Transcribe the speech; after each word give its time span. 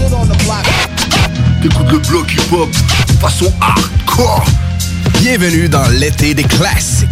Stood 0.00 0.14
on 0.14 0.26
the 0.26 1.92
le 1.92 1.98
bloc 2.08 2.32
hip-hop 2.32 2.74
façon 3.20 3.52
hardcore. 3.60 4.46
Bienvenue 5.20 5.68
dans 5.68 5.86
l'été 5.88 6.32
des 6.32 6.42
classiques. 6.42 7.08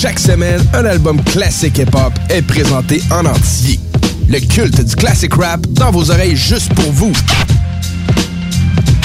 Chaque 0.00 0.20
semaine, 0.20 0.64
un 0.74 0.84
album 0.84 1.20
classique 1.24 1.78
hip-hop 1.78 2.12
est 2.28 2.42
présenté 2.42 3.02
en 3.10 3.26
entier. 3.26 3.80
Le 4.28 4.38
culte 4.38 4.80
du 4.80 4.94
classic 4.94 5.34
rap 5.34 5.66
dans 5.72 5.90
vos 5.90 6.08
oreilles 6.12 6.36
juste 6.36 6.72
pour 6.74 6.92
vous. 6.92 7.12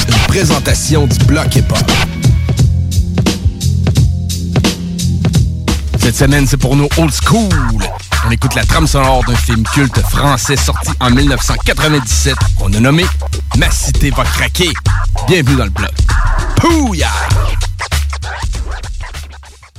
Une 0.07 0.27
présentation 0.27 1.07
du 1.07 1.17
bloc 1.25 1.55
hip-hop. 1.55 1.91
Cette 5.99 6.15
semaine, 6.15 6.45
c'est 6.45 6.57
pour 6.57 6.75
nos 6.75 6.89
old 6.97 7.11
school. 7.11 7.49
On 8.25 8.31
écoute 8.31 8.55
la 8.55 8.63
trame 8.63 8.87
sonore 8.87 9.23
d'un 9.25 9.35
film 9.35 9.63
culte 9.73 9.99
français 9.99 10.55
sorti 10.55 10.91
en 10.99 11.09
1997. 11.09 12.35
On 12.61 12.73
a 12.73 12.79
nommé 12.79 13.05
Ma 13.57 13.69
cité 13.69 14.11
va 14.11 14.23
craquer. 14.23 14.71
Bienvenue 15.27 15.57
dans 15.57 15.65
le 15.65 15.69
bloc. 15.69 15.91
Pouya! 16.55 17.09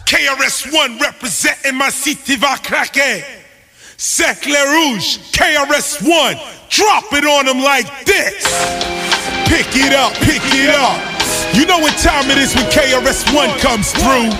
KRS-One 0.07 0.99
representing 1.01 1.79
ma 1.79 1.91
cité 1.91 2.37
va 2.37 2.57
craquer. 2.63 3.25
Cercle 3.97 4.57
Rouge, 4.69 5.21
KRS-One, 5.33 6.37
drop 6.71 7.05
it 7.13 7.25
on 7.25 7.47
them 7.47 7.63
like 7.63 7.87
this. 8.05 8.45
Pick 9.47 9.75
it 9.75 9.95
up, 9.95 10.13
pick 10.21 10.43
it 10.53 10.69
up. 10.69 11.01
You 11.55 11.67
know 11.67 11.79
what 11.79 11.97
time 11.99 12.31
it 12.31 12.39
is 12.39 12.55
when 12.55 12.67
KRS-One 12.67 13.59
comes 13.61 13.93
through. 13.93 14.31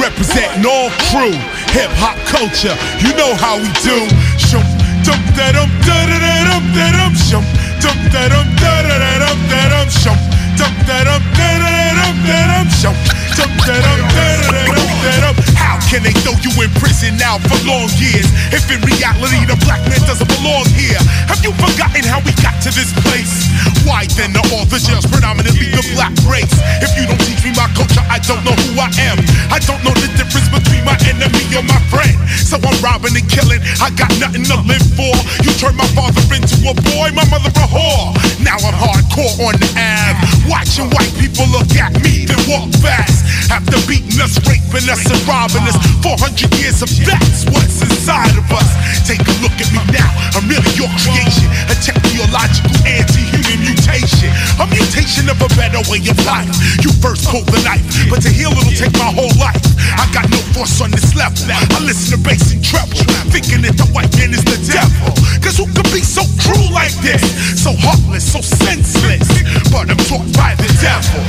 Representing 0.00 0.66
all 0.66 0.90
crew, 1.10 1.34
hip 1.70 1.90
hop 2.02 2.18
culture. 2.26 2.74
You 2.98 3.14
know 3.14 3.34
how 3.38 3.56
we 3.56 3.70
do. 3.82 3.98
Shum, 4.38 4.62
dum 5.06 5.20
da 5.36 5.52
dum 5.54 5.70
da 5.86 5.96
da 6.10 6.18
da 6.18 6.34
dum 6.48 6.64
da 6.74 6.86
dum 6.96 7.14
shum, 7.14 7.44
dum 7.82 7.98
da 8.12 8.22
dum 8.32 8.48
da 8.58 8.72
da 8.86 8.96
da 8.98 9.12
dum 9.22 9.38
da 9.50 9.62
dum 9.72 9.88
shum, 9.90 10.18
dum 10.58 10.74
da 10.86 10.98
dum 11.06 11.22
da 11.38 11.48
da 11.62 11.70
da 11.70 11.90
dum 11.98 12.16
da 12.26 12.38
dum 12.50 12.68
shum, 12.80 12.96
dum 13.36 13.52
da 13.66 13.76
dum 13.84 14.00
da 14.14 14.26
da 14.50 14.74
da 14.74 14.79
dum. 15.02 15.36
How 15.56 15.80
can 15.88 16.02
they 16.02 16.14
throw 16.22 16.36
you 16.44 16.52
in 16.60 16.70
prison 16.76 17.16
now 17.16 17.38
for 17.48 17.56
long 17.64 17.88
years? 17.96 18.28
If 18.52 18.68
in 18.70 18.80
reality 18.84 19.44
the 19.46 19.56
black 19.64 19.80
man 19.88 20.00
doesn't 20.04 20.28
belong 20.28 20.66
here, 20.76 21.00
have 21.28 21.40
you 21.44 21.52
forgotten 21.56 22.04
how 22.04 22.20
we 22.24 22.32
got 22.44 22.56
to 22.66 22.70
this 22.72 22.92
place? 23.04 23.48
Why 23.86 24.06
then 24.16 24.36
are 24.36 24.46
all 24.52 24.66
the 24.68 24.78
jails 24.78 25.06
predominantly 25.08 25.72
the 25.72 25.84
black 25.96 26.12
race? 26.28 26.52
If 26.84 26.92
you 26.98 27.08
don't 27.08 27.20
teach 27.24 27.42
me 27.44 27.52
my 27.56 27.68
culture, 27.72 28.04
I 28.08 28.20
don't 28.24 28.42
know 28.44 28.56
who 28.68 28.76
I 28.76 28.90
am. 29.08 29.18
I 29.48 29.58
don't 29.64 29.80
know 29.80 29.94
the 29.96 30.08
difference 30.18 30.48
between 30.52 30.84
my 30.84 30.96
enemy 31.08 31.44
or 31.56 31.64
my 31.64 31.80
friend. 31.88 32.16
So 32.44 32.60
I'm 32.60 32.76
robbing 32.84 33.16
and 33.16 33.26
killing. 33.30 33.62
I 33.80 33.90
got 33.96 34.12
nothing 34.20 34.44
to 34.44 34.58
live 34.68 34.84
for. 34.98 35.14
You 35.46 35.52
turned 35.56 35.78
my 35.78 35.88
father 35.96 36.22
into 36.34 36.56
a 36.68 36.74
boy, 36.92 37.14
my 37.16 37.24
mother 37.30 37.50
a 37.50 37.66
whore. 37.66 38.12
Now 38.42 38.58
I'm 38.60 38.76
hardcore 38.76 39.38
on 39.48 39.56
the 39.56 39.70
ab. 39.78 40.18
Watching 40.50 40.90
white 40.90 41.12
people 41.16 41.46
look 41.48 41.70
at 41.78 41.94
me, 42.02 42.26
then 42.26 42.40
walk 42.50 42.68
fast. 42.82 43.24
After 43.50 43.78
beating 43.86 44.18
us, 44.20 44.38
raping 44.46 44.89
us, 44.90 45.06
and 45.06 45.22
robbing 45.24 45.62
us. 45.70 45.78
400 46.02 46.50
years 46.58 46.82
of 46.82 46.90
that's 47.06 47.46
what's 47.54 47.78
inside 47.80 48.34
of 48.34 48.46
us. 48.50 48.68
Take 49.06 49.22
a 49.22 49.34
look 49.38 49.54
at 49.62 49.70
me 49.70 49.80
now. 49.94 50.10
I'm 50.34 50.46
really 50.50 50.70
your 50.74 50.90
creation. 50.98 51.46
A 51.70 51.76
technological 51.78 52.74
anti-human 52.82 53.58
mutation. 53.62 54.30
A 54.58 54.66
mutation 54.66 55.30
of 55.30 55.38
a 55.38 55.48
better 55.54 55.80
way 55.86 56.02
of 56.10 56.18
life. 56.26 56.50
You 56.82 56.90
first 56.98 57.30
pulled 57.30 57.46
the 57.48 57.62
knife, 57.62 57.82
but 58.10 58.20
to 58.26 58.30
heal 58.30 58.50
it'll 58.50 58.74
take 58.74 58.94
my 58.98 59.14
whole 59.14 59.32
life. 59.38 59.62
I 59.94 60.10
got 60.10 60.26
no 60.30 60.38
force 60.54 60.82
on 60.82 60.90
this 60.90 61.14
level. 61.14 61.38
I 61.46 61.78
listen 61.86 62.18
to 62.18 62.20
bass 62.22 62.50
and 62.50 62.62
treble, 62.62 62.98
thinking 63.30 63.62
that 63.62 63.78
the 63.78 63.86
white 63.94 64.10
man 64.18 64.34
is 64.34 64.42
the 64.42 64.58
devil. 64.66 65.14
Cause 65.38 65.56
who 65.56 65.70
could 65.70 65.90
be 65.94 66.02
so 66.02 66.26
cruel 66.42 66.70
like 66.74 66.94
this? 67.00 67.22
So 67.54 67.70
heartless, 67.78 68.26
so 68.26 68.42
senseless. 68.42 69.26
But 69.70 69.90
I'm 69.90 70.02
taught 70.10 70.26
by 70.34 70.58
the 70.58 70.70
devil 70.82 71.22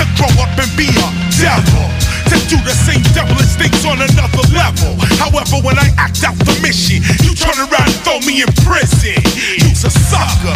to 0.00 0.02
grow 0.16 0.32
up 0.40 0.52
and 0.56 0.72
be 0.76 0.88
a 0.88 1.08
devil. 1.36 1.84
To 2.32 2.38
do 2.48 2.56
the 2.64 2.72
same 2.72 3.01
devilish 3.14 3.54
things 3.58 3.84
on 3.84 3.98
another 4.00 4.44
level. 4.54 4.94
However, 5.18 5.58
when 5.66 5.78
I 5.78 5.90
act 5.98 6.22
out 6.24 6.38
the 6.38 6.54
mission, 6.62 7.02
you 7.22 7.34
turn 7.34 7.58
around 7.58 7.88
and 7.90 7.98
throw 8.06 8.18
me 8.22 8.42
in 8.42 8.50
prison. 8.62 9.18
You's 9.58 9.84
a 9.84 9.90
sucker. 9.90 10.54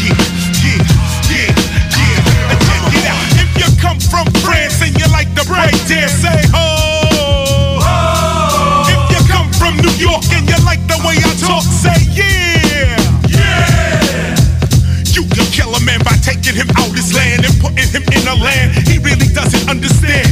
Yeah, 0.00 0.16
yeah, 0.64 0.80
yeah, 1.28 1.52
yeah. 1.52 2.50
And 2.50 2.60
check 2.64 2.84
it 2.96 3.06
out. 3.06 3.24
If 3.36 3.50
you 3.60 3.68
come 3.80 4.00
from 4.00 4.26
France 4.40 4.80
and 4.82 4.96
you 4.96 5.06
like 5.12 5.28
to 5.36 5.44
break 5.44 5.76
dance, 5.88 6.24
say 6.24 6.40
ho. 6.54 7.80
If 8.88 9.00
you 9.12 9.20
come 9.28 9.48
from 9.52 9.76
New 9.78 9.94
York 10.00 10.24
and 10.32 10.48
you 10.48 10.58
like 10.64 10.80
the 10.88 10.98
way 11.04 11.16
I 11.20 11.32
talk, 11.36 11.64
say 11.64 11.96
yeah. 12.16 12.96
Yeah. 13.28 14.36
You 15.12 15.22
can 15.28 15.46
kill 15.52 15.74
a 15.74 15.80
man 15.84 16.00
by 16.04 16.16
taking 16.24 16.54
him 16.56 16.70
out 16.76 16.92
his 16.96 17.12
land 17.14 17.44
and 17.44 17.54
putting 17.60 17.88
him 17.88 18.04
in 18.14 18.24
a 18.28 18.34
land 18.36 18.72
he 18.88 18.98
really 18.98 19.28
doesn't 19.34 19.68
understand. 19.68 20.28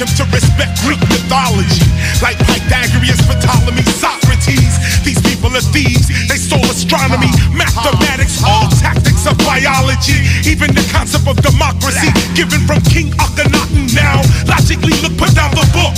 To 0.00 0.24
respect 0.32 0.80
Greek 0.80 0.98
mythology, 1.12 1.84
like 2.24 2.40
Pythagoras, 2.48 3.20
Ptolemy, 3.20 3.84
Socrates. 4.00 4.80
These 5.04 5.20
people 5.20 5.52
are 5.52 5.60
thieves. 5.60 6.08
They 6.26 6.40
stole 6.40 6.64
astronomy, 6.72 7.28
mathematics, 7.52 8.40
all 8.40 8.64
tactics 8.80 9.28
of 9.28 9.36
biology, 9.44 10.24
even 10.48 10.72
the 10.72 10.80
concept 10.88 11.28
of 11.28 11.36
democracy 11.44 12.08
given 12.32 12.64
from 12.64 12.80
King 12.88 13.12
Akhenaten. 13.20 13.92
Now, 13.92 14.24
logically 14.48 14.96
look, 15.04 15.20
put 15.20 15.36
down 15.36 15.52
the 15.52 15.68
book. 15.76 15.92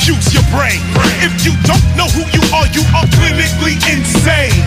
Use 0.00 0.32
your 0.32 0.48
brain. 0.48 0.80
If 1.20 1.44
you 1.44 1.52
don't 1.68 1.84
know 1.92 2.08
who 2.16 2.24
you 2.32 2.40
are, 2.56 2.64
you 2.72 2.88
are 2.96 3.04
clinically 3.20 3.76
insane. 3.84 4.64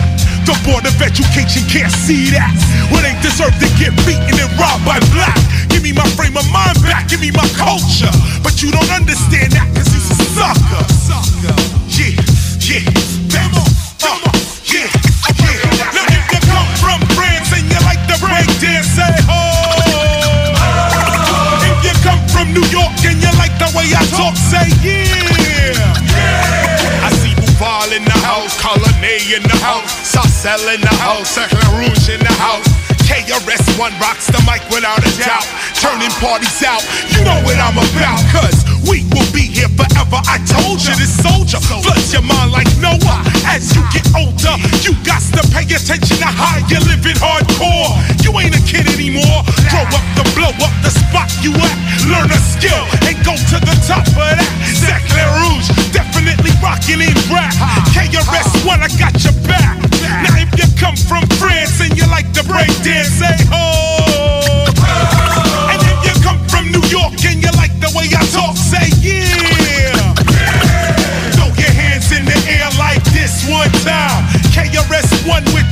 The 0.50 0.58
board 0.66 0.82
of 0.82 0.98
education 0.98 1.62
can't 1.70 1.94
see 1.94 2.26
that. 2.34 2.50
Well, 2.90 2.98
they 3.06 3.14
deserve 3.22 3.54
to 3.62 3.70
get 3.78 3.94
beaten 4.02 4.34
and 4.34 4.50
robbed 4.58 4.82
by 4.82 4.98
black. 5.14 5.38
Give 5.70 5.78
me 5.78 5.94
my 5.94 6.02
frame 6.18 6.34
of 6.34 6.42
mind 6.50 6.74
back, 6.82 7.06
give 7.06 7.22
me 7.22 7.30
my 7.30 7.46
culture. 7.54 8.10
But 8.42 8.58
you 8.58 8.74
don't 8.74 8.90
understand 8.90 9.54
that 9.54 9.70
because 9.70 9.94
he's 9.94 10.10
a 10.10 10.18
sucker. 10.34 10.82
Yeah, 11.94 12.18
yeah, 12.66 12.82
come 13.30 13.62
on, 13.62 13.70
come 14.02 14.26
on, 14.26 14.34
yeah, 14.66 14.90
yeah. 15.38 15.94
Now 15.94 16.18
if 16.18 16.26
you 16.34 16.42
come 16.42 16.66
from 16.82 16.98
France 17.14 17.54
and 17.54 17.70
you 17.70 17.78
like 17.86 18.02
to 18.10 18.18
break 18.18 18.50
dance, 18.58 18.90
say 18.90 19.06
ho. 19.30 19.38
If 21.62 21.78
you 21.86 21.94
come 22.02 22.18
from 22.26 22.50
New 22.50 22.66
York 22.74 22.98
and 23.06 23.22
you 23.22 23.30
like 23.38 23.54
the 23.62 23.70
way 23.70 23.86
I 23.94 24.02
talk, 24.18 24.34
say 24.34 24.66
yeah. 24.82 25.94
See 26.66 26.69
Duval 27.60 27.92
in 27.92 28.04
the 28.08 28.20
house, 28.24 28.56
Colonnade 28.56 29.36
in 29.36 29.42
the 29.44 29.60
house, 29.60 29.92
Sarcelle 30.00 30.72
in 30.72 30.80
the 30.80 30.96
house, 30.96 31.36
Cercle 31.36 31.60
Rouge 31.76 32.08
in 32.08 32.16
the 32.20 32.32
house. 32.40 32.64
KRS-One 33.04 33.92
rocks 34.00 34.32
the 34.32 34.40
mic 34.48 34.64
without 34.72 35.04
a 35.04 35.12
doubt, 35.20 35.44
turning 35.80 36.12
parties 36.20 36.60
out. 36.60 36.84
You 37.08 37.24
know 37.24 37.40
what 37.40 37.56
I'm 37.56 37.72
about, 37.72 38.20
cuz 38.28 38.68
we 38.84 39.00
will 39.16 39.24
be 39.32 39.48
here 39.48 39.72
forever. 39.72 40.20
I 40.28 40.36
told 40.44 40.84
you 40.84 40.92
this 41.00 41.08
soldier 41.24 41.56
floods 41.56 42.12
your 42.12 42.20
mind 42.20 42.52
like 42.52 42.68
Noah. 42.76 43.24
As 43.48 43.72
you 43.72 43.80
get 43.88 44.04
older, 44.12 44.54
you 44.84 44.92
got 45.08 45.24
to 45.32 45.42
pay 45.48 45.64
attention 45.64 46.20
to 46.20 46.28
how 46.28 46.60
you're 46.68 46.84
living 46.84 47.16
hardcore. 47.16 47.96
You 48.20 48.36
ain't 48.36 48.52
a 48.52 48.62
kid 48.68 48.92
anymore. 48.92 49.40
Grow 49.72 49.88
up 49.88 50.04
to 50.20 50.24
blow 50.36 50.52
up 50.60 50.74
the 50.84 50.92
spot 50.92 51.32
you 51.40 51.56
at. 51.56 51.76
Learn 52.12 52.28
a 52.28 52.40
skill 52.52 52.84
and 53.08 53.16
go 53.24 53.32
to 53.32 53.56
the 53.56 53.76
top 53.88 54.04
of 54.04 54.36
that. 54.36 54.52
Zach 54.76 55.00
Rouge, 55.16 55.68
definitely 55.96 56.52
rocking 56.60 57.00
in 57.00 57.16
rap. 57.32 57.56
KRS1, 57.96 58.78
I 58.84 58.88
got 59.00 59.16
your 59.24 59.36
back. 59.48 59.80
Now 60.28 60.44
if 60.44 60.52
you 60.60 60.68
come 60.76 60.96
from 61.08 61.24
France 61.40 61.80
and 61.80 61.96
you 61.96 62.04
like 62.12 62.28
to 62.36 62.44
break 62.44 62.68
dance, 62.84 63.16
say 63.16 63.36
ho 63.48 65.39
and 67.12 67.42
you 67.42 67.50
like 67.58 67.74
the 67.80 67.90
way 67.96 68.06
I 68.14 68.22
talk, 68.30 68.56
say 68.56 68.88
yeah. 69.00 70.14
Throw 71.34 71.50
your 71.58 71.74
hands 71.74 72.12
in 72.12 72.24
the 72.24 72.38
air 72.48 72.70
like 72.78 73.02
this 73.12 73.48
one 73.48 73.70
time. 73.84 74.26
KRS-One 74.54 75.44
with. 75.54 75.69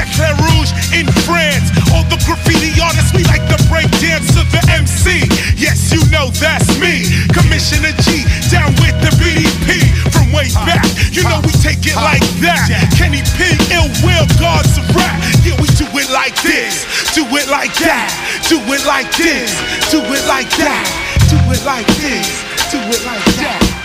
Zecler 0.00 0.32
Rouge 0.40 0.72
in 0.96 1.04
France. 1.28 1.68
All 1.92 2.08
the 2.08 2.16
graffiti 2.24 2.72
artists, 2.80 3.12
we 3.12 3.20
like 3.28 3.44
the 3.52 3.60
break 3.68 3.84
dance 4.00 4.32
of 4.32 4.48
the 4.48 4.64
MC. 4.72 5.28
Yes, 5.60 5.92
you 5.92 6.00
know 6.08 6.32
that's 6.40 6.72
me. 6.80 7.04
Commissioner 7.36 7.92
G, 8.00 8.24
down 8.48 8.72
with 8.80 8.96
the 9.04 9.12
BDP. 9.20 9.84
From 10.08 10.32
way 10.32 10.48
uh, 10.56 10.64
back, 10.64 10.88
you 11.12 11.20
know 11.22 11.36
uh, 11.36 11.44
we 11.44 11.52
take 11.60 11.84
it 11.84 11.96
uh, 11.96 12.00
like 12.00 12.24
that. 12.40 12.64
Kenny 12.96 13.20
P, 13.36 13.44
Ill 13.76 13.92
Will, 14.00 14.24
God's 14.40 14.72
of 14.80 14.88
rap. 14.96 15.20
Yeah, 15.44 15.60
we 15.60 15.68
do 15.76 15.84
it 15.92 16.08
like 16.08 16.36
this. 16.40 16.88
Do 17.12 17.28
it 17.36 17.52
like 17.52 17.76
that. 17.84 18.08
Do 18.48 18.56
it 18.72 18.84
like 18.88 19.12
this. 19.20 19.52
Do 19.92 20.00
it 20.00 20.24
like 20.24 20.48
that. 20.56 20.84
Do 21.28 21.36
it 21.52 21.60
like 21.68 21.88
this. 22.00 22.24
Do 22.72 22.80
it 22.88 23.04
like 23.04 23.24
that. 23.36 23.79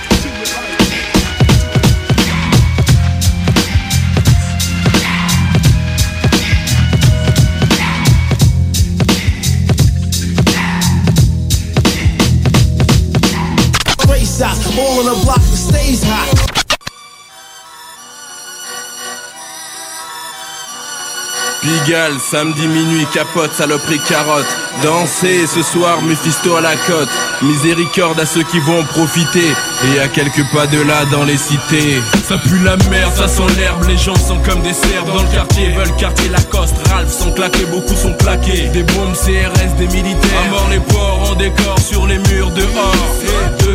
Pigalle, 21.62 22.20
samedi 22.20 22.68
minuit, 22.68 23.06
capote, 23.14 23.52
saloperie, 23.54 24.00
carotte. 24.08 24.46
Dansez 24.84 25.48
ce 25.48 25.62
soir, 25.64 26.02
Mephisto 26.02 26.56
à 26.56 26.62
la 26.62 26.76
côte. 26.76 27.10
Miséricorde 27.42 28.20
à 28.20 28.26
ceux 28.26 28.44
qui 28.44 28.60
vont 28.60 28.80
en 28.80 28.84
profiter. 28.84 29.54
Et 29.94 30.00
à 30.00 30.08
quelques 30.08 30.44
pas 30.54 30.68
de 30.68 30.82
là 30.82 31.06
dans 31.12 31.24
les 31.24 31.38
cités. 31.38 32.02
Ça 32.28 32.38
pue 32.38 32.60
la 32.64 32.78
merde, 32.90 33.14
ça 33.16 33.28
sent 33.28 33.48
l'herbe. 33.58 33.84
Les 33.88 33.98
gens 33.98 34.16
sont 34.16 34.40
comme 34.40 34.62
des 34.62 34.74
cerfs 34.74 35.06
dans 35.06 35.22
le 35.22 35.30
quartier. 35.30 35.70
Veulent 35.70 35.96
quartier 35.98 36.30
Lacoste, 36.30 36.76
Ralph 36.90 37.12
sont 37.12 37.32
claqués, 37.32 37.66
beaucoup 37.66 37.96
sont 37.96 38.14
plaqués. 38.14 38.70
Des 38.74 38.84
bombes 38.84 39.14
CRS, 39.14 39.76
des 39.78 39.88
militaires. 39.88 40.42
À 40.48 40.50
mort 40.50 40.68
les 40.70 40.80
porcs 40.80 41.32
en 41.32 41.36
décor 41.36 41.80
sur 41.80 42.06
les 42.08 42.18
murs 42.18 42.52
dehors. 42.52 43.75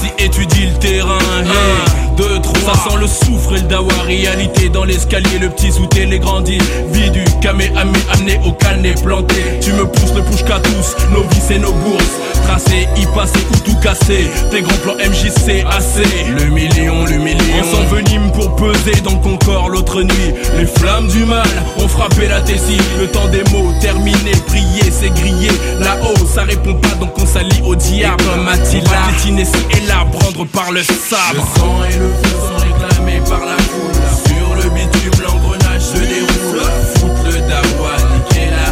Si 0.00 0.24
étudie 0.24 0.66
le 0.66 0.78
terrain. 0.78 1.18
Deux, 2.16 2.40
trois. 2.40 2.74
Ça 2.74 2.90
sent 2.90 2.96
le 3.00 3.06
soufre 3.06 3.52
et 3.52 3.60
le 3.60 3.68
dawa. 3.68 3.92
Réalité 4.06 4.68
dans 4.68 4.84
l'escalier, 4.84 5.38
le 5.40 5.48
petit 5.50 5.72
sous 5.72 5.88
les 5.94 6.18
grandis. 6.18 6.58
Vie 6.92 7.10
du 7.10 7.24
camé 7.40 7.72
ami 7.76 7.98
amené 8.12 8.40
au 8.44 8.52
canet 8.52 9.02
planté. 9.02 9.36
Tu 9.60 9.72
me 9.72 9.84
pousses 9.86 10.14
le 10.14 10.22
push 10.22 10.44
qu'à 10.44 10.60
tous, 10.60 10.96
nos 11.10 11.22
vies 11.22 11.54
et 11.54 11.58
nos 11.58 11.72
bourses. 11.72 12.20
Tracé, 12.44 12.88
y 12.96 13.06
passer 13.14 13.46
ou 13.50 13.58
tout 13.60 13.76
casser. 13.76 14.28
Tes 14.50 14.62
grands 14.62 14.76
plans 14.82 14.96
MJC 14.96 15.64
assez. 15.70 16.08
Le 16.38 16.46
million, 16.46 17.04
le 17.04 17.18
million. 17.18 17.38
On 17.60 17.76
s'envenime 17.76 18.30
pour 18.32 18.54
peser 18.56 19.00
dans 19.02 19.12
le 19.12 19.18
Concorde 19.18 19.72
l'autre 19.72 20.02
nuit. 20.02 20.34
Les 20.58 20.66
flammes 20.66 21.06
du 21.08 21.24
mal 21.24 21.48
ont 21.78 21.88
frappé 21.88 22.28
la 22.28 22.40
tessie. 22.40 22.78
Le 22.98 23.06
temps 23.06 23.28
des 23.28 23.44
mots 23.52 23.72
terminé, 23.80 24.32
prier, 24.46 24.90
c'est 24.90 25.10
grillé. 25.10 25.50
Là-haut, 25.80 26.26
ça 26.26 26.42
répond 26.42 26.74
pas 26.74 26.94
donc 27.00 27.12
on 27.18 27.26
s'allie 27.26 27.62
au 27.64 27.74
diable. 27.74 28.22
Comme 28.24 28.48
Attila, 28.48 28.82
ci 29.18 29.30
et 29.30 29.86
là, 29.86 30.04
prendre 30.12 30.44
par 30.46 30.72
le 30.72 30.82
sabre. 30.82 31.34
Le 31.34 31.60
sang 31.60 31.84
et 31.84 31.98
le 31.98 32.08
feu 32.08 32.11
sont 32.46 32.60
réclamés 32.62 33.20
par 33.28 33.44
la 33.44 33.56
foule. 33.70 34.00
Sur 34.26 34.54
le 34.56 34.70
bitume, 34.70 35.22
l'engrenage 35.22 35.82
se 35.82 35.98
déroule. 35.98 36.62
Foutre 36.96 37.24
le 37.26 37.40
dawa, 37.48 37.94
niquer 38.14 38.50
la. 38.50 38.66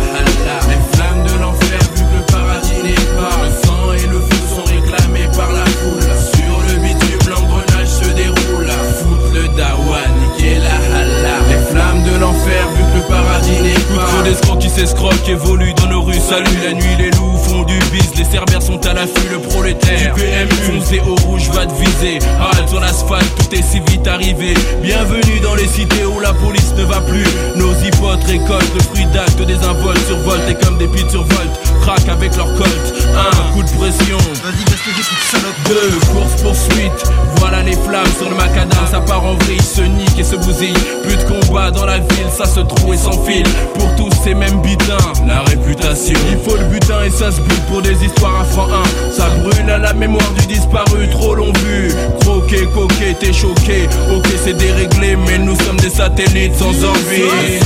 Les 0.69 0.81
flammes 0.93 1.25
de 1.25 1.35
l'enfer, 1.43 1.79
vu 1.95 2.03
que 2.03 2.17
le 2.17 2.25
paradis 2.33 2.81
n'est 2.83 3.07
pas. 3.17 3.37
Le 3.45 3.51
sang 3.67 3.93
et 3.93 4.07
le 4.07 4.21
feu 4.21 4.43
sont 4.55 4.65
réclamés 4.65 5.29
par 5.37 5.53
la 5.53 5.65
foule. 5.65 6.09
Sur 6.35 6.55
le 6.69 6.75
bitume, 6.83 7.31
l'engrenage 7.31 7.89
se 7.89 8.09
déroule. 8.15 8.71
Foutre 8.99 9.31
le 9.35 9.49
dawa, 9.49 10.01
niquer 10.21 10.57
la 10.59 10.77
halla. 10.97 11.37
Les 11.49 11.63
flammes 11.71 12.03
de 12.03 12.15
l'enfer, 12.21 12.63
vu 12.77 12.83
que 12.93 12.97
le 12.99 13.05
paradis 13.09 13.61
n'est 13.63 13.97
pas. 13.97 14.07
Trop 14.07 14.23
d'escrocs 14.23 14.59
qui 14.59 14.71
s'escroquent, 14.71 15.29
évoluent 15.29 15.75
dans 15.75 15.89
nos 15.89 16.03
rues. 16.03 16.15
Salut 16.15 16.59
la 16.65 16.73
nuit, 16.73 16.97
les 16.99 17.11
loups 17.13 17.20
Les 18.17 18.25
cerbères 18.25 18.63
sont 18.63 18.87
à 18.87 18.93
l'affût, 18.93 19.29
le 19.33 19.39
prolétaire. 19.39 20.15
Du 20.15 20.23
PMU, 20.23 20.81
foncé 20.81 21.01
au 21.01 21.15
rouge, 21.27 21.49
va 21.53 21.67
te 21.67 21.73
viser. 21.73 22.19
Halte 22.39 22.69
sur 22.69 22.81
l'asphalte, 22.81 23.35
tout 23.37 23.55
est 23.55 23.63
si 23.63 23.81
vite 23.89 24.07
arrivé. 24.07 24.55
Bienvenue 24.83 25.41
dans 25.43 25.55
les 25.55 25.67
cités 25.67 26.05
où 26.05 26.21
la 26.21 26.35
police 26.35 26.75
ne 26.77 26.85
va 26.85 27.01
plus. 27.01 27.25
Nos 27.57 27.73
hypotes 27.83 28.23
récoltent 28.25 28.75
le 28.75 28.81
fruit 28.81 29.07
d'actes 29.07 29.41
des 29.41 29.57
involtes 29.65 30.07
survoltent 30.07 30.49
et 30.51 30.65
comme 30.65 30.77
des 30.77 30.89
pites 30.89 31.11
survoltent. 31.11 31.70
Craquent 31.81 32.09
avec 32.09 32.37
leur 32.37 32.47
colt. 32.55 32.95
Un 33.15 33.53
coup 33.53 33.63
de 33.63 33.71
pression. 33.71 34.19
Vas-y, 34.43 34.65
salope. 35.31 35.55
Deux, 35.69 35.99
course 36.13 36.43
poursuite. 36.43 37.13
Voilà 37.37 37.63
les 37.63 37.73
flammes 37.73 38.05
sur 38.19 38.29
le 38.29 38.37
macadam. 38.37 38.79
Ça 38.91 39.01
part 39.01 39.25
en 39.25 39.35
vrille, 39.35 39.63
se 39.63 39.83
nique 39.83 40.19
et 40.19 40.25
se 40.25 40.37
bousille. 40.37 40.75
Plus 41.05 41.17
de 41.17 41.23
combat 41.25 41.71
dans 41.71 41.87
la 41.87 41.99
ville, 41.99 42.31
ça 42.37 42.45
se 42.45 42.61
trouve 42.61 42.95
et 42.95 42.99
s'enfile. 42.99 43.47
Pour 43.75 43.95
tous 43.97 44.11
ces 44.23 44.35
mêmes 44.35 44.61
butins, 44.63 44.99
la 45.27 45.41
réputation. 45.43 46.19
Il 46.31 46.39
faut 46.39 46.57
le 46.57 46.65
butin 46.65 47.05
et 47.05 47.11
ça 47.11 47.31
se 47.31 47.41
bute 47.41 47.67
pour 47.67 47.83
des 47.83 48.05
histoires 48.05 48.41
à 48.41 48.45
franc 48.45 48.69
1. 48.69 49.13
Ça 49.17 49.29
brûle 49.43 49.71
à 49.71 49.79
la 49.79 49.93
mémoire 49.93 50.31
du 50.39 50.47
disparu, 50.47 51.09
trop 51.11 51.35
long 51.35 51.53
vu. 51.65 51.93
Croqué, 52.21 52.67
coqué, 52.75 53.17
t'es 53.19 53.33
choqué. 53.33 53.89
Ok, 54.15 54.27
c'est 54.45 54.57
déréglé, 54.57 55.17
mais 55.17 55.39
nous 55.39 55.57
sommes 55.57 55.79
des 55.79 55.91
satellites 55.91 56.57
sans 56.57 56.85
envie. 56.85 57.61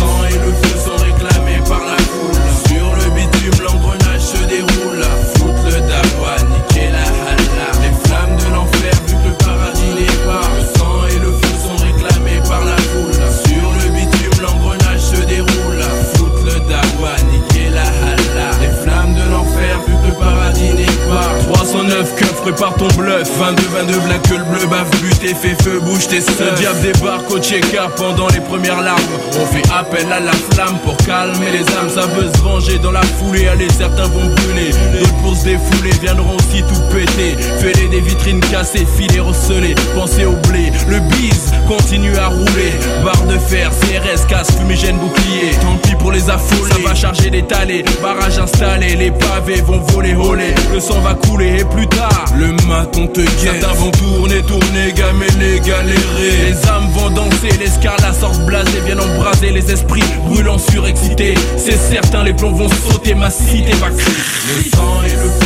309 22.54 22.74
keufs, 22.74 22.74
prépare 22.74 22.74
ton 22.74 22.88
bluff. 22.96 23.28
22, 23.38 23.62
22, 23.68 24.00
black 24.00 24.22
que 24.22 24.34
le 24.34 24.44
bleu 24.44 24.66
bave, 24.66 24.90
buté, 25.00 25.34
fait 25.34 25.60
feu, 25.62 25.80
bouge 25.80 26.06
tes 26.08 26.20
seufs. 26.20 26.40
Le 26.40 26.56
diable 26.56 26.80
débarque 26.80 27.30
au 27.30 27.38
checker 27.38 27.88
pendant 27.96 28.28
les 28.28 28.40
premières 28.40 28.80
larmes. 28.80 29.00
On 29.40 29.46
fait 29.46 29.62
appel 29.72 30.10
à 30.12 30.20
la 30.20 30.32
flamme 30.32 30.78
pour 30.84 30.96
calmer 30.98 31.50
les 31.52 31.66
âmes. 31.76 31.90
Ça 31.94 32.02
veut 32.02 32.30
se 32.34 32.42
venger 32.42 32.78
dans 32.78 32.92
la 32.92 33.02
foulée. 33.02 33.48
Allez, 33.48 33.68
certains 33.70 34.08
vont 34.08 34.26
brûler. 34.26 34.70
D'autres 34.92 35.14
pour 35.22 35.36
se 35.36 35.44
défouler 35.44 35.90
viendront 36.00 36.36
aussi 36.36 36.62
tout 36.62 36.80
péter. 36.92 37.36
Fêler 37.58 37.88
des 37.88 38.00
vitrines 38.00 38.40
cassées, 38.40 38.86
filets 38.96 39.20
recelés. 39.20 39.74
Pensez 39.94 40.24
au 40.24 40.36
blé. 40.48 40.72
Le 40.88 41.00
bise 41.00 41.52
continue 41.68 42.16
à 42.16 42.28
rouler. 42.28 42.72
Barre 43.04 43.24
de 43.26 43.38
fer, 43.38 43.70
CRS, 43.70 44.26
casse, 44.26 44.50
fumigène, 44.56 44.98
bouclier. 44.98 45.52
Tant 45.60 45.76
pis 45.82 45.94
pour 45.96 46.12
les 46.12 46.30
affolés. 46.30 46.72
Ça 46.72 46.88
va 46.88 46.94
charger 46.94 47.30
des 47.30 47.42
talés. 47.42 47.84
Barrage 48.02 48.38
installé. 48.38 48.96
Les 48.96 49.10
pavés 49.10 49.60
vont 49.62 49.80
voler, 49.92 50.14
voler. 50.14 50.54
Le 50.72 50.80
sang 50.80 51.00
va 51.00 51.14
couler 51.14 51.60
et 51.60 51.64
plus 51.64 51.86
tard, 51.86 52.24
le 52.36 52.43
maton 52.66 53.06
te 53.06 53.20
guette. 53.20 53.60
Certains 53.60 53.74
vont 53.74 53.90
tourner, 53.90 54.42
tourner, 54.42 54.92
gameler, 54.94 55.60
galérer. 55.60 56.46
Les 56.48 56.68
âmes 56.68 56.90
vont 56.94 57.10
danser, 57.10 57.56
les 57.58 57.68
scarlats 57.68 58.12
sortent 58.12 58.44
blasés, 58.46 58.80
viennent 58.84 59.00
embraser 59.00 59.50
les 59.50 59.70
esprits 59.70 60.02
brûlants, 60.26 60.58
surexcités. 60.58 61.34
C'est 61.56 61.78
certain, 61.78 62.24
les 62.24 62.34
plombs 62.34 62.52
vont 62.52 62.68
sauter, 62.68 63.14
ma 63.14 63.30
cité 63.30 63.72
va 63.74 63.90
crier. 63.90 64.16
Le 64.56 64.70
sang 64.70 65.02
et 65.06 65.16
le 65.16 65.43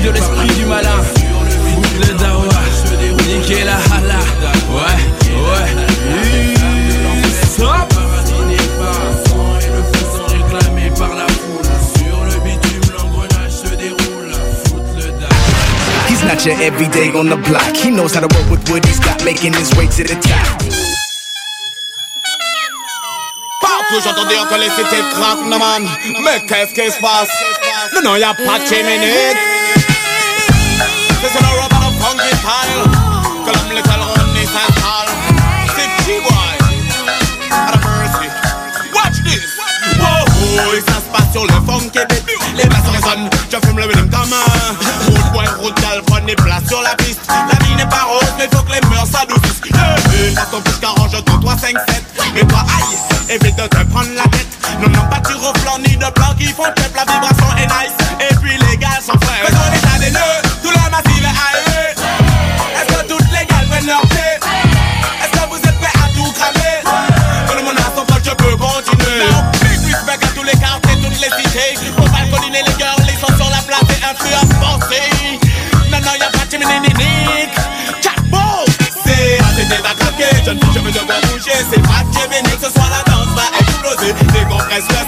de 0.00 0.10
l'esprit 0.10 0.48
du 0.58 0.64
malin. 0.66 1.00
Foutre 1.74 2.08
le 2.08 2.14
dawa, 2.14 2.60
niquer 3.26 3.64
la 3.64 3.74
hala. 3.74 4.20
Ouais, 4.70 4.98
ouais. 5.34 5.68
Stop. 7.52 7.94
par 10.98 11.14
la 11.14 11.26
foule. 11.28 11.64
Sur 11.96 12.24
le 12.24 12.40
bitume, 12.40 12.92
l'engrenage 12.96 13.52
se 13.52 13.74
déroule. 13.74 14.32
Foutre 14.64 14.96
le 14.96 15.10
dawa. 15.12 16.08
He's 16.08 16.24
not 16.24 16.44
your 16.44 16.60
everyday 16.60 17.10
on 17.14 17.28
the 17.28 17.36
block. 17.36 17.76
He 17.76 17.90
knows 17.90 18.14
how 18.14 18.20
to 18.20 18.34
work 18.34 18.50
with 18.50 18.68
what 18.70 18.84
he's 18.84 18.98
got, 18.98 19.22
making 19.24 19.52
his 19.54 19.70
way 19.76 19.86
to 19.86 20.02
the 20.04 20.16
top. 20.20 20.68
toujours 23.88 24.12
entendu 24.12 24.34
que 24.50 24.54
les 24.56 24.70
cités 24.70 25.02
craquent, 25.12 25.48
non 25.48 25.58
man. 25.58 25.88
Mais 26.22 26.40
qu'est-ce 26.46 26.74
qui 26.74 26.90
se 26.90 27.00
passe? 27.00 27.30
Non, 27.94 28.02
non, 28.02 28.16
y'a 28.16 28.34
pas 28.34 28.58
de 28.58 28.66
chimney. 28.66 29.47
C'est 31.20 31.40
le 31.40 31.60
rap 31.60 31.72
à 31.72 31.80
la 31.80 31.90
funky 31.98 32.30
style. 32.36 32.84
Que 33.44 33.50
l'homme 33.50 33.72
l'école 33.74 34.00
Ronnie 34.00 34.46
s'installe. 34.46 35.10
C'est 35.76 35.90
T-Boy. 36.04 36.56
À 37.50 37.70
la 37.72 37.78
mercy. 37.78 38.28
Watch 38.94 39.18
this. 39.24 39.44
Wow, 39.98 40.74
et 40.74 40.80
ça 40.80 40.96
se 40.96 41.08
passe 41.12 41.30
sur 41.32 41.44
le 41.44 41.52
funky 41.66 41.98
beat. 42.08 42.24
Les 42.54 42.64
basses 42.64 42.88
résonnent, 42.92 43.28
je 43.50 43.66
fume 43.66 43.78
le 43.78 43.84
rhythm 43.84 44.08
comme 44.10 44.32
un. 44.32 45.10
Road 45.10 45.32
boy, 45.32 45.46
road 45.60 45.74
gal, 45.80 46.02
prenez 46.06 46.34
place 46.36 46.66
sur 46.66 46.80
la 46.82 46.94
piste. 46.96 47.20
La 47.28 47.64
vie 47.64 47.74
n'est 47.74 47.88
pas 47.88 48.04
rose, 48.08 48.32
mais 48.38 48.48
faut 48.52 48.62
que 48.62 48.72
les 48.72 48.80
mœurs 48.88 49.06
s'adoucissent. 49.06 49.60
Yeah, 49.70 50.34
passe 50.34 50.50
ton 50.50 50.60
plus 50.60 50.74
qu'arrange 50.80 51.12
ton 51.24 51.38
3, 51.40 51.56
5, 51.58 51.76
7. 51.88 52.04
Et 52.36 52.46
toi, 52.46 52.60
aïe, 52.60 53.34
évite 53.34 53.56
de 53.56 53.66
te 53.66 53.84
prendre 53.90 54.10
la 54.14 54.22
tête. 54.22 54.48
Non, 54.80 54.88
non, 54.88 55.02
pas 55.08 55.20
de 55.20 55.34
reflant 55.34 55.78
ni 55.78 55.96
de 55.96 56.10
plan 56.10 56.34
qui 56.38 56.46
font 56.46 56.64
peuple. 56.64 56.96
La 56.96 57.04
vibration 57.04 57.37
de 82.42 82.48
chimney, 82.48 82.58
ce 82.60 82.70
soir 82.70 82.90
la 82.90 83.02
danse 83.10 83.28
va 83.34 83.58
exploser. 83.58 84.12
Décompresse 84.32 84.84
le 84.88 85.07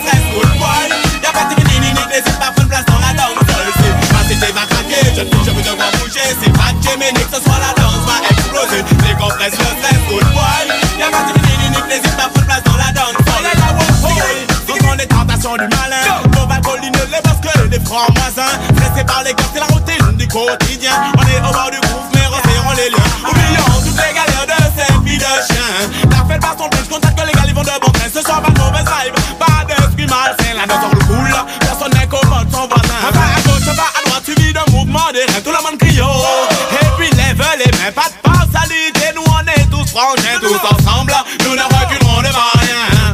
frangins, 39.91 40.39
tous 40.41 40.55
ensemble. 40.55 41.15
Nous 41.45 41.55
ne 41.55 41.63
reculerons 41.63 42.23
devant 42.23 42.53
rien. 42.55 43.13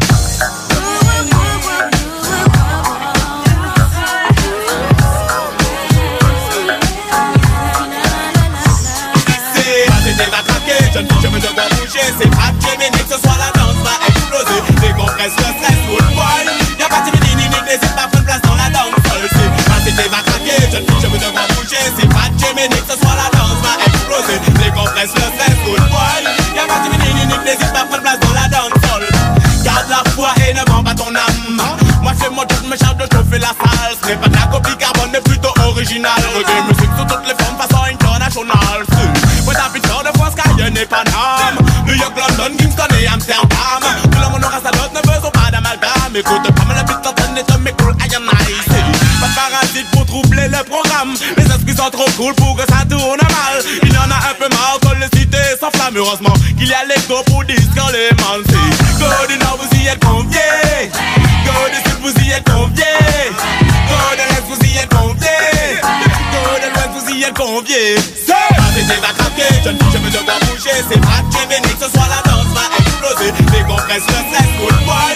Jeune 10.92 11.06
fille, 11.06 11.20
je 11.22 11.28
veux 11.28 11.40
devoir 11.40 11.68
bouger. 11.70 12.00
C'est 12.18 12.30
pas 12.30 12.50
Gemini, 12.60 12.98
que 13.04 13.14
ce 13.14 13.20
soit 13.20 13.36
la 13.36 13.50
danse 13.52 13.76
va 13.84 13.96
exploser. 14.08 14.60
Décompresse 14.80 15.36
le 15.36 15.44
stress, 15.44 15.78
good 15.88 16.08
boy. 16.14 16.44
Y'a 16.78 16.88
pas 16.88 17.02
de 17.02 17.10
Gemini, 17.16 17.44
n'hésite 17.66 17.94
pas 17.94 18.04
à 18.04 18.08
prendre 18.08 18.24
place 18.24 18.40
dans 18.42 18.54
la 18.54 18.70
danse. 18.70 18.94
C'est 19.04 19.48
la 19.68 19.78
tête 19.84 20.10
va 20.10 20.22
craquer, 20.22 20.58
je 20.72 21.06
veux 21.06 21.18
devoir 21.18 21.46
bouger. 21.48 21.84
C'est 21.98 22.08
pas 22.08 22.28
Gemini, 22.38 22.76
que 22.80 22.92
ce 22.92 22.98
soit 22.98 23.05
n'est 34.06 34.16
pas 34.16 34.28
de 34.28 34.36
la 34.36 34.46
copie 34.46 34.76
carbone, 34.78 35.10
mais 35.12 35.20
plutôt 35.20 35.52
original. 35.66 36.12
Reggae 36.36 36.62
musique 36.68 36.90
sous 36.96 37.04
toutes 37.04 37.26
les 37.26 37.34
formes, 37.42 37.58
façon 37.58 37.82
internationale. 37.82 38.82
Ouais, 39.46 39.54
t'as 39.54 39.68
plus 39.70 39.80
de 39.80 40.18
France, 40.18 40.34
Cayenne 40.34 40.76
et 40.76 40.86
Paname. 40.86 41.58
New 41.86 41.94
York, 41.94 42.12
London, 42.16 42.56
Kingston 42.56 42.92
et 43.00 43.06
Amsterdam. 43.06 43.82
Tout 44.04 44.18
le 44.18 44.28
monde 44.30 44.44
aura 44.44 44.60
sa 44.62 44.70
note, 44.78 44.94
ne 44.94 45.10
faisons 45.10 45.30
pas 45.30 45.50
d'amalgame. 45.50 46.14
Écoute, 46.14 46.54
pas 46.54 46.64
mal 46.64 46.76
la 46.76 46.82
bite 46.84 47.02
d'antenne 47.02 47.36
et 47.36 47.58
micro, 47.58 47.90
I 47.90 48.14
am 48.14 48.22
nice. 48.22 48.76
Pas 49.20 49.28
de 49.28 49.34
parasite 49.34 49.90
pour 49.92 50.06
troubler 50.06 50.48
le 50.48 50.62
programme. 50.64 51.14
Les 51.36 51.44
esprits 51.44 51.76
sont 51.76 51.90
trop 51.90 52.10
cool 52.16 52.34
pour 52.34 52.56
que 52.56 52.62
ça 52.62 52.84
tourne 52.88 53.18
mal. 53.18 53.58
Il 53.82 53.92
y 53.92 53.98
en 53.98 54.10
a 54.10 54.30
un 54.30 54.34
peu 54.38 54.48
marre 54.54 54.78
que 54.82 54.94
les 55.00 55.18
cités 55.18 55.58
s'enflamment. 55.58 55.98
Heureusement 55.98 56.34
qu'il 56.56 56.68
y 56.68 56.74
a 56.74 56.84
les 56.84 57.00
go 57.08 57.22
pour 57.26 57.44
disques 57.44 57.82
les 57.92 58.14
mansi. 58.22 58.60
Go 58.98 59.06
du 59.28 59.38
nord, 59.38 59.58
vous 59.60 59.78
y 59.78 59.88
êtes 59.88 60.04
conviés. 60.04 60.65
C'est 67.46 67.54
jeune 69.62 69.78
fille, 69.78 69.92
je 69.92 69.98
veux 69.98 70.10
devoir 70.10 70.40
bouger. 70.40 70.82
C'est 70.90 71.00
pas 71.00 71.22
de 71.22 71.30
ce 71.84 71.90
soit 71.90 72.08
la 72.08 72.20
danse 72.28 72.46
va 72.52 72.62
exploser. 72.76 73.30
Décompresse 73.52 74.02
le 74.08 74.14
stress, 74.14 74.48
boy. 74.84 75.15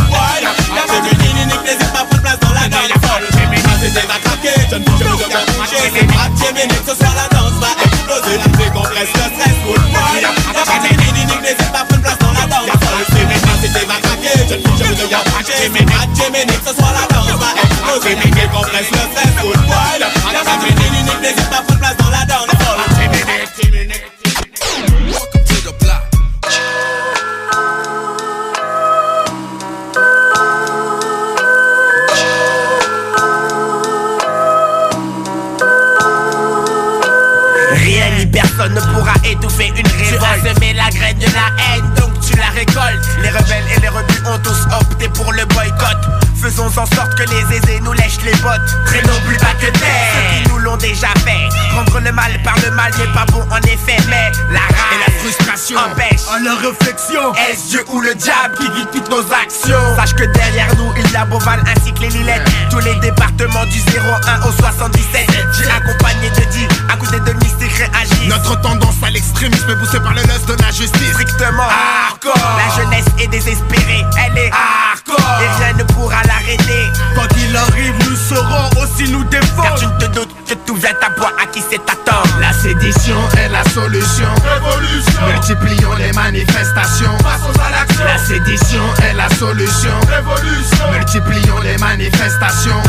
Que 16.31 16.37
ce 16.69 16.73
soit 16.73 16.93
la 16.93 17.05
danse 17.13 17.27
va 17.39 17.51
exploser. 17.61 18.15
Décompresse 18.15 18.89
le 18.89 18.97
stress, 18.97 19.33
good 19.41 19.61
boy. 19.67 19.99
Y'a 19.99 20.39
pas 20.43 20.57
de 20.57 20.67
Gemini, 20.81 21.03
n'hésite 21.21 21.49
pas 21.49 21.57
à 21.57 21.61
prendre 21.61 21.79
place 21.79 21.97
dans 21.97 22.09
la 22.09 22.25
danse. 22.25 22.47
Rien 37.73 38.05
ni 38.17 38.25
personne 38.27 38.73
ne 38.73 38.79
pourra 38.79 39.13
étouffer 39.25 39.67
une 39.67 39.87
révolte. 39.87 40.19
Tu 40.43 40.49
as 40.49 40.53
semé 40.53 40.73
la 40.73 40.89
graine 40.91 41.17
de 41.19 41.25
la 41.25 41.75
haine, 41.75 41.93
donc 41.95 42.11
tu 42.21 42.37
la 42.37 42.49
récoltes. 42.49 43.05
Les 43.21 43.29
rebelles 43.29 43.65
et 43.75 43.79
les 43.81 43.89
rebus 43.89 44.23
ont 44.27 44.39
tous 44.39 44.67
opté 44.79 45.09
pour 45.09 45.33
le 45.33 45.45
boycott. 45.45 45.60
Faisons 46.51 46.67
en 46.67 46.85
sorte 46.85 47.15
que 47.15 47.23
les 47.23 47.55
aisés 47.55 47.79
nous 47.79 47.93
lèchent 47.93 48.19
les 48.25 48.35
bottes. 48.43 48.75
Traînons 48.85 49.21
plus 49.25 49.37
bas 49.37 49.53
que 49.57 49.67
terre. 49.67 50.11
Ceux 50.13 50.43
qui 50.43 50.49
nous 50.49 50.57
l'ont 50.57 50.75
déjà 50.75 51.07
fait. 51.23 51.47
Rendre 51.73 52.01
le 52.01 52.11
mal 52.11 52.37
par 52.43 52.55
le 52.59 52.71
mal 52.71 52.91
n'est 52.99 53.13
pas 53.13 53.25
bon 53.31 53.41
en 53.49 53.61
effet, 53.61 53.95
mais 54.09 54.33
la 54.51 54.59
rage 54.59 54.91
Et 54.91 54.99
la 54.99 55.19
frustration 55.19 55.79
empêche 55.79 56.27
à 56.29 56.39
la 56.39 56.55
réflexion. 56.55 57.33
est-ce 57.35 57.69
Dieu 57.69 57.85
ou 57.93 58.01
le 58.01 58.13
diable 58.15 58.55
qui 58.57 58.67
guide 58.67 58.89
toutes 58.91 59.09
nos 59.09 59.21
actions? 59.31 59.95
Sache 59.95 60.13
que 60.13 60.25
derrière 60.25 60.75
nous, 60.75 60.91
il 60.97 61.09
y 61.09 61.15
a 61.15 61.23
Beauval 61.23 61.63
ainsi 61.73 61.93
que 61.93 62.01
les 62.01 62.09
Lilettes 62.09 62.43
Tous 62.69 62.79
les 62.79 62.95
départements 62.95 63.65
du 63.67 63.79
01 63.79 64.45
au 64.45 64.51
77 64.51 65.27
J'ai 65.57 65.71
accompagné 65.71 66.29
de 66.31 66.51
10, 66.51 66.67
à 66.91 66.97
côté 66.97 67.17
de 67.21 67.31
mystique 67.45 67.71
réagissent 67.71 68.27
Notre 68.27 68.59
tendance 68.59 69.01
à 69.01 69.09
l'extrémisme 69.09 69.69
est 69.69 69.77
poussée 69.77 70.01
par 70.01 70.13
le 70.13 70.21
lust 70.23 70.45
de 70.49 70.61
la 70.61 70.71
justice. 70.71 71.11
Strictement 71.13 71.69
et 73.19 73.27
désespérée. 73.27 74.05
Elle 74.25 74.37
est 74.37 74.51
hardcore 74.51 74.90
et 75.07 75.63
rien 75.63 75.73
ne 75.77 75.83
pourra 75.83 76.21
l'arrêter. 76.27 76.91
Quand 77.15 77.27
il 77.37 77.55
arrive, 77.55 77.93
nous 78.09 78.15
serons 78.15 78.69
aussi 78.81 79.11
nous 79.11 79.23
défendre. 79.25 79.63
Car 79.63 79.75
tu 79.75 79.85
te 79.99 80.05
doutes 80.11 80.29
que 80.47 80.53
tout 80.65 80.75
vient 80.75 80.95
à 81.01 81.09
bois 81.19 81.31
à 81.41 81.45
qui 81.47 81.61
c'est 81.69 81.81
attendre. 81.89 82.35
La 82.39 82.53
sédition 82.53 83.17
est 83.37 83.49
la 83.49 83.63
solution. 83.69 84.27
Révolution. 84.43 85.21
Multiplions 85.27 85.93
les 85.95 86.11
manifestations. 86.13 87.17
Passons 87.23 87.59
à 87.59 87.71
l'action. 87.71 88.05
La 88.05 88.17
sédition 88.17 88.83
est 89.03 89.13
la 89.13 89.29
solution. 89.29 89.93
Révolution. 90.09 90.91
Multiplions 90.91 91.59
les 91.63 91.77
manifestations. 91.77 92.81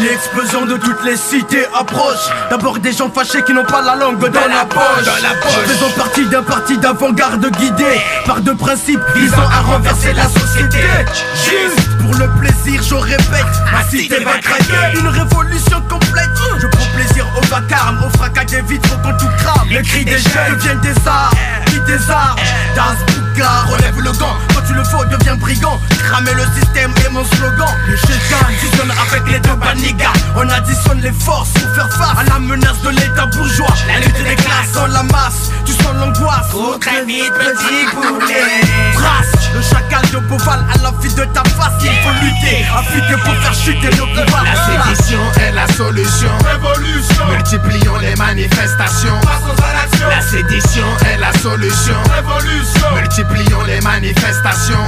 L'explosion 0.00 0.64
de 0.64 0.76
toutes 0.76 1.04
les 1.04 1.16
cités 1.16 1.66
approche 1.78 2.30
D'abord 2.50 2.78
des 2.78 2.92
gens 2.92 3.10
fâchés 3.10 3.42
qui 3.42 3.52
n'ont 3.52 3.64
pas 3.64 3.82
la 3.82 3.96
langue 3.96 4.18
dans, 4.18 4.40
la, 4.48 4.64
poche. 4.64 5.04
Dans 5.04 5.22
la 5.22 5.34
poche. 5.40 5.52
Faisons 5.66 5.90
partie 5.96 6.26
d'un 6.26 6.42
parti 6.42 6.78
d'avant-garde 6.78 7.50
guidé 7.58 8.00
Par 8.24 8.40
deux 8.40 8.54
principes 8.54 9.00
visant 9.14 9.48
à 9.52 9.60
renverser 9.60 10.12
la 10.14 10.24
société 10.24 10.41
Juste 10.42 11.98
pour 12.00 12.14
le 12.14 12.28
plaisir, 12.40 12.82
je 12.82 12.94
répète 12.94 13.46
Ma 13.72 13.82
cité 13.84 14.24
va 14.24 14.38
craquer. 14.38 14.98
Une 14.98 15.08
révolution 15.08 15.80
complète 15.88 16.30
Je 16.60 16.66
prends 16.66 16.86
plaisir 16.94 17.26
au 17.36 17.46
vacarme 17.46 18.02
Au 18.04 18.10
fracas 18.16 18.44
des 18.44 18.62
vitres 18.62 19.00
quand 19.02 19.16
tout 19.18 19.28
crame. 19.38 19.68
Les 19.70 19.82
cris 19.82 20.04
des 20.04 20.18
jeunes. 20.18 20.54
deviennent 20.56 20.80
des 20.80 20.94
arts 21.06 21.32
Puis 21.66 21.80
des 21.86 22.10
arts. 22.10 22.36
Das 22.74 22.96
Bouga 23.06 23.62
relève 23.70 24.00
le 24.00 24.12
gant. 24.12 24.36
Quand 24.54 24.62
tu 24.66 24.74
le 24.74 24.84
faut 24.84 25.04
deviens 25.04 25.36
brigand. 25.36 25.80
Cramer 26.04 26.34
le 26.34 26.44
système 26.60 26.92
est 27.06 27.10
mon 27.10 27.24
slogan. 27.24 27.68
Le 27.88 27.96
chétan 27.96 28.44
fusionne 28.58 28.92
avec 29.08 29.30
les 29.30 29.38
deux 29.40 29.56
banigas 29.56 30.12
On 30.36 30.48
additionne 30.48 31.00
les 31.00 31.12
forces 31.12 31.50
pour 31.50 31.74
faire 31.74 31.90
face 31.90 32.18
À 32.18 32.24
la 32.24 32.38
menace 32.38 32.80
de 32.82 32.90
l'état 32.90 33.26
bourgeois. 33.26 33.74
La 33.86 34.00
lutte 34.00 34.24
des 34.24 34.36
classes. 34.36 34.72
dans 34.74 34.86
la 34.86 35.02
masse. 35.04 35.50
Tu 35.64 35.72
sens 35.72 35.94
l'angoisse. 35.94 36.50
Faut 36.50 36.76
très 36.78 37.04
vite, 37.04 37.32
petit 37.34 37.86
poulet. 37.94 38.92
Trace 38.94 39.42
le 39.54 39.60
chacal 39.60 40.02
de 40.10 40.18
À 40.32 40.56
la 40.82 40.90
vie 41.02 41.14
de 41.14 41.24
ta 41.24 41.42
face. 41.44 41.74
Il 41.82 41.90
faut 41.90 42.24
lutter, 42.24 42.64
affûter 42.74 43.22
pour 43.22 43.34
faire 43.34 43.52
chuter 43.52 43.88
le 43.88 44.24
pouvoir 44.24 44.44
La 44.44 44.94
sédition 44.94 45.20
est 45.38 45.52
la 45.52 45.66
solution. 45.74 46.30
Révolution. 46.50 47.26
Multiplions 47.28 47.96
les 47.98 48.16
manifestations. 48.16 49.20
Passons 49.20 49.62
à 49.62 49.72
l'action 49.74 50.08
La 50.08 50.22
sédition 50.22 50.86
est 51.12 51.18
la 51.18 51.32
solution. 51.34 51.96
Révolution. 52.14 52.94
Multiplions 52.94 53.62
les 53.66 53.80
manifestations 53.82 54.86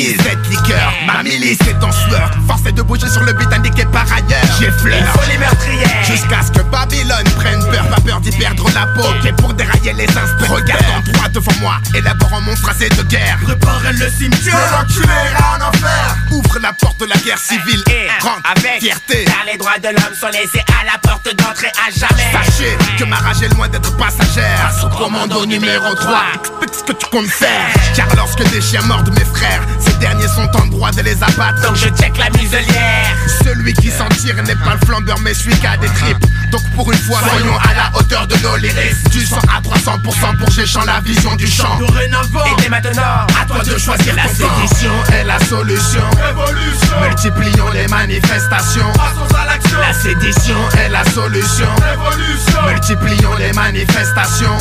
cette 0.00 0.48
liqueur, 0.48 0.92
ma 1.06 1.22
milice 1.22 1.58
est 1.68 1.84
en 1.84 1.92
sueur. 1.92 2.30
Force 2.46 2.64
est 2.66 2.72
de 2.72 2.82
bouger 2.82 3.08
sur 3.08 3.22
le 3.22 3.32
but 3.32 3.52
indiqué 3.52 3.84
par 3.92 4.06
ailleurs. 4.12 4.40
J'effleure 4.58 4.98
Une 4.98 5.20
folie 5.20 5.38
meurtrière. 5.38 6.04
Jusqu'à 6.04 6.42
ce 6.42 6.50
que 6.50 6.62
Babylone 6.62 7.28
prenne 7.36 7.60
peur. 7.70 7.86
Pas 7.88 8.00
peur 8.00 8.20
d'y 8.20 8.30
perdre 8.30 8.66
la 8.74 8.86
peau. 8.86 9.06
Et 9.26 9.32
pour 9.32 9.52
dérailler 9.52 9.92
les 9.92 10.08
inspecteurs. 10.08 10.56
Regarde 10.56 10.84
en 10.96 11.12
droit 11.12 11.28
devant 11.28 11.52
moi. 11.60 11.74
Élaborant 11.94 12.40
mon 12.40 12.56
phrasé 12.56 12.88
de 12.88 13.02
guerre. 13.02 13.38
Préparez 13.42 13.92
le 13.92 14.08
cimetière. 14.10 14.56
L'enculé 14.72 15.06
en 15.38 15.68
enfer. 15.68 16.16
Ouvre 16.30 16.58
la 16.60 16.72
porte 16.72 17.00
de 17.00 17.06
la 17.06 17.16
guerre 17.16 17.38
civile. 17.38 17.82
Et 17.90 18.08
Rentre. 18.22 18.40
avec 18.44 18.80
fierté. 18.80 19.24
Car 19.24 19.44
les 19.50 19.58
droits 19.58 19.78
de 19.78 19.88
l'homme 19.88 20.14
sont 20.18 20.28
laissés 20.28 20.64
à 20.80 20.84
la 20.84 20.98
porte 20.98 21.34
d'entrée 21.36 21.72
à 21.86 21.90
jamais. 21.90 22.32
Sachez 22.32 22.78
que 22.98 23.04
ma 23.04 23.16
rage 23.16 23.42
est 23.42 23.54
loin 23.54 23.68
d'être 23.68 23.94
passagère. 23.96 24.72
Sous 24.80 24.88
commando 24.88 25.44
numéro 25.44 25.94
3 25.94 26.22
Explique 26.34 26.74
ce 26.74 26.84
que 26.84 26.92
tu 26.92 27.06
comptes 27.10 27.28
faire. 27.28 27.68
Car 27.94 28.06
lorsque 28.16 28.42
des 28.50 28.60
chiens 28.62 28.82
mordent 28.82 29.12
mes 29.14 29.24
frères 29.24 29.60
Ces 29.84 29.94
derniers 29.94 30.28
sont 30.28 30.48
en 30.56 30.66
droit 30.66 30.90
de 30.92 31.02
les 31.02 31.22
abattre 31.22 31.62
Donc 31.62 31.76
je 31.76 31.88
check 31.88 32.16
la 32.18 32.30
muselière. 32.38 33.16
Celui 33.44 33.72
qui 33.74 33.90
s'en 33.90 34.08
tire 34.08 34.36
n'est 34.42 34.56
pas 34.56 34.74
le 34.80 34.86
flambeur 34.86 35.18
mais 35.20 35.34
celui 35.34 35.56
qui 35.56 35.66
a 35.66 35.76
des 35.76 35.88
tripes 35.88 36.24
Donc 36.52 36.62
pour 36.76 36.92
une 36.92 36.98
fois 36.98 37.18
soyons 37.30 37.56
à 37.56 37.74
la 37.74 37.98
hauteur 37.98 38.26
de 38.26 38.36
nos 38.42 38.56
lyrics 38.56 39.08
Du 39.10 39.24
100 39.24 39.36
à 39.38 39.60
300% 39.62 40.36
pour 40.36 40.50
Géchant 40.50 40.84
la 40.84 41.00
vision 41.00 41.34
du 41.36 41.46
champ. 41.46 41.78
Dorénavant 41.78 42.44
Et 42.44 42.62
dès 42.62 42.68
maintenant, 42.68 43.26
à 43.40 43.46
toi 43.46 43.62
de 43.64 43.78
choisir 43.78 44.14
la 44.14 44.28
sédition 44.28 44.92
est 45.14 45.24
la 45.24 45.38
solution. 45.38 46.02
Révolution. 46.22 47.00
Multiplions 47.00 47.70
les 47.70 47.88
manifestations. 47.88 48.92
Passons 48.92 49.34
à 49.34 49.46
l'action. 49.46 49.78
La 49.80 49.94
sédition 49.94 50.56
est 50.78 50.90
la 50.90 51.04
solution. 51.04 51.68
Révolution. 51.80 52.62
Multiplions 52.68 53.34
les 53.38 53.52
manifestations. 53.54 54.58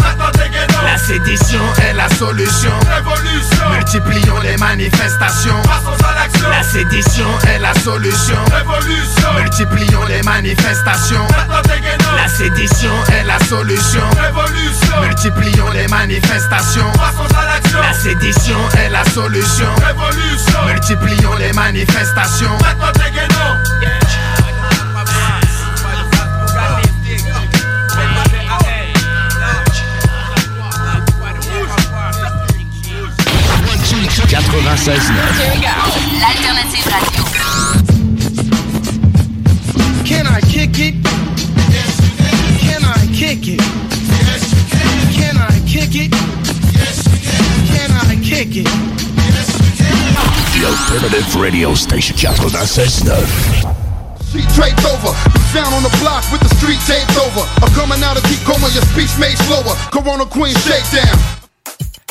La 0.85 0.97
sédition 0.97 1.61
est 1.81 1.93
la 1.93 2.07
solution. 2.15 2.71
Révolution. 2.89 3.69
Multiplions 3.71 4.39
les 4.39 4.55
manifestations. 4.55 5.61
Passons 5.63 6.05
à 6.05 6.15
l'action. 6.15 6.49
La 6.49 6.63
sédition 6.63 7.27
est 7.49 7.59
la 7.59 7.73
solution. 7.73 8.37
Révolution. 8.49 9.33
Multiplions 9.35 10.05
les 10.05 10.21
manifestations 10.23 11.27
La 12.15 12.27
sédition 12.27 12.91
est 13.13 13.23
la 13.23 13.39
solution. 13.45 14.01
Révolution. 14.19 15.01
Multiplions 15.01 15.69
les 15.71 15.87
manifestations. 15.87 16.91
Passons 16.93 17.35
à 17.35 17.45
l'action. 17.45 17.79
La 17.81 17.93
sédition 17.93 18.57
est 18.77 18.89
la 18.89 19.03
solution. 19.05 19.67
Révolution. 19.85 20.65
Multiplions 20.67 21.35
les 21.35 21.53
manifestations. 21.53 22.57
L'alternative 36.19 36.40
kick 45.91 46.07
it? 46.07 46.15
Yes, 46.71 47.03
you 47.03 47.19
can. 47.19 47.67
Can 47.67 47.91
I 47.91 48.15
kick 48.23 48.55
it? 48.55 48.65
Yes, 48.65 49.51
you 49.59 49.71
can. 49.75 50.15
The 50.55 50.63
alternative 50.71 51.35
radio 51.35 51.75
station 51.75 52.15
96.9. 52.15 53.11
Street 54.23 54.47
draped 54.55 54.85
over. 54.85 55.11
You 55.35 55.41
found 55.51 55.75
on 55.75 55.83
the 55.83 55.91
block 55.99 56.23
with 56.31 56.39
the 56.39 56.55
street 56.55 56.79
taped 56.87 57.11
over. 57.19 57.43
I'm 57.61 57.73
coming 57.75 58.01
out 58.03 58.15
of 58.15 58.23
deep 58.23 58.39
coma, 58.47 58.69
your 58.71 58.83
speech 58.95 59.11
made 59.19 59.37
slower. 59.47 59.75
Corona 59.91 60.25
Queen 60.25 60.55
shakedown. 60.55 61.19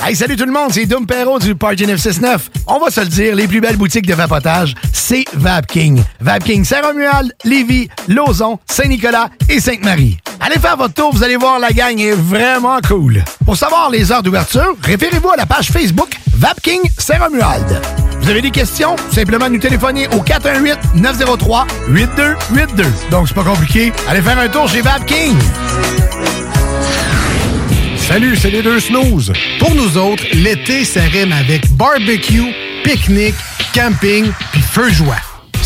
Hey, 0.03 0.15
salut 0.15 0.37
tout 0.37 0.47
le 0.47 0.53
monde, 0.53 0.73
c'est 0.73 0.87
Dom 0.87 1.07
Perrault 1.07 1.39
du 1.41 1.55
Party 1.55 1.87
969. 1.87 2.51
On 2.67 2.79
va 2.79 2.91
se 2.91 3.01
le 3.01 3.07
dire, 3.07 3.35
les 3.35 3.47
plus 3.47 3.61
belles 3.61 3.77
boutiques 3.77 4.07
de 4.07 4.15
vapotage, 4.15 4.75
c'est 4.93 5.25
Vapking. 5.35 6.03
Vapking 6.21 6.65
Saint-Romuald, 6.65 7.35
Lévis, 7.45 7.89
Lauson, 8.09 8.59
Saint-Nicolas 8.67 9.29
et 9.49 9.61
Sainte-Marie. 9.61 10.19
Allez 10.43 10.59
faire 10.59 10.75
votre 10.77 10.95
tour, 10.95 11.13
vous 11.13 11.23
allez 11.23 11.37
voir, 11.37 11.59
la 11.59 11.71
gang 11.71 12.01
est 12.01 12.13
vraiment 12.13 12.79
cool. 12.89 13.23
Pour 13.45 13.59
savoir 13.59 13.91
les 13.91 14.11
heures 14.11 14.23
d'ouverture, 14.23 14.75
référez-vous 14.83 15.29
à 15.31 15.37
la 15.37 15.45
page 15.45 15.71
Facebook 15.71 16.09
Vapking 16.35 16.81
Saint-Romuald. 16.97 17.83
Vous 18.23 18.31
avez 18.31 18.41
des 18.41 18.51
questions? 18.51 18.97
Simplement 19.13 19.51
nous 19.51 19.59
téléphoner 19.59 20.09
au 20.09 20.23
418-903-8282. 20.23 22.87
Donc, 23.11 23.29
c'est 23.29 23.35
pas 23.35 23.45
compliqué. 23.45 23.93
Allez 24.09 24.23
faire 24.23 24.39
un 24.39 24.49
tour 24.49 24.67
chez 24.67 24.81
Vapking. 24.81 25.37
Salut, 27.99 28.35
c'est 28.37 28.51
les 28.51 28.63
deux 28.63 28.81
snooze. 28.81 29.35
Pour 29.59 29.75
nous 29.75 29.99
autres, 29.99 30.25
l'été, 30.33 30.87
ça 30.87 31.03
rime 31.03 31.33
avec 31.33 31.71
barbecue, 31.77 32.55
pique-nique, 32.83 33.37
camping, 33.75 34.33
puis 34.53 34.63
feu 34.63 34.89
joie. 34.91 35.17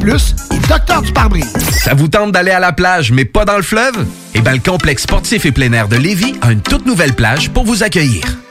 Plus 0.00 0.34
et 0.52 0.68
Docteur 0.68 1.02
du 1.02 1.12
pare-brise. 1.12 1.52
Ça 1.70 1.94
vous 1.94 2.08
tente 2.08 2.32
d'aller 2.32 2.50
à 2.50 2.60
la 2.60 2.72
plage, 2.72 3.12
mais 3.12 3.24
pas 3.24 3.44
dans 3.44 3.56
le 3.56 3.62
fleuve? 3.62 4.06
Eh 4.34 4.40
bien, 4.40 4.52
le 4.52 4.60
complexe 4.60 5.02
sportif 5.02 5.46
et 5.46 5.52
plein 5.52 5.72
air 5.72 5.88
de 5.88 5.96
Lévis 5.96 6.34
a 6.42 6.52
une 6.52 6.60
toute 6.60 6.86
nouvelle 6.86 7.14
plage 7.14 7.50
pour 7.50 7.64
vous 7.64 7.82
accueillir. 7.82 8.22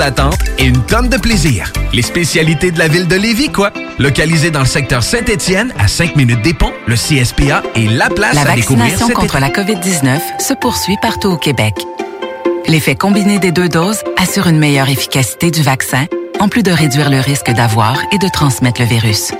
d'attente 0.00 0.38
et 0.58 0.64
une 0.64 0.82
tonne 0.82 1.10
de 1.10 1.18
plaisir. 1.18 1.70
Les 1.92 2.00
spécialités 2.00 2.70
de 2.70 2.78
la 2.78 2.88
ville 2.88 3.06
de 3.06 3.16
Lévis, 3.16 3.50
quoi. 3.50 3.70
Localisé 3.98 4.50
dans 4.50 4.60
le 4.60 4.66
secteur 4.66 5.02
Saint-Étienne, 5.02 5.74
à 5.78 5.88
5 5.88 6.16
minutes 6.16 6.40
des 6.40 6.54
ponts, 6.54 6.72
le 6.86 6.94
CSPA 6.94 7.62
est 7.74 7.86
la 7.86 8.08
place 8.08 8.34
La 8.34 8.50
à 8.50 8.54
découvrir 8.56 8.86
vaccination 8.86 9.08
cet 9.08 9.16
contre 9.16 9.38
la 9.38 9.50
COVID-19 9.50 10.18
se 10.40 10.54
poursuit 10.54 10.96
partout 11.02 11.28
au 11.28 11.36
Québec. 11.36 11.74
L'effet 12.66 12.94
combiné 12.94 13.38
des 13.38 13.52
deux 13.52 13.68
doses 13.68 14.00
assure 14.16 14.46
une 14.46 14.58
meilleure 14.58 14.88
efficacité 14.88 15.50
du 15.50 15.60
vaccin, 15.60 16.06
en 16.40 16.48
plus 16.48 16.62
de 16.62 16.72
réduire 16.72 17.10
le 17.10 17.20
risque 17.20 17.50
d'avoir 17.50 18.00
et 18.10 18.18
de 18.18 18.28
transmettre 18.32 18.80
le 18.80 18.86
virus. 18.86 19.32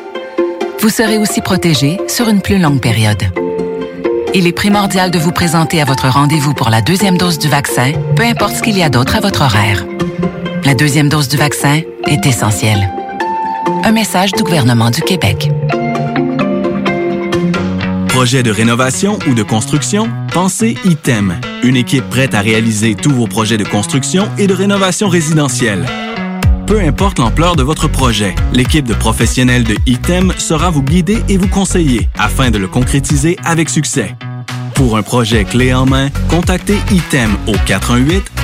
Vous 0.80 0.90
serez 0.90 1.16
aussi 1.16 1.40
protégé 1.40 1.98
sur 2.06 2.28
une 2.28 2.42
plus 2.42 2.58
longue 2.58 2.80
période. 2.80 3.22
Il 4.34 4.46
est 4.46 4.52
primordial 4.52 5.10
de 5.10 5.18
vous 5.18 5.32
présenter 5.32 5.80
à 5.80 5.86
votre 5.86 6.08
rendez-vous 6.08 6.52
pour 6.52 6.68
la 6.68 6.82
deuxième 6.82 7.16
dose 7.16 7.38
du 7.38 7.48
vaccin, 7.48 7.92
peu 8.14 8.24
importe 8.24 8.56
ce 8.56 8.62
qu'il 8.62 8.76
y 8.76 8.82
a 8.82 8.90
d'autre 8.90 9.16
à 9.16 9.20
votre 9.20 9.40
horaire. 9.40 9.86
La 10.70 10.76
deuxième 10.76 11.08
dose 11.08 11.26
du 11.26 11.36
vaccin 11.36 11.80
est 12.06 12.26
essentielle. 12.26 12.92
Un 13.82 13.90
message 13.90 14.30
du 14.30 14.44
gouvernement 14.44 14.92
du 14.92 15.02
Québec. 15.02 15.50
Projet 18.06 18.44
de 18.44 18.52
rénovation 18.52 19.18
ou 19.28 19.34
de 19.34 19.42
construction? 19.42 20.08
Pensez 20.32 20.78
ITEM, 20.84 21.40
une 21.64 21.74
équipe 21.74 22.08
prête 22.08 22.36
à 22.36 22.40
réaliser 22.40 22.94
tous 22.94 23.10
vos 23.10 23.26
projets 23.26 23.56
de 23.56 23.64
construction 23.64 24.28
et 24.38 24.46
de 24.46 24.54
rénovation 24.54 25.08
résidentielle. 25.08 25.84
Peu 26.68 26.78
importe 26.78 27.18
l'ampleur 27.18 27.56
de 27.56 27.64
votre 27.64 27.88
projet, 27.88 28.36
l'équipe 28.52 28.86
de 28.86 28.94
professionnels 28.94 29.64
de 29.64 29.74
ITEM 29.86 30.32
sera 30.38 30.70
vous 30.70 30.84
guider 30.84 31.18
et 31.28 31.36
vous 31.36 31.48
conseiller 31.48 32.08
afin 32.16 32.52
de 32.52 32.58
le 32.58 32.68
concrétiser 32.68 33.36
avec 33.44 33.70
succès. 33.70 34.14
Pour 34.80 34.96
un 34.96 35.02
projet 35.02 35.44
clé 35.44 35.74
en 35.74 35.84
main, 35.84 36.08
contactez 36.30 36.78
ITEM 36.90 37.36
au 37.46 37.52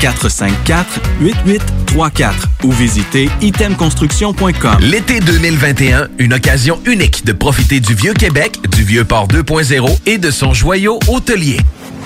418-454-8834 0.03 2.33
ou 2.62 2.72
visitez 2.72 3.31
itemconstruction.com. 3.40 4.77
L'été 4.81 5.20
2021, 5.20 6.09
une 6.18 6.35
occasion 6.35 6.79
unique 6.85 7.25
de 7.25 7.33
profiter 7.33 7.81
du 7.81 7.94
Vieux 7.94 8.12
Québec, 8.12 8.61
du 8.70 8.85
Vieux 8.85 9.07
Port 9.07 9.29
2.0 9.29 10.01
et 10.05 10.18
de 10.18 10.31
son 10.31 10.53
joyau 10.53 10.99
hôtelier. 11.09 11.57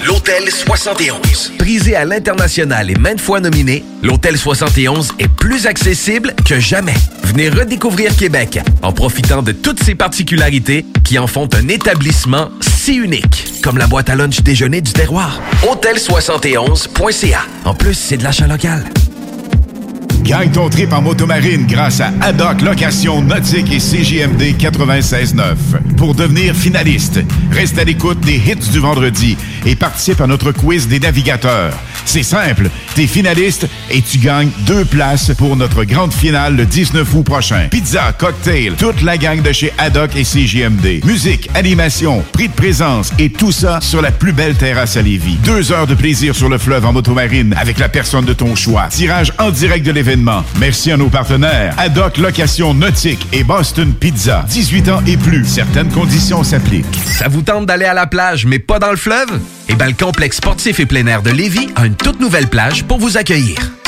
L'Hôtel 0.07 0.51
71. 0.51 1.53
Prisé 1.59 1.95
à 1.95 2.05
l'international 2.05 2.91
et 2.91 2.95
maintes 2.95 3.21
fois 3.21 3.41
nominé, 3.41 3.85
l'Hôtel 4.03 4.39
71 4.39 5.13
est 5.19 5.29
plus 5.29 5.67
accessible 5.67 6.35
que 6.47 6.59
jamais. 6.59 6.95
Venez 7.25 7.51
redécouvrir 7.51 8.17
Québec 8.17 8.61
en 8.83 8.93
profitant 8.93 9.43
de 9.43 9.53
toutes 9.53 9.83
ses 9.83 9.95
particularités 9.95 10.87
qui 11.05 11.19
en 11.19 11.27
font 11.27 11.49
un 11.55 11.69
établissement 11.69 12.49
si 12.61 12.95
unique, 12.95 13.61
comme 13.63 13.77
la 13.77 13.87
boîte 13.87 14.09
à 14.09 14.15
lunch 14.15 14.41
déjeuner 14.41 14.81
du 14.81 14.93
terroir. 14.93 15.39
Hôtel71.ca. 15.65 17.41
En 17.67 17.75
plus, 17.75 17.95
c'est 17.95 18.17
de 18.17 18.25
l'achat 18.25 18.47
local. 18.47 18.91
Gagne 20.23 20.51
ton 20.51 20.69
trip 20.69 20.93
en 20.93 21.03
motomarine 21.03 21.67
grâce 21.67 22.01
à 22.01 22.13
Haddock 22.21 22.61
Location 22.63 23.23
Nautique 23.23 23.73
et 23.73 23.79
CJMD 23.79 24.57
96.9. 24.59 25.57
Pour 25.97 26.15
devenir 26.15 26.55
finaliste, 26.55 27.21
reste 27.51 27.79
à 27.79 27.85
l'écoute 27.85 28.21
des 28.21 28.37
hits 28.37 28.71
du 28.71 28.79
vendredi 28.79 29.37
et 29.71 29.77
participe 29.77 30.21
à 30.21 30.27
notre 30.27 30.51
quiz 30.51 30.89
des 30.89 30.99
navigateurs. 30.99 31.73
C'est 32.05 32.25
simple, 32.25 32.69
t'es 32.97 33.07
finaliste 33.07 33.69
et 33.89 34.03
tu 34.03 34.19
gagnes 34.19 34.51
deux 34.67 34.85
places 34.85 35.31
pour 35.39 35.57
notre 35.57 35.85
grande 35.85 36.13
finale 36.13 36.57
le 36.57 36.67
19 36.67 37.15
août 37.15 37.23
prochain. 37.23 37.69
Pizza, 37.71 38.13
cocktail, 38.19 38.75
toute 38.75 39.03
la 39.03 39.17
gang 39.17 39.41
de 39.41 39.53
chez 39.53 39.73
Haddock 39.79 40.17
et 40.17 40.25
CJMD. 40.25 41.05
Musique, 41.05 41.49
animation, 41.55 42.25
prix 42.33 42.49
de 42.49 42.53
présence 42.53 43.13
et 43.21 43.31
tout 43.31 43.53
ça 43.53 43.81
sur 43.81 44.03
la 44.03 44.11
plus 44.11 44.33
belle 44.33 44.57
terrasse 44.57 44.97
à 44.97 45.03
Lévis. 45.03 45.37
Deux 45.45 45.71
heures 45.71 45.87
de 45.87 45.95
plaisir 45.95 46.35
sur 46.35 46.49
le 46.49 46.59
fleuve 46.59 46.85
en 46.85 46.93
motomarine 46.93 47.55
avec 47.57 47.79
la 47.79 47.89
personne 47.89 48.25
de 48.25 48.33
ton 48.33 48.57
choix. 48.57 48.89
Tirage 48.91 49.33
en 49.39 49.51
direct 49.51 49.87
de 49.87 49.93
l'événement. 49.93 50.43
Merci 50.59 50.91
à 50.91 50.97
nos 50.97 51.11
partenaires. 51.11 51.75
Haddock 51.79 52.19
Location 52.19 52.75
Nautique 52.75 53.25
et 53.33 53.45
Boston 53.45 53.93
Pizza. 53.93 54.45
18 54.49 54.89
ans 54.89 55.03
et 55.07 55.17
plus. 55.17 55.45
Certaines 55.45 55.91
conditions 55.91 56.43
s'appliquent. 56.43 56.99
Ça 57.19 57.29
vous 57.29 57.43
tente 57.43 57.67
d'aller 57.67 57.85
à 57.85 57.95
la 57.95 58.09
plage, 58.09 58.47
mais 58.47 58.59
pas 58.59 58.81
dans 58.81 58.91
le 58.91 58.97
fleuve? 58.97 59.39
Eh 59.69 59.75
bien, 59.75 59.87
le 59.87 59.93
complexe 59.93 60.39
sportif 60.39 60.81
et 60.81 60.87
plein 60.87 61.07
air 61.07 61.23
de 61.23 61.31
Lévis 61.31 61.69
a 61.77 61.87
une 61.87 61.97
toute 61.97 62.21
nouvelle 62.21 62.49
plage 62.49 62.85
pour 62.85 62.99
vous 62.99 63.17
accueillir. 63.17 63.80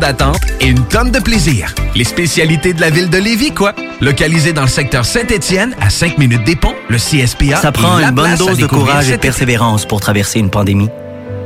d'attente 0.00 0.40
et 0.60 0.66
une 0.66 0.84
tonne 0.86 1.12
de 1.12 1.20
plaisir. 1.20 1.74
Les 1.94 2.04
spécialités 2.04 2.72
de 2.72 2.80
la 2.80 2.90
ville 2.90 3.08
de 3.08 3.18
Lévis, 3.18 3.52
quoi. 3.52 3.74
Localisé 4.00 4.52
dans 4.52 4.62
le 4.62 4.68
secteur 4.68 5.04
Saint-Étienne, 5.04 5.76
à 5.80 5.90
5 5.90 6.18
minutes 6.18 6.44
des 6.44 6.56
ponts, 6.56 6.74
le 6.88 6.96
CSPA 6.96 7.56
Ça 7.56 7.70
prend 7.70 7.98
une 7.98 8.10
bonne 8.10 8.34
dose 8.34 8.58
de 8.58 8.66
courage 8.66 9.10
et 9.10 9.16
de 9.16 9.20
persévérance 9.20 9.86
pour 9.86 10.00
traverser 10.00 10.40
une 10.40 10.50
pandémie. 10.50 10.88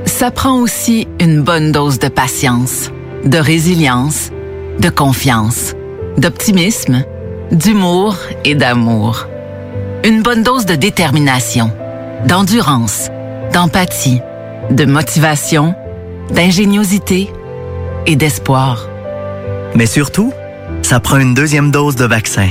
Ça 0.07 0.31
prend 0.31 0.55
aussi 0.55 1.07
une 1.21 1.43
bonne 1.43 1.73
dose 1.73 1.99
de 1.99 2.09
patience, 2.09 2.91
de 3.25 3.39
résilience, 3.39 4.31
de 4.79 4.89
confiance, 4.89 5.75
d'optimisme, 6.17 7.05
d'humour 7.51 8.17
et 8.45 8.55
d'amour. 8.55 9.27
Une 10.05 10.23
bonne 10.23 10.43
dose 10.43 10.67
de 10.67 10.75
détermination, 10.75 11.73
d'endurance, 12.27 13.11
d'empathie, 13.53 14.21
de 14.71 14.85
motivation, 14.85 15.75
d'ingéniosité 16.31 17.31
et 18.07 18.17
d'espoir. 18.17 18.89
Mais 19.75 19.87
surtout, 19.87 20.33
ça 20.83 21.01
prend 21.01 21.19
une 21.19 21.35
deuxième 21.35 21.71
dose 21.71 21.97
de 21.97 22.05
vaccin. 22.05 22.49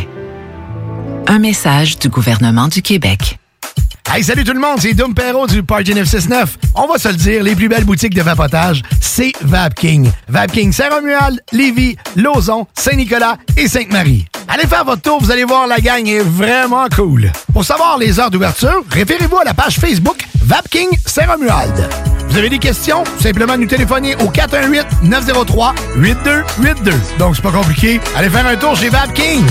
Un 1.27 1.39
message 1.39 1.97
du 1.99 2.09
gouvernement 2.09 2.67
du 2.67 2.81
Québec. 2.81 3.39
Hey, 4.13 4.23
salut 4.23 4.43
tout 4.43 4.53
le 4.53 4.59
monde, 4.59 4.77
c'est 4.79 4.93
Dom 4.93 5.15
Perrault 5.15 5.47
du 5.47 5.63
Party 5.63 5.95
969. 5.95 6.57
On 6.75 6.85
va 6.87 6.99
se 6.99 7.07
le 7.07 7.15
dire, 7.15 7.41
les 7.41 7.55
plus 7.55 7.67
belles 7.67 7.83
boutiques 7.83 8.13
de 8.13 8.21
vapotage, 8.21 8.83
c'est 9.01 9.31
Vapking. 9.41 10.07
Vapking 10.27 10.71
Saint-Romuald, 10.71 11.41
Lévis, 11.51 11.95
Lauson, 12.15 12.67
Saint-Nicolas 12.75 13.37
et 13.57 13.67
Sainte-Marie. 13.67 14.25
Allez 14.47 14.67
faire 14.67 14.85
votre 14.85 15.01
tour, 15.01 15.19
vous 15.19 15.31
allez 15.31 15.45
voir, 15.45 15.65
la 15.65 15.79
gang 15.79 16.07
est 16.07 16.19
vraiment 16.19 16.85
cool. 16.95 17.31
Pour 17.53 17.65
savoir 17.65 17.97
les 17.97 18.19
heures 18.19 18.29
d'ouverture, 18.29 18.83
référez-vous 18.91 19.37
à 19.37 19.45
la 19.45 19.55
page 19.55 19.79
Facebook 19.79 20.23
Vapking 20.43 20.89
Saint-Romuald. 21.07 21.89
Vous 22.33 22.39
avez 22.39 22.49
des 22.49 22.57
questions? 22.57 23.03
Simplement 23.19 23.55
nous 23.55 23.67
téléphoner 23.67 24.15
au 24.15 24.31
418-903-8282. 24.31 26.91
Donc, 27.19 27.35
c'est 27.35 27.43
pas 27.43 27.51
compliqué. 27.51 28.01
Allez 28.15 28.29
faire 28.29 28.47
un 28.47 28.55
tour 28.55 28.75
chez 28.75 28.89
Vapking. 28.89 29.45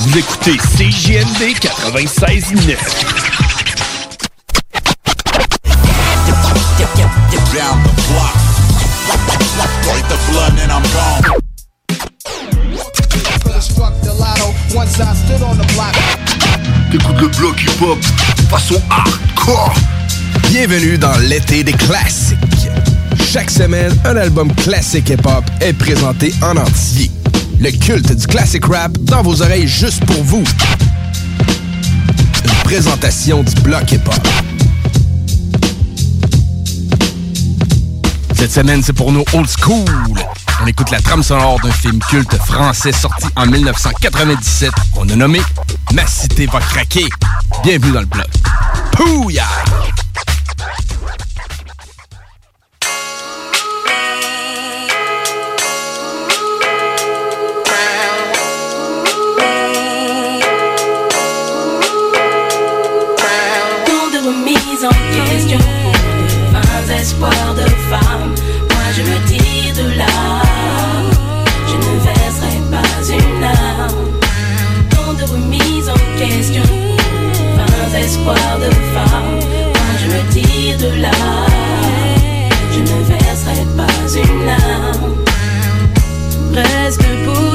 Vous 0.00 0.16
écoutez 0.16 0.56
CJMD 0.58 1.56
96.9. 1.58 2.76
Down 7.52 7.82
the 7.82 7.90
block. 8.12 8.34
Break 9.82 10.06
the 10.06 10.18
blood 10.30 10.56
and 10.60 10.70
I'm 10.70 10.84
gone 10.92 11.24
t'écoutes 16.90 17.20
le 17.20 17.28
bloc 17.28 17.62
hip-hop 17.62 17.98
façon 18.48 18.80
hardcore. 18.88 19.74
Bienvenue 20.50 20.96
dans 20.96 21.16
l'été 21.18 21.62
des 21.62 21.72
classiques. 21.72 22.38
Chaque 23.30 23.50
semaine, 23.50 23.94
un 24.04 24.16
album 24.16 24.52
classique 24.54 25.10
hip-hop 25.10 25.44
est 25.60 25.74
présenté 25.74 26.32
en 26.40 26.56
entier. 26.56 27.10
Le 27.60 27.70
culte 27.70 28.14
du 28.14 28.26
classic 28.26 28.64
rap 28.64 28.96
dans 28.98 29.22
vos 29.22 29.42
oreilles 29.42 29.68
juste 29.68 30.04
pour 30.06 30.22
vous. 30.22 30.44
Une 32.44 32.62
présentation 32.64 33.42
du 33.42 33.54
bloc 33.60 33.92
hip-hop. 33.92 34.28
Cette 38.34 38.52
semaine, 38.52 38.82
c'est 38.82 38.94
pour 38.94 39.12
nos 39.12 39.24
old 39.34 39.48
school. 39.48 39.84
On 40.60 40.66
écoute 40.66 40.90
la 40.90 41.00
trame 41.00 41.22
sonore 41.22 41.60
d'un 41.60 41.70
film 41.70 41.98
culte 42.08 42.36
français 42.36 42.92
sorti 42.92 43.26
en 43.36 43.46
1997 43.46 44.72
qu'on 44.94 45.08
a 45.08 45.16
nommé 45.16 45.40
Ma 45.92 46.06
cité 46.06 46.46
va 46.46 46.60
craquer. 46.60 47.08
Bienvenue 47.62 47.92
dans 47.92 48.00
le 48.00 48.06
blog. 48.06 48.26
Pouya! 48.92 49.46
espoir 67.00 67.54
de 67.54 67.62
femme. 67.90 68.17
de 78.34 78.70
femme. 78.92 79.38
Quand 79.74 79.96
je 80.00 80.06
me 80.06 80.20
tire 80.30 80.78
de 80.78 81.00
là, 81.00 81.10
je 82.72 82.80
ne 82.80 83.02
verserai 83.04 83.64
pas 83.76 83.92
une 84.16 84.46
larme. 84.46 85.14
Reste 86.54 87.02
pour 87.24 87.54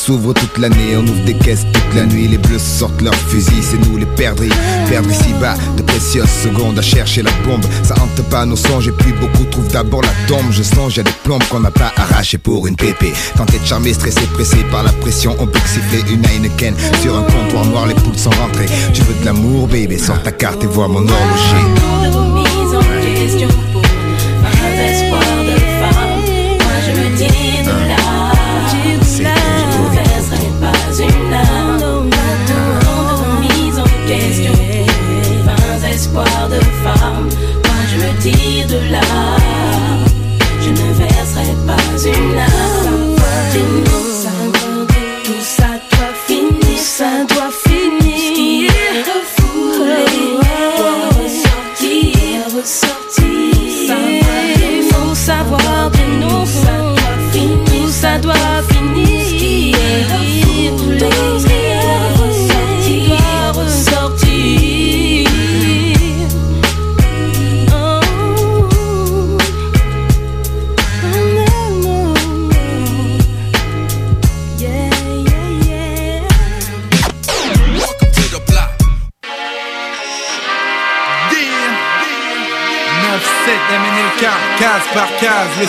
s'ouvre 0.00 0.32
toute 0.32 0.56
l'année, 0.56 0.96
on 0.96 1.02
ouvre 1.02 1.24
des 1.24 1.34
caisses 1.34 1.66
toute 1.72 1.94
la 1.94 2.06
nuit, 2.06 2.26
les 2.26 2.38
bleus 2.38 2.58
sortent 2.58 3.02
leurs 3.02 3.14
fusils, 3.14 3.62
c'est 3.62 3.78
nous 3.86 3.98
les 3.98 4.06
perdrix. 4.06 4.48
Perdre 4.88 5.10
ici-bas 5.10 5.54
de 5.76 5.82
précieuses 5.82 6.30
secondes 6.42 6.78
à 6.78 6.82
chercher 6.82 7.22
la 7.22 7.30
bombe, 7.44 7.64
ça 7.82 7.94
hante 8.00 8.22
pas 8.30 8.46
nos 8.46 8.56
songes 8.56 8.88
et 8.88 8.92
puis 8.92 9.12
beaucoup 9.12 9.44
trouvent 9.50 9.70
d'abord 9.70 10.00
la 10.00 10.12
tombe. 10.26 10.50
Je 10.50 10.62
songe 10.62 10.98
à 10.98 11.02
des 11.02 11.12
plombes 11.22 11.44
qu'on 11.50 11.60
n'a 11.60 11.70
pas 11.70 11.92
arrachées 11.96 12.38
pour 12.38 12.66
une 12.66 12.76
pépée. 12.76 13.12
Quand 13.36 13.44
t'es 13.44 13.60
charmé, 13.62 13.92
stressé, 13.92 14.22
pressé 14.32 14.56
par 14.70 14.84
la 14.84 14.92
pression, 14.92 15.36
on 15.38 15.46
peut 15.46 15.60
siffler 15.66 16.02
une 16.10 16.24
Heineken 16.24 16.74
sur 17.02 17.16
un 17.18 17.22
comptoir 17.22 17.66
noir, 17.66 17.86
les 17.86 17.94
poules 17.94 18.16
sont 18.16 18.30
rentrées. 18.30 18.70
Tu 18.94 19.02
veux 19.02 19.20
de 19.20 19.24
l'amour, 19.26 19.68
bébé, 19.68 19.98
sors 19.98 20.22
ta 20.22 20.32
carte 20.32 20.64
et 20.64 20.66
vois 20.66 20.88
mon 20.88 21.06
horloger. 21.06 21.99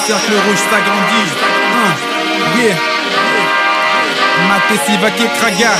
cercle 0.07 0.33
rouge 0.33 0.57
s'agrandit. 0.57 1.31
Uh, 1.37 1.77
hein, 1.77 2.63
yeah. 2.63 2.75
Matessiva 4.47 5.11
Kekraga. 5.11 5.73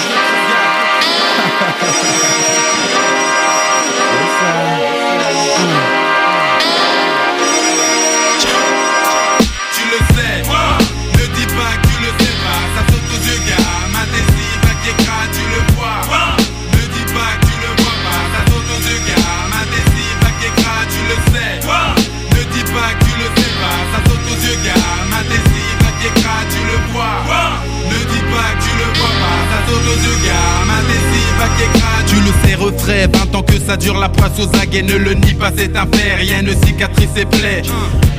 Dure 33.82 33.98
la 33.98 34.10
poisse 34.10 34.40
aux 34.40 34.60
aguets, 34.60 34.84
ne 34.84 34.96
le 34.96 35.14
nie 35.16 35.34
pas, 35.34 35.52
c'est 35.56 35.76
un 35.76 35.88
fait, 35.88 36.16
rien 36.16 36.42
ne 36.42 36.54
cicatrice 36.66 37.10
et 37.18 37.26
plaie. 37.26 37.64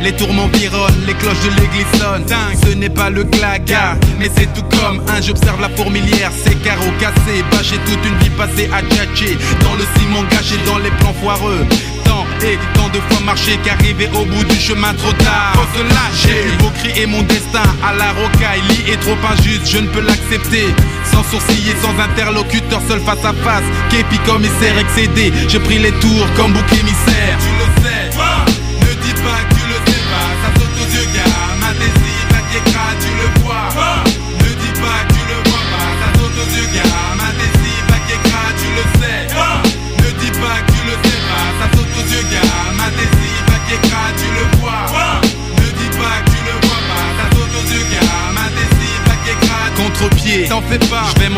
Les 0.03 0.12
tourments 0.12 0.48
vironnent, 0.48 1.05
les 1.07 1.14
cloches 1.14 1.42
de 1.44 1.61
l'église 1.61 1.87
sonnent. 2.01 2.27
Ce 2.64 2.75
n'est 2.75 2.90
pas 2.90 3.09
le 3.09 3.25
claga, 3.25 3.96
mais 4.18 4.29
c'est 4.37 4.53
tout 4.53 4.64
comme 4.77 5.01
un. 5.09 5.20
J'observe 5.20 5.61
la 5.61 5.68
fourmilière, 5.68 6.33
ses 6.44 6.57
carreaux 6.57 6.92
cassés, 6.98 7.44
bâchés 7.53 7.79
toute 7.87 8.05
une 8.05 8.18
vie 8.18 8.31
passée 8.31 8.68
à 8.72 8.83
tchatcher. 8.83 9.38
Dans 9.61 9.75
le 9.75 9.85
ciment 9.96 10.25
gâché, 10.25 10.57
dans 10.66 10.79
les 10.79 10.90
plans 10.90 11.14
foireux. 11.22 11.64
Tant 12.05 12.27
et 12.44 12.59
tant 12.75 12.88
de 12.88 12.98
fois 13.09 13.20
marché 13.25 13.57
qu'arriver 13.64 14.11
au 14.14 14.25
bout 14.25 14.44
du 14.44 14.57
chemin 14.57 14.92
trop 14.94 15.12
tard. 15.12 15.55
Faut 15.55 15.79
se 15.79 15.85
lâcher. 15.85 16.42
J'ai 16.42 16.48
eu 16.48 16.57
beau 16.59 16.72
crier 16.83 17.07
mon 17.07 17.22
destin 17.22 17.62
à 17.87 17.94
la 17.94 18.11
rocaille. 18.12 18.62
Lit 18.68 18.92
est 18.92 19.01
trop 19.01 19.16
injuste, 19.31 19.70
je 19.70 19.79
ne 19.79 19.87
peux 19.87 20.01
l'accepter. 20.01 20.66
Sans 21.12 21.22
sourciller, 21.25 21.75
sans 21.83 21.96
interlocuteur, 21.98 22.81
seul 22.88 23.01
face 23.01 23.25
à 23.25 23.33
face. 23.44 23.64
Képi 23.90 24.18
commissaire 24.27 24.79
excédé. 24.79 25.33
J'ai 25.48 25.61
pris 25.61 25.79
les 25.79 25.92
tours 25.92 26.27
comme 26.37 26.53
bouc 26.53 26.72
émissaire. 26.72 27.38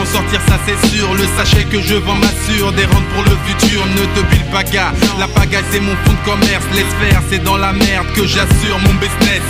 Sortir, 0.07 0.41
ça 0.49 0.59
c'est 0.67 0.89
sûr. 0.89 1.13
Le 1.15 1.25
sachet 1.37 1.65
que 1.65 1.81
je 1.81 1.95
vends 1.95 2.17
m'assure 2.17 2.73
des 2.73 2.85
rentes 2.85 3.09
pour 3.15 3.23
le 3.23 3.37
futur. 3.47 3.85
Ne 3.87 4.05
te 4.15 4.21
bulle 4.29 4.51
pas, 4.53 4.63
gars. 4.65 4.93
La 5.19 5.29
pagaille, 5.29 5.65
c'est 5.71 5.81
mon 5.81 5.97
fonds 6.05 6.13
de 6.13 6.25
commerce. 6.25 6.65
Laisse 6.75 6.95
faire, 7.01 7.23
c'est 7.31 7.43
dans 7.43 7.57
la 7.57 7.73
merde 7.73 8.07
que 8.15 8.27
j'assure 8.27 8.79
mon 8.87 8.95
business. 8.95 9.43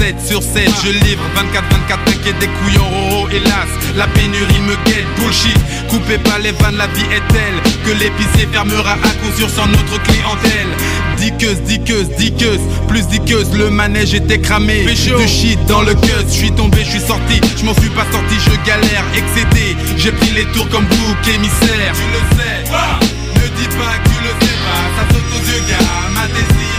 7 0.00 0.16
sur 0.26 0.42
7, 0.42 0.66
je 0.82 0.92
livre 0.92 1.22
24-24, 1.36 2.04
t'inquiète 2.06 2.38
des 2.38 2.46
couillons, 2.46 2.88
roro, 2.88 3.28
hélas. 3.28 3.68
La 3.96 4.06
pénurie 4.06 4.60
me 4.66 4.74
guette, 4.86 5.04
bullshit. 5.18 5.58
Coupez 5.90 6.16
pas 6.16 6.38
les 6.38 6.52
vannes, 6.52 6.78
la 6.78 6.86
vie 6.86 7.04
est 7.12 7.28
telle 7.30 7.60
que 7.84 7.90
l'épicier 7.90 8.48
fermera 8.50 8.92
à 8.92 8.96
coup 8.96 9.30
sûr 9.36 9.50
sans 9.50 9.66
notre 9.66 10.02
clientèle. 10.02 10.70
Diqueuse, 11.18 11.60
diqueuse, 11.66 12.08
diqueuse, 12.16 12.60
plus 12.88 13.06
diqueuse, 13.08 13.54
le 13.54 13.68
manège 13.68 14.14
était 14.14 14.40
cramé. 14.40 14.86
Du 14.86 15.28
shit 15.28 15.62
dans 15.66 15.82
le 15.82 15.92
cut, 15.92 16.24
je 16.28 16.32
suis 16.32 16.52
tombé, 16.52 16.78
je 16.82 16.92
suis 16.92 17.06
sorti, 17.06 17.38
je 17.58 17.64
m'en 17.66 17.74
suis 17.74 17.90
pas 17.90 18.06
sorti, 18.10 18.36
je 18.42 18.66
galère, 18.66 19.04
excédé. 19.14 19.76
J'ai 19.98 20.12
pris 20.12 20.30
les 20.30 20.46
tours 20.54 20.68
comme 20.70 20.86
bouc 20.86 21.28
émissaire. 21.28 21.92
Tu 21.92 22.06
le 22.08 22.38
sais, 22.38 22.72
ne 22.72 23.48
dis 23.60 23.68
pas 23.76 23.98
que 24.02 24.08
tu 24.08 24.22
le 24.24 24.46
sais 24.46 24.56
pas, 24.64 24.82
ça 24.96 25.12
saute 25.12 25.28
aux 25.36 25.44
yeux, 25.52 25.62
gars. 25.68 26.08
Ma 26.14 26.26
désir, 26.28 26.70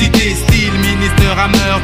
été 0.00 0.47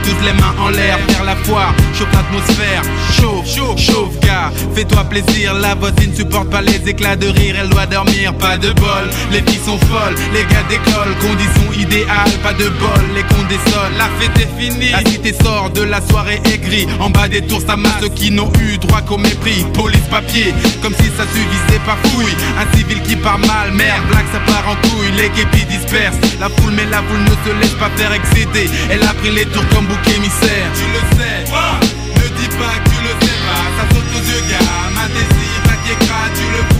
toutes 0.03 0.25
les 0.25 0.33
mains 0.33 0.55
en 0.61 0.71
l'air, 0.71 0.99
vers 1.09 1.25
la 1.25 1.37
foire, 1.37 1.73
chauffe 1.97 2.13
l'atmosphère, 2.13 2.83
chauffe, 3.13 3.47
chauffe, 3.47 3.79
chauffe, 3.79 4.21
gars, 4.21 4.51
fais-toi 4.75 5.05
plaisir, 5.05 5.55
la 5.55 5.75
voisine 5.77 6.15
supporte 6.15 6.51
pas 6.51 6.61
les 6.61 6.89
éclats 6.89 7.15
de 7.15 7.29
rire, 7.29 7.55
elle 7.61 7.69
doit 7.69 7.87
dormir, 7.87 8.35
pas 8.35 8.57
de 8.57 8.73
bol, 8.73 9.09
les 9.31 9.43
filles 9.43 9.61
sont 9.65 9.79
folles, 9.79 10.17
les 10.33 10.43
gars 10.43 10.65
d'école, 10.69 11.15
conditions 11.21 11.73
idéales, 11.81 12.33
pas 12.43 12.53
de 12.53 12.69
bol, 12.69 13.05
les 13.15 13.23
cons 13.23 13.47
désolent, 13.49 13.97
la 13.97 14.09
fête 14.19 14.37
est 14.39 14.61
finie, 14.61 14.91
la 14.91 15.09
cité 15.09 15.33
sort 15.33 15.71
de 15.71 15.83
la 15.83 16.01
soirée 16.01 16.41
aigrie, 16.53 16.89
en 16.99 17.11
bas 17.11 17.29
des 17.29 17.43
tours 17.43 17.63
ça 17.65 17.77
masse 17.77 17.93
ceux 18.01 18.09
qui 18.09 18.33
n'ont 18.33 18.51
eu 18.61 18.79
droit 18.79 19.03
qu'au 19.03 19.19
mépris, 19.19 19.65
police 19.73 20.09
papier, 20.11 20.53
comme 20.83 20.95
si 20.95 21.11
ça 21.17 21.25
suffisait 21.33 21.81
pas 21.87 21.97
fouille, 22.09 22.35
un 22.59 22.77
civil 22.77 23.01
qui 23.03 23.15
part 23.17 23.39
mal, 23.39 23.71
merde, 23.73 24.03
blague 24.09 24.27
ça 24.33 24.41
part 24.41 24.69
en 24.69 24.75
couille, 24.89 25.13
les 25.17 25.29
képis 25.31 25.65
dispersent, 25.67 26.19
la 26.41 26.49
foule 26.49 26.73
mais 26.75 26.87
la 26.87 26.99
foule 26.99 27.23
ne 27.23 27.31
se 27.31 27.61
laisse 27.61 27.75
pas 27.79 27.91
faire 27.97 28.13
excéder, 28.13 28.69
elle 28.91 29.03
a 29.03 29.15
pris 29.15 29.31
les 29.31 29.44
tours 29.53 29.69
comme 29.75 29.87
bouc 29.87 30.07
émissaire. 30.17 30.69
Tu 30.75 30.87
le 30.95 31.03
sais, 31.17 31.45
ne 31.45 32.29
dis 32.39 32.49
pas 32.57 32.75
que 32.83 32.91
tu 32.91 32.99
le 33.03 33.13
sais 33.25 33.39
pas, 33.47 33.65
ça 33.77 33.85
saute 33.95 34.11
aux 34.17 34.25
yeux, 34.31 34.45
gars. 34.51 34.91
Ma 34.95 35.07
désir, 35.09 35.57
ta 35.65 35.77
kékra, 35.85 36.23
tu 36.35 36.45
le 36.57 36.74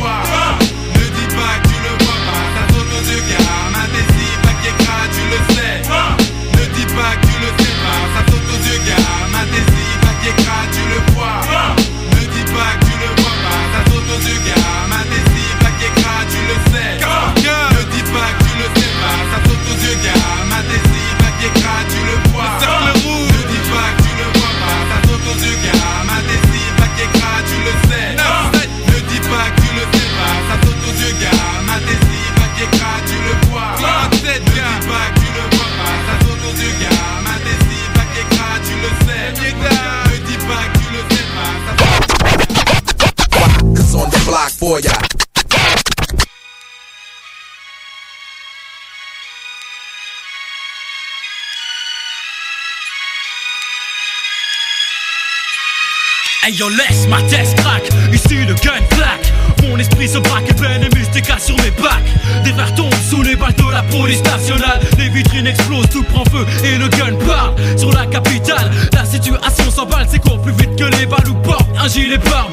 Hey 56.47 56.53
yo 56.53 56.69
laisse 56.69 57.07
ma 57.09 57.23
tête 57.23 57.55
crack, 57.57 57.89
ici 58.13 58.45
le 58.45 58.53
gun 58.53 58.79
claque 58.91 59.24
Mon 59.63 59.79
esprit 59.79 60.09
se 60.09 60.19
braque 60.19 60.51
et 60.51 60.55
peine 60.55 60.83
et 60.83 60.97
mystique 60.97 61.31
sur 61.39 61.57
mes 61.57 61.71
bacs. 61.71 62.45
Des 62.45 62.53
verres 62.53 62.75
tombent 62.75 62.95
sous 63.09 63.23
les 63.23 63.37
balles 63.37 63.55
de 63.55 63.71
la 63.73 63.83
police 63.83 64.23
nationale. 64.23 64.81
Les 64.99 65.09
vitrines 65.09 65.47
explosent, 65.47 65.89
tout 65.91 66.03
prend 66.05 66.25
feu 66.25 66.47
et 66.65 66.77
le 66.79 66.89
gun 66.89 67.17
part. 67.27 67.55
Sur 67.77 67.93
la 67.93 68.07
capitale, 68.07 68.71
la 68.93 69.05
situation 69.05 69.71
s'emballe. 69.71 70.07
C'est 70.11 70.21
court 70.21 70.41
plus 70.41 70.53
vite 70.53 70.77
que 70.77 70.85
les 70.99 71.07
balles 71.07 71.29
ou 71.29 71.35
porte 71.35 71.67
un 71.83 71.89
gilet 71.89 72.19
par 72.19 72.49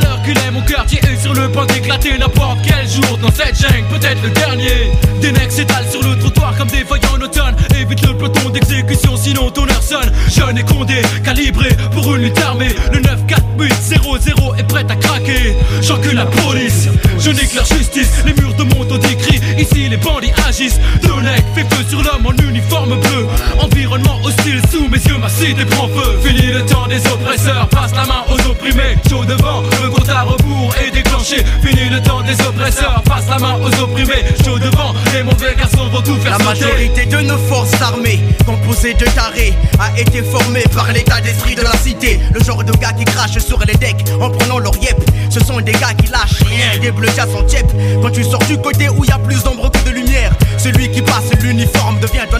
l'heure 0.00 0.22
qu'il 0.22 0.38
est 0.38 0.50
mon 0.50 0.62
quartier 0.62 1.00
est 1.02 1.20
sur 1.20 1.34
le 1.34 1.48
point 1.50 1.66
d'éclater 1.66 2.16
N'importe 2.18 2.58
quel 2.64 2.88
jour. 2.88 3.18
Dans 3.18 3.30
cette 3.30 3.56
jungle, 3.56 3.86
peut-être 3.90 4.22
le 4.22 4.30
dernier. 4.30 4.92
Des 5.20 5.32
necks 5.32 5.52
s'étalent 5.52 5.90
sur 5.90 6.02
le 6.02 6.18
trottoir 6.18 6.56
comme 6.56 6.68
des 6.68 6.84
feuilles 6.84 7.00
en 7.12 7.20
automne 7.20 7.54
Évite 7.78 8.06
le 8.06 8.16
peloton 8.16 8.50
d'exécution 8.50 9.16
sinon 9.16 9.50
ton 9.50 9.68
heure 9.68 9.82
sonne. 9.82 10.10
Jeune 10.28 10.58
et 10.58 10.62
condé, 10.62 11.02
calibré 11.24 11.70
pour 11.92 12.14
une 12.14 12.22
lutte 12.22 12.40
armée. 12.40 12.74
Le 12.92 13.00
9-4-8-0-0 13.00 14.58
est 14.58 14.62
prêt 14.64 14.86
à 14.88 14.96
craquer 14.96 15.56
la 16.20 16.26
police, 16.26 16.90
je 17.20 17.30
n'éclaire 17.30 17.64
justice 17.64 18.10
Les 18.24 18.32
murs 18.34 18.54
de 18.54 18.64
mon 18.64 18.80
décrit, 18.98 19.40
ici 19.58 19.88
les 19.88 19.96
bandits 19.96 20.32
agissent. 20.46 20.80
Deux 21.02 21.20
necks 21.22 21.44
fait 21.54 21.74
feu 21.74 21.84
sur 21.88 22.02
l'homme 22.02 22.26
en 22.26 22.42
uniforme 22.42 22.98
bleu. 23.00 23.26
Environnement 23.58 24.18
hostile 24.24 24.60
sous 24.70 24.88
mes 24.88 24.98
yeux, 24.98 25.18
ma 25.18 25.28
cité 25.28 25.64
prend 25.64 25.88
feu. 25.88 26.18
Fini 26.24 26.52
le 26.52 26.64
temps 26.66 26.86
des 26.86 27.04
oppresseurs, 27.06 27.68
passe 27.68 27.92
la 27.94 28.04
main 28.06 28.24
aux 28.28 28.50
opprimés. 28.50 28.96
Chaud 29.08 29.24
devant, 29.24 29.62
le 29.82 29.90
compte 29.90 30.08
à 30.08 30.22
rebours 30.22 30.74
est 30.84 30.90
déclenché. 30.90 31.36
Fini 31.62 31.88
le 31.90 32.00
temps 32.02 32.22
des 32.22 32.40
oppresseurs, 32.42 33.02
passe 33.04 33.28
la 33.28 33.38
main 33.38 33.56
aux 33.62 33.82
opprimés. 33.82 34.24
Chaud 34.44 34.58
devant, 34.58 34.94
les 35.14 35.22
mauvais 35.22 35.54
garçons 35.56 35.88
vont 35.88 36.02
tout 36.02 36.16
faire 36.16 36.38
La 36.38 36.44
sauter. 36.44 36.64
majorité 36.64 37.06
de 37.06 37.16
nos 37.18 37.38
forces 37.38 37.80
armées, 37.80 38.20
composées 38.44 38.94
de 38.94 39.04
tarés, 39.04 39.54
a 39.78 39.98
été 39.98 40.22
formée 40.22 40.64
par 40.74 40.92
l'état 40.92 41.20
d'esprit 41.20 41.54
de 41.54 41.62
la 41.62 41.76
cité. 41.76 42.20
Le 42.32 42.42
genre 42.42 42.64
de 42.64 42.72
gars 42.72 42.92
qui 42.92 43.04
crachent 43.04 43.38
sur 43.38 43.58
les 43.64 43.74
decks 43.74 44.04
en 44.20 44.30
prenant 44.30 44.58
leur 44.58 44.76
yep. 44.82 44.98
Ce 45.30 45.38
sont 45.40 45.60
des 45.60 45.72
gars 45.72 45.94
qui 45.94 46.10
lâchent 46.10 46.42
rien, 46.44 46.78
des 46.80 46.90
bleus 46.90 47.09
Quand 48.02 48.10
tu 48.10 48.22
sors 48.24 48.42
du 48.44 48.56
côté 48.58 48.88
où 48.88 49.04
y 49.04 49.10
a 49.10 49.18
plus 49.18 49.42
d'ombre 49.42 49.70
que 49.70 49.84
de 49.84 49.90
lumière, 49.90 50.32
celui 50.58 50.90
qui 50.90 51.02
passe 51.02 51.30
l'uniforme 51.42 51.98
devient 52.00 52.20
adversaire. 52.20 52.39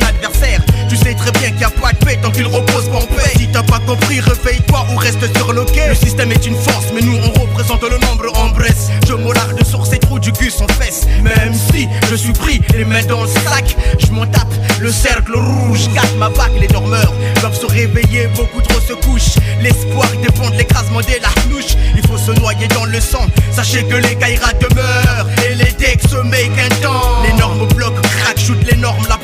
Tu 0.91 0.97
sais 0.97 1.15
très 1.15 1.31
bien 1.31 1.51
qu'il 1.51 1.59
n'y 1.59 1.65
a 1.65 1.71
pas 1.71 1.93
de 1.93 2.05
paix 2.05 2.19
tant 2.21 2.33
qu'il 2.33 2.49
repose 2.49 2.89
pas 2.89 2.97
en 2.97 3.07
paix. 3.07 3.31
Si 3.37 3.47
t'as 3.47 3.63
pas 3.63 3.79
compris, 3.79 4.19
réveille-toi 4.19 4.87
ou 4.93 4.97
reste 4.97 5.37
sur 5.37 5.53
le 5.53 5.65
quai. 5.65 5.87
Le 5.89 5.95
système 5.95 6.33
est 6.33 6.45
une 6.45 6.57
force, 6.57 6.87
mais 6.93 7.01
nous 7.01 7.17
on 7.17 7.41
représente 7.41 7.83
le 7.83 7.97
nombre 7.99 8.27
en 8.37 8.49
Bresse. 8.49 8.89
Je 9.07 9.15
m'aularde 9.15 9.65
sur 9.65 9.87
ces 9.87 10.01
trous 10.01 10.19
du 10.19 10.33
cul 10.33 10.51
sans 10.51 10.67
fesses. 10.81 11.07
Même 11.23 11.55
si 11.55 11.89
je 12.11 12.17
suis 12.17 12.33
pris 12.33 12.61
les 12.75 12.85
mains 12.85 13.05
dans 13.05 13.23
le 13.23 13.29
sac, 13.29 13.77
je 14.01 14.11
m'en 14.11 14.27
tape. 14.27 14.53
Le 14.81 14.91
cercle 14.91 15.37
rouge, 15.37 15.89
casse 15.95 16.13
ma 16.19 16.29
vague, 16.29 16.59
les 16.61 16.67
dormeurs 16.67 17.13
doivent 17.41 17.59
se 17.59 17.67
réveiller, 17.67 18.27
beaucoup 18.35 18.61
trop 18.61 18.81
se 18.81 18.95
couchent. 18.95 19.37
L'espoir 19.61 20.09
dépend 20.21 20.51
de 20.51 20.57
l'écrasement 20.57 21.03
des 21.03 21.21
larnouches. 21.21 21.77
Il 21.95 22.05
faut 22.09 22.19
se 22.19 22.33
noyer 22.33 22.67
dans 22.67 22.87
le 22.87 23.01
sang, 23.01 23.27
sachez 23.53 23.85
que 23.85 23.95
les 23.95 24.17
caïras 24.17 24.55
demeurent 24.55 25.29
et 25.49 25.55
les 25.55 25.71
decks 25.73 26.03
se 26.11 26.17
make 26.17 26.51
un 26.59 26.83
temps. 26.83 27.23
Les 27.23 27.33
normes 27.35 27.69
bloquent, 27.77 28.03
crack, 28.03 28.41
shoot 28.41 28.59
les 28.69 28.77
normes, 28.77 29.05
l'apocalypse 29.09 29.20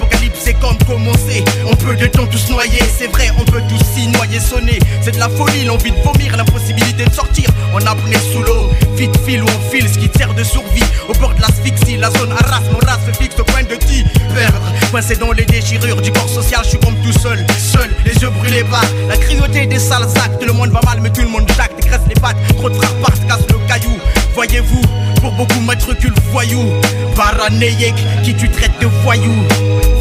c'est 0.46 0.54
comme 0.54 0.78
commencer. 0.86 1.44
On 1.66 1.74
peut 1.74 1.96
de 1.96 2.06
temps 2.06 2.26
tous 2.26 2.48
noyer, 2.50 2.78
c'est 2.96 3.08
vrai, 3.08 3.30
on 3.36 3.44
peut 3.44 3.60
tous 3.68 3.84
s'y 3.94 4.06
noyer, 4.06 4.38
sonner. 4.38 4.78
C'est 5.02 5.10
de 5.10 5.18
la 5.18 5.28
folie, 5.28 5.64
l'envie 5.64 5.90
de 5.90 5.96
vomir, 5.96 6.36
l'impossibilité 6.36 7.04
de 7.04 7.12
sortir. 7.12 7.50
On 7.74 7.84
apnée 7.84 8.16
sous 8.32 8.42
l'eau, 8.42 8.70
vite 8.94 9.16
fil 9.26 9.42
ou 9.42 9.46
on 9.46 9.70
file, 9.70 9.88
ce 9.88 9.98
qui 9.98 10.08
sert 10.16 10.32
de 10.34 10.44
survie. 10.44 10.84
Au 11.08 11.14
bord 11.14 11.34
de 11.34 11.40
l'asphyxie, 11.40 11.96
la 11.96 12.10
zone 12.10 12.30
arrase, 12.30 12.70
mon 12.70 12.78
race 12.86 13.00
se 13.06 13.20
fixe 13.20 13.38
au 13.40 13.44
point 13.44 13.64
de 13.64 13.74
t'y 13.74 14.04
perdre. 14.34 14.72
Coincé 14.92 15.16
dans 15.16 15.32
les 15.32 15.44
déchirures 15.44 16.00
du 16.00 16.12
corps 16.12 16.28
social, 16.28 16.60
je 16.62 16.70
suis 16.70 16.78
comme 16.78 16.96
tout 17.02 17.18
seul, 17.18 17.44
seul, 17.58 17.90
les 18.04 18.14
yeux 18.14 18.30
brûlés 18.30 18.64
par 18.64 18.84
la 19.08 19.16
cruauté 19.16 19.66
des 19.66 19.80
sales 19.80 20.06
actes. 20.24 20.44
Le 20.46 20.52
monde 20.52 20.70
va 20.70 20.80
mal, 20.84 21.00
mais 21.02 21.10
tout 21.10 21.22
le 21.22 21.28
monde 21.28 21.50
jacte, 21.56 21.84
graisse 21.84 22.06
les 22.08 22.20
pattes. 22.20 22.36
Trop 22.56 22.70
de 22.70 22.78
casse 22.78 23.46
le 23.50 23.66
caillou. 23.66 23.98
Voyez-vous, 24.34 24.82
pour 25.20 25.32
beaucoup 25.32 25.60
matricule 25.60 26.14
voyou, 26.30 26.62
paranéique 27.16 28.04
qui 28.22 28.34
tu 28.34 28.48
traites 28.48 28.78
de 28.80 28.86
voyou. 29.02 29.32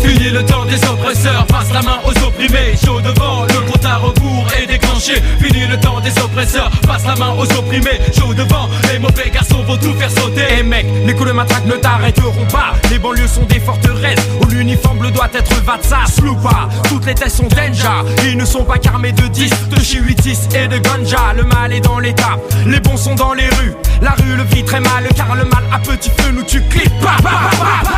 Fini 0.05 0.29
le 0.29 0.45
temps 0.45 0.65
des 0.65 0.83
oppresseurs, 0.85 1.45
passe 1.47 1.73
la 1.73 1.81
main 1.81 1.97
aux 2.05 2.23
opprimés. 2.23 2.75
Chaud 2.83 3.01
devant, 3.01 3.43
le 3.43 3.71
compte 3.71 3.85
à 3.85 3.97
rebours 3.97 4.45
est 4.61 4.67
déclenché. 4.67 5.15
Fini 5.41 5.65
le 5.67 5.79
temps 5.79 5.99
des 5.99 6.11
oppresseurs, 6.21 6.69
passe 6.87 7.05
la 7.05 7.15
main 7.15 7.33
aux 7.37 7.51
opprimés. 7.57 7.99
Chaud 8.17 8.33
devant, 8.33 8.69
les 8.91 8.99
mauvais 8.99 9.31
garçons 9.33 9.63
vont 9.63 9.77
tout 9.77 9.93
faire 9.95 10.11
sauter. 10.11 10.45
Eh 10.59 10.63
mec, 10.63 10.85
les 11.05 11.13
coups 11.13 11.29
de 11.29 11.33
matraque 11.33 11.65
ne 11.65 11.73
t'arrêteront 11.73 12.45
pas. 12.51 12.73
Les 12.91 12.99
banlieues 12.99 13.27
sont 13.27 13.45
des 13.45 13.59
forteresses 13.59 14.19
où 14.41 14.45
l'uniforme 14.49 15.11
doit 15.11 15.29
être 15.33 15.55
Vatsas, 15.63 16.21
pas 16.43 16.69
Toutes 16.89 17.05
les 17.05 17.15
tests 17.15 17.37
sont 17.37 17.47
danger. 17.47 18.03
Ils 18.25 18.37
ne 18.37 18.45
sont 18.45 18.63
pas 18.63 18.77
carmés 18.77 19.11
de 19.11 19.27
10, 19.27 19.49
de 19.69 19.79
chihuitis 19.79 20.37
et 20.55 20.67
de 20.67 20.77
ganja. 20.77 21.33
Le 21.35 21.43
mal 21.43 21.73
est 21.73 21.81
dans 21.81 21.99
l'état, 21.99 22.37
les 22.67 22.79
bons 22.79 22.97
sont 22.97 23.15
dans 23.15 23.33
les 23.33 23.47
rues. 23.47 23.73
La 24.01 24.11
rue 24.11 24.35
le 24.35 24.43
vit 24.43 24.63
très 24.63 24.79
mal, 24.79 25.07
car 25.15 25.35
le 25.35 25.45
mal 25.45 25.63
à 25.73 25.79
petit 25.79 26.09
feu 26.09 26.31
nous 26.31 26.43
tue. 26.43 26.61
Clip, 26.69 26.91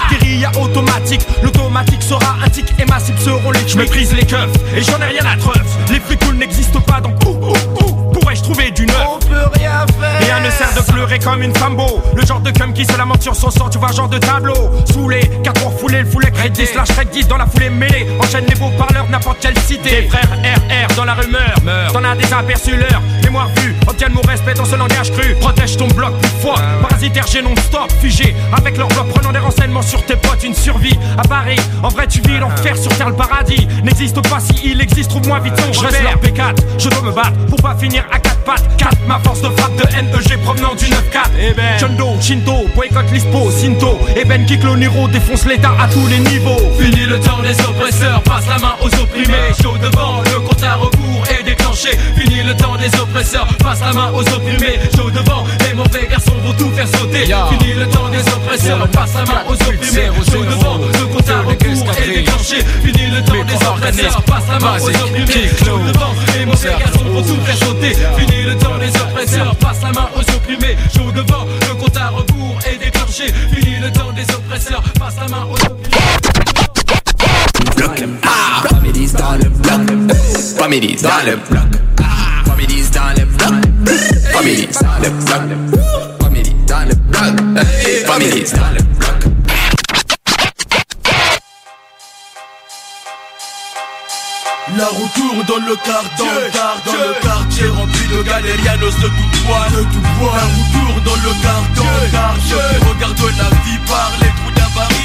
Guérilla 0.10 0.52
automatique, 0.62 1.26
l'automatique 1.44 1.97
sera 2.02 2.36
un 2.44 2.50
tic 2.50 2.74
et 2.80 2.86
massif 2.86 3.18
seront 3.20 3.52
les 3.52 3.68
Je 3.68 3.78
méprise 3.78 4.14
les 4.14 4.26
keufs 4.26 4.50
et 4.76 4.82
j'en 4.82 5.00
ai 5.00 5.18
rien 5.18 5.26
à 5.26 5.38
treuf. 5.38 5.66
Les 5.90 6.00
cool 6.18 6.36
n'existent 6.36 6.82
pas 6.82 7.02
donc 7.02 7.16
ouh, 7.26 7.30
ouh, 7.30 7.54
ouh, 7.84 8.12
pourrais-je 8.14 8.44
trouver 8.44 8.72
du 8.72 8.86
neuf? 8.86 9.08
On 9.08 9.20
peut 9.20 9.50
rien 9.54 9.86
faire. 9.88 9.97
Rien 10.38 10.46
ne 10.46 10.52
sert 10.52 10.72
de 10.76 10.92
pleurer 10.92 11.18
comme 11.18 11.42
une 11.42 11.56
flambeau. 11.56 12.00
Le 12.16 12.24
genre 12.24 12.40
de 12.42 12.52
cum 12.52 12.72
qui 12.72 12.86
se 12.86 12.96
lamente 12.96 13.24
sur 13.24 13.36
son 13.36 13.50
sang, 13.50 13.70
tu 13.70 13.80
vois, 13.80 13.92
genre 13.92 14.08
de 14.08 14.20
tableau. 14.20 14.70
Saoulé, 14.86 15.22
quatre 15.44 15.60
pour 15.62 15.80
fouler 15.80 16.02
le 16.02 16.06
foulet 16.06 16.30
crédit, 16.30 16.68
slash 16.68 16.90
crédit 16.90 17.26
dans 17.26 17.38
la 17.38 17.48
foulée 17.48 17.72
mêlée. 17.72 18.06
Enchaîne 18.20 18.46
les 18.48 18.54
beaux 18.54 18.70
parleurs, 18.78 19.10
n'importe 19.10 19.40
quelle 19.40 19.58
cité. 19.58 20.02
Des 20.02 20.08
frères 20.08 20.30
RR 20.30 20.96
dans 20.96 21.06
la 21.06 21.16
rumeur, 21.16 21.56
t'en 21.92 22.04
as 22.04 22.16
des 22.16 22.32
aperçus 22.32 22.78
l'heure. 22.78 23.02
Mémoire 23.24 23.50
vue, 23.58 23.76
obtienne 23.88 24.14
mon 24.14 24.22
respect 24.22 24.54
dans 24.54 24.66
ce 24.66 24.76
langage 24.76 25.12
cru. 25.12 25.34
Protège 25.42 25.76
ton 25.76 25.88
bloc 25.88 26.14
plus 26.20 26.30
fort, 26.42 26.62
parasitaire, 26.82 27.26
j'ai 27.32 27.42
non-stop, 27.42 27.92
figé. 28.00 28.36
Avec 28.56 28.76
bloc, 28.76 28.92
prenant 29.10 29.32
des 29.32 29.40
renseignements 29.40 29.82
sur 29.82 30.06
tes 30.06 30.18
potes, 30.18 30.44
une 30.44 30.54
survie 30.54 30.98
à 31.18 31.28
Paris. 31.28 31.60
En 31.82 31.90
vrai, 31.90 32.06
tu 32.06 32.22
vis 32.22 32.38
l'enfer 32.38 32.78
sur 32.78 32.96
terre, 32.96 33.10
le 33.10 33.16
paradis. 33.16 33.68
N'existe 33.84 34.22
pas 34.30 34.40
si 34.40 34.70
il 34.72 34.82
existe, 34.82 35.10
trouve-moi 35.10 35.40
vite 35.40 35.56
ton 35.56 35.74
Je 35.74 35.80
reste 35.80 36.04
leur 36.04 36.18
P4, 36.18 36.56
je 36.78 36.90
dois 36.90 37.02
me 37.02 37.12
battre 37.12 37.38
pour 37.50 37.60
pas 37.60 37.76
finir 37.76 38.06
à 38.12 38.20
quatre 38.20 38.44
pattes. 38.44 38.78
4, 38.78 39.08
ma 39.08 39.20
force 39.20 39.42
de 39.42 39.50
frappe 39.50 39.76
de 39.76 39.84
NEG 39.96 40.37
provenant 40.44 40.76
du 40.76 40.86
9-4. 40.86 40.98
Eh 41.40 41.54
ben, 41.54 41.78
Chondo, 41.80 42.18
Shinto, 42.22 42.68
boycott 42.76 43.12
l'ISPO, 43.12 43.52
Sinto. 43.52 44.00
Et 44.16 44.26
Ben 44.26 44.46
Kick 44.46 44.64
le 44.64 44.76
Niro 44.76 45.08
défonce 45.08 45.46
l'état 45.46 45.74
à 45.80 45.88
tous 45.88 46.08
les 46.08 46.20
niveaux. 46.20 46.58
Fini 46.80 47.06
le 47.06 47.20
temps 47.20 47.42
des 47.42 47.60
oppresseurs, 47.64 48.22
passe 48.24 48.48
la 48.48 48.58
main 48.60 48.76
aux 48.82 49.02
opprimés. 49.02 49.54
Chaud 49.62 49.78
devant, 49.78 50.22
le 50.24 50.40
compte 50.40 50.64
à 50.64 50.76
rebours 50.76 51.24
est 51.30 51.44
déclenché. 51.44 51.90
Fini 52.18 52.44
le 52.44 52.56
temps 52.56 52.76
des 52.78 52.94
oppresseurs, 53.00 53.48
passe 53.60 53.82
la 53.82 53.94
main 53.94 54.12
aux 54.14 54.22
opprimés. 54.22 54.80
Chaud 54.96 55.12
devant, 55.12 55.46
les 55.68 55.74
faire 56.78 57.00
sauter. 57.00 57.24
Fini 57.26 57.74
le 57.74 57.88
temps 57.88 58.10
des 58.10 58.20
oppresseurs, 58.20 58.88
passe 58.90 59.14
la 59.16 59.26
main 59.26 59.42
aux 59.50 59.54
opprimés. 59.54 60.10
Chaud 60.32 60.46
devant, 60.46 60.78
le 60.78 61.06
compte 61.14 61.30
à 61.30 61.42
rebours 61.42 61.92
est 62.04 62.14
déclenché. 62.14 62.58
Fini 62.84 63.10
le 63.10 63.22
temps 63.24 63.44
des 63.46 63.66
oppresseurs, 63.66 64.22
passe 64.24 64.44
la 64.52 64.60
main 64.60 64.78
aux 64.80 64.90
opprimés. 64.90 65.50
Chaud 65.66 65.80
devant, 65.88 66.14
les 66.38 66.46
mauvais 66.46 66.76
garçons 66.80 67.06
vont 67.06 67.24
tout 67.24 67.42
faire 67.46 67.58
sauter. 67.58 67.94
Fini 68.18 68.44
le 68.44 68.56
temps 68.58 68.78
des 68.78 68.90
oppresseurs, 69.02 69.56
passe 69.56 69.82
la 69.82 69.92
main 69.92 70.10
aux 70.16 70.36
opprimés. 70.36 70.78
Chaud 70.96 71.12
devant, 71.12 71.46
le 71.68 71.76
compte 71.76 71.98
à 71.98 72.10
rebours 72.10 72.60
est 72.66 72.78
déclenché. 72.78 73.34
Fini 73.54 73.80
le 73.82 73.92
temps 73.92 74.12
des 74.12 74.34
oppresseurs, 74.36 74.84
passe 75.00 75.16
la 75.20 75.28
main 75.36 75.46
aux 75.50 75.56
opprimés. 75.56 75.98
bloc. 77.76 78.04
Ah, 78.24 78.68
Families 78.70 79.14
dans 79.14 79.34
le 79.34 79.50
bloc. 79.50 80.16
Families 80.58 80.98
dans 81.02 81.26
le 81.26 81.36
bloc. 81.50 81.82
Ah, 82.02 82.46
Families 82.46 82.90
dans 82.94 83.14
le 83.18 83.26
bloc. 83.26 83.98
Families 84.32 84.68
dans 84.82 85.00
le 85.04 85.10
bloc. 85.10 85.97
Dans 86.68 86.86
le 86.86 86.96
bloc. 86.96 87.64
Families 88.06 88.52
dans 88.54 88.72
le 88.74 88.82
bloc. 88.82 89.28
La 94.76 94.84
dans 95.48 95.66
le 95.66 95.76
quartier, 95.78 96.26
dans 96.54 96.92
le 96.92 97.14
quartier 97.22 97.68
rempli 97.70 98.08
de 98.10 98.22
galérianos 98.22 98.96
de 99.02 99.08
tout 99.08 99.46
poids, 99.46 99.66
de 99.72 99.82
tout 99.84 100.06
poids. 100.20 100.36
La 100.36 100.44
roue 100.44 100.68
tourne 100.74 101.04
dans 101.04 101.16
le 101.16 101.34
quartier, 101.42 102.12
quartier. 102.12 102.66
Regarde 102.88 103.24
la 103.38 103.50
vie 103.64 103.80
par 103.88 104.12
les 104.22 104.28
trous 104.28 104.47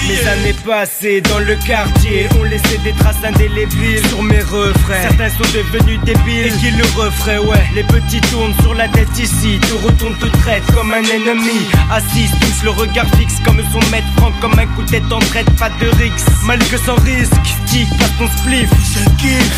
Les 0.08 0.26
années 0.26 0.54
passées 0.66 1.20
dans 1.20 1.38
le 1.38 1.54
quartier 1.66 2.28
ont 2.38 2.44
laissé 2.44 2.78
des 2.84 2.92
traces 2.92 3.22
indélébiles 3.24 4.04
sur 4.08 4.22
mes 4.22 4.40
refrains. 4.40 5.02
Certains 5.02 5.30
sont 5.30 5.50
devenus 5.54 6.00
débiles 6.04 6.46
et 6.46 6.50
qui 6.58 6.70
le 6.70 6.84
refraient, 6.96 7.38
ouais. 7.38 7.62
Les 7.74 7.84
petits 7.84 8.20
tournent 8.32 8.54
sur 8.60 8.74
la 8.74 8.88
tête 8.88 9.16
ici, 9.18 9.58
te 9.60 9.74
retournent, 9.86 10.16
te 10.18 10.26
traitent 10.42 10.66
comme 10.74 10.92
un 10.92 11.02
ennemi. 11.02 11.66
Assise, 11.90 12.30
tous 12.40 12.64
le 12.64 12.70
regard 12.70 13.06
fixe 13.16 13.36
comme 13.44 13.62
son 13.72 13.90
maître 13.90 14.06
franc, 14.16 14.32
comme 14.40 14.58
un 14.58 14.66
coup 14.66 14.82
de 14.82 14.90
tête 14.90 15.10
en 15.10 15.20
traite, 15.20 15.50
pas 15.58 15.70
de 15.80 15.88
rix. 15.96 16.12
Mal 16.44 16.58
que 16.58 16.76
sans 16.76 16.96
risque, 16.96 17.32
tic, 17.66 17.88
passe 17.98 18.12
ton 18.18 18.28
spliff. 18.38 18.68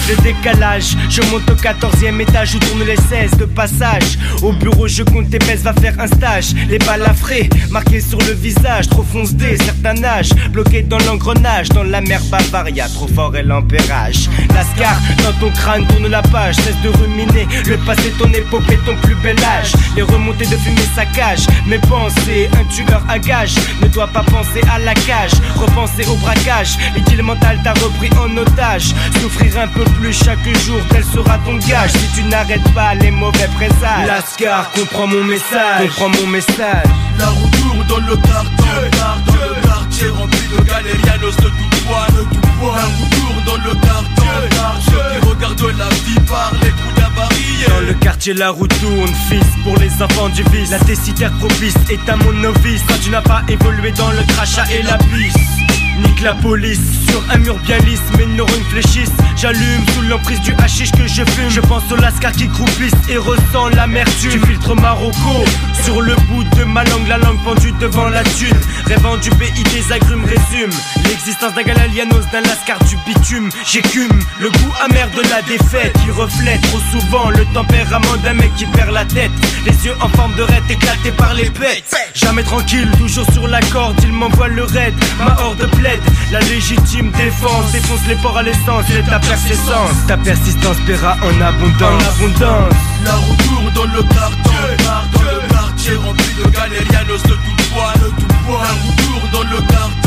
Le 0.09 0.23
décalage, 0.23 0.95
je 1.09 1.23
monte 1.31 1.49
au 1.51 1.55
14e 1.55 2.21
étage 2.21 2.55
où 2.55 2.59
tournent 2.59 2.85
les 2.85 2.97
16 2.97 3.39
de 3.39 3.47
passage. 3.47 4.19
Au 4.43 4.53
bureau, 4.53 4.87
je 4.87 5.03
compte 5.03 5.31
tes 5.31 5.39
baisses, 5.39 5.63
va 5.63 5.73
faire 5.73 5.99
un 5.99 6.07
stage. 6.07 6.55
Les 6.69 6.79
balafrés, 6.79 7.49
marqués 7.71 8.01
sur 8.01 8.19
le 8.19 8.33
visage, 8.33 8.89
trop 8.89 9.03
foncé, 9.03 9.57
certain 9.57 10.04
Bloqué 10.51 10.83
dans 10.83 10.99
l'engrenage, 10.99 11.71
dans 11.71 11.83
la 11.83 12.03
mer 12.03 12.21
Bavaria, 12.31 12.87
trop 12.91 13.09
fort 13.09 13.35
est 13.37 13.43
l'ampérage. 13.43 14.29
Lascar, 14.55 14.99
dans 15.23 15.33
ton 15.41 15.51
crâne, 15.53 15.87
tourne 15.87 16.09
la 16.09 16.21
page, 16.21 16.57
cesse 16.57 16.77
de 16.83 16.91
ruminer. 16.91 17.49
Le 17.67 17.79
passé, 17.79 18.13
ton 18.19 18.29
épopée, 18.29 18.79
ton 18.85 18.97
plus 18.97 19.15
bel 19.17 19.37
âge. 19.43 19.73
Les 19.97 20.03
remontées 20.03 20.45
de 20.45 20.57
fumée 20.59 20.87
saccage, 20.95 21.47
mes 21.67 21.79
pensées, 21.79 22.51
un 22.53 22.65
tueur 22.65 23.03
à 23.09 23.19
gage. 23.19 23.55
Ne 23.81 23.89
dois 23.89 24.07
pas 24.09 24.23
penser 24.25 24.61
à 24.71 24.79
la 24.79 24.93
cage, 24.93 25.33
repenser 25.57 26.07
au 26.07 26.17
braquage. 26.17 26.77
L'idylle 26.95 27.23
mentale 27.23 27.59
t'a 27.65 27.73
repris 27.73 28.11
en 28.19 28.37
otage. 28.37 28.95
Souffrir 29.23 29.59
un 29.59 29.69
peu 29.69 29.85
plus 29.99 30.13
chaque 30.13 30.47
jour, 30.67 30.81
tel 30.91 31.03
sera 31.03 31.39
ton 31.39 31.57
gage? 31.57 31.93
Si 31.93 32.21
tu 32.21 32.25
n'arrêtes 32.25 32.75
pas 32.75 32.95
les 32.95 33.11
mauvais 33.11 33.49
présages. 33.57 34.07
Lascar, 34.07 34.71
comprends 34.73 35.07
mon 35.07 35.25
message, 35.25 35.89
comprends 35.89 36.11
mon 36.11 36.27
message. 36.27 36.85
La 37.19 37.29
roue 37.29 37.49
tourne 37.49 37.87
dans 37.89 38.07
le 38.07 38.17
quartier, 38.17 38.91
dans 38.99 39.33
le 39.33 39.55
quartier 39.95 40.09
rempli 40.09 40.49
de 40.49 40.63
galérianos 40.63 41.37
de 41.37 41.43
tout 41.43 41.87
poids, 41.87 42.07
de 42.09 42.35
tout 42.35 42.41
poids. 42.59 42.75
La 42.77 42.85
roue 42.85 43.09
tourne 43.11 43.45
dans 43.45 43.57
le 43.57 43.75
quartier, 43.75 44.49
quartier 44.51 45.21
qui 45.21 45.29
regarde 45.29 45.79
la 45.79 45.89
vie 45.89 46.21
par 46.29 46.53
les 46.63 46.71
trous 46.71 46.93
d'un 46.97 47.11
baril. 47.11 47.67
Dans 47.69 47.87
le 47.87 47.95
quartier, 47.95 48.35
la 48.35 48.51
roue 48.51 48.67
tourne, 48.67 49.15
fils, 49.29 49.47
pour 49.63 49.77
les 49.79 50.03
enfants 50.03 50.29
du 50.31 50.43
vice. 50.45 50.71
La 50.71 50.79
décidère 50.81 51.33
propice 51.39 51.77
est 51.91 52.09
à 52.09 52.17
mon 52.17 52.33
novice. 52.33 52.83
Quand 52.89 52.99
tu 53.03 53.11
n'as 53.11 53.23
pas 53.23 53.43
évolué 53.49 53.93
dans 53.93 54.11
le 54.11 54.23
crachat 54.35 54.65
et 54.73 54.83
la 54.83 54.99
pisse. 54.99 55.64
Nique 55.99 56.23
la 56.23 56.35
police 56.35 56.81
sur 57.09 57.23
un 57.31 57.39
mur 57.39 57.57
bien 57.59 57.79
lisse, 57.79 58.01
mes 58.19 58.27
neurones 58.27 58.65
fléchissent. 58.71 59.13
J'allume 59.37 59.85
sous 59.95 60.03
l'emprise 60.03 60.41
du 60.41 60.53
hashish 60.55 60.91
que 60.93 61.07
je 61.07 61.25
fume. 61.25 61.51
Je 61.51 61.61
pense 61.61 61.91
aux 61.93 61.97
lascars 61.97 62.33
qui 62.33 62.49
croupissent 62.49 62.93
et 63.09 63.17
ressens 63.17 63.69
l'amertume. 63.71 64.31
Tu 64.31 64.41
filtres 64.41 64.75
Marocco 64.75 65.45
sur 65.85 66.01
le 66.01 66.15
bout 66.29 66.45
de 66.57 66.65
ma 66.65 66.83
langue, 66.85 67.07
la 67.09 67.19
langue 67.19 67.43
pendue 67.45 67.73
devant 67.81 68.09
la 68.09 68.23
thune. 68.23 68.57
Rêvant 68.87 69.17
du 69.19 69.31
pays 69.31 69.63
des 69.75 69.93
agrumes, 69.93 70.25
résume 70.25 70.71
l'existence 71.09 71.55
d'un 71.55 71.63
galalianos, 71.63 72.25
d'un 72.33 72.41
lascar 72.43 72.79
du 72.85 72.97
bitume. 73.07 73.51
J'écume 73.67 74.19
le 74.41 74.51
goût 74.51 74.73
amer 74.85 75.09
de 75.11 75.23
la 75.31 75.43
défaite 75.43 75.93
qui 76.03 76.11
reflète 76.11 76.61
trop 76.63 76.81
souvent 76.91 77.31
le 77.31 77.45
tempérament 77.53 78.17
d'un 78.23 78.35
mec 78.35 78.55
qui 78.57 78.67
perd 78.67 78.91
la 78.91 79.05
tête. 79.05 79.31
Les 79.67 79.87
yeux 79.87 79.95
en 80.01 80.09
forme 80.09 80.35
de 80.35 80.43
raid 80.43 80.63
éclatés 80.69 81.13
par 81.13 81.35
les 81.35 81.51
bêtes. 81.51 81.95
Jamais 82.15 82.43
tranquille, 82.43 82.91
toujours 82.99 83.31
sur 83.33 83.47
la 83.47 83.61
corde, 83.61 83.97
il 84.03 84.13
m'envoie 84.13 84.49
le 84.49 84.65
raid. 84.65 84.95
Ma 85.19 85.37
horde 85.41 85.69
plaide, 85.85 86.01
la 86.33 86.41
légitime 86.41 87.11
défense 87.13 87.73
défonce 87.73 88.07
les 88.09 88.17
ports 88.17 88.39
à 88.39 88.43
l'essence 88.43 88.85
et 88.91 89.03
ta 89.03 89.19
persistance. 89.19 90.07
Ta 90.07 90.17
persistance 90.17 90.77
paiera 90.87 91.17
en 91.23 91.41
abondance. 91.41 92.03
En 92.03 92.25
abondance. 92.25 92.75
La 93.05 93.15
roue 93.17 93.37
tourne 93.37 93.71
dans 93.75 93.93
le 93.97 94.03
quartier, 94.03 94.67
dans 95.15 95.23
le 95.23 95.49
quartier 95.49 95.95
rempli 95.97 96.35
de 96.39 96.51
galérianos 96.51 97.23
de 97.23 97.35
tout 97.35 97.57
poids, 97.73 97.93
de 97.97 98.09
tout 98.19 98.35
poids. 98.47 98.63
Un 98.63 98.77
retour 98.87 99.21
dans 99.33 99.43
le 99.43 99.61
quartier. 99.73 100.05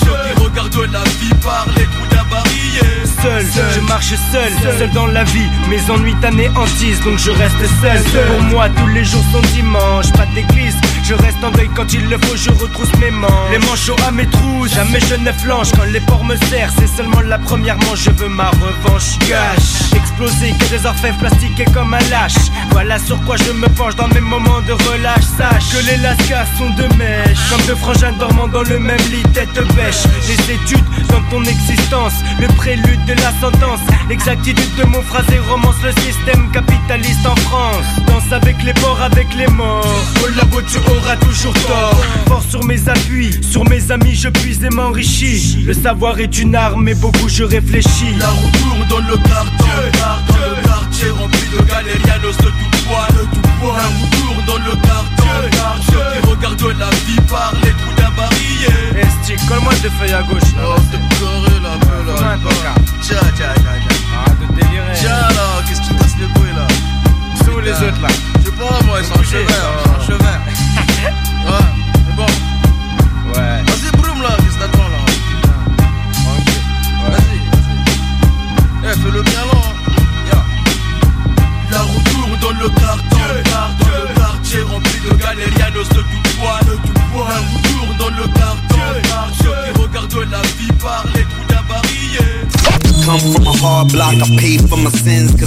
Ceux 0.00 0.34
qui 0.34 0.42
regardent 0.44 0.92
la 0.92 1.04
vie 1.20 1.34
par 1.42 1.66
les 1.76 1.84
trous 1.84 2.06
d'un 2.10 2.24
barillet. 2.30 3.02
Seul, 3.22 3.46
je 3.74 3.80
marche 3.80 4.14
seul, 4.32 4.52
seul 4.78 4.90
dans 4.92 5.06
la 5.06 5.24
vie. 5.24 5.48
Mes 5.68 5.90
ennuis 5.90 6.16
t'anéantissent, 6.20 7.00
donc 7.02 7.18
je 7.18 7.30
reste 7.30 7.64
seul. 7.80 8.02
Pour 8.02 8.42
moi, 8.50 8.68
tous 8.70 8.88
les 8.88 9.04
jours 9.04 9.22
sont 9.30 9.42
dimanche, 9.54 10.10
pas 10.12 10.26
d'église. 10.34 10.76
Je 11.12 11.16
reste 11.22 11.44
en 11.44 11.50
deuil 11.50 11.68
quand 11.76 11.92
il 11.92 12.08
le 12.08 12.16
faut, 12.16 12.36
je 12.36 12.50
retrousse 12.52 12.88
mes 12.98 13.10
manches. 13.10 13.50
Les 13.50 13.58
manchots 13.58 13.96
à 14.08 14.10
mes 14.10 14.26
trous, 14.26 14.66
jamais 14.66 14.98
je 14.98 15.14
ne 15.16 15.30
flanche. 15.30 15.68
Quand 15.76 15.84
les 15.84 16.00
porcs 16.00 16.24
me 16.24 16.36
serrent, 16.36 16.72
c'est 16.78 16.86
seulement 16.86 17.20
la 17.20 17.38
première 17.38 17.76
manche. 17.80 18.04
Je 18.04 18.10
veux 18.12 18.30
ma 18.30 18.48
revanche. 18.48 19.18
Gâche, 19.28 19.92
exploser 19.94 20.54
que 20.58 20.64
des 20.74 20.86
orfèvres 20.86 21.18
plastiqués 21.18 21.66
comme 21.74 21.92
un 21.92 22.00
lâche. 22.08 22.48
Voilà 22.70 22.98
sur 22.98 23.22
quoi 23.26 23.36
je 23.36 23.52
me 23.52 23.68
penche 23.68 23.94
dans 23.96 24.08
mes 24.08 24.22
moments 24.22 24.62
de 24.62 24.72
relâche. 24.72 25.24
Sache 25.36 25.68
que 25.72 25.84
les 25.84 25.98
lascars 25.98 26.46
sont 26.56 26.70
de 26.70 26.84
mèche. 26.96 27.38
Comme 27.50 27.60
deux 27.66 27.76
frangins 27.76 28.12
dormant 28.12 28.48
dans 28.48 28.62
le 28.62 28.78
même 28.78 29.04
lit, 29.10 29.22
tête 29.34 29.52
bêche. 29.76 30.04
Les 30.28 30.54
études 30.54 30.86
dans 31.10 31.20
ton 31.28 31.44
existence, 31.44 32.14
le 32.40 32.48
prélude 32.56 33.04
de 33.04 33.12
la 33.12 33.32
sentence. 33.38 33.80
L'exactitude 34.08 34.74
de 34.76 34.84
mon 34.84 35.02
phrasé 35.02 35.38
romance 35.50 35.76
le 35.84 35.92
système 36.00 36.50
capitaliste 36.52 37.26
en 37.26 37.36
France. 37.36 37.84
Danse 38.06 38.32
avec 38.32 38.62
les 38.62 38.72
porcs, 38.72 39.02
avec 39.02 39.26
les 39.34 39.48
morts. 39.48 39.84
Au 40.24 40.28
labo, 40.28 40.62
auras 41.02 41.16
toujours 41.16 41.54
tort. 41.54 42.00
Fort 42.26 42.44
sur 42.48 42.64
mes 42.64 42.88
appuis, 42.88 43.38
sur 43.42 43.64
mes 43.68 43.90
amis, 43.90 44.14
je 44.14 44.28
puise 44.28 44.62
et 44.64 44.70
m'enrichis. 44.70 45.64
Le 45.66 45.74
savoir 45.74 46.18
est 46.20 46.38
une 46.38 46.54
arme, 46.54 46.84
mais 46.84 46.94
beaucoup 46.94 47.28
je 47.28 47.44
réfléchis. 47.44 48.14
La 48.18 48.28
retour 48.28 48.86
dans 48.88 49.06
le 49.06 49.16
quartier, 49.16 49.80
dans 49.98 50.48
le 50.48 50.62
quartier 50.62 51.10
rempli 51.10 51.48
de 51.52 51.62
galérianos 51.64 52.36
de 52.38 52.44
tout 52.44 52.70
poids, 52.86 53.06
de 53.10 53.24
tout 53.34 53.48
poids. 53.60 53.76
Un 53.78 53.90
retour 54.04 54.42
dans 54.46 54.64
le 54.64 54.72
quartier, 54.76 55.38
ceux 55.86 56.20
qui 56.20 56.30
regardent 56.30 56.78
la 56.78 56.90
vie 57.06 57.20
par 57.28 57.52
les 57.62 57.70
trous 57.70 57.94
d'un 57.96 58.10
barillet. 58.16 59.02
Esti, 59.02 59.46
colle-moi 59.46 59.72
deux 59.82 59.90
feuilles 59.90 60.12
à 60.12 60.22
gauche. 60.22 60.41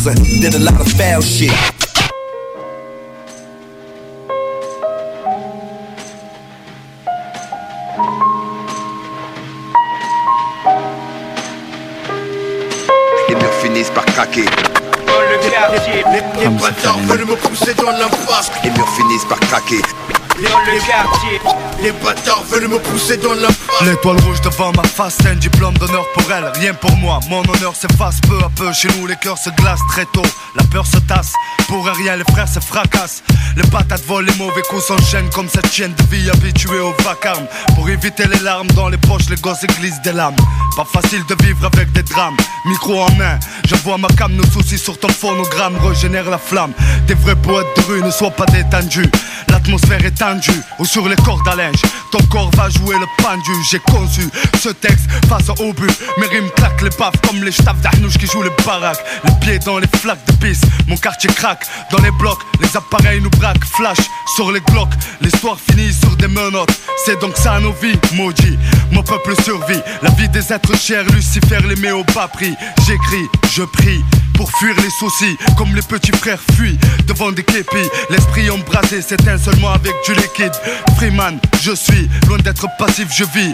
I 0.08 0.14
did 0.14 0.54
a 0.54 0.60
lot 0.60 0.80
of 0.80 0.88
foul 0.92 1.20
shit. 1.20 1.50
Les 13.28 13.36
murs 13.36 13.54
finissent 13.64 13.90
par 13.90 14.06
craquer. 14.06 14.46
Dans 14.46 15.22
le 15.22 15.50
quartier, 15.50 16.04
Les 16.40 16.50
bâtards 16.50 17.00
veulent 17.08 17.26
me 17.26 17.36
pousser 17.36 17.74
dans 17.74 17.90
la 17.90 18.08
face. 18.10 18.52
Les 18.64 18.70
murs 18.70 18.90
finissent 18.96 19.26
par 19.26 19.40
craquer. 19.40 19.82
Dans 20.42 20.60
le 20.60 20.80
quartier. 20.80 21.42
Les 21.82 21.92
bâtards 21.92 22.44
veulent 22.50 22.68
me 22.68 22.80
pousser 22.80 23.18
dans 23.18 23.34
la 23.34 23.48
face. 23.48 23.82
L'étoile 23.88 24.20
rouge 24.22 24.42
devant 24.42 24.72
ma 24.74 24.84
face, 24.84 25.18
c'est 25.22 25.30
un 25.30 25.36
diplôme 25.36 25.78
d'honneur 25.78 26.06
pour 26.14 26.32
elle, 26.32 26.46
rien 26.60 26.74
pour 26.74 26.96
moi. 26.98 27.20
Mon 27.30 27.42
honneur 27.42 27.76
s'efface 27.76 28.20
peu 28.22 28.38
à 28.40 28.50
peu, 28.56 28.72
chez 28.74 28.88
nous 28.98 29.08
les 29.08 29.16
cœurs 29.16 29.38
se 29.38 29.50
glacent 29.52 29.86
très 29.90 30.06
tôt. 30.06 30.26
La 30.56 30.64
peur 30.64 30.86
se 30.86 30.98
tasse, 30.98 31.34
pour 31.68 31.86
rien 31.86 32.16
les 32.16 32.24
frères 32.32 32.48
se 32.48 32.60
fracassent. 32.60 33.24
Les 33.56 33.64
patates 33.70 34.06
volent, 34.06 34.28
les 34.28 34.38
mauvais 34.38 34.62
coups 34.64 34.86
s'enchaînent 34.86 35.30
comme 35.30 35.48
cette 35.50 35.72
chienne 35.72 35.94
de 35.94 36.16
vie 36.16 36.30
habituée 36.30 36.80
au 36.80 36.94
vacarme. 37.04 37.46
Pour 37.76 37.90
éviter 37.90 38.28
les 38.28 38.40
larmes 38.40 38.68
dans 38.72 38.90
les 38.90 38.98
poches, 38.98 39.30
les 39.30 39.38
gosses 39.38 39.66
glissent 39.80 40.02
des 40.02 40.14
lames. 40.14 40.36
Pas 40.76 40.86
facile 40.86 41.24
de 41.28 41.46
vivre 41.46 41.66
avec 41.66 41.92
des 41.94 42.04
drames. 42.04 42.36
Micro 42.66 43.02
en 43.02 43.12
main, 43.16 43.40
je 43.66 43.76
vois 43.76 43.98
ma 43.98 44.08
cam, 44.10 44.34
nos 44.34 44.46
soucis 44.46 44.78
sur 44.78 45.00
ton 45.00 45.10
phonogramme 45.10 45.78
régénère 45.78 46.30
la 46.30 46.38
flamme. 46.38 46.74
Des 47.08 47.14
vrais 47.14 47.36
poètes 47.36 47.68
de 47.78 47.82
rue 47.84 48.02
ne 48.02 48.12
soient 48.12 48.32
pas 48.32 48.46
détendus. 48.46 49.10
L'atmosphère 49.50 50.04
est 50.06 50.22
ou 50.80 50.86
sur 50.86 51.08
les 51.08 51.16
cordes 51.18 51.48
à 51.48 51.56
linge. 51.56 51.82
Ton 52.12 52.20
corps 52.32 52.50
va 52.56 52.70
jouer 52.70 52.96
le 52.98 53.06
pendu. 53.24 53.52
J'ai 53.70 53.80
conçu 53.80 54.22
ce 54.62 54.70
texte 54.70 55.08
face 55.28 55.50
au 55.60 55.74
but. 55.74 55.92
Mes 56.18 56.26
rimes 56.28 56.50
claquent 56.56 56.82
les 56.82 56.90
baffes 56.98 57.20
comme 57.28 57.44
les 57.44 57.52
staffs 57.52 57.80
d'Arnouche 57.82 58.18
qui 58.18 58.26
jouent 58.26 58.44
les 58.44 58.52
baraques. 58.66 59.04
Les 59.24 59.34
pieds 59.42 59.60
dans 59.60 59.78
les 59.78 59.88
flaques 59.98 60.26
de 60.26 60.34
pisse, 60.34 60.62
mon 60.88 60.98
quartier 60.98 61.30
craque. 61.30 61.66
Dans 61.92 62.00
les 62.00 62.12
blocs, 62.12 62.42
les 62.60 62.76
appareils 62.76 63.22
nous 63.22 63.30
braquent. 63.32 63.66
Flash 63.66 63.98
sur 64.36 64.52
les 64.52 64.62
glocks, 64.62 64.94
l'histoire 65.22 65.58
finit 65.60 65.94
sur 65.94 66.16
des 66.16 66.28
menottes. 66.28 66.76
C'est 67.06 67.20
donc 67.20 67.36
ça 67.38 67.60
nos 67.60 67.74
vies, 67.74 68.00
maudit. 68.14 68.58
Mon 68.92 69.04
peuple 69.04 69.36
survit. 69.44 69.82
La 70.02 70.10
vie 70.12 70.30
des 70.30 70.52
êtres 70.52 70.78
chers, 70.78 71.06
Lucifer 71.14 71.60
les 71.68 71.76
met 71.76 71.92
au 71.92 72.04
prix. 72.04 72.56
J'écris, 72.86 73.28
je 73.52 73.64
prie. 73.64 74.04
Pour 74.36 74.52
fuir 74.52 74.76
les 74.82 74.90
soucis, 74.90 75.38
comme 75.58 75.74
les 75.76 75.82
petits 75.82 76.12
frères 76.12 76.42
fuient 76.54 76.78
devant 77.08 77.32
des 77.32 77.44
képis. 77.44 77.90
L'esprit 78.10 78.50
embrasé 78.50 79.02
s'éteint 79.02 79.38
seulement 79.38 79.72
avec 79.72 79.94
du 80.06 80.14
liquide. 80.14 80.52
Freeman, 80.98 81.40
je 81.62 81.72
suis 81.72 82.10
loin 82.28 82.38
d'être 82.38 82.68
passif, 82.78 83.08
je 83.16 83.24
vis. 83.24 83.54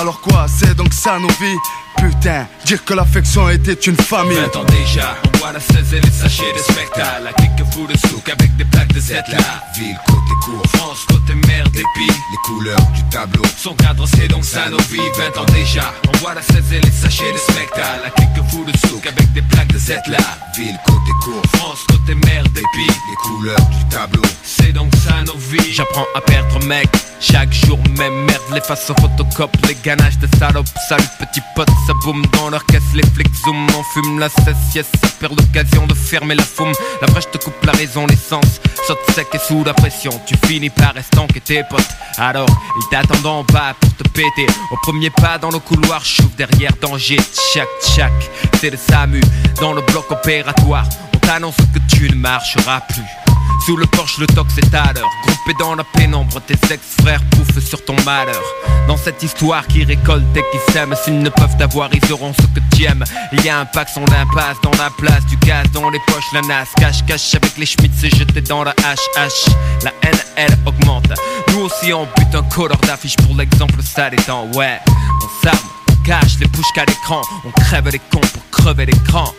Alors 0.00 0.20
quoi, 0.20 0.46
c'est 0.48 0.74
donc 0.74 0.92
ça 0.92 1.18
nos 1.18 1.28
vies? 1.28 1.58
Putain, 1.96 2.46
dire 2.64 2.84
que 2.84 2.94
l'affection 2.94 3.48
était 3.48 3.72
une 3.74 3.96
famille. 3.96 4.36
20 4.36 4.56
ans 4.56 4.64
déjà, 4.64 5.16
on 5.24 5.38
boit 5.38 5.52
la 5.52 5.60
16 5.60 5.94
et 5.94 6.00
les 6.00 6.10
sachets 6.10 6.52
de 6.52 6.58
spectacle. 6.58 7.24
La 7.24 7.32
clique 7.32 7.72
fout 7.72 7.88
de 7.90 7.96
souk 8.08 8.28
avec 8.28 8.56
des 8.56 8.64
plaques 8.64 8.92
de 8.92 9.00
Z 9.00 9.12
là. 9.28 9.38
Ville, 9.74 9.98
côté 10.06 10.32
court, 10.44 10.62
France, 10.74 11.04
côté 11.08 11.34
mer, 11.46 11.64
dépit. 11.70 11.84
les 12.06 12.38
couleurs 12.44 12.86
du 12.94 13.02
tableau. 13.10 13.42
Son 13.56 13.74
cadre, 13.74 14.06
c'est 14.06 14.28
donc 14.28 14.44
ça 14.44 14.68
nos 14.70 14.78
vies. 14.90 15.00
20 15.34 15.40
ans 15.40 15.46
déjà, 15.52 15.92
on 16.08 16.18
boit 16.18 16.34
la 16.34 16.42
16 16.42 16.72
et 16.72 16.80
les 16.80 16.90
sachets 16.90 17.32
de 17.32 17.38
spectacle. 17.38 18.00
La 18.04 18.10
clique 18.10 18.50
fout 18.50 18.66
de 18.66 18.88
souk 18.88 19.06
avec 19.06 19.32
des 19.32 19.42
plaques 19.42 19.72
de 19.72 19.78
Z 19.78 19.90
là. 20.08 20.18
Ville, 20.56 20.78
côté 20.84 21.12
court, 21.24 21.42
France, 21.54 21.80
côté 21.88 22.14
mer, 22.26 22.42
dépit. 22.54 22.86
les 22.86 23.16
couleurs 23.22 23.66
du 23.70 23.84
tableau. 23.88 24.22
C'est 24.42 24.72
donc 24.72 24.92
ça 24.96 25.22
nos 25.24 25.38
vies. 25.38 25.72
J'apprends 25.72 26.06
à 26.14 26.20
perdre 26.20 26.64
mec 26.66 26.88
Chaque 27.20 27.52
jour 27.52 27.78
même 27.98 28.24
merde 28.24 28.42
les 28.54 28.60
faces 28.60 28.92
photocopes 29.00 29.56
Les 29.66 29.76
ganaches 29.82 30.18
de 30.18 30.28
salopes 30.38 30.66
Salut 30.88 31.04
petit 31.18 31.40
pote 31.54 31.68
ça 31.86 31.94
boum 31.94 32.24
dans 32.32 32.50
leur 32.50 32.64
caisse 32.66 32.92
Les 32.94 33.06
flics 33.14 33.34
zoom 33.44 33.66
On 33.78 33.82
fume 33.82 34.18
la 34.18 34.28
cesse 34.28 34.86
Ça 35.00 35.08
perd 35.20 35.38
l'occasion 35.38 35.86
de 35.86 35.94
fermer 35.94 36.34
la 36.34 36.42
foume 36.42 36.72
La 37.00 37.06
vraie 37.08 37.20
te 37.22 37.38
coupe 37.38 37.64
la 37.64 37.72
raison 37.72 38.06
l'essence 38.06 38.60
Saute 38.86 38.98
sec 39.14 39.26
et 39.34 39.38
sous 39.38 39.64
la 39.64 39.74
pression. 39.74 40.10
Tu 40.26 40.36
finis 40.46 40.70
par 40.70 40.96
estanquer 40.96 41.40
tes 41.40 41.62
potes. 41.68 41.88
Alors 42.18 42.48
ils 42.48 42.88
t'attendent 42.88 43.26
en 43.26 43.44
bas 43.44 43.74
pour 43.80 43.94
te 43.96 44.08
péter. 44.08 44.46
Au 44.70 44.76
premier 44.76 45.10
pas 45.10 45.38
dans 45.38 45.50
le 45.50 45.58
couloir 45.58 46.04
Chouf 46.04 46.34
derrière 46.36 46.72
danger. 46.80 47.16
Tchac 47.16 47.68
tchac 47.82 48.12
C'est 48.60 48.70
le 48.70 48.76
SAMU 48.76 49.20
Dans 49.60 49.72
le 49.72 49.82
bloc 49.82 50.10
opératoire. 50.10 50.86
On 51.14 51.18
t'annonce 51.18 51.56
que 51.56 51.96
tu 51.96 52.08
ne 52.10 52.14
marcheras 52.14 52.80
plus 52.80 53.25
sous 53.64 53.76
le 53.76 53.86
porche, 53.86 54.18
le 54.18 54.26
à 54.26 54.92
l'heure. 54.92 55.10
Groupé 55.26 55.54
dans 55.58 55.74
la 55.74 55.84
pénombre, 55.84 56.40
tes 56.40 56.58
ex-frères 56.72 57.22
pouffent 57.30 57.64
sur 57.64 57.84
ton 57.84 57.96
malheur. 58.04 58.42
Dans 58.86 58.96
cette 58.96 59.22
histoire 59.22 59.66
qui 59.66 59.84
récolte 59.84 60.24
et 60.36 60.44
qui 60.52 60.72
sème, 60.72 60.94
s'ils 61.04 61.18
ne 61.18 61.30
peuvent 61.30 61.56
t'avoir, 61.58 61.90
ils 61.92 62.12
auront 62.12 62.32
ce 62.32 62.46
que 62.46 62.60
tu 62.74 62.84
aimes. 62.84 63.04
Il 63.32 63.44
y 63.44 63.48
a 63.48 63.58
un 63.58 63.64
pack 63.64 63.88
son 63.88 64.04
l'impasse 64.04 64.60
dans 64.62 64.70
la 64.72 64.90
place, 64.90 65.24
du 65.26 65.36
gaz 65.38 65.70
dans 65.72 65.90
les 65.90 65.98
poches, 66.06 66.32
la 66.32 66.42
nasse. 66.42 66.68
Cache, 66.76 67.04
cache 67.06 67.34
avec 67.34 67.56
les 67.56 67.66
schmitts, 67.66 67.94
c'est 67.98 68.14
jeté 68.14 68.40
dans 68.42 68.64
la 68.64 68.72
HH. 68.72 69.50
La 69.82 69.92
haine, 70.02 70.20
elle 70.36 70.56
augmente. 70.64 71.12
Nous 71.52 71.60
aussi, 71.60 71.92
on 71.92 72.06
bute 72.16 72.34
un 72.34 72.42
couleur 72.44 72.78
d'affiche 72.78 73.16
pour 73.16 73.34
l'exemple, 73.36 73.82
ça 73.82 74.10
détend. 74.10 74.46
Ouais, 74.54 74.78
on 74.88 75.44
s'arme, 75.44 75.58
on 75.90 76.04
cache 76.04 76.38
les 76.40 76.46
bouches 76.46 76.72
qu'à 76.74 76.84
l'écran. 76.84 77.22
On 77.44 77.50
crève 77.50 77.88
les 77.88 77.98
cons 77.98 78.20
pour 78.20 78.50
crever 78.50 78.86
l'écran. 78.86 79.32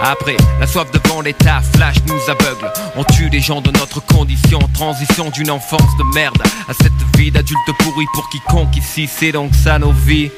Après, 0.00 0.36
la 0.60 0.66
soif 0.66 0.90
devant 0.92 1.20
l'état 1.20 1.60
flash 1.74 1.96
nous 2.06 2.20
aveugle. 2.30 2.70
On 2.96 3.04
tue 3.04 3.28
les 3.28 3.40
gens 3.40 3.60
de 3.60 3.70
notre 3.72 4.00
condition, 4.04 4.58
transition 4.74 5.30
d'une 5.30 5.50
enfance 5.50 5.96
de 5.98 6.04
merde 6.14 6.40
à 6.68 6.74
cette 6.74 6.92
vie 7.16 7.30
d'adulte 7.30 7.72
pourri 7.78 8.06
pour 8.12 8.28
quiconque 8.28 8.76
ici, 8.76 9.08
c'est 9.08 9.32
donc 9.32 9.54
ça 9.54 9.78
nos 9.78 9.92
vies. 9.92 10.30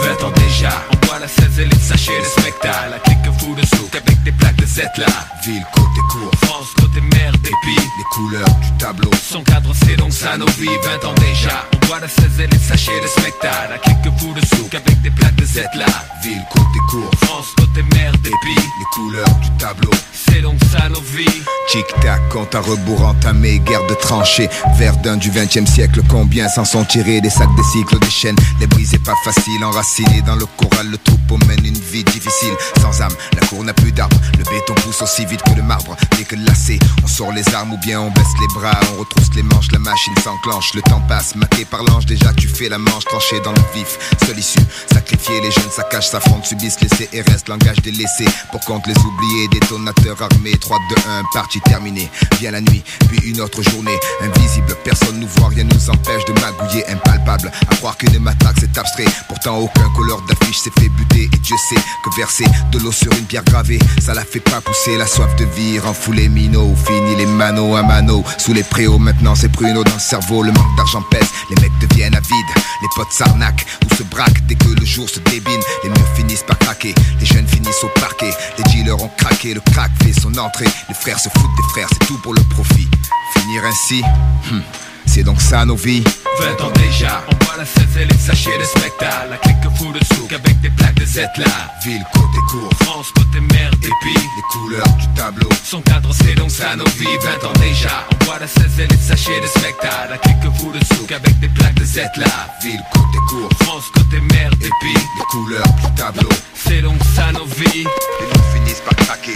20 0.00 0.24
ans 0.24 0.32
déjà, 0.36 0.70
on 0.92 1.06
boit 1.06 1.18
la 1.18 1.28
16 1.28 1.60
et 1.60 1.64
les 1.64 1.78
sachets 1.78 2.18
de 2.20 2.24
spectacle. 2.24 2.90
La 2.90 2.98
clique 2.98 3.38
fou 3.38 3.54
de 3.54 3.64
souk 3.66 3.94
avec 3.94 4.22
des 4.22 4.32
plaques 4.32 4.56
de 4.56 4.66
Z 4.66 4.82
là. 4.98 5.06
Ville, 5.44 5.64
côté 5.74 6.00
court, 6.10 6.30
France, 6.44 6.68
côté 6.78 7.00
mer, 7.00 7.32
dépit. 7.42 7.80
les 7.98 8.04
couleurs 8.12 8.54
du 8.62 8.72
tableau. 8.78 9.10
Son 9.22 9.42
cadre, 9.42 9.72
c'est 9.74 9.96
donc 9.96 10.12
ça 10.12 10.36
nos 10.36 10.46
vies. 10.58 10.68
20 11.02 11.08
ans 11.08 11.14
déjà, 11.14 11.64
on 11.74 11.86
boit 11.86 12.00
la 12.00 12.08
16 12.08 12.40
et 12.40 12.46
les 12.46 12.58
sachets 12.58 13.00
de 13.00 13.06
spectacle. 13.06 13.70
La 13.70 13.78
clique 13.78 14.18
fou 14.18 14.34
de 14.34 14.44
souk 14.46 14.74
avec 14.74 15.00
des 15.02 15.10
plaques 15.10 15.36
de 15.36 15.44
Z 15.44 15.62
là. 15.76 15.86
Ville, 16.22 16.44
côté 16.52 16.78
court, 16.90 17.10
France, 17.22 17.46
côté 17.56 17.82
mer, 17.94 18.12
dépit. 18.22 18.54
les 18.54 18.86
couleurs 18.92 19.34
du 19.40 19.50
tableau. 19.58 19.90
C'est 20.12 20.40
donc 20.40 20.58
ça 20.70 20.88
nos 20.88 21.00
vies. 21.00 21.42
Tic-tac, 21.68 22.28
compte 22.30 22.54
à 22.54 22.60
rebours 22.60 23.02
entamé, 23.02 23.58
guerre 23.58 23.86
de 23.86 23.94
tranchées. 23.94 24.48
Verdun 24.76 25.16
du 25.16 25.30
20 25.30 25.56
e 25.56 25.66
siècle, 25.66 26.00
combien 26.08 26.48
s'en 26.48 26.64
sont 26.64 26.84
tirés 26.84 27.20
des 27.20 27.30
sacs, 27.30 27.54
des 27.56 27.62
cycles, 27.62 27.98
des 27.98 28.10
chaînes. 28.10 28.36
Les 28.60 28.66
briser 28.66 28.98
pas 28.98 29.14
facile, 29.24 29.64
enracinés 29.86 30.22
dans 30.22 30.34
le 30.36 30.46
corral, 30.56 30.88
le 30.90 30.98
troupeau 30.98 31.38
mène 31.46 31.64
une 31.64 31.78
vie 31.78 32.02
difficile. 32.04 32.54
Sans 32.80 33.00
âme, 33.02 33.14
la 33.40 33.46
cour 33.46 33.62
n'a 33.62 33.72
plus 33.72 33.92
d'arbres. 33.92 34.16
Le 34.38 34.44
béton 34.44 34.74
pousse 34.74 35.02
aussi 35.02 35.24
vite 35.26 35.42
que 35.42 35.54
le 35.54 35.62
marbre. 35.62 35.96
Dès 36.16 36.24
que 36.24 36.36
lassé, 36.36 36.78
on 37.04 37.06
sort 37.06 37.32
les 37.32 37.46
armes 37.54 37.72
ou 37.72 37.78
bien 37.78 38.00
on 38.00 38.10
baisse 38.10 38.34
les 38.40 38.48
bras, 38.54 38.78
on 38.92 39.00
retrousse 39.00 39.30
les 39.34 39.42
manches, 39.42 39.70
la 39.72 39.78
machine 39.78 40.14
s'enclenche. 40.22 40.74
Le 40.74 40.82
temps 40.82 41.02
passe, 41.08 41.36
maqué 41.36 41.64
par 41.64 41.82
l'ange, 41.84 42.06
déjà 42.06 42.32
tu 42.34 42.48
fais 42.48 42.68
la 42.68 42.78
manche, 42.78 43.04
tranché 43.04 43.40
dans 43.40 43.52
le 43.52 43.62
vif. 43.74 43.98
Seule 44.26 44.38
issue, 44.38 44.58
sacrifier 44.92 45.40
les 45.40 45.50
jeunes, 45.50 45.70
saccagent, 45.70 46.08
s'affrontent, 46.08 46.44
subissent 46.44 46.80
les 46.80 46.88
CRS, 46.88 47.48
langage 47.48 47.80
délaissé. 47.82 48.24
Pour 48.50 48.60
compte 48.60 48.86
les 48.86 48.98
oubliés, 48.98 49.48
détonateurs 49.52 50.20
armés, 50.20 50.56
3 50.58 50.78
de 50.90 51.10
1, 51.10 51.22
partie 51.32 51.60
terminée. 51.60 52.10
Vient 52.40 52.50
la 52.50 52.60
nuit, 52.60 52.82
puis 53.08 53.18
une 53.30 53.40
autre 53.40 53.62
journée. 53.62 53.98
Invisible, 54.20 54.74
personne 54.84 55.20
nous 55.20 55.28
voit, 55.28 55.48
rien 55.48 55.64
nous 55.64 55.90
empêche 55.90 56.24
de 56.24 56.32
magouiller, 56.40 56.88
impalpable. 56.88 57.52
À 57.70 57.76
croire 57.76 57.96
qu'une 57.96 58.18
matraque 58.18 58.56
c'est 58.58 58.76
abstrait, 58.78 59.04
pourtant 59.28 59.58
aucun 59.76 59.88
couleur 59.90 60.20
d'affiche 60.22 60.58
s'est 60.58 60.72
fait 60.78 60.88
buter. 60.88 61.28
Et 61.32 61.38
Dieu 61.38 61.56
sait 61.68 61.80
que 62.04 62.16
verser 62.16 62.46
de 62.72 62.78
l'eau 62.78 62.92
sur 62.92 63.12
une 63.12 63.24
pierre 63.24 63.44
gravée, 63.44 63.78
ça 64.00 64.14
la 64.14 64.24
fait 64.24 64.40
pas 64.40 64.60
pousser 64.60 64.96
la 64.96 65.06
soif 65.06 65.34
de 65.36 65.44
vie, 65.44 65.78
les 66.12 66.28
minots, 66.28 66.74
fini 66.86 67.16
les 67.16 67.26
manos 67.26 67.76
à 67.76 67.82
mano. 67.82 68.24
Sous 68.38 68.52
les 68.52 68.62
préaux, 68.62 68.98
maintenant 68.98 69.34
c'est 69.34 69.50
pruneau 69.50 69.84
dans 69.84 69.94
le 69.94 70.00
cerveau, 70.00 70.42
le 70.42 70.52
manque 70.52 70.76
d'argent 70.76 71.02
pèse, 71.02 71.28
les 71.50 71.60
mecs 71.60 71.78
deviennent 71.80 72.14
avides, 72.14 72.54
les 72.82 72.88
potes 72.94 73.12
s'arnaquent 73.12 73.66
ou 73.84 73.94
se 73.94 74.02
braquent 74.04 74.46
dès 74.46 74.54
que 74.54 74.68
le 74.68 74.84
jour 74.86 75.08
se 75.08 75.20
débine. 75.20 75.60
Les 75.82 75.90
murs 75.90 76.14
finissent 76.14 76.44
par 76.46 76.58
craquer, 76.58 76.94
les 77.20 77.26
jeunes 77.26 77.46
finissent 77.46 77.82
au 77.82 77.88
parquet, 78.00 78.30
les 78.58 78.64
dealers 78.64 79.02
ont 79.02 79.10
craqué, 79.16 79.54
le 79.54 79.60
crack 79.60 79.90
fait 80.02 80.12
son 80.12 80.36
entrée, 80.38 80.68
les 80.88 80.94
frères 80.94 81.18
se 81.18 81.28
foutent 81.28 81.56
des 81.56 81.68
frères, 81.72 81.88
c'est 81.90 82.06
tout 82.06 82.18
pour 82.22 82.34
le 82.34 82.42
profit. 82.50 82.88
Finir 83.34 83.64
ainsi, 83.64 84.02
hmm, 84.50 84.60
c'est 85.06 85.22
donc 85.22 85.40
ça 85.40 85.64
nos 85.64 85.76
vies. 85.76 86.04
20 86.38 86.64
ans 86.64 86.72
déjà, 86.76 87.24
on 87.28 87.44
boit 87.44 87.56
la 87.56 87.64
16 87.64 87.84
et 88.00 88.04
les 88.04 88.18
sachets 88.18 88.58
de 88.58 88.64
spectacle 88.64 89.30
La 89.30 89.36
clique 89.38 89.56
fout 89.76 89.92
de 89.98 90.04
souk 90.14 90.32
avec 90.32 90.60
des 90.60 90.68
plaques 90.70 90.94
de 90.96 91.06
Z 91.06 91.20
là 91.38 91.72
Ville, 91.84 92.04
côté 92.12 92.38
court, 92.50 92.70
France, 92.82 93.10
côté 93.14 93.40
mer 93.40 93.70
Et 93.82 93.90
puis, 94.02 94.14
les 94.14 94.42
couleurs 94.50 94.96
du 94.98 95.08
tableau. 95.14 95.48
Son 95.64 95.80
cadre 95.80 96.10
c'est 96.12 96.34
donc 96.34 96.50
ça 96.50 96.76
nos 96.76 96.84
vies. 96.98 97.06
20 97.42 97.48
ans 97.48 97.52
déjà, 97.60 98.06
on 98.12 98.24
boit 98.24 98.38
la 98.38 98.46
16 98.46 98.80
et 98.80 98.86
les 98.86 98.96
sachets 98.96 99.40
de 99.40 99.46
spectacle 99.46 100.10
La 100.10 100.18
clique 100.18 100.52
fout 100.56 100.78
de 100.78 100.84
souk 100.94 101.10
avec 101.12 101.38
des 101.40 101.48
plaques 101.48 101.74
de 101.74 101.84
Z 101.84 101.96
là 102.16 102.26
Ville, 102.62 102.82
côté 102.92 103.18
court, 103.28 103.48
France, 103.62 103.84
côté 103.94 104.20
mer 104.20 104.50
Et 104.60 104.70
puis, 104.80 104.94
les 104.94 105.24
couleurs 105.30 105.72
du 105.82 105.94
tableau. 105.94 106.28
C'est 106.54 106.82
donc 106.82 106.98
ça 107.14 107.32
nos 107.32 107.46
vies. 107.46 107.84
Les 107.84 108.26
nous 108.26 108.44
finissent 108.54 108.82
par 108.82 108.96
craquer. 108.96 109.34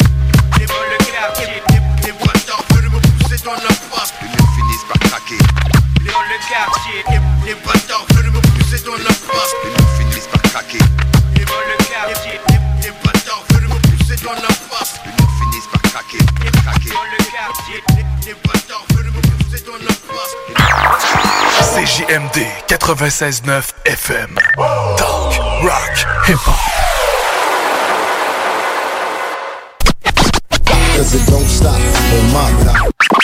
Les 0.59 0.66
vols 0.66 0.77
le 0.91 1.05
quartier, 1.05 1.62
d'or 2.47 2.64
pousser 3.31 3.45
dans 3.45 3.53
leur 3.53 3.61
face 3.61 4.12
Les 4.22 4.28
nous 4.28 4.47
finissent 4.55 4.85
par 4.89 4.99
craquer 5.09 5.39
dans 6.01 6.22
le 6.22 6.39
quartier, 6.49 7.05
les, 7.11 7.20
les 7.47 7.55
bâtards 7.55 8.07
veulent 8.14 8.33
me 8.33 8.41
pousser 8.41 8.83
dans 8.85 8.97
la 8.97 9.12
face. 9.12 9.55
Les 9.62 9.70
nous 9.70 9.89
finissent 9.99 10.26
par 10.26 10.43
craquer. 10.43 10.78
Dans 10.78 11.62
le 11.68 11.76
quartier, 11.85 12.41
les, 12.49 12.89
les 12.89 12.93
bâtards 13.05 13.45
veulent 13.51 13.68
me 13.68 13.74
pousser 13.74 14.16
dans 14.24 14.33
la 14.33 14.49
face. 14.49 14.95
Les 15.05 15.12
nous 15.12 15.28
finissent 15.39 15.68
par 15.70 15.83
craquer, 15.83 16.18
craquer. 16.64 16.89
Dans 16.89 17.05
le 17.05 17.18
quartier, 17.31 17.85
les, 17.91 18.05
les 18.26 18.37
bâtards 18.45 18.87
veulent 18.95 19.12
me 19.12 19.20
pousser 19.20 19.62
dans 19.66 19.76
la 19.76 19.93
face. 19.93 20.35
CJMD 21.87 22.39
96.9 22.66 23.72
FM. 23.85 24.39
Talk, 24.97 25.39
rock, 25.62 26.07
hip-hop. 26.26 26.57
Cause 30.97 31.14
it 31.14 31.26
don't 31.26 31.47
stop 31.47 31.76
on 31.76 32.33
my 32.33 32.51
time. 32.64 33.20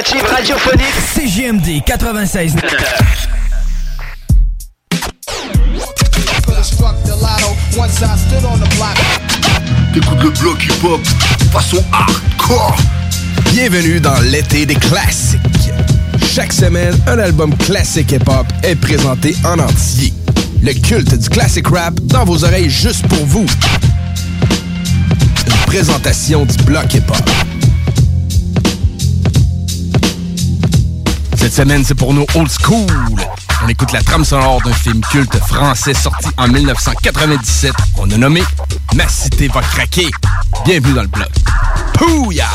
L'alternative 0.00 0.34
radiophonique 0.34 0.94
CGMD 1.14 1.84
96. 1.84 2.54
T'écoutes 9.92 10.22
le 10.22 10.30
bloc 10.40 10.64
hip-hop 10.64 11.00
façon 11.52 11.84
hardcore. 11.92 12.76
Bienvenue 13.52 14.00
dans 14.00 14.18
l'été 14.20 14.64
des 14.64 14.74
classiques. 14.74 15.38
Chaque 16.32 16.54
semaine, 16.54 16.98
un 17.06 17.18
album 17.18 17.54
classique 17.58 18.12
hip-hop 18.12 18.46
est 18.62 18.76
présenté 18.76 19.36
en 19.44 19.58
entier. 19.58 20.14
Le 20.62 20.72
culte 20.72 21.14
du 21.14 21.28
classic 21.28 21.66
rap 21.68 22.00
dans 22.04 22.24
vos 22.24 22.42
oreilles 22.44 22.70
juste 22.70 23.06
pour 23.06 23.26
vous. 23.26 23.44
Une 25.46 25.66
présentation 25.66 26.46
du 26.46 26.56
bloc 26.64 26.94
hip-hop. 26.94 27.49
Cette 31.40 31.54
semaine, 31.54 31.82
c'est 31.86 31.94
pour 31.94 32.12
nos 32.12 32.26
old 32.34 32.50
school. 32.50 32.86
On 33.64 33.68
écoute 33.68 33.92
la 33.92 34.02
trame 34.02 34.26
sonore 34.26 34.60
d'un 34.60 34.74
film 34.74 35.00
culte 35.10 35.38
français 35.38 35.94
sorti 35.94 36.28
en 36.36 36.46
1997. 36.48 37.72
On 37.96 38.10
a 38.10 38.18
nommé 38.18 38.42
Ma 38.94 39.08
cité 39.08 39.48
va 39.48 39.62
craquer. 39.62 40.10
Bienvenue 40.66 40.92
dans 40.92 41.00
le 41.00 41.08
bloc. 41.08 41.30
Pouya! 41.94 42.46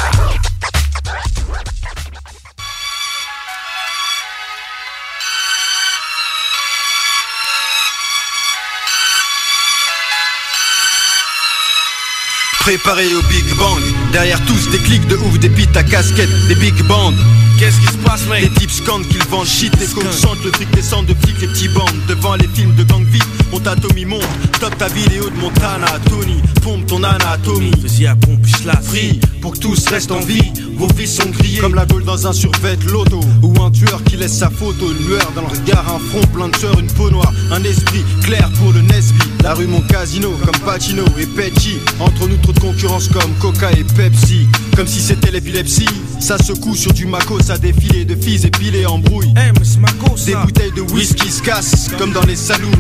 Préparé 12.60 13.14
au 13.16 13.22
Big 13.24 13.46
Bang 13.58 13.82
Derrière 14.12 14.44
tous 14.46 14.70
des 14.70 14.80
clics 14.80 15.08
de 15.08 15.16
ouf, 15.16 15.40
des 15.40 15.50
pites 15.50 15.76
à 15.76 15.82
casquette, 15.82 16.30
des 16.48 16.56
big 16.56 16.80
bands 16.84 17.14
Qu'est-ce 17.58 17.80
qui 17.80 17.88
se 17.88 17.98
passe 17.98 18.28
mec 18.28 18.42
Les 18.44 18.50
types 18.50 18.72
scandent 18.72 19.08
qu'ils 19.08 19.24
vendent 19.26 19.48
shit, 19.48 19.74
les 19.80 19.88
coachs 19.88 20.20
chantent, 20.22 20.44
le 20.44 20.52
fric 20.52 20.70
descend 20.72 21.06
de 21.06 21.14
flics, 21.14 21.42
les 21.42 21.48
petits 21.48 21.70
bandes. 21.70 21.96
Devant 22.08 22.36
les 22.36 22.48
films 22.48 22.76
de 22.76 22.84
gang 22.84 23.06
vite, 23.06 23.24
mon 23.52 23.60
atomy 23.66 24.06
monte 24.06 24.26
Top 24.60 24.78
ta 24.78 24.88
vidéo 24.90 25.30
de 25.30 25.36
Montana, 25.36 25.88
Tony. 26.10 26.42
Pompe 26.62 26.86
ton 26.88 27.04
anatomie. 27.04 27.72
Vas-y 27.82 28.08
à 28.08 28.16
pompe, 28.16 28.46
la 28.66 28.80
free 28.82 29.20
Pour 29.42 29.54
que 29.54 29.60
tous 29.60 29.88
restent 29.88 30.12
en 30.12 30.20
vie 30.20 30.52
vos 30.76 30.88
vies 30.96 31.08
sont 31.08 31.30
grillées. 31.30 31.60
Comme 31.60 31.76
la 31.76 31.86
gaule 31.86 32.04
dans 32.04 32.28
un 32.28 32.34
survêt 32.34 32.78
loto. 32.88 33.20
Ou 33.42 33.54
un 33.62 33.72
tueur 33.72 34.04
qui 34.04 34.18
laisse 34.18 34.38
sa 34.38 34.50
photo, 34.50 34.92
une 34.92 35.08
lueur 35.08 35.32
dans 35.36 35.42
le 35.42 35.48
regard. 35.48 35.86
Un 35.94 36.00
front 36.00 36.28
plein 36.34 36.50
de 36.50 36.56
sueur, 36.56 36.78
une 36.80 36.88
peau 36.88 37.10
noire, 37.10 37.32
un 37.52 37.64
esprit 37.64 38.04
clair 38.24 38.50
pour 38.60 38.74
le 38.74 38.82
Nesby. 38.82 39.20
La 39.44 39.54
rue 39.54 39.68
mon 39.68 39.82
casino, 39.82 40.32
comme 40.44 40.60
Pacino 40.66 41.06
et 41.20 41.26
Petty 41.26 41.78
Entre 42.00 42.28
nous 42.28 42.38
trop 42.38 42.52
de 42.52 42.60
concurrence 42.60 43.08
comme 43.10 43.34
Coca 43.40 43.72
et 43.72 43.84
Pepsi. 43.84 44.48
Comme 44.76 44.88
si 44.88 45.00
c'était 45.00 45.32
l'épilepsie. 45.32 45.90
Ça 46.20 46.38
secoue 46.38 46.76
sur 46.76 46.94
du 46.94 47.06
Mako, 47.06 47.40
ça 47.42 47.58
défilé 47.58 48.06
de 48.06 48.16
filles 48.16 48.46
épilées 48.46 48.86
en 48.86 49.00
brouille. 49.00 49.34
Des 50.26 50.36
bouteilles 50.36 50.72
de 50.76 50.82
whisky 50.82 51.30
se 51.30 51.42
cassent 51.42 51.90
comme 51.98 52.12
dans 52.12 52.26
les 52.26 52.36
saloons. 52.36 52.72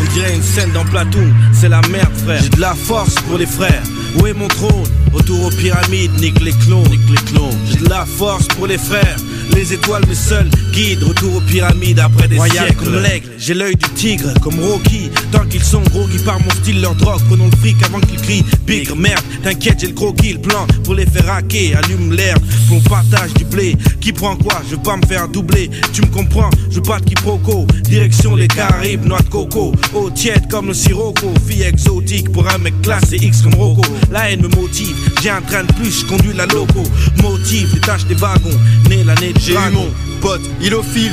On 0.00 0.12
dirait 0.14 0.34
une 0.34 0.42
scène 0.42 0.70
dans 0.72 0.84
Platoon, 0.84 1.32
c'est 1.52 1.68
la 1.68 1.80
merde 1.88 2.14
frère. 2.24 2.40
J'ai 2.42 2.48
de 2.48 2.60
la 2.60 2.74
force 2.74 3.14
pour 3.28 3.36
les 3.36 3.46
frères. 3.46 3.82
Où 4.18 4.26
est 4.26 4.32
mon 4.32 4.48
trône? 4.48 4.84
Retour 5.12 5.46
aux 5.46 5.50
pyramides, 5.50 6.12
nique 6.20 6.40
les 6.40 6.52
clones, 6.52 6.84
clones. 7.26 7.56
J'ai 7.70 7.78
de 7.78 7.88
la 7.88 8.04
force 8.04 8.46
pour 8.48 8.66
les 8.66 8.78
frères, 8.78 9.16
les 9.54 9.72
étoiles 9.72 10.04
mes 10.08 10.14
seuls 10.14 10.48
guides. 10.72 11.02
Retour 11.02 11.36
aux 11.36 11.40
pyramides 11.40 11.98
après 11.98 12.28
des 12.28 12.36
Royal 12.36 12.66
siècles. 12.66 12.84
comme 12.84 13.02
l'aigle, 13.02 13.28
j'ai 13.38 13.54
l'œil 13.54 13.76
du 13.76 13.88
tigre 13.94 14.32
comme 14.42 14.58
Rocky. 14.60 15.10
Tant 15.32 15.44
qu'ils 15.46 15.64
sont 15.64 15.82
gros, 15.90 16.06
qui 16.06 16.18
par 16.18 16.40
mon 16.40 16.50
style 16.50 16.80
leur 16.80 16.94
drogue. 16.94 17.20
Prenons 17.28 17.48
le 17.50 17.56
fric 17.56 17.76
avant 17.84 18.00
qu'ils 18.00 18.20
crient 18.20 18.44
big 18.66 18.90
merde. 18.96 19.22
T'inquiète, 19.42 19.80
j'ai 19.80 19.88
le 19.88 19.94
croquis, 19.94 20.34
le 20.34 20.40
plan 20.40 20.66
pour 20.84 20.94
les 20.94 21.06
faire 21.06 21.30
hacker. 21.30 21.78
Allume 21.78 22.12
l'herbe, 22.12 22.42
qu'on 22.68 22.80
partage 22.80 23.32
du 23.34 23.44
blé. 23.44 23.76
Qui 24.00 24.12
prend 24.12 24.36
quoi? 24.36 24.62
Je 24.68 24.76
veux 24.76 24.82
pas 24.82 24.96
me 24.96 25.06
faire 25.06 25.28
doubler. 25.28 25.70
Tu 25.92 26.02
me 26.02 26.06
comprends? 26.06 26.50
Je 26.70 26.76
veux 26.76 26.82
pas 26.82 27.00
de 27.00 27.04
quiproquo. 27.04 27.66
Direction 27.82 28.36
les 28.36 28.48
Caraïbes, 28.48 29.04
noix 29.04 29.20
de 29.20 29.28
coco. 29.28 29.72
Eau 29.94 30.10
tiède 30.10 30.48
comme 30.50 30.68
le 30.68 30.74
sirocco. 30.74 31.32
Fille 31.46 31.62
exotique 31.62 32.30
pour 32.32 32.48
un 32.48 32.58
mec 32.58 32.80
classe 32.82 33.12
et 33.12 33.16
X 33.16 33.42
comme 33.42 33.54
Rocco. 33.54 33.82
La 34.10 34.30
haine 34.30 34.42
me 34.42 34.48
motive, 34.48 34.96
j'ai 35.22 35.30
un 35.30 35.40
train 35.40 35.64
de 35.64 35.72
plus, 35.74 36.00
je 36.00 36.06
conduis 36.06 36.32
la 36.34 36.46
loco. 36.46 36.82
Motive 37.22 37.70
les 37.74 37.80
tâches 37.80 38.06
des 38.06 38.14
wagons, 38.14 38.50
né 38.88 39.02
l'année 39.04 39.32
de 39.32 39.38
J'ai 39.40 39.54
eu 39.54 39.70
mon 39.72 39.88
pote, 40.20 40.40
il 40.60 40.74
au 40.74 40.82
fil 40.82 41.12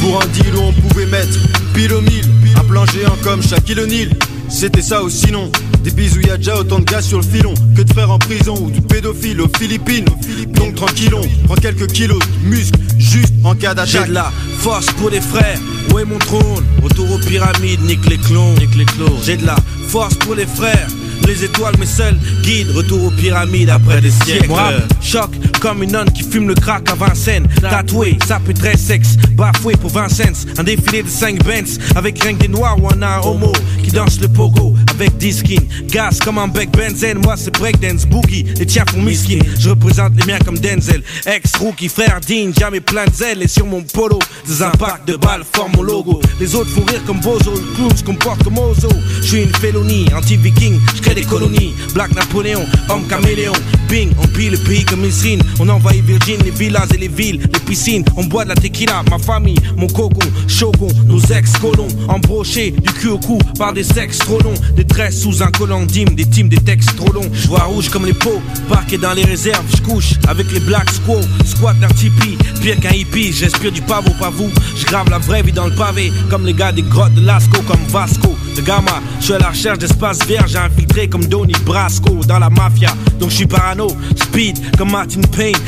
Pour 0.00 0.22
un 0.22 0.26
deal 0.26 0.54
où 0.54 0.60
on 0.60 0.72
pouvait 0.72 1.06
mettre 1.06 1.38
pile 1.74 1.92
au 1.92 2.00
mille 2.00 2.24
Un 2.56 2.64
plan 2.64 2.84
géant 2.86 3.16
comme 3.22 3.42
Shaquille 3.42 3.80
O'Neal. 3.80 4.10
C'était 4.48 4.82
ça 4.82 5.02
ou 5.02 5.10
sinon. 5.10 5.50
Des 5.82 5.90
bisous, 5.90 6.20
y'a 6.20 6.36
déjà 6.36 6.58
autant 6.58 6.78
de 6.78 6.84
gars 6.84 7.00
sur 7.00 7.18
le 7.18 7.24
filon. 7.24 7.54
Que 7.76 7.82
de 7.82 7.92
frères 7.92 8.10
en 8.10 8.18
prison 8.18 8.56
ou 8.60 8.70
de 8.70 8.80
pédophiles 8.80 9.40
aux 9.40 9.50
Philippines. 9.58 10.06
Donc 10.48 10.74
tranquillon, 10.74 11.20
prends 11.44 11.56
quelques 11.56 11.88
kilos 11.88 12.18
de 12.18 12.48
muscles 12.48 12.78
Juste 12.98 13.34
en 13.44 13.54
cas 13.54 13.74
d'attaque. 13.74 14.02
J'ai 14.02 14.08
de 14.08 14.14
la 14.14 14.32
force 14.58 14.86
pour 14.98 15.10
les 15.10 15.20
frères, 15.20 15.58
où 15.92 15.98
est 15.98 16.04
mon 16.04 16.18
trône? 16.18 16.64
Retour 16.82 17.10
aux 17.12 17.18
pyramides, 17.18 17.82
nique 17.82 18.06
les 18.08 18.18
clones, 18.18 18.54
nique 18.58 18.74
les 18.76 18.84
clones. 18.84 19.18
J'ai 19.24 19.36
de 19.36 19.46
la 19.46 19.56
force 19.88 20.14
pour 20.14 20.34
les 20.34 20.46
frères 20.46 20.88
les 21.26 21.44
étoiles 21.44 21.76
mes 21.78 21.86
seuls 21.86 22.18
guides 22.42 22.70
Retour 22.74 23.04
aux 23.04 23.10
pyramides 23.10 23.70
après 23.70 24.00
des 24.00 24.10
siècles. 24.10 24.48
Moi, 24.48 24.72
choc 25.00 25.30
comme 25.60 25.82
une 25.82 25.92
nonne 25.92 26.10
qui 26.10 26.22
fume 26.22 26.48
le 26.48 26.54
crack 26.54 26.90
à 26.90 26.94
Vincennes 26.94 27.46
Tatoué, 27.60 28.18
ça 28.26 28.40
peut 28.44 28.54
très 28.54 28.76
sexe. 28.76 29.16
Bafoué 29.32 29.74
pour 29.76 29.90
20 29.90 30.08
cents 30.08 30.46
Un 30.58 30.62
défilé 30.62 31.02
de 31.02 31.08
5 31.08 31.44
Benz. 31.44 31.78
Avec 31.94 32.22
rien 32.22 32.34
que 32.34 32.42
des 32.42 32.48
noirs 32.48 32.76
ou 32.82 32.88
un, 32.88 33.20
homo 33.22 33.52
Qui 33.82 33.90
danse 33.90 34.20
le 34.20 34.28
pogo 34.28 34.74
avec 34.90 35.16
10 35.18 35.38
skins. 35.38 35.66
Gas 35.88 36.18
comme 36.24 36.38
un 36.38 36.48
bec 36.48 36.70
benzène 36.70 37.18
Moi 37.18 37.34
c'est 37.36 37.52
breakdance 37.52 38.06
boogie. 38.06 38.44
Les 38.58 38.66
tiens 38.66 38.84
font 38.90 39.02
miskin 39.02 39.38
Je 39.58 39.70
représente 39.70 40.12
les 40.18 40.24
miens 40.26 40.38
comme 40.44 40.58
Denzel. 40.58 41.02
Ex-rookie, 41.26 41.88
frère 41.88 42.20
digne. 42.26 42.52
Jamais 42.58 42.80
plein 42.80 43.04
de 43.04 43.12
zèle. 43.12 43.42
Et 43.42 43.48
sur 43.48 43.66
mon 43.66 43.82
polo 43.82 44.18
Des 44.46 44.62
impacts 44.62 45.06
de 45.06 45.16
balles 45.16 45.44
forment 45.50 45.72
mon 45.76 45.82
logo. 45.82 46.20
Les 46.40 46.54
autres 46.54 46.70
font 46.70 46.84
rire 46.84 47.02
comme 47.06 47.20
Bozo. 47.20 47.52
Le 47.52 47.76
clown 47.76 47.96
se 47.96 48.04
comporte 48.04 48.42
comme 48.42 48.58
Ozo. 48.58 48.88
Je 49.20 49.26
suis 49.26 49.42
une 49.42 49.54
félonie 49.54 50.06
Anti-viking. 50.16 50.78
Je 50.96 51.02
crée 51.02 51.14
des 51.14 51.24
colonies. 51.24 51.74
Black 51.94 52.14
Napoléon 52.14 52.64
Homme 52.88 53.06
caméléon. 53.06 53.52
Bing 53.88 54.10
On 54.22 54.26
pille 54.28 54.50
le 54.50 54.58
pays 54.58 54.84
comme 54.84 55.04
Isrine 55.04 55.42
On 55.58 55.68
envahit 55.68 56.04
Virgin 56.04 56.38
Les 56.44 56.50
villas 56.50 56.86
et 56.94 56.98
les 56.98 57.08
villes 57.08 57.40
Les 57.52 57.60
piscines. 57.60 58.04
On 58.16 58.24
boit 58.24 58.44
de 58.44 58.50
la 58.50 58.54
tequila 58.54 59.02
Ma 59.10 59.18
famille 59.18 59.58
Mon 59.76 59.86
cocon 59.86 60.26
Shogun 60.46 60.88
Nos 61.06 61.20
ex-colons. 61.20 61.88
Embrochés 62.08 62.70
Du 62.70 62.92
cul 62.92 63.08
au 63.08 63.18
cou 63.18 63.38
Par 63.58 63.72
des 63.72 63.84
sexes 63.84 64.18
trop 64.18 64.40
longs. 64.40 64.54
Des 64.76 64.84
tresses 64.84 65.20
sous 65.20 65.42
un 65.42 65.50
collant 65.50 65.84
d'hymne 65.84 66.14
Des 66.14 66.26
teams 66.26 66.48
des 66.48 66.58
textes 66.58 66.96
trop 66.96 67.12
longs. 67.12 67.30
Je 67.32 67.48
vois 67.48 67.64
rouge 67.64 67.88
comme 67.88 68.06
les 68.06 68.12
pots 68.12 68.40
Parqué 68.68 68.98
dans 68.98 69.12
les 69.12 69.24
réserves. 69.24 69.64
Je 69.76 69.82
couche 69.82 70.14
avec 70.28 70.50
les 70.52 70.60
Black 70.60 70.90
Squaw 70.90 71.20
Squat 71.44 71.78
d'un 71.78 71.88
tipi. 71.88 72.36
Pire 72.60 72.78
qu'un 72.80 72.90
hippie 72.90 73.32
J'inspire 73.32 73.72
du 73.72 73.82
pavot 73.82 74.12
pas 74.18 74.30
vous. 74.30 74.50
Je 74.76 74.84
grave 74.86 75.08
la 75.10 75.18
vraie 75.18 75.42
vie 75.42 75.52
dans 75.52 75.66
le 75.66 75.74
pavé 75.74 76.12
Comme 76.30 76.46
les 76.46 76.54
gars 76.54 76.72
des 76.72 76.82
grottes 76.82 77.14
de 77.14 77.24
Lascaux 77.24 77.62
Comme 77.66 77.84
Vasco. 77.88 78.34
De 78.56 78.60
Gama 78.62 79.00
Je 79.20 79.24
suis 79.26 79.34
à 79.34 79.38
la 79.38 79.50
recherche 79.50 79.78
d'espace 79.78 80.24
vert. 80.26 80.46
J'ai 80.46 80.58
infiltré 80.58 81.08
comme 81.08 81.24
Donny 81.26 81.54
Brasco 81.64 82.20
Dans 82.26 82.38
la 82.38 82.50
mafia. 82.50 82.90
Donc 83.18 83.30
je 83.30 83.36
suis 83.36 83.46
parano 83.46 83.88
Speed 84.16 84.76
comme 84.76 84.90
Martin 84.90 85.20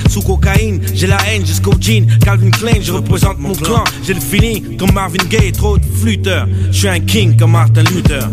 Sous 0.08 0.22
cocaïne 0.22 0.80
J'ai 0.94 1.06
la 1.06 1.18
haine 1.28 1.44
jusqu'au 1.44 1.74
jean. 1.78 2.06
Calvin 2.24 2.50
Klein 2.50 2.80
Je 2.80 2.90
représente 2.92 3.38
mon 3.38 3.52
clan. 3.52 3.84
J'ai 4.02 4.14
le 4.14 4.20
feeling 4.20 4.78
comme 4.78 4.92
Marvin 4.92 5.22
Gaye 5.28 5.52
Trop 5.52 5.76
de 5.76 5.84
flûteurs. 5.84 6.48
Je 6.70 6.78
suis 6.78 6.88
un 6.88 7.00
king 7.00 7.36
comme 7.36 7.52
Martin 7.52 7.82
Luther. 7.82 8.28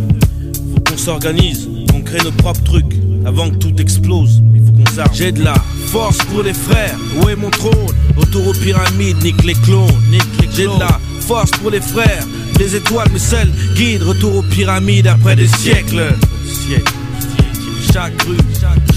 Faut 0.73 0.79
qu'on 0.79 0.97
s'organise 0.97 1.67
Qu'on 1.91 2.01
crée 2.01 2.23
nos 2.23 2.31
propres 2.31 2.63
trucs 2.63 2.95
Avant 3.25 3.49
que 3.49 3.55
tout 3.55 3.75
explose. 3.81 4.41
Il 4.53 4.61
faut 4.65 4.71
qu'on 4.71 4.95
s'arme. 4.95 5.09
J'ai 5.13 5.33
de 5.33 5.43
la 5.43 5.55
force 5.88 6.19
pour 6.19 6.41
les 6.41 6.53
frères. 6.53 6.95
Où 7.21 7.27
est 7.27 7.36
mon 7.36 7.49
trône? 7.49 7.73
Autour 8.15 8.47
aux 8.47 8.53
pyramides 8.53 9.21
Nique 9.21 9.43
les 9.43 9.55
clones. 9.55 9.89
J'ai 10.55 10.67
de 10.67 10.79
la 10.79 10.99
force 11.19 11.51
pour 11.51 11.69
les 11.69 11.81
frères. 11.81 12.23
Les 12.59 12.77
étoiles 12.77 13.09
mes 13.11 13.19
seuls 13.19 13.51
guides 13.75 14.03
Retour 14.03 14.38
aux 14.38 14.41
pyramides 14.41 15.07
après 15.07 15.36
des 15.36 15.47
siècles. 15.47 16.15
Chaque 17.91 18.21
rue, 18.23 18.38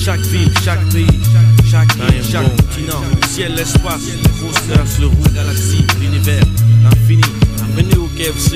chaque 0.04 0.20
ville, 0.20 0.50
chaque 0.64 0.84
pays. 0.90 1.06
Chaque 1.06 1.57
île, 1.74 2.22
chaque 2.30 2.56
continent 2.56 3.02
Le 3.20 3.26
ciel, 3.28 3.54
l'espace, 3.54 4.00
le 4.22 4.28
grosseur, 4.40 4.84
le 5.00 5.06
roux, 5.06 5.16
la 5.34 5.42
galaxie, 5.42 5.84
l'univers, 6.00 6.42
l'infini 6.82 7.22
Bienvenue 7.56 7.98
au 8.04 8.08
KFC 8.16 8.54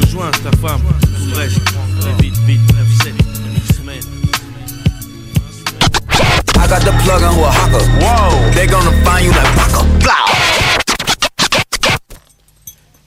Rejoins 0.00 0.30
ta 0.30 0.50
femme, 0.58 0.82
tout 1.00 1.34
reste 1.38 1.58
Très 2.00 2.12
vite, 2.22 2.36
vite, 2.46 2.60
9, 2.74 2.86
7, 3.02 3.14
une 3.14 3.74
semaine 3.74 4.02
I 6.58 6.66
got 6.68 6.80
the 6.80 6.92
plug 7.02 7.22
on 7.22 7.34
hawker. 7.50 7.84
Whoa. 8.00 8.50
They 8.54 8.66
gonna 8.66 8.92
find 9.04 9.24
you 9.26 9.32
like 9.32 9.54
Paco. 9.56 9.82
Blah. 9.98 10.26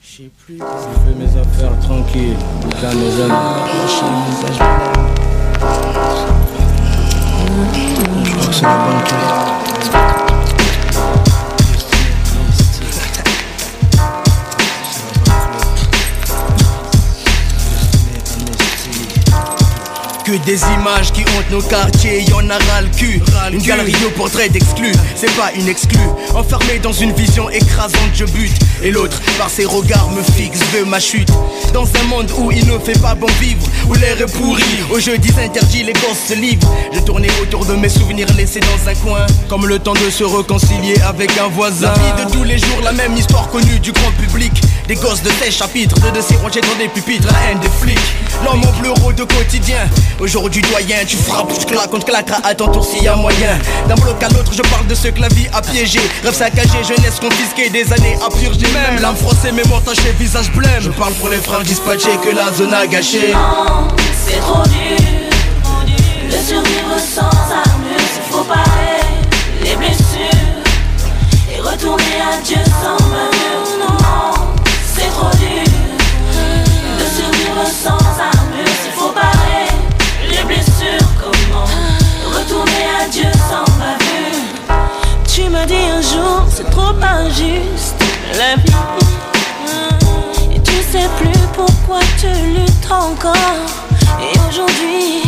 Je 0.01 0.07
sais 0.17 0.29
plus, 0.45 0.57
je 0.57 0.61
fais 0.61 1.15
mes 1.17 1.31
affaires 1.39 1.79
tranquilles, 1.79 2.37
dans 2.81 2.93
mes. 2.93 3.11
Je 8.51 8.59
crois 8.59 9.01
que 9.03 10.34
Que 20.25 20.43
des 20.43 20.59
images 20.73 21.11
qui 21.11 21.21
hantent 21.21 21.51
nos 21.51 21.61
quartiers, 21.61 22.21
y 22.23 22.33
en 22.33 22.49
a 22.49 22.57
ras 22.57 22.81
le 22.81 22.87
cul. 22.87 23.21
Une 23.51 23.61
galerie 23.61 23.91
de 23.91 24.07
portraits 24.17 24.51
d'exclus, 24.51 24.95
c'est 25.15 25.31
pas 25.35 25.51
une 25.55 25.67
exclue. 25.67 25.99
Enfermé 26.33 26.79
dans 26.81 26.93
une 26.93 27.11
vision 27.13 27.47
écrasante, 27.51 28.09
je 28.11 28.25
bute. 28.25 28.57
Et 28.81 28.89
l'autre, 28.89 29.21
par 29.37 29.51
ses 29.51 29.65
regards, 29.65 30.09
me 30.09 30.23
fixe, 30.23 30.57
veut 30.73 30.83
ma 30.83 30.99
chute. 30.99 31.29
Dans 31.73 31.85
un 31.85 32.03
monde 32.05 32.31
où 32.39 32.51
il 32.51 32.65
ne 32.65 32.79
fait 32.79 32.99
pas 32.99 33.13
bon 33.13 33.27
vivre, 33.39 33.67
où 33.87 33.93
l'air 33.93 34.19
est 34.19 34.33
pourri, 34.35 34.63
aux 34.91 34.99
jeudis 34.99 35.33
interdits, 35.39 35.83
les 35.83 35.93
gosses 35.93 36.25
se 36.27 36.33
livrent. 36.33 36.73
Je 36.91 37.01
tournais 37.01 37.29
autour 37.43 37.63
de 37.65 37.73
mes 37.75 37.89
souvenirs 37.89 38.27
laissés 38.35 38.61
dans 38.61 38.89
un 38.89 38.95
coin. 38.95 39.27
Comme 39.47 39.67
le 39.67 39.77
temps 39.77 39.93
de 39.93 40.09
se 40.09 40.23
réconcilier 40.23 40.99
avec 41.01 41.37
un 41.37 41.49
voisin. 41.49 41.93
La 41.93 42.17
vie 42.17 42.25
de 42.25 42.31
tous 42.31 42.43
les 42.43 42.57
jours, 42.57 42.81
la 42.83 42.93
même 42.93 43.15
histoire 43.15 43.47
connue 43.49 43.79
du 43.79 43.91
grand 43.91 44.11
public. 44.13 44.53
Des 44.87 44.95
gosses 44.95 45.23
de 45.23 45.29
tes 45.31 45.49
chapitres, 45.49 45.95
de 45.99 46.09
dossiers 46.11 46.37
rangés 46.37 46.61
dans 46.61 46.75
des 46.77 46.87
pupitres, 46.87 47.27
la 47.27 47.51
haine 47.51 47.59
des 47.59 47.69
flics. 47.69 47.97
L'homme 48.43 48.61
en 48.63 48.81
bureau 48.81 49.11
de 49.11 49.23
quotidien. 49.23 49.89
Aujourd'hui 50.19 50.61
doyen, 50.61 51.03
tu 51.07 51.17
frappes, 51.17 51.51
tu 51.57 51.65
claques, 51.65 51.89
on 51.91 51.99
te 51.99 52.05
claquera 52.05 52.39
à 52.43 52.53
ton 52.53 52.67
tour 52.67 52.85
s'il 52.85 53.03
y 53.03 53.07
a 53.07 53.15
moyen. 53.15 53.57
D'un 53.87 53.95
bloc 53.95 54.21
à 54.21 54.29
l'autre, 54.29 54.53
je 54.53 54.61
parle 54.61 54.85
de 54.85 54.93
ce 54.93 55.07
que 55.07 55.19
la 55.21 55.27
vie 55.29 55.47
a 55.53 55.61
piégé. 55.61 55.99
Rêve 56.23 56.35
saccagé, 56.35 56.83
jeunesse 56.83 57.19
confisquée, 57.19 57.69
des 57.69 57.91
années 57.93 58.17
à 58.23 58.29
purger. 58.29 58.67
Même 58.73 59.01
l'âme 59.01 59.15
froissée, 59.15 59.51
mémoire 59.51 59.81
tachée, 59.81 60.13
visage 60.19 60.51
blême. 60.51 60.81
Je 60.81 60.91
parle 60.91 61.13
pour 61.13 61.29
les 61.29 61.37
frères 61.37 61.63
dispatchés 61.63 62.17
que 62.23 62.35
la 62.35 62.51
zone 62.53 62.73
a 62.73 62.85
gâché. 62.85 63.33
C'est 64.27 64.39
trop 64.39 64.63
dur 64.63 65.15
de 66.29 66.37
survivre 66.37 66.99
sans 66.99 67.21
armes, 67.23 67.85
il 67.97 68.31
faut 68.31 68.43
parer 68.43 69.01
les 69.63 69.75
blessures 69.75 70.29
et 71.51 71.59
retourner 71.59 72.21
à 72.21 72.41
Dieu 72.43 72.57
sans 72.81 73.03
mesure. 73.05 73.54
sans 77.83 77.97
armure, 78.19 78.55
mur 78.55 78.67
s'il 78.81 78.91
faut 78.91 79.11
barrer 79.11 79.67
les 80.29 80.43
blessures. 80.43 81.07
Comment 81.21 81.67
retourner 82.37 82.85
à 83.01 83.07
Dieu 83.09 83.29
sans 83.49 83.65
bavure? 83.79 84.77
Tu 85.27 85.49
m'as 85.49 85.65
dit 85.65 85.85
un 85.97 86.01
jour, 86.01 86.45
c'est 86.49 86.69
trop 86.69 86.93
injuste 87.01 88.01
la 88.37 88.55
vie. 88.61 88.81
Et 90.53 90.59
tu 90.61 90.75
sais 90.91 91.09
plus 91.17 91.41
pourquoi 91.53 91.99
tu 92.17 92.27
luttes 92.27 92.91
encore. 92.91 93.59
Et 94.21 94.39
aujourd'hui, 94.47 95.23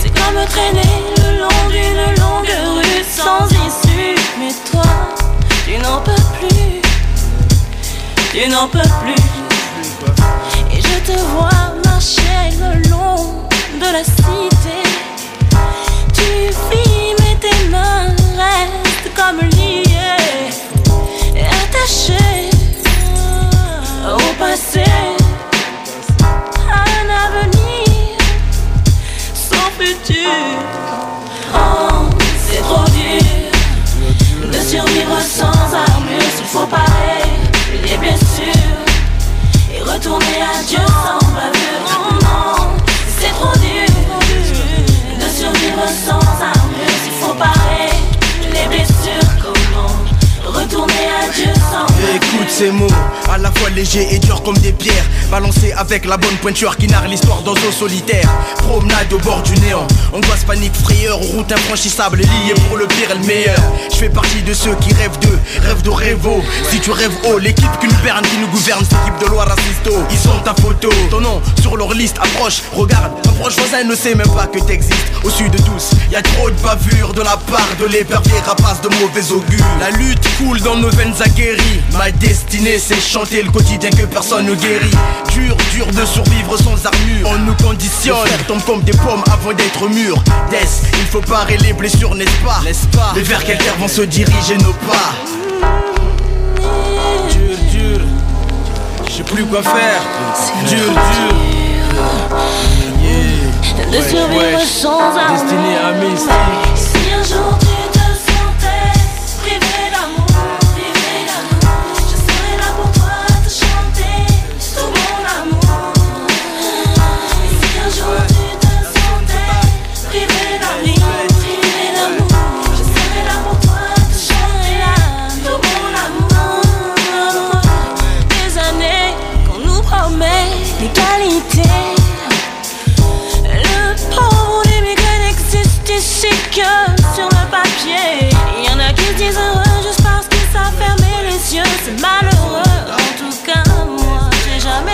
c'est 0.00 0.10
comme 0.10 0.44
traîner 0.46 0.94
le 1.18 1.40
long 1.40 1.60
d'une 1.70 2.04
longue 2.22 2.54
rue 2.76 3.04
sans 3.04 3.46
issue. 3.48 4.14
Mais 4.38 4.54
toi, 4.70 4.90
tu 5.64 5.76
n'en 5.78 6.00
peux 6.00 6.22
plus. 6.38 6.80
Tu 8.32 8.48
n'en 8.48 8.68
peux 8.68 8.78
plus. 9.02 9.49
Et 10.72 10.80
je 10.80 11.12
te 11.12 11.18
vois 11.32 11.74
marcher 11.84 12.56
le 12.58 12.88
long 12.88 13.46
de 13.80 13.92
la 13.92 14.04
cité. 14.04 14.78
Tu 16.14 16.22
vis, 16.70 17.14
mais 17.18 17.36
tes 17.40 17.68
mains 17.68 18.14
restent 18.36 19.12
comme 19.14 19.40
liées, 19.58 20.50
attachées 21.62 22.50
au 24.06 24.32
passé, 24.38 24.84
un 26.68 27.06
avenir 27.26 28.18
sans 29.34 29.70
futur. 29.78 30.30
Oh, 31.54 32.08
c'est 32.46 32.62
trop 32.62 32.86
dur 32.90 34.50
de 34.52 34.58
survivre 34.58 35.20
sans 35.20 35.74
armure 35.74 36.30
s'il 36.36 36.46
faut 36.46 36.66
parer 36.66 36.99
et 40.10 40.12
retourner 40.12 40.42
à 40.42 40.62
Dieu 40.64 40.78
sans 40.86 41.26
bavure. 41.32 41.84
Non, 42.22 42.68
c'est 43.18 43.30
trop 43.30 43.56
dur 43.58 43.86
de 45.16 45.28
survivre 45.28 45.88
sans 45.88 46.42
armure 46.42 46.96
s'il 47.02 47.12
faut 47.12 47.34
parer 47.34 47.90
les 48.52 48.66
blessures. 48.68 49.30
Comment 49.40 50.58
retourner 50.58 51.08
à 51.22 51.32
Dieu? 51.32 51.59
Écoute 52.14 52.48
ces 52.48 52.70
mots, 52.70 52.88
à 53.32 53.38
la 53.38 53.50
fois 53.52 53.70
légers 53.70 54.08
et 54.10 54.18
durs 54.18 54.42
comme 54.42 54.58
des 54.58 54.72
pierres. 54.72 55.04
Balancés 55.30 55.72
avec 55.72 56.04
la 56.04 56.16
bonne 56.16 56.36
pointure 56.42 56.76
qui 56.76 56.88
narre 56.88 57.06
l'histoire 57.06 57.42
dans 57.42 57.52
eau 57.52 57.70
solitaire. 57.70 58.28
Promenade 58.56 59.12
au 59.12 59.18
bord 59.18 59.42
du 59.42 59.54
néant, 59.60 59.86
angoisse, 60.12 60.44
panique, 60.44 60.74
frayeur. 60.74 61.18
Route 61.18 61.52
infranchissable, 61.52 62.18
liée 62.18 62.54
pour 62.68 62.76
le 62.76 62.86
pire 62.86 63.10
et 63.12 63.18
le 63.18 63.26
meilleur. 63.26 63.60
Je 63.90 63.96
fais 63.96 64.08
partie 64.08 64.42
de 64.42 64.52
ceux 64.52 64.74
qui 64.80 64.92
rêvent 64.94 65.18
de, 65.20 65.66
rêvent 65.66 65.82
de 65.82 65.90
rêvo 65.90 66.42
Si 66.70 66.80
tu 66.80 66.90
rêves 66.90 67.14
haut, 67.28 67.38
l'équipe 67.38 67.78
qu'une 67.80 67.92
berne 68.02 68.24
qui 68.24 68.38
nous 68.38 68.48
gouverne 68.48 68.84
C'est 68.88 68.96
l'équipe 68.96 69.20
de 69.20 69.26
loi 69.26 69.44
racisto, 69.44 69.92
ils 70.10 70.28
ont 70.28 70.40
ta 70.40 70.54
photo. 70.54 70.90
Ton 71.10 71.20
nom 71.20 71.40
sur 71.60 71.76
leur 71.76 71.92
liste, 71.94 72.18
approche, 72.18 72.62
regarde 72.72 73.12
Ton 73.22 73.32
proche 73.32 73.54
voisin 73.56 73.84
ne 73.84 73.94
sait 73.94 74.14
même 74.14 74.30
pas 74.30 74.46
que 74.46 74.58
t'existes. 74.58 75.12
Au 75.22 75.30
sud 75.30 75.52
de 75.52 75.58
tous, 75.58 75.90
y 76.10 76.16
a 76.16 76.22
trop 76.22 76.50
de 76.50 76.60
bavures 76.60 77.12
de 77.14 77.22
la 77.22 77.36
part 77.36 77.68
de 77.78 77.86
l'épervier. 77.86 78.38
Rapace 78.44 78.80
de 78.80 78.88
mauvais 78.88 79.30
augure. 79.30 79.64
La 79.78 79.90
lutte 79.90 80.26
coule 80.38 80.60
dans 80.60 80.76
nos 80.76 80.90
veines 80.90 81.14
aguerries 81.20 81.59
Ma 81.92 82.10
destinée 82.10 82.78
c'est 82.78 83.00
chanter 83.00 83.42
le 83.42 83.50
quotidien 83.50 83.90
que 83.90 84.04
personne 84.06 84.46
ne 84.46 84.54
guérit. 84.54 84.90
Dur, 85.32 85.56
dur 85.72 85.86
de 85.86 86.04
survivre 86.04 86.56
sans 86.56 86.86
armure. 86.86 87.26
On 87.26 87.38
nous 87.38 87.54
conditionne, 87.54 88.16
on 88.42 88.44
tombe 88.44 88.64
comme 88.64 88.82
des 88.82 88.92
pommes 88.92 89.22
avant 89.32 89.52
d'être 89.52 89.88
mûrs 89.88 90.22
Death, 90.50 90.82
il 90.92 91.06
faut 91.06 91.20
parer 91.20 91.56
les 91.58 91.72
blessures 91.72 92.14
n'est-ce 92.14 92.44
pas? 92.44 92.60
N'est-ce 92.64 92.86
pas? 92.88 93.12
Les 93.14 93.22
vers 93.22 93.44
quel 93.44 93.58
terre 93.58 93.76
vont 93.78 93.88
se 93.88 94.02
diriger 94.02 94.56
nos 94.58 94.72
pas. 94.72 95.14
Dur, 97.30 97.56
dur. 97.70 98.00
Je 99.06 99.12
sais 99.12 99.22
plus 99.22 99.44
quoi 99.44 99.62
faire. 99.62 100.02
Dur, 100.68 100.78
dur. 100.78 101.36
Yeah. 103.02 103.86
de 103.90 104.02
survivre 104.08 104.36
ouais. 104.36 104.64
sans 104.64 105.00
armure. 105.16 105.42
Destiné 105.42 105.76
à 105.76 105.92
Mystique 105.92 106.30
Si 106.76 107.12
un 107.12 107.24
jour 107.24 107.58
tu 107.60 107.89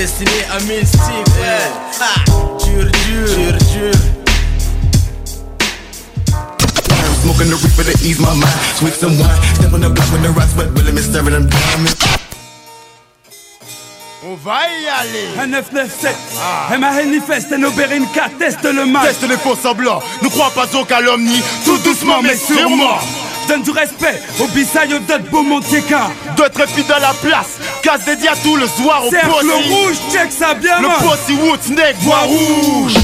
Destiné 0.00 0.30
à 0.50 0.58
Mystique, 0.60 1.26
ouais 1.42 2.00
Ah, 2.00 2.24
Dur, 2.64 2.84
dur, 2.86 3.26
dur, 3.36 3.52
dur. 3.70 3.92
Smoking 7.20 7.50
the 7.50 7.56
reaper 7.56 7.84
to 7.84 7.92
ease 8.02 8.18
my 8.18 8.32
mind. 8.32 8.46
Sweet 8.76 8.94
some 8.94 9.18
wine. 9.18 9.28
Step 9.56 9.74
on 9.74 9.80
the 9.82 9.90
block 9.90 10.06
when 10.10 10.22
the 10.22 10.30
rocks, 10.30 10.54
but 10.54 10.68
really 10.72 10.92
me 10.92 11.02
serving 11.02 11.34
them 11.34 11.50
diamonds. 11.50 11.96
On 14.24 14.36
va 14.36 14.60
y 14.70 14.88
aller. 14.88 15.28
Un 15.38 15.48
997 15.48 16.16
Un 16.72 16.78
manifeste, 16.78 17.52
un 17.52 17.62
Oberinka 17.64 18.30
teste 18.38 18.64
le 18.64 18.86
mal 18.86 19.06
Teste 19.06 19.28
les 19.28 19.36
faux 19.36 19.54
semblants. 19.54 20.00
Ne 20.22 20.28
crois 20.28 20.50
pas 20.54 20.66
aux 20.78 20.84
calomnies. 20.86 21.42
Tout 21.66 21.76
doucement 21.84 22.22
mais 22.22 22.36
sûrement. 22.36 22.98
donne 23.48 23.62
du 23.64 23.70
respect 23.70 24.18
au 24.40 24.46
Bissaï, 24.48 24.94
au 24.94 24.98
Dot, 25.00 25.22
Beaumontieka 25.30 26.10
D'autres 26.36 26.66
fidèles 26.68 26.96
à 26.96 27.00
la 27.00 27.12
place 27.14 27.58
Casse 27.82 28.04
dédié 28.04 28.28
à 28.28 28.36
tout 28.36 28.56
le 28.56 28.66
soir 28.66 29.06
au 29.06 29.10
Cercle 29.10 29.28
possi 29.28 29.72
rouge, 29.72 29.96
check 30.12 30.30
ça 30.32 30.54
bien 30.54 30.80
Le 30.80 30.88
man. 30.88 30.96
possi 31.02 31.32
Wood 31.34 31.62
Snake 31.62 31.96
Voix 32.00 32.18
rouge 32.20 32.94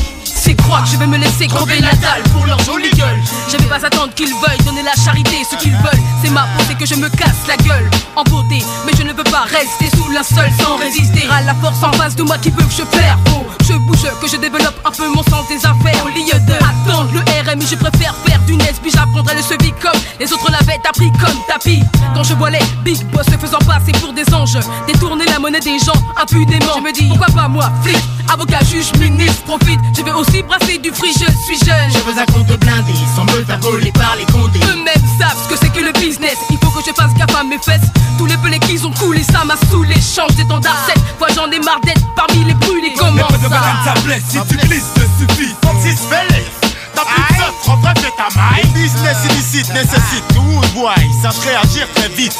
C'est 0.66 0.70
croire 0.72 0.82
que 0.82 0.90
je 0.90 0.96
vais 0.96 1.06
me 1.06 1.16
laisser 1.16 1.46
crever 1.46 1.78
la 1.78 1.94
dalle 1.94 2.24
pour 2.32 2.44
leur 2.44 2.58
jolie 2.58 2.90
gueule. 2.90 3.22
Je 3.48 3.56
vais 3.56 3.68
pas 3.68 3.86
attendre 3.86 4.12
qu'ils 4.14 4.34
veuillent 4.34 4.64
donner 4.64 4.82
la 4.82 4.94
charité. 5.00 5.36
Ce 5.48 5.54
qu'ils 5.54 5.76
veulent, 5.76 6.02
c'est 6.24 6.30
ma 6.30 6.40
peau, 6.42 6.64
c'est 6.66 6.76
que 6.76 6.84
je 6.84 6.96
me 6.96 7.08
casse 7.08 7.46
la 7.46 7.56
gueule 7.56 7.88
en 8.16 8.24
beauté. 8.24 8.64
Mais 8.84 8.90
je 8.98 9.04
ne 9.04 9.12
peux 9.12 9.22
pas 9.22 9.44
rester 9.46 9.96
sous 9.96 10.10
linceul 10.10 10.50
sans 10.60 10.76
résister 10.76 11.28
à 11.30 11.42
la 11.42 11.54
force 11.54 11.80
en 11.84 11.92
face 11.92 12.16
de 12.16 12.24
moi 12.24 12.36
qui 12.38 12.50
veut 12.50 12.64
que 12.64 12.72
je 12.72 12.82
perds. 12.82 13.16
Faut 13.28 13.46
que 13.56 13.64
je 13.64 13.74
bouge, 13.74 14.10
que 14.20 14.26
je 14.28 14.38
développe 14.38 14.74
un 14.84 14.90
peu 14.90 15.08
mon 15.08 15.22
sens 15.22 15.46
des 15.48 15.64
affaires. 15.64 16.04
Au 16.04 16.08
lieu 16.08 16.34
de 16.34 16.54
attendre 16.54 17.12
le 17.12 17.20
RMI, 17.48 17.64
je 17.70 17.76
préfère 17.76 18.16
faire 18.26 18.40
du 18.48 18.56
NES. 18.56 18.74
Puis 18.82 18.90
j'apprendrai 18.90 19.36
le 19.36 19.42
sevi 19.42 19.70
comme 19.80 20.00
les 20.18 20.32
autres 20.32 20.50
l'avaient 20.50 20.80
appris 20.88 21.12
comme 21.12 21.38
tapis. 21.46 21.84
Quand 22.12 22.24
je 22.24 22.34
vois 22.34 22.50
les 22.50 22.58
big 22.82 23.00
boss 23.12 23.26
se 23.26 23.38
faisant 23.38 23.58
passer 23.58 23.92
pour 24.00 24.12
des 24.12 24.34
anges, 24.34 24.58
détourner 24.88 25.26
la 25.26 25.38
monnaie 25.38 25.60
des 25.60 25.78
gens 25.78 26.00
impunément. 26.20 26.74
Je 26.76 26.80
me 26.80 26.92
dis, 26.92 27.06
pourquoi 27.06 27.28
pas 27.28 27.46
moi, 27.46 27.70
flic, 27.84 27.98
avocat, 28.32 28.64
juge, 28.64 28.92
ministre, 28.98 29.42
profite. 29.44 29.78
Je 29.96 30.02
vais 30.02 30.12
aussi 30.12 30.42
brasser 30.58 30.78
du 30.78 30.90
fric, 30.90 31.12
je 31.12 31.44
suis 31.44 31.58
jeune. 31.64 31.90
Je 31.90 31.98
veux 31.98 32.20
un 32.20 32.26
compte 32.26 32.58
blindé 32.58 32.92
sans 33.14 33.24
me 33.24 33.44
faire 33.44 33.58
voler 33.60 33.92
par 33.92 34.16
les 34.16 34.24
condés. 34.26 34.60
Eux-mêmes 34.60 35.04
savent 35.18 35.36
ce 35.42 35.48
que 35.48 35.58
c'est 35.58 35.72
que 35.72 35.80
le 35.80 35.92
business. 35.92 36.36
Il 36.50 36.58
faut 36.58 36.70
que 36.70 36.84
je 36.86 36.92
fasse 36.92 37.12
gaffe 37.14 37.34
à 37.34 37.44
mes 37.44 37.58
fesses. 37.58 37.88
Tous 38.18 38.26
les 38.26 38.36
pelés 38.38 38.58
qu'ils 38.60 38.86
ont 38.86 38.92
coulé, 38.92 39.22
ça 39.22 39.44
m'a 39.44 39.56
saoulé. 39.70 39.94
Change 39.94 40.34
d'étendard, 40.36 40.76
cette 40.86 41.02
fois 41.18 41.28
j'en 41.34 41.50
ai 41.50 41.58
marre 41.60 41.80
d'être 41.80 42.02
parmi 42.14 42.44
les 42.44 42.54
brûlés. 42.54 42.94
Comment 42.98 43.16
Les 43.16 43.22
potes 43.22 43.38
de 43.38 43.42
ça 43.42 43.48
banane, 43.48 43.84
ça 43.84 43.94
blesse, 44.02 44.22
si 44.28 44.38
tu 44.48 44.56
glisses, 44.66 44.92
te 44.94 45.00
suffit 45.00 45.54
Francis 45.62 46.00
Félix 46.08 46.50
T'as 46.94 47.02
plus 47.02 47.36
de 47.36 47.70
en 47.70 47.76
vrai 47.76 47.92
fais 47.98 48.12
ta 48.16 48.28
maille 48.34 48.64
Business 48.72 49.16
illicite 49.30 49.74
nécessite 49.74 50.24
que 50.28 50.38
Woodboy 50.38 51.10
sache 51.20 51.38
réagir 51.40 51.86
très 51.94 52.08
vite 52.08 52.36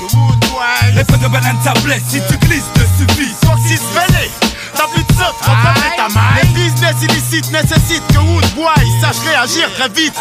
Que 0.00 0.16
Woodboy 0.16 0.94
Les 0.94 1.04
potes 1.04 1.20
de 1.20 1.28
banane, 1.28 1.58
ça 1.62 1.74
blesse, 1.84 2.02
si 2.08 2.20
tu 2.28 2.38
glisses, 2.46 2.64
te 2.74 2.80
suffit 2.98 3.34
Francis 3.42 3.80
Félix 3.92 4.47
T'as 4.78 4.86
plus 4.86 5.02
de 5.02 5.12
fais 5.12 5.96
ta 5.96 6.08
maille 6.14 6.40
Les 6.40 6.48
business 6.50 6.94
illicite 7.02 7.50
nécessite 7.50 8.02
que 8.12 8.18
Woodboy 8.18 9.00
sache 9.00 9.18
réagir 9.26 9.68
très 9.76 9.88
vite. 9.88 10.14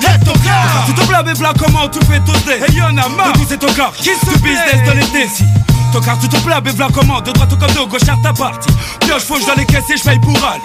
Let 0.00 0.24
ton 0.24 0.32
cœur. 0.32 0.64
Tu 0.86 0.94
te 0.94 1.06
blâmes 1.06 1.34
blanc, 1.36 1.52
comment 1.58 1.86
tu 1.86 1.98
fais 2.06 2.18
toaster 2.20 2.62
Et 2.66 2.72
y'en 2.72 2.96
a 2.96 3.08
marre. 3.10 3.34
De 3.34 3.40
tous 3.40 3.48
ces 3.50 3.58
tocards 3.58 3.92
qui 3.92 4.08
se 4.08 4.38
business 4.38 4.82
dans 4.86 4.94
les 4.94 5.06
décis 5.08 5.44
Tocard, 5.92 6.18
tu 6.18 6.28
te 6.30 6.38
blâmes 6.38 6.62
blanc, 6.62 6.88
comment? 6.94 7.20
De 7.20 7.30
droite 7.30 7.50
comme 7.58 7.70
de 7.72 7.90
gauche 7.90 8.08
à 8.08 8.16
ta 8.22 8.32
partie. 8.32 8.72
Pioche, 9.00 9.24
je 9.28 9.44
dois 9.44 9.54
les 9.54 9.66
caisser, 9.66 9.98
je 9.98 10.02
paye 10.02 10.18
pour 10.18 10.36
aller. 10.36 10.62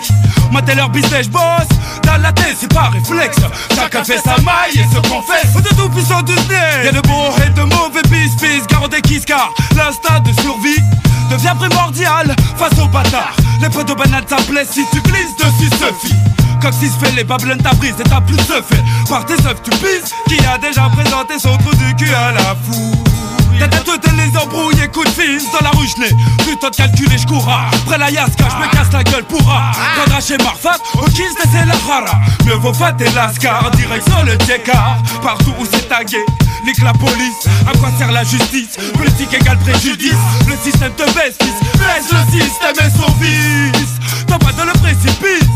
Moi 0.49 0.61
t'es 0.61 0.73
leur 0.73 0.87
business, 0.87 1.27
boss. 1.27 1.67
Dans 2.03 2.21
la 2.21 2.31
tête, 2.31 2.55
c'est 2.57 2.73
pas 2.73 2.89
réflexe. 2.93 3.39
Chacun 3.75 4.05
fait 4.05 4.19
sa 4.19 4.37
maille 4.37 4.75
et 4.75 4.95
se 4.95 5.09
confesse. 5.09 5.53
De 5.61 5.75
tout 5.75 5.89
puissant 5.89 6.21
du 6.21 6.33
nez 6.33 6.85
Y'a 6.85 6.93
de 6.93 7.01
beaux 7.01 7.35
et 7.45 7.49
de 7.49 7.63
mauvais 7.63 8.01
bis, 8.09 8.33
bis 8.37 8.65
Garde 8.67 8.91
des 8.91 9.01
kiss 9.01 9.25
car 9.25 9.53
l'instinct 9.75 10.21
de 10.21 10.31
survie 10.41 10.81
devient 11.31 11.53
primordial 11.57 12.35
face 12.57 12.77
aux 12.79 12.87
bâtards 12.87 13.35
Les 13.61 13.69
pots 13.69 13.83
de 13.83 13.93
banane 13.93 14.25
plaît 14.47 14.65
si 14.69 14.85
tu 14.91 15.01
glisses 15.01 15.35
dessus 15.37 15.69
Sophie. 15.79 16.15
Coccyx 16.61 16.95
fait 16.97 17.11
les 17.15 17.23
babylone 17.23 17.61
ta 17.61 17.73
brise 17.73 17.95
et 17.99 18.03
t'as 18.03 18.21
plus 18.21 18.35
de 18.35 18.41
fait. 18.41 18.83
Par 19.09 19.25
tes 19.25 19.33
œufs 19.47 19.61
tu 19.63 19.71
pisses 19.71 20.13
Qui 20.27 20.45
a 20.45 20.57
déjà 20.57 20.89
présenté 20.89 21.39
son 21.39 21.57
trou 21.57 21.73
du 21.75 21.95
cul 21.95 22.13
à 22.13 22.31
la 22.31 22.55
foule 22.55 23.20
T'as 23.69 23.79
tête 23.79 24.11
de 24.11 24.17
les 24.17 24.37
embrouilles, 24.37 24.81
écoute 24.83 25.09
fils 25.09 25.43
dans 25.51 25.63
la 25.63 25.69
rue 25.71 25.87
je 25.87 26.01
n'ai 26.01 26.09
Putain 26.45 26.69
de 26.69 26.75
calculer 26.75 27.17
je 27.17 27.27
courra 27.27 27.65
Après 27.71 27.97
la 27.97 28.09
yaska 28.09 28.45
je 28.49 28.55
me 28.57 28.71
casse 28.71 28.91
la 28.91 29.03
gueule 29.03 29.23
pourra. 29.25 29.71
Faudra 29.95 30.19
chez 30.19 30.37
Marfat 30.37 30.77
au 30.95 31.05
kiss 31.05 31.35
c'est 31.51 31.65
la 31.65 31.75
rara. 31.87 32.19
Mieux 32.45 32.55
vaut 32.55 32.73
fat 32.73 32.95
et 32.99 33.09
lascar 33.11 33.69
Direction 33.71 34.23
le 34.25 34.37
tiécar 34.39 34.97
Partout 35.21 35.53
où 35.59 35.65
c'est 35.71 35.87
tagué 35.87 36.25
Nique 36.65 36.81
la 36.83 36.93
police, 36.93 37.47
à 37.67 37.75
quoi 37.77 37.89
sert 37.97 38.11
la 38.11 38.23
justice? 38.23 38.77
Politique 38.93 39.33
égale 39.33 39.57
préjudice. 39.57 40.13
Le 40.47 40.55
système 40.63 40.91
te 40.93 41.03
baisse, 41.15 41.35
baisse 41.39 42.11
le 42.11 42.39
système 42.39 42.75
et 42.75 42.91
son 42.91 43.11
vice. 43.13 43.97
T'as 44.27 44.37
pas 44.37 44.51
de 44.51 44.67
le 44.67 44.73
précipice. 44.73 45.49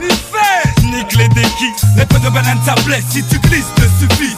Il 0.00 0.08
fait 0.08 0.82
Nique 0.84 1.16
les 1.16 1.28
déquis 1.30 1.72
Les 1.96 2.06
pots 2.06 2.18
de 2.18 2.28
banane 2.28 2.60
ça 2.64 2.76
blesse. 2.84 3.06
Si 3.10 3.24
tu 3.24 3.40
glisses 3.40 3.64
te 3.74 3.82
suffit 3.98 4.36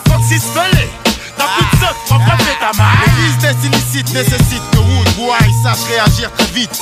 T'as 1.42 1.48
plus 1.56 1.76
de 1.76 1.84
soc, 1.84 1.96
prends 2.06 2.20
pas 2.20 2.36
de 2.36 2.44
ta 2.60 2.70
main 2.78 2.90
Le 3.04 3.24
business 3.24 3.56
illicite 3.64 4.14
nécessite 4.14 4.62
que 4.70 4.78
Woodboy 4.78 5.52
sache 5.64 5.84
réagir 5.88 6.30
très 6.38 6.46
vite. 6.52 6.80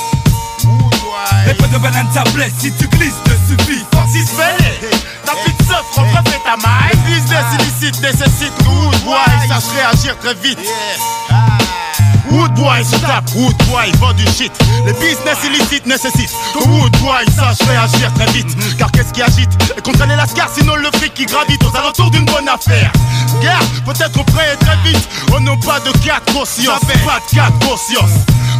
Les 1.47 1.53
pots 1.55 1.65
de 1.65 1.77
banane 1.79 2.07
ça 2.13 2.23
blesse. 2.35 2.53
Si 2.59 2.71
tu 2.73 2.87
glisses 2.89 3.15
te 3.23 3.31
suffit 3.49 3.83
plus 5.43 5.53
de 5.53 5.63
soc, 5.63 5.83
prends 5.93 6.05
pas 6.13 6.21
de 6.21 6.35
ta 6.43 6.57
main 6.57 6.77
Le 6.91 6.97
business 7.09 7.45
illicite 7.59 8.01
nécessite 8.01 8.53
que 8.59 8.69
Woodboy 8.69 9.47
sache 9.47 9.71
réagir 9.73 10.15
très 10.19 10.35
vite 10.35 10.59
Woodboy 12.31 12.83
se 12.85 12.95
tape, 12.97 13.29
Woodboy 13.35 13.91
vend 13.99 14.13
du 14.13 14.25
shit. 14.25 14.51
Les 14.85 14.93
business 14.93 15.37
illicites 15.45 15.85
nécessitent 15.85 16.31
que 16.53 16.59
Woodboy 16.59 17.25
sache 17.35 17.67
réagir 17.67 18.13
très 18.13 18.31
vite. 18.31 18.47
Car 18.77 18.91
qu'est-ce 18.91 19.11
qui 19.11 19.21
agite? 19.21 19.49
Et 19.77 19.81
contre 19.81 20.05
les 20.05 20.15
lascars, 20.15 20.49
sinon 20.57 20.75
le 20.75 20.89
fric 20.97 21.13
qui 21.13 21.25
gravite 21.25 21.61
aux 21.63 21.75
alentours 21.75 22.09
d'une 22.11 22.25
bonne 22.25 22.47
affaire. 22.47 22.91
Gars, 23.43 23.59
peut-être 23.85 24.23
prêt 24.25 24.55
très 24.61 24.77
vite. 24.89 25.07
On 25.33 25.39
n'a 25.41 25.55
pas 25.57 25.79
de 25.81 25.91
quatre 25.99 26.33
conscience, 26.33 26.79
pas 27.05 27.19
de 27.19 27.35
quatre 27.35 27.59
conscience. 27.67 28.11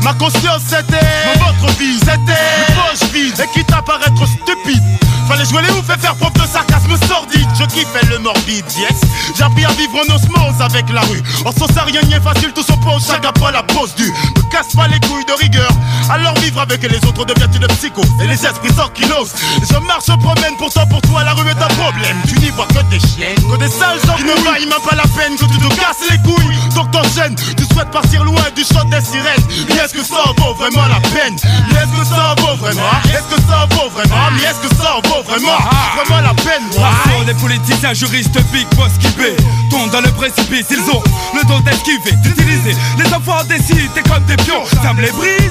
Ma 0.03 0.13
conscience 0.13 0.63
c'était 0.67 1.05
votre 1.39 1.77
vie, 1.77 1.99
c'était 1.99 2.17
une 2.17 2.75
poche 2.75 3.09
vide 3.13 3.39
et 3.39 3.47
quitte 3.53 3.71
à 3.71 3.81
paraître 3.81 4.25
stupide. 4.25 4.83
Fallait 5.27 5.45
jouer 5.45 5.61
les 5.61 5.69
ouf 5.69 5.89
et 5.89 5.99
faire 5.99 6.15
preuve 6.15 6.33
de 6.33 6.47
sarcasme 6.51 6.97
sordide. 7.07 7.47
Je 7.57 7.63
kiffais 7.65 8.05
le 8.09 8.19
morbide, 8.19 8.65
yes. 8.77 8.99
J'ai 9.37 9.43
appris 9.43 9.63
à 9.63 9.69
vivre 9.69 9.93
en 9.95 10.15
osmose 10.15 10.61
avec 10.61 10.89
la 10.89 11.01
rue. 11.01 11.21
En 11.45 11.51
à 11.51 11.83
rien, 11.83 12.01
n'y 12.01 12.13
est 12.13 12.19
facile, 12.19 12.51
tout 12.53 12.63
s'oppose, 12.63 13.05
chaque 13.07 13.37
fois 13.37 13.51
la 13.51 13.60
pose 13.63 13.93
du. 13.95 14.05
Me 14.05 14.51
casse 14.51 14.73
pas 14.75 14.87
les 14.87 14.99
couilles 15.01 15.25
de 15.25 15.33
rigueur. 15.33 15.69
Alors 16.09 16.33
vivre 16.39 16.61
avec 16.61 16.81
les 16.83 16.97
autres 17.07 17.25
devient 17.25 17.47
une 17.55 17.67
psycho. 17.67 18.01
Et 18.21 18.27
les 18.27 18.45
esprits 18.45 18.71
qui 18.93 19.05
n'osent. 19.07 19.33
Je 19.61 19.77
marche, 19.85 20.05
je 20.07 20.13
promène, 20.13 20.55
pourtant 20.57 20.85
pour 20.87 21.01
toi 21.01 21.23
la 21.23 21.33
rue 21.33 21.47
est 21.47 21.61
un 21.61 21.73
problème. 21.75 22.17
Tu 22.27 22.39
n'y 22.39 22.49
vois 22.49 22.67
que 22.67 22.81
des 22.89 22.99
chiens, 22.99 23.35
que 23.35 23.57
des 23.57 23.69
sales 23.69 23.99
gens 24.05 24.15
qui 24.15 24.23
ne 24.23 24.33
vaillent 24.43 24.67
même 24.67 24.83
pas 24.87 24.95
la 24.95 25.07
peine 25.15 25.35
que 25.37 25.45
tu 25.45 25.57
te 25.57 25.75
casses 25.75 26.09
les 26.09 26.17
couilles. 26.19 26.57
Donc 26.75 26.91
t'enchaînes, 26.91 27.35
tu 27.35 27.65
souhaites 27.73 27.91
partir 27.91 28.23
loin 28.23 28.43
du 28.55 28.63
shot 28.63 28.85
des 28.89 29.01
sirènes. 29.01 29.45
Mais 29.69 29.75
est-ce 29.75 29.93
que 29.93 30.03
ça 30.03 30.23
vaut 30.37 30.53
vraiment 30.55 30.87
la 30.87 30.99
peine? 31.09 31.35
Mais 31.69 31.79
est-ce 31.79 31.99
que 31.99 32.05
ça 32.07 32.35
vaut 32.39 32.55
vraiment? 32.57 32.91
Est-ce 33.05 33.35
que 33.35 33.41
ça 33.47 33.67
vaut 33.71 33.89
vraiment? 33.89 34.31
Mais 34.35 34.43
est-ce 34.43 34.67
que 34.67 34.75
ça 34.75 34.95
vaut 35.03 35.23
vraiment? 35.23 35.57
Vraiment 35.95 36.21
la 36.21 36.33
peine 36.33 36.63
Bravo, 36.75 37.23
les 37.25 37.33
politiciens, 37.35 37.93
juristes, 37.93 38.39
big 38.51 38.67
boss 38.75 38.91
qui 38.99 39.11
Tombent 39.69 39.91
dans 39.91 40.01
le 40.01 40.11
précipice, 40.11 40.65
ils 40.71 40.89
ont 40.89 41.03
le 41.35 41.43
dos 41.47 41.59
d'esquiver 41.59 42.13
D'utiliser 42.23 42.75
les 42.97 43.13
enfants 43.13 43.43
des 43.51 43.63
cités 43.63 44.03
comme 44.07 44.23
des 44.25 44.37
pions 44.37 44.63
Ça 44.81 44.93
me 44.93 45.01
les 45.01 45.11
brise 45.11 45.41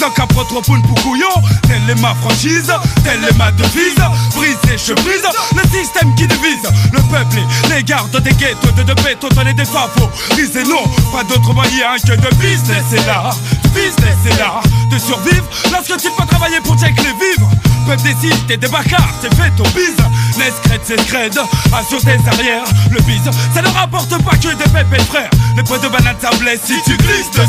Donc 0.00 0.18
après 0.18 0.44
trop 0.44 0.62
pour 0.62 0.80
pour 0.82 1.02
couillon 1.02 1.34
Telle 1.62 1.90
est 1.90 2.00
ma 2.00 2.14
franchise, 2.14 2.72
telle 3.02 3.24
est 3.24 3.36
ma 3.36 3.50
devise. 3.52 3.96
Brise 4.34 4.56
et 4.72 4.78
je 4.78 4.92
brise 4.94 5.26
le 5.54 5.62
système 5.62 6.14
qui 6.14 6.26
divise. 6.26 6.62
Le 6.92 7.00
peuple 7.10 7.38
et 7.38 7.74
les 7.74 7.82
gardes 7.82 8.16
des 8.22 8.32
ghettos 8.32 8.70
De 8.76 8.82
de 8.82 8.94
béton, 9.02 9.28
et 9.48 9.54
des 9.54 9.64
fafos 9.64 10.10
Disez 10.36 10.64
non, 10.64 10.84
pas 11.12 11.24
d'autre 11.24 11.52
moyen 11.52 11.96
que 12.04 12.12
de 12.12 12.34
business. 12.36 12.84
C'est 12.90 13.06
là, 13.06 13.30
business 13.74 14.16
c'est 14.24 14.38
là 14.38 14.60
De 14.90 14.98
survivre. 14.98 15.44
Lorsque 15.72 15.96
tu 15.96 16.08
peux 16.16 16.26
travailler 16.26 16.60
pour 16.60 16.78
check 16.78 16.96
les 16.98 17.12
vivres 17.12 17.50
Peuple 17.86 18.02
des 18.02 18.14
cités, 18.28 18.56
des 18.56 18.68
bacards, 18.68 19.14
c'est 19.20 19.34
fait 19.34 19.50
ton 19.56 19.64
bise. 19.70 19.96
L'escrède, 20.38 20.80
c'est 20.84 21.00
scred, 21.00 21.38
assure 21.76 22.00
tes 22.00 22.18
arrières 22.28 22.64
Le 22.90 23.00
bise, 23.02 23.30
ça 23.54 23.62
ne 23.62 23.68
rapporte 23.68 24.10
pas 24.22 24.36
que 24.36 24.54
des 24.54 24.70
pépés 24.70 25.02
frères. 25.04 25.30
Les 25.56 25.62
pots 25.62 25.78
de 25.78 25.88
banane 25.88 26.16
ça 26.20 26.30
blesse 26.38 26.60
si 26.64 26.74
tu 26.84 26.96
glisses 26.96 27.31
te 27.32 27.40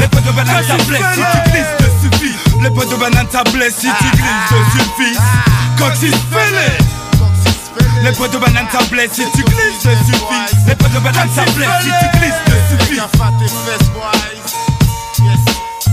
Les 0.00 0.08
pots 0.08 0.20
de 0.20 0.32
banane 0.32 0.64
ça 0.64 0.76
Si 0.78 0.84
tu 0.84 1.50
glisses 1.50 1.76
te 1.78 1.84
suffit. 2.00 2.36
Les 2.62 2.70
pots 2.70 2.84
de 2.84 2.96
banane 2.96 3.26
Si 3.70 3.88
tu 3.88 4.08
glisses 4.16 4.48
te 4.48 4.58
suffit. 4.78 5.16
Coxis 5.78 6.16
fêlé 6.30 6.78
les 8.02 8.10
pots 8.10 8.26
de 8.26 8.36
banane 8.36 8.66
ça 8.72 8.80
si 8.80 9.22
tu 9.30 9.44
glisses 9.44 9.78
te 9.80 9.88
suffit. 10.04 10.66
Les 10.66 10.74
pots 10.74 10.88
de 10.88 10.98
banane 10.98 11.28
ça 11.32 11.44
si 11.46 11.52
tu 11.52 11.60
glisses 12.18 12.34
te 12.44 12.50
suffit. 12.82 13.00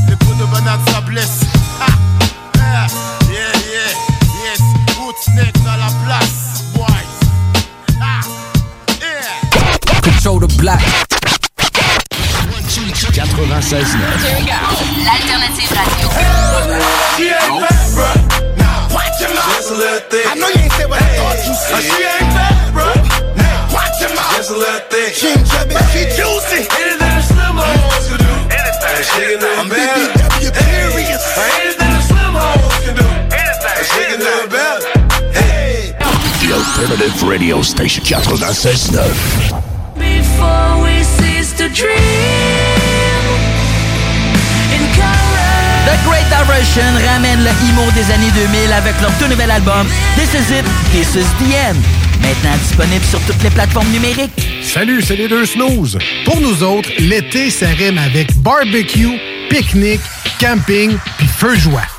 Les 0.10 0.16
pots 0.16 0.34
de 0.34 0.46
banane 0.46 0.80
eh, 1.12 1.28
Yeah 3.32 3.54
yeah 3.70 3.92
yes. 4.44 4.62
Woodsnake 5.00 5.58
dans 5.64 5.78
la 5.78 5.92
place 6.06 6.40
Control 10.02 10.40
the 10.40 10.58
black 10.58 11.09
96 12.90 13.94
9. 13.94 14.02
Here 14.20 14.40
we 14.40 14.46
go. 14.50 14.58
L'alternative 15.06 15.70
radio. 15.78 16.10
She 17.18 17.30
ain't 17.30 17.62
bad, 17.62 17.86
bro. 17.94 18.10
Nah. 18.58 18.90
Watch 18.90 19.22
your 19.22 19.30
mouth. 19.30 19.46
Just 19.52 19.70
a 19.70 19.78
little 19.78 20.00
thing. 20.10 20.26
I 20.26 20.34
know 20.36 20.50
you 20.50 20.64
ain't 20.64 20.74
said 20.74 20.90
what 20.90 21.02
hey. 21.02 21.18
I 21.18 21.22
thought 21.22 21.40
you 21.46 21.54
said. 21.54 21.82
She 21.86 22.02
ain't 22.02 22.32
bad, 22.34 22.74
bro. 22.74 22.88
Nah. 23.38 23.76
Watch 23.76 23.98
your 24.02 24.14
mouth. 24.18 24.34
Just 24.38 24.50
a 24.50 24.58
little 24.58 24.82
thing. 24.90 25.12
She 25.14 25.28
ain't 25.30 25.46
She 25.94 26.02
juicy. 26.18 26.62
Anything 26.66 27.14
a 27.14 27.22
slim, 27.22 27.58
hoes 27.62 28.06
can 28.10 28.20
do. 28.26 28.34
Anything. 28.58 28.98
She 29.06 29.22
can 29.22 29.38
do 29.38 29.50
it 29.50 29.70
better. 29.70 30.10
BBW 30.10 30.50
period. 30.50 31.20
Anything 31.62 31.94
a 31.94 32.02
slim, 32.10 32.34
hoes 32.42 32.80
can 32.82 32.94
do. 32.98 33.08
Anything. 33.30 33.78
She 33.86 34.02
can 34.08 34.20
do 34.24 34.34
it 34.34 34.50
better. 34.50 34.82
Hey. 35.36 35.94
Alternative 36.50 37.14
radio 37.22 37.62
station. 37.62 38.02
96 38.02 38.92
9. 38.92 39.04
Before 39.94 40.74
we 40.82 41.04
cease 41.04 41.54
to 41.60 41.70
dream. 41.70 42.59
The 45.86 45.96
Great 46.06 46.26
Diversion 46.30 46.84
ramène 47.08 47.44
le 47.44 47.50
emo 47.70 47.90
des 47.92 48.12
années 48.12 48.32
2000 48.32 48.74
avec 48.74 49.00
leur 49.02 49.12
tout 49.18 49.28
nouvel 49.28 49.50
album 49.50 49.88
This 50.16 50.34
Is 50.34 50.54
It, 50.60 50.66
This 50.92 51.16
Is 51.16 51.28
The 51.40 51.54
End. 51.70 51.78
Maintenant 52.22 52.58
disponible 52.62 53.06
sur 53.06 53.20
toutes 53.22 53.42
les 53.44 53.50
plateformes 53.50 53.90
numériques. 53.90 54.32
Salut, 54.62 55.02
c'est 55.02 55.16
les 55.16 55.28
deux 55.28 55.46
snooze. 55.46 55.98
Pour 56.26 56.40
nous 56.42 56.64
autres, 56.64 56.90
l'été, 57.00 57.50
ça 57.50 57.68
rime 57.68 57.98
avec 57.98 58.36
barbecue, 58.42 59.20
pique-nique, 59.50 60.02
camping, 60.40 60.98
puis 61.18 61.28
feu 61.28 61.56
joie. 61.56 61.99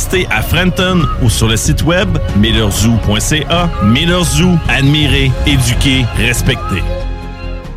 à 0.29 0.41
Frenton 0.41 1.03
ou 1.21 1.29
sur 1.29 1.47
le 1.47 1.55
site 1.55 1.83
web 1.83 2.17
millerzoo.ca. 2.37 3.69
Miller 3.83 4.23
Zoo, 4.23 4.57
admirer, 4.67 5.31
éduquer, 5.45 6.05
respecter. 6.17 6.81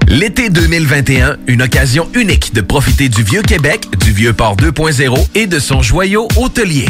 L'été 0.09 0.49
2021, 0.49 1.37
une 1.47 1.62
occasion 1.62 2.09
unique 2.14 2.55
de 2.55 2.61
profiter 2.61 3.09
du 3.09 3.22
vieux 3.22 3.43
Québec, 3.43 3.87
du 4.01 4.12
vieux 4.12 4.33
port 4.33 4.57
2.0 4.57 5.27
et 5.35 5.47
de 5.47 5.59
son 5.59 5.83
joyau 5.83 6.29
hôtelier. 6.37 6.87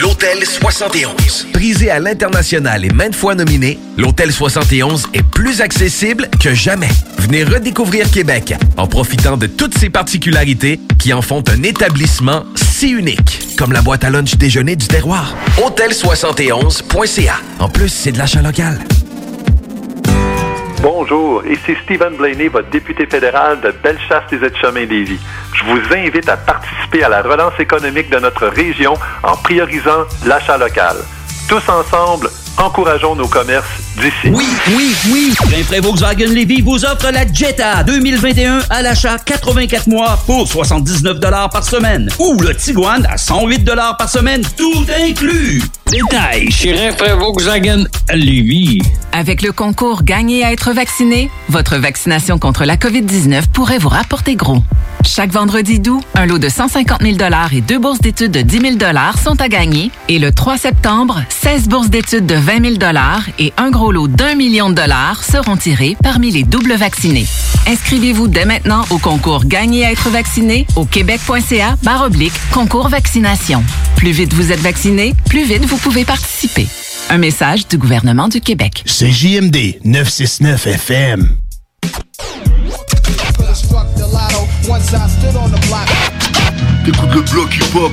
L'Hôtel 0.00 0.44
71. 0.44 1.46
Prisé 1.52 1.90
à 1.90 1.98
l'international 1.98 2.84
et 2.84 2.90
maintes 2.90 3.14
fois 3.14 3.34
nominé, 3.34 3.78
l'Hôtel 3.96 4.32
71 4.32 5.08
est 5.14 5.22
plus 5.22 5.60
accessible 5.60 6.28
que 6.40 6.52
jamais. 6.52 6.90
Venez 7.18 7.44
redécouvrir 7.44 8.10
Québec 8.10 8.54
en 8.76 8.86
profitant 8.86 9.36
de 9.36 9.46
toutes 9.46 9.78
ses 9.78 9.88
particularités 9.88 10.80
qui 10.98 11.12
en 11.12 11.22
font 11.22 11.42
un 11.48 11.62
établissement 11.62 12.44
unique. 12.88 13.56
Comme 13.58 13.72
la 13.72 13.82
boîte 13.82 14.04
à 14.04 14.10
lunch 14.10 14.36
déjeuner 14.36 14.76
du 14.76 14.86
terroir. 14.86 15.34
Hôtel71.ca. 15.58 17.36
En 17.58 17.68
plus, 17.68 17.88
c'est 17.88 18.12
de 18.12 18.18
l'achat 18.18 18.42
local. 18.42 18.78
Bonjour, 20.82 21.42
ici 21.46 21.74
Stephen 21.84 22.16
Blaney, 22.16 22.48
votre 22.48 22.68
député 22.68 23.06
fédéral 23.06 23.60
de 23.62 23.70
Bellechasse 23.82 24.24
des 24.30 24.44
Etchemins-Lévis. 24.44 25.18
Je 25.54 25.64
vous 25.64 25.80
invite 25.94 26.28
à 26.28 26.36
participer 26.36 27.02
à 27.02 27.08
la 27.08 27.22
relance 27.22 27.58
économique 27.58 28.10
de 28.10 28.18
notre 28.18 28.48
région 28.48 28.94
en 29.22 29.34
priorisant 29.36 30.04
l'achat 30.26 30.58
local. 30.58 30.96
Tous 31.48 31.62
ensemble, 31.70 32.28
encourageons 32.58 33.14
nos 33.16 33.28
commerces 33.28 33.66
d'ici. 33.96 34.32
Oui, 34.32 34.44
oui, 34.76 34.94
oui! 35.10 35.34
Rainfray 35.50 35.80
Volkswagen 35.80 36.26
Levy 36.26 36.60
vous 36.62 36.84
offre 36.84 37.10
la 37.12 37.30
Jetta 37.30 37.82
2021 37.84 38.60
à 38.70 38.82
l'achat 38.82 39.18
84 39.18 39.88
mois 39.88 40.18
pour 40.26 40.48
79 40.48 41.20
par 41.50 41.64
semaine. 41.64 42.08
Ou 42.18 42.40
le 42.40 42.54
Tiguan 42.54 43.06
à 43.10 43.16
108 43.16 43.64
par 43.98 44.08
semaine, 44.08 44.42
tout 44.56 44.84
inclus. 45.06 45.62
Détail 45.90 46.50
chez 46.50 46.72
Rainfray 46.72 47.12
Volkswagen 47.16 47.84
Levy. 48.12 48.80
Avec 49.12 49.42
le 49.42 49.52
concours 49.52 50.02
Gagner 50.02 50.44
à 50.44 50.52
être 50.52 50.72
vacciné, 50.72 51.30
votre 51.48 51.76
vaccination 51.76 52.38
contre 52.38 52.64
la 52.64 52.76
COVID-19 52.76 53.48
pourrait 53.52 53.78
vous 53.78 53.88
rapporter 53.88 54.34
gros. 54.34 54.62
Chaque 55.06 55.30
vendredi 55.30 55.80
d'août, 55.80 56.02
un 56.14 56.26
lot 56.26 56.38
de 56.38 56.48
150 56.48 57.02
000 57.02 57.16
et 57.52 57.60
deux 57.60 57.78
bourses 57.78 58.00
d'études 58.00 58.32
de 58.32 58.40
10 58.40 58.78
000 58.78 58.92
sont 59.22 59.40
à 59.40 59.48
gagner. 59.48 59.90
Et 60.08 60.18
le 60.18 60.32
3 60.32 60.56
septembre, 60.56 61.22
16 61.28 61.68
bourses 61.68 61.90
d'études 61.90 62.26
de 62.26 62.34
20 62.44 62.76
000 62.78 62.92
et 63.38 63.54
un 63.56 63.70
gros 63.70 63.90
lot 63.90 64.06
d'un 64.06 64.34
million 64.34 64.68
de 64.68 64.74
dollars 64.74 65.24
seront 65.24 65.56
tirés 65.56 65.96
parmi 66.02 66.30
les 66.30 66.42
doubles 66.42 66.74
vaccinés. 66.74 67.26
Inscrivez-vous 67.66 68.28
dès 68.28 68.44
maintenant 68.44 68.84
au 68.90 68.98
concours 68.98 69.46
Gagner 69.46 69.86
à 69.86 69.92
être 69.92 70.10
vacciné 70.10 70.66
au 70.76 70.84
québec.ca 70.84 71.76
oblique 72.04 72.34
concours 72.52 72.88
vaccination. 72.88 73.64
Plus 73.96 74.10
vite 74.10 74.34
vous 74.34 74.52
êtes 74.52 74.60
vacciné, 74.60 75.14
plus 75.30 75.44
vite 75.44 75.64
vous 75.64 75.78
pouvez 75.78 76.04
participer. 76.04 76.66
Un 77.08 77.16
message 77.16 77.66
du 77.66 77.78
gouvernement 77.78 78.28
du 78.28 78.42
Québec. 78.42 78.82
C'est 78.84 79.10
JMD 79.10 79.78
969 79.84 80.66
FM. 80.66 81.28
T'écoutes 86.84 87.14
le 87.14 87.22
bloc 87.22 87.56
hip-hop 87.56 87.92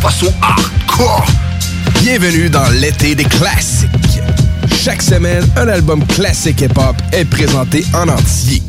façon 0.00 0.32
hardcore. 0.42 1.24
Bienvenue 2.02 2.50
dans 2.50 2.68
l'été 2.70 3.14
des 3.14 3.22
classiques. 3.22 3.88
Chaque 4.82 5.00
semaine, 5.00 5.48
un 5.56 5.68
album 5.68 6.04
classique 6.04 6.60
hip-hop 6.60 6.96
est 7.12 7.24
présenté 7.24 7.86
en 7.94 8.08
entier. 8.08 8.60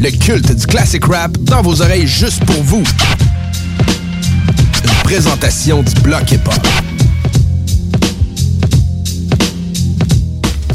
Le 0.00 0.10
culte 0.10 0.52
du 0.52 0.66
classic 0.66 1.04
rap 1.04 1.30
dans 1.38 1.62
vos 1.62 1.82
oreilles 1.82 2.08
juste 2.08 2.44
pour 2.44 2.60
vous. 2.64 2.82
Une 4.82 4.90
présentation 5.04 5.84
du 5.84 5.94
bloc 6.00 6.32
hip-hop. 6.32 6.66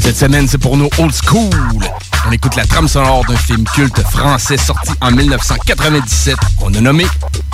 Cette 0.00 0.16
semaine, 0.16 0.48
c'est 0.48 0.56
pour 0.56 0.78
nos 0.78 0.88
old 0.96 1.12
school. 1.12 1.50
On 2.26 2.32
écoute 2.32 2.56
la 2.56 2.64
trame 2.64 2.88
sonore 2.88 3.26
d'un 3.26 3.36
film 3.36 3.64
culte 3.74 4.00
français 4.00 4.56
sorti 4.56 4.92
en 5.02 5.10
1997. 5.10 6.34
On 6.62 6.72
a 6.72 6.80
nommé 6.80 7.04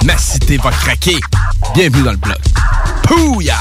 Ma 0.04 0.16
cité 0.16 0.56
va 0.58 0.70
craquer. 0.70 1.18
Bienvenue 1.74 2.04
dans 2.04 2.12
le 2.12 2.16
bloc. 2.16 2.38
Pouya! 3.02 3.58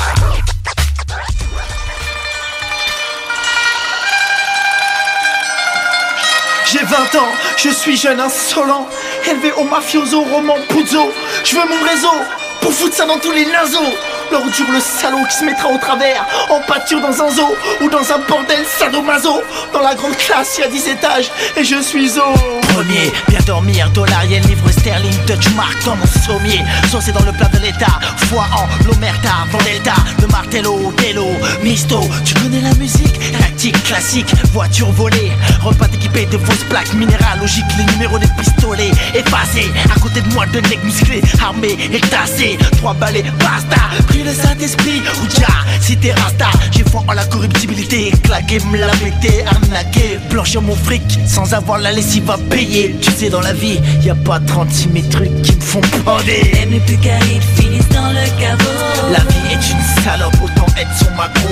J'ai 6.65 6.79
20 6.79 7.15
ans, 7.15 7.27
je 7.57 7.69
suis 7.69 7.97
jeune 7.97 8.21
insolent, 8.21 8.87
élevé 9.29 9.51
au 9.53 9.65
mafioso, 9.65 10.21
roman 10.21 10.55
puzzo. 10.69 11.11
Je 11.43 11.55
veux 11.55 11.67
mon 11.67 11.83
réseau 11.85 12.13
pour 12.61 12.71
foutre 12.71 12.95
ça 12.95 13.05
dans 13.05 13.19
tous 13.19 13.31
les 13.31 13.45
naseaux. 13.45 13.93
L'ordure, 14.31 14.71
le 14.71 14.79
salaud 14.79 15.25
qui 15.29 15.35
se 15.35 15.45
mettra 15.45 15.67
au 15.69 15.77
travers, 15.77 16.25
en 16.49 16.61
pâture 16.61 17.01
dans 17.01 17.21
un 17.21 17.29
zoo 17.29 17.55
ou 17.81 17.89
dans 17.89 18.13
un 18.13 18.19
bordel 18.29 18.63
sadomaso. 18.65 19.41
Dans 19.73 19.81
la 19.81 19.93
grande 19.93 20.15
classe, 20.15 20.57
il 20.57 20.61
y 20.61 20.63
a 20.63 20.67
10 20.67 20.87
étages 20.87 21.31
et 21.57 21.63
je 21.63 21.81
suis 21.81 22.17
au 22.17 22.59
premier. 22.73 23.11
Bien 23.27 23.39
dormir, 23.45 23.89
dollar, 23.89 24.23
yen, 24.25 24.41
livre 24.43 24.69
sterling, 24.71 25.13
Dutch 25.27 25.49
mark 25.55 25.75
dans 25.85 25.95
mon 25.97 26.05
sommier. 26.05 26.63
Saucé 26.89 27.11
dans 27.11 27.25
le 27.25 27.33
plat 27.33 27.49
de 27.49 27.59
l'état, 27.59 27.99
foi 28.29 28.45
en 28.55 28.85
l'omerta, 28.85 29.29
Vendelta, 29.51 29.95
le 30.21 30.27
martello, 30.27 30.93
vélo, 30.99 31.27
misto. 31.63 31.99
Tu 32.23 32.33
connais 32.35 32.61
la 32.61 32.73
musique? 32.75 33.19
Tactique 33.37 33.83
classique, 33.83 34.33
voiture 34.53 34.91
volée. 34.91 35.31
Repas 35.61 35.87
équipé 35.93 36.25
de 36.25 36.37
fausses 36.37 36.63
plaques 36.69 36.93
minérales, 36.93 37.39
logique, 37.39 37.65
les 37.77 37.83
numéros 37.93 38.17
des 38.17 38.29
pistolets 38.39 38.91
effacés. 39.13 39.71
À 39.93 39.99
côté 39.99 40.21
de 40.21 40.33
moi, 40.33 40.45
deux 40.47 40.61
necks 40.61 40.83
musclés, 40.83 41.21
armés 41.43 41.77
et 41.91 41.99
tassés. 41.99 42.57
Trois 42.77 42.93
balais, 42.93 43.25
basta. 43.39 43.81
Le 44.23 44.33
Saint-Esprit, 44.33 45.01
Ouja, 45.23 45.47
si 45.79 45.97
t'es 45.97 46.11
rasta. 46.11 46.49
J'ai 46.71 46.83
foi 46.83 47.03
en 47.07 47.13
la 47.13 47.25
corruptibilité, 47.25 48.11
claqué, 48.23 48.59
me 48.71 48.77
la 48.77 48.87
pété, 48.87 49.43
arnaqué. 49.45 50.19
Blanchir 50.29 50.61
mon 50.61 50.75
fric 50.75 51.19
sans 51.25 51.53
avoir 51.53 51.79
la 51.79 51.91
lessive 51.91 52.29
à 52.29 52.37
payer. 52.37 52.95
Tu 53.01 53.11
sais, 53.11 53.29
dans 53.29 53.41
la 53.41 53.53
vie, 53.53 53.79
y 54.03 54.09
a 54.09 54.15
pas 54.15 54.39
36 54.39 54.87
mes 54.89 55.03
trucs 55.03 55.41
qui 55.41 55.55
me 55.55 55.61
font 55.61 55.81
bander. 56.05 56.51
Même 56.53 56.71
les 56.71 56.79
plus 56.79 56.97
caïds 56.97 57.41
finissent 57.55 57.89
dans 57.89 58.09
le 58.09 58.39
caveau. 58.39 59.11
La 59.11 59.19
vie 59.19 59.53
est 59.53 59.71
une 59.71 60.03
salope, 60.03 60.35
autant 60.43 60.67
être 60.77 60.97
son 60.97 61.11
macro. 61.15 61.49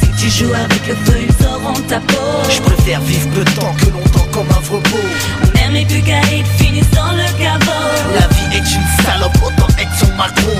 Si 0.00 0.08
tu 0.24 0.30
joues 0.30 0.54
avec 0.54 0.86
le 0.86 0.94
feu, 0.94 1.18
ils 1.28 1.46
auront 1.46 1.80
ta 1.88 2.00
peau. 2.00 2.16
Je 2.50 2.60
préfère 2.60 3.00
vivre 3.02 3.28
peu 3.30 3.44
de 3.44 3.50
temps 3.50 3.74
que 3.78 3.86
longtemps 3.86 4.28
comme 4.32 4.48
un 4.50 4.68
beau. 4.70 4.82
Même 5.54 5.72
les 5.72 5.84
plus 5.84 6.02
caïds 6.02 6.44
finissent 6.58 6.90
dans 6.90 7.12
le 7.12 7.26
caveau. 7.38 7.72
La 8.14 8.26
vie 8.28 8.56
est 8.56 8.74
une 8.74 9.04
salope, 9.04 9.36
autant 9.44 9.68
être 9.78 9.94
son 9.98 10.14
macro. 10.16 10.52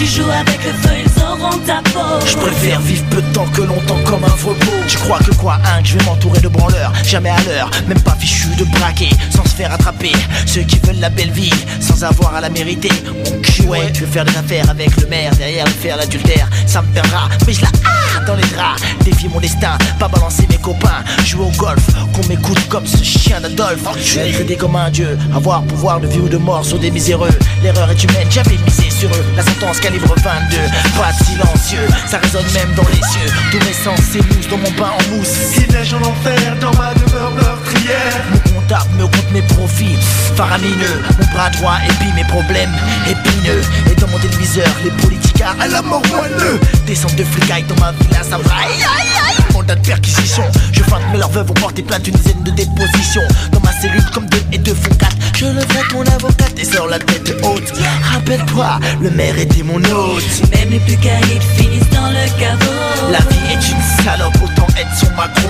Tu 0.00 0.06
joues 0.06 0.30
avec 0.30 0.64
le 0.64 0.72
feu, 0.72 0.94
ils 1.04 1.22
auront 1.22 1.58
ta 1.58 1.82
peau. 1.90 2.24
Je 2.24 2.34
préfère 2.34 2.80
vivre 2.80 3.04
peu 3.10 3.20
de 3.20 3.32
temps 3.34 3.44
que 3.48 3.60
longtemps 3.60 3.98
comme 4.06 4.24
un 4.24 4.28
vrai 4.28 4.54
beau. 4.54 4.72
Tu 4.88 4.96
crois 4.96 5.18
que 5.18 5.34
quoi, 5.34 5.58
hein, 5.62 5.82
que 5.82 5.88
je 5.88 5.98
vais 5.98 6.04
m'entourer 6.06 6.40
de 6.40 6.48
branleurs 6.48 6.90
Jamais 7.04 7.28
à 7.28 7.36
l'heure, 7.42 7.70
même 7.86 8.00
pas 8.00 8.16
fichu 8.18 8.48
de 8.56 8.64
braquer, 8.64 9.10
sans 9.28 9.44
se 9.44 9.54
faire 9.54 9.70
attraper. 9.70 10.12
Ceux 10.46 10.62
qui 10.62 10.78
veulent 10.78 11.00
la 11.00 11.10
belle 11.10 11.30
vie, 11.32 11.52
sans 11.80 12.02
avoir 12.02 12.34
à 12.34 12.40
la 12.40 12.48
mériter. 12.48 12.88
Mon 13.26 13.40
cul, 13.42 13.64
ouais, 13.64 13.92
je 13.92 14.00
veux 14.00 14.06
faire 14.06 14.24
des 14.24 14.34
affaires 14.38 14.70
avec 14.70 14.96
le 14.98 15.06
maire, 15.06 15.36
derrière 15.36 15.66
le 15.66 15.70
faire 15.70 15.98
l'adultère. 15.98 16.48
Ça 16.64 16.80
me 16.80 16.88
perdra, 16.94 17.28
mais 17.46 17.52
je 17.52 17.60
la 17.60 17.68
ah 17.84 18.24
dans 18.26 18.36
les 18.36 18.46
draps. 18.54 18.82
Défier 19.04 19.28
mon 19.28 19.40
destin, 19.40 19.76
pas 19.98 20.08
balancer 20.08 20.46
mes 20.48 20.56
copains. 20.56 21.04
Jouer 21.26 21.44
au 21.44 21.56
golf, 21.58 21.84
qu'on 22.14 22.26
m'écoute 22.26 22.66
comme 22.70 22.86
ce 22.86 23.04
chien 23.04 23.38
d'Adolphe. 23.38 23.84
Être 24.16 24.40
aidé 24.40 24.56
comme 24.56 24.76
un 24.76 24.88
dieu, 24.88 25.18
avoir 25.34 25.62
pouvoir 25.64 26.00
de 26.00 26.06
vie 26.06 26.20
ou 26.20 26.28
de 26.28 26.38
mort 26.38 26.64
sur 26.64 26.78
des 26.78 26.90
miséreux. 26.90 27.36
L'erreur 27.62 27.90
est 27.90 28.02
humaine, 28.02 28.28
j'avais 28.30 28.56
misé 28.56 28.88
sur 28.88 29.10
eux. 29.10 29.24
La 29.36 29.42
sentence 29.42 29.78
calibre 29.90 30.14
22, 30.22 30.56
pas 30.96 31.12
silencieux, 31.24 31.88
ça 32.06 32.18
résonne 32.18 32.46
même 32.52 32.72
dans 32.74 32.86
les 32.88 33.02
cieux. 33.10 33.32
Tous 33.50 33.58
mes 33.66 33.72
sens 33.72 33.98
s'émoussent 34.00 34.48
dans 34.48 34.58
mon 34.58 34.70
bain 34.72 34.92
en 34.92 35.16
mousse. 35.16 35.56
Il 35.56 35.72
neige 35.72 35.94
en 35.94 36.02
enfer 36.02 36.56
dans 36.60 36.72
ma 36.74 36.94
demeure 36.94 37.59
meurtrière. 37.70 38.24
Mon 38.32 38.60
comptable 38.60 38.90
me 38.98 39.04
compte 39.04 39.32
mes 39.32 39.42
profits, 39.42 39.96
faramineux. 40.36 41.02
Mon 41.18 41.26
bras 41.32 41.50
droit 41.50 41.78
épie 41.84 42.12
mes 42.14 42.24
problèmes 42.24 42.74
épineux. 43.06 43.62
Et 43.90 43.94
dans 44.00 44.08
mon 44.08 44.18
téléviseur, 44.18 44.68
les 44.84 44.90
politiques 44.90 45.42
à 45.42 45.68
la 45.68 45.82
mort 45.82 46.02
moelleux. 46.08 46.60
Descente 46.86 47.16
de 47.16 47.24
flicaille 47.24 47.64
dans 47.64 47.76
ma 47.76 47.92
villa, 47.92 48.22
ça 48.22 48.38
va. 48.38 48.54
Aïe 48.56 48.72
aïe 48.72 49.08
aïe. 49.28 49.52
Mandat 49.52 49.76
de 49.76 49.86
perquisition. 49.86 50.44
Je 50.72 50.82
feinte, 50.82 51.02
mais 51.12 51.18
leurs 51.18 51.30
veuves 51.30 51.46
vont 51.46 51.54
porter 51.54 51.82
plainte 51.82 52.06
une 52.06 52.14
dizaine 52.14 52.42
de 52.42 52.50
dépositions. 52.50 53.26
Dans 53.52 53.60
ma 53.60 53.72
cellule, 53.72 54.04
comme 54.12 54.26
deux 54.26 54.42
et 54.52 54.58
deux 54.58 54.74
font 54.74 54.94
quatre. 54.94 55.16
Je 55.36 55.46
leverai 55.46 55.82
ton 55.90 56.02
avocate 56.02 56.58
et 56.58 56.64
sors 56.64 56.86
la 56.86 56.98
tête 56.98 57.34
haute. 57.42 57.72
Rappelle-toi, 58.12 58.78
le 59.00 59.10
maire 59.10 59.38
était 59.38 59.62
mon 59.62 59.78
hôte. 59.78 60.24
Même 60.54 60.70
les 60.70 60.80
plus 60.80 60.96
caïds 60.96 61.40
finissent 61.56 61.90
dans 61.90 62.10
le 62.10 62.38
caveau. 62.38 63.10
La 63.10 63.18
vie 63.18 63.52
est 63.52 63.70
une 63.70 64.04
salope, 64.04 64.34
autant 64.42 64.66
être 64.76 64.94
son 64.98 65.10
macro. 65.16 65.48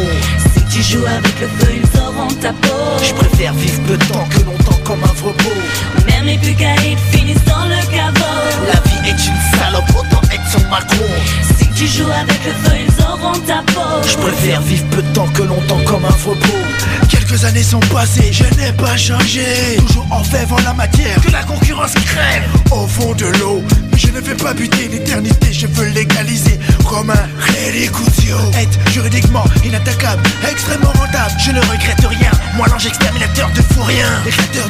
Tu 0.70 0.82
joues 0.82 1.04
avec 1.04 1.40
le 1.40 1.48
feu, 1.48 1.72
ils 1.82 2.00
auront 2.00 2.28
ta 2.40 2.52
peau. 2.52 2.68
Je 3.02 3.12
préfère 3.12 3.52
vivre 3.54 3.82
peu 3.88 3.96
de 3.96 4.04
temps 4.04 4.24
que 4.30 4.44
longtemps 4.44 4.80
comme 4.84 5.02
un 5.02 5.14
beau. 5.32 5.34
Même 6.06 6.26
les 6.26 6.38
plus 6.38 6.54
finissent 7.10 7.44
dans 7.44 7.64
le 7.64 7.80
caveau. 7.90 8.24
La 8.72 8.80
vie 8.88 9.08
est 9.08 9.26
une 9.26 9.58
salope, 9.58 9.90
autant 9.90 10.22
être 10.32 10.48
son 10.48 10.60
macro. 10.68 11.04
Tu 11.80 11.86
joues 11.86 12.10
avec 12.12 12.44
le 12.44 12.52
feu, 12.52 12.76
ils 12.86 13.04
auront 13.04 13.32
ta 13.46 13.62
peau. 13.72 14.06
Je 14.06 14.14
préfère 14.18 14.60
vivre 14.60 14.84
peu 14.90 15.00
de 15.00 15.14
temps 15.14 15.26
que 15.28 15.42
longtemps 15.44 15.80
comme 15.86 16.04
un 16.04 16.10
beau. 16.10 16.36
Quelques 17.08 17.42
années 17.46 17.62
sont 17.62 17.80
passées, 17.80 18.30
je 18.30 18.44
n'ai 18.60 18.70
pas 18.72 18.98
changé. 18.98 19.78
Toujours 19.78 20.06
en 20.10 20.22
fève 20.22 20.52
en 20.52 20.58
la 20.58 20.74
matière, 20.74 21.18
que 21.22 21.30
la 21.30 21.42
concurrence 21.42 21.94
crève. 21.94 22.42
Au 22.70 22.86
fond 22.86 23.14
de 23.14 23.24
l'eau, 23.38 23.62
mais 23.90 23.96
je 23.96 24.08
ne 24.08 24.20
vais 24.20 24.34
pas 24.34 24.52
buter 24.52 24.88
l'éternité, 24.88 25.54
je 25.54 25.66
veux 25.68 25.88
légaliser. 25.88 26.60
Romain, 26.84 27.14
Rélicutio. 27.64 28.36
Être 28.60 28.78
juridiquement 28.92 29.44
inattaquable, 29.64 30.22
extrêmement 30.50 30.92
rentable. 30.92 31.32
Je 31.38 31.52
ne 31.52 31.60
regrette 31.60 32.04
rien, 32.04 32.30
moi 32.56 32.66
l'ange 32.68 32.84
exterminateur 32.84 33.48
de 33.54 33.62
fou 33.62 33.82
rien. 33.84 34.20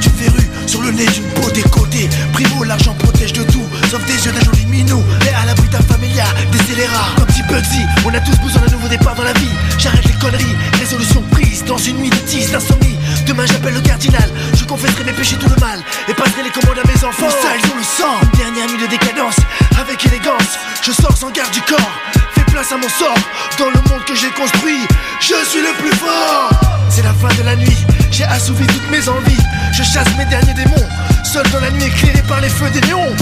Du 0.01 0.09
verru, 0.11 0.49
sur 0.71 0.83
le 0.83 0.93
nez 0.93 1.07
d'une 1.07 1.27
peau 1.35 1.51
décodée. 1.51 2.09
Primo, 2.33 2.63
l'argent 2.63 2.95
protège 2.95 3.33
de 3.33 3.43
tout, 3.43 3.67
Sauf 3.91 4.05
des 4.07 4.25
yeux 4.25 4.31
de 4.31 4.45
jolis 4.45 4.67
minous 4.67 5.03
Et 5.27 5.35
à 5.35 5.45
l'abri 5.45 5.69
d'un 5.69 5.83
familia, 5.83 6.25
des 6.53 6.59
scélérats. 6.59 7.11
Comme 7.17 7.27
petit 7.27 7.43
Bugsy, 7.43 7.83
on 8.07 8.15
a 8.15 8.21
tous 8.21 8.39
besoin 8.39 8.63
d'un 8.63 8.77
nouveau 8.77 8.87
départ 8.87 9.17
dans 9.17 9.25
la 9.25 9.33
vie. 9.33 9.51
J'arrête 9.79 10.05
les 10.05 10.19
conneries, 10.21 10.57
résolution 10.79 11.23
prise 11.33 11.65
Dans 11.65 11.77
une 11.77 11.97
nuit 11.97 12.11
de 12.11 12.17
tisse, 12.17 12.53
d'insomnie. 12.53 12.97
Demain 13.27 13.47
j'appelle 13.47 13.75
le 13.75 13.81
cardinal. 13.81 14.31
Je 14.55 14.65
confesserai 14.65 15.03
mes 15.05 15.13
péchés 15.13 15.37
tout 15.37 15.49
le 15.49 15.61
mal. 15.61 15.81
Et 16.09 16.15
passerai 16.15 16.45
les 16.45 16.51
commandes 16.51 16.79
à 16.79 16.87
mes 16.87 17.05
enfants. 17.05 17.31
Ça 17.31 17.51
ils 17.59 17.73
ont 17.73 17.77
le 17.77 17.83
sang. 17.83 18.15
Une 18.23 18.39
dernière 18.39 18.69
nuit 18.69 18.81
de 18.81 18.87
décadence 18.87 19.37
Avec 19.81 20.07
élégance. 20.07 20.55
Je 20.83 20.93
sors 20.93 21.17
sans 21.17 21.31
garde 21.31 21.51
du 21.51 21.63
corps. 21.63 21.95
Fais 22.35 22.45
place 22.45 22.71
à 22.71 22.77
mon 22.77 22.89
sort. 22.89 23.19
Dans 23.59 23.71
le 23.71 23.81
monde 23.91 24.05
que 24.07 24.15
j'ai 24.15 24.31
construit 24.31 24.87
Je 25.21 25.35
suis 25.51 25.63
le 25.63 25.75
plus 25.83 25.97
fort. 25.99 26.51
C'est 26.89 27.03
la 27.03 27.15
fin 27.15 27.35
de 27.35 27.43
la 27.43 27.57
nuit 27.57 27.87
J'ai 28.11 28.25
assouvi 28.25 28.67
toutes 28.67 28.91
mes 28.91 29.09
envies. 29.09 29.43
Je 29.73 29.83
chasse 29.83 30.09
mes 30.19 30.25
derniers 30.27 30.55
démons. 30.55 30.89
Seul 31.25 31.49
dans 31.51 31.61
la 31.61 31.71
nuit 31.71 31.85
éclairé 31.85 32.23
par 32.29 32.41
les 32.41 32.49
feux 32.49 32.71
des 32.71 32.81
néons. 32.83 33.15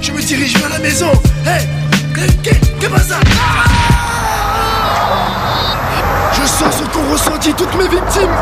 Je 0.00 0.12
me 0.12 0.20
dirige 0.20 0.56
vers 0.58 0.70
la 0.70 0.78
maison. 0.78 1.10
Hey 1.46 1.66
Qu'est-ce 2.42 2.88
que 2.88 3.00
ça? 3.00 3.16
Je 6.32 6.46
sens 6.46 6.76
ce 6.76 6.84
qu'ont 6.84 7.10
ressenti 7.10 7.52
toutes 7.54 7.74
mes 7.76 7.88
victimes. 7.88 8.36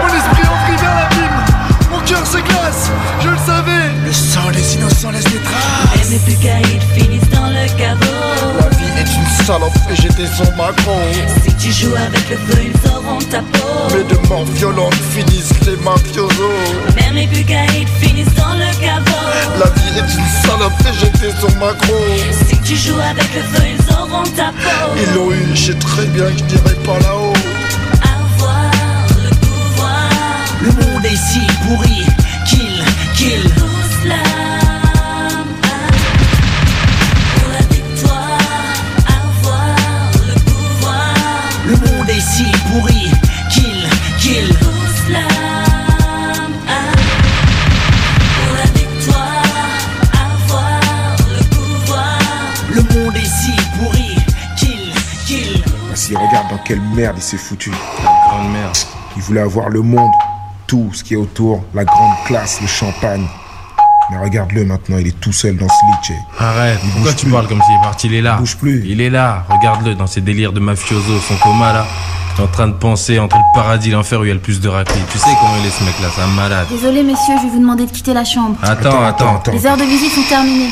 Mon 0.00 0.14
esprit 0.14 0.48
envie 0.48 0.76
vers 0.80 0.94
l'abîme 0.94 1.53
cœur 2.06 2.26
se 2.26 2.38
glace, 2.38 2.90
je 3.22 3.28
le 3.28 3.36
savais. 3.38 3.90
Le 4.04 4.12
sang 4.12 4.50
des 4.52 4.74
innocents 4.74 5.10
laisse 5.10 5.24
des 5.24 5.38
traces. 5.38 6.06
Et 6.06 6.10
mes 6.12 6.18
plus 6.18 6.36
caïds 6.36 6.80
finissent 6.94 7.28
dans 7.30 7.48
le 7.48 7.66
caveau. 7.78 8.04
La 8.60 8.68
vie 8.76 8.92
est 8.98 9.16
une 9.16 9.44
salope 9.46 9.72
et 9.90 9.96
j'étais 9.96 10.26
son 10.26 10.50
macron 10.56 11.00
Si 11.42 11.54
tu 11.54 11.72
joues 11.72 11.94
avec 11.94 12.28
le 12.28 12.36
feu, 12.36 12.62
ils 12.62 12.90
auront 12.90 13.18
ta 13.18 13.40
peau. 13.40 13.68
Mais 13.94 14.04
de 14.04 14.28
morts 14.28 14.44
violentes 14.44 14.94
finissent 15.12 15.52
les 15.66 15.76
mafiosos. 15.76 16.28
Même 16.96 17.14
les 17.14 17.26
plus 17.26 17.44
caïds 17.44 17.86
finissent 18.00 18.34
dans 18.34 18.54
le 18.54 18.70
caveau. 18.80 19.24
La 19.58 19.66
vie 19.66 19.98
est 19.98 20.14
une 20.18 20.48
salope 20.48 20.72
et 20.80 20.98
j'étais 21.00 21.32
son 21.40 21.54
macron 21.58 21.94
Si 22.48 22.58
tu 22.60 22.76
joues 22.76 23.00
avec 23.00 23.34
le 23.34 23.42
feu, 23.42 23.64
ils 23.78 23.94
auront 23.94 24.24
ta 24.36 24.48
peau. 24.48 24.90
Ils 24.96 25.14
l'ont 25.14 25.30
eu, 25.32 25.54
je 25.54 25.72
sais 25.72 25.78
très 25.78 26.06
bien 26.06 26.24
que 26.26 26.38
je 26.38 26.44
dirais 26.44 26.76
pas 26.84 26.98
là-haut. 27.00 27.32
Avoir 28.02 28.70
le 29.22 29.30
pouvoir. 29.36 30.10
Le 30.60 30.70
monde 30.70 31.04
est 31.06 31.16
si 31.16 31.40
pourri 31.64 32.06
qu'il, 32.46 32.84
qu'il 33.16 33.54
Pour 37.34 37.48
la 37.52 37.62
victoire 37.74 38.38
Avoir 39.06 39.76
le 40.28 40.34
pouvoir. 40.40 41.14
Le 41.66 41.76
monde 41.76 42.10
est 42.10 42.20
si 42.20 42.44
pourri 42.70 43.10
qu'il, 43.50 43.88
qu'il 44.20 44.48
Pour 44.58 44.76
la 48.56 48.68
victoire 48.78 49.42
Avoir 50.12 51.16
le 51.30 51.42
pouvoir. 51.54 52.18
Le 52.74 52.82
monde 52.82 53.16
est 53.16 53.24
si 53.24 53.54
pourri 53.78 54.16
qu'il, 54.56 54.92
qu'il 55.26 55.62
Vas-y, 55.88 56.14
regarde 56.14 56.50
dans 56.50 56.62
quelle 56.64 56.80
merde 56.80 57.16
il 57.16 57.22
s'est 57.22 57.38
foutu. 57.38 57.70
grande 58.28 58.52
merde. 58.52 58.76
Il 59.16 59.22
voulait 59.22 59.42
avoir 59.42 59.68
le 59.70 59.80
monde, 59.80 60.10
tout 60.66 60.90
ce 60.92 61.04
qui 61.04 61.14
est 61.14 61.16
autour, 61.18 61.62
la 61.74 61.84
grande 61.84 62.14
classe, 62.26 62.60
le 62.60 62.66
champagne. 62.66 63.26
Mais 64.10 64.18
regarde-le 64.18 64.64
maintenant, 64.66 64.98
il 64.98 65.06
est 65.08 65.18
tout 65.20 65.32
seul 65.32 65.56
dans 65.56 65.68
ce 65.68 66.10
lit. 66.12 66.18
Arrête, 66.38 66.78
Il 66.84 66.90
pourquoi 66.90 67.12
tu 67.14 67.24
plus. 67.26 67.32
parles 67.32 67.48
comme 67.48 67.62
s'il 67.62 67.74
est 67.74 67.82
parti? 67.82 68.06
Il 68.08 68.14
est 68.14 68.20
là. 68.22 68.36
bouge 68.36 68.56
plus. 68.56 68.84
Il 68.86 69.00
est 69.00 69.08
là, 69.10 69.44
regarde-le 69.48 69.94
dans 69.94 70.06
ses 70.06 70.20
délires 70.20 70.52
de 70.52 70.60
mafioso, 70.60 71.18
son 71.26 71.36
coma 71.36 71.72
là. 71.72 71.86
Il 72.36 72.40
est 72.40 72.44
en 72.44 72.48
train 72.48 72.66
de 72.68 72.72
penser 72.74 73.18
entre 73.18 73.36
le 73.36 73.42
paradis 73.54 73.88
et 73.90 73.92
l'enfer 73.92 74.20
où 74.20 74.24
il 74.24 74.28
y 74.28 74.30
a 74.30 74.34
le 74.34 74.40
plus 74.40 74.60
de 74.60 74.68
raclés. 74.68 75.00
Tu 75.10 75.18
sais 75.18 75.30
comment 75.40 75.56
il 75.60 75.66
est 75.66 75.70
ce 75.70 75.84
mec 75.84 75.94
là, 76.02 76.08
c'est 76.14 76.20
un 76.22 76.26
malade. 76.26 76.66
Désolé 76.68 77.02
messieurs, 77.02 77.34
je 77.38 77.44
vais 77.46 77.50
vous 77.52 77.60
demander 77.60 77.86
de 77.86 77.90
quitter 77.92 78.12
la 78.12 78.24
chambre. 78.24 78.56
Attends, 78.62 79.02
attends, 79.04 79.36
attends. 79.36 79.52
Les 79.52 79.64
heures 79.66 79.76
de 79.76 79.84
visite 79.84 80.12
sont 80.12 80.22
terminées. 80.28 80.70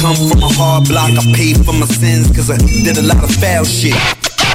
Come 0.00 0.14
from 0.14 0.42
a 0.42 0.48
hard 0.58 0.88
block, 0.88 1.10
I 1.10 1.32
paid 1.34 1.64
for 1.64 1.74
my 1.74 1.86
sins 1.86 2.28
cause 2.34 2.50
I 2.50 2.56
did 2.58 2.96
a 2.98 3.02
lot 3.02 3.22
of 3.22 3.30
foul 3.34 3.64
shit. 3.64 3.94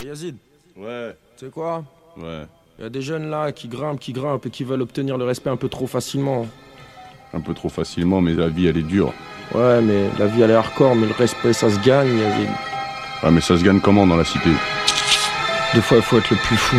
Yazid 0.06 0.36
Ouais. 0.78 1.16
Tu 1.38 1.46
sais 1.46 1.52
quoi? 1.52 1.84
Ouais. 2.18 2.46
Il 2.78 2.84
y 2.84 2.86
a 2.86 2.90
des 2.90 3.02
jeunes 3.02 3.30
là 3.30 3.52
qui 3.52 3.68
grimpent, 3.68 4.00
qui 4.00 4.14
grimpent 4.14 4.46
et 4.46 4.50
qui 4.50 4.64
veulent 4.64 4.82
obtenir 4.82 5.18
le 5.18 5.26
respect 5.26 5.50
un 5.50 5.56
peu 5.56 5.70
trop 5.70 5.88
facilement. 5.88 6.48
Un 7.34 7.40
peu 7.40 7.54
trop 7.54 7.70
facilement, 7.70 8.22
mais 8.22 8.34
la 8.34 8.48
vie 8.48 8.68
elle 8.68 8.78
est 8.78 8.82
dure. 8.82 9.14
Ouais, 9.54 9.82
mais 9.82 10.10
la 10.20 10.28
vie 10.28 10.42
elle 10.42 10.52
est 10.52 10.56
hardcore, 10.56 10.96
mais 10.96 11.08
le 11.08 11.14
respect 11.14 11.54
ça 11.54 11.70
se 11.70 11.80
gagne, 11.80 12.18
Yazid. 12.18 12.50
Ah, 13.24 13.32
mais 13.32 13.42
ça 13.42 13.58
se 13.58 13.64
gagne 13.64 13.80
comment 13.80 14.06
dans 14.06 14.18
la 14.18 14.26
cité? 14.26 14.50
Des 15.74 15.82
fois 15.82 15.98
il 15.98 16.04
faut 16.04 16.18
être 16.18 16.30
le 16.30 16.38
plus 16.38 16.58
fou. 16.58 16.78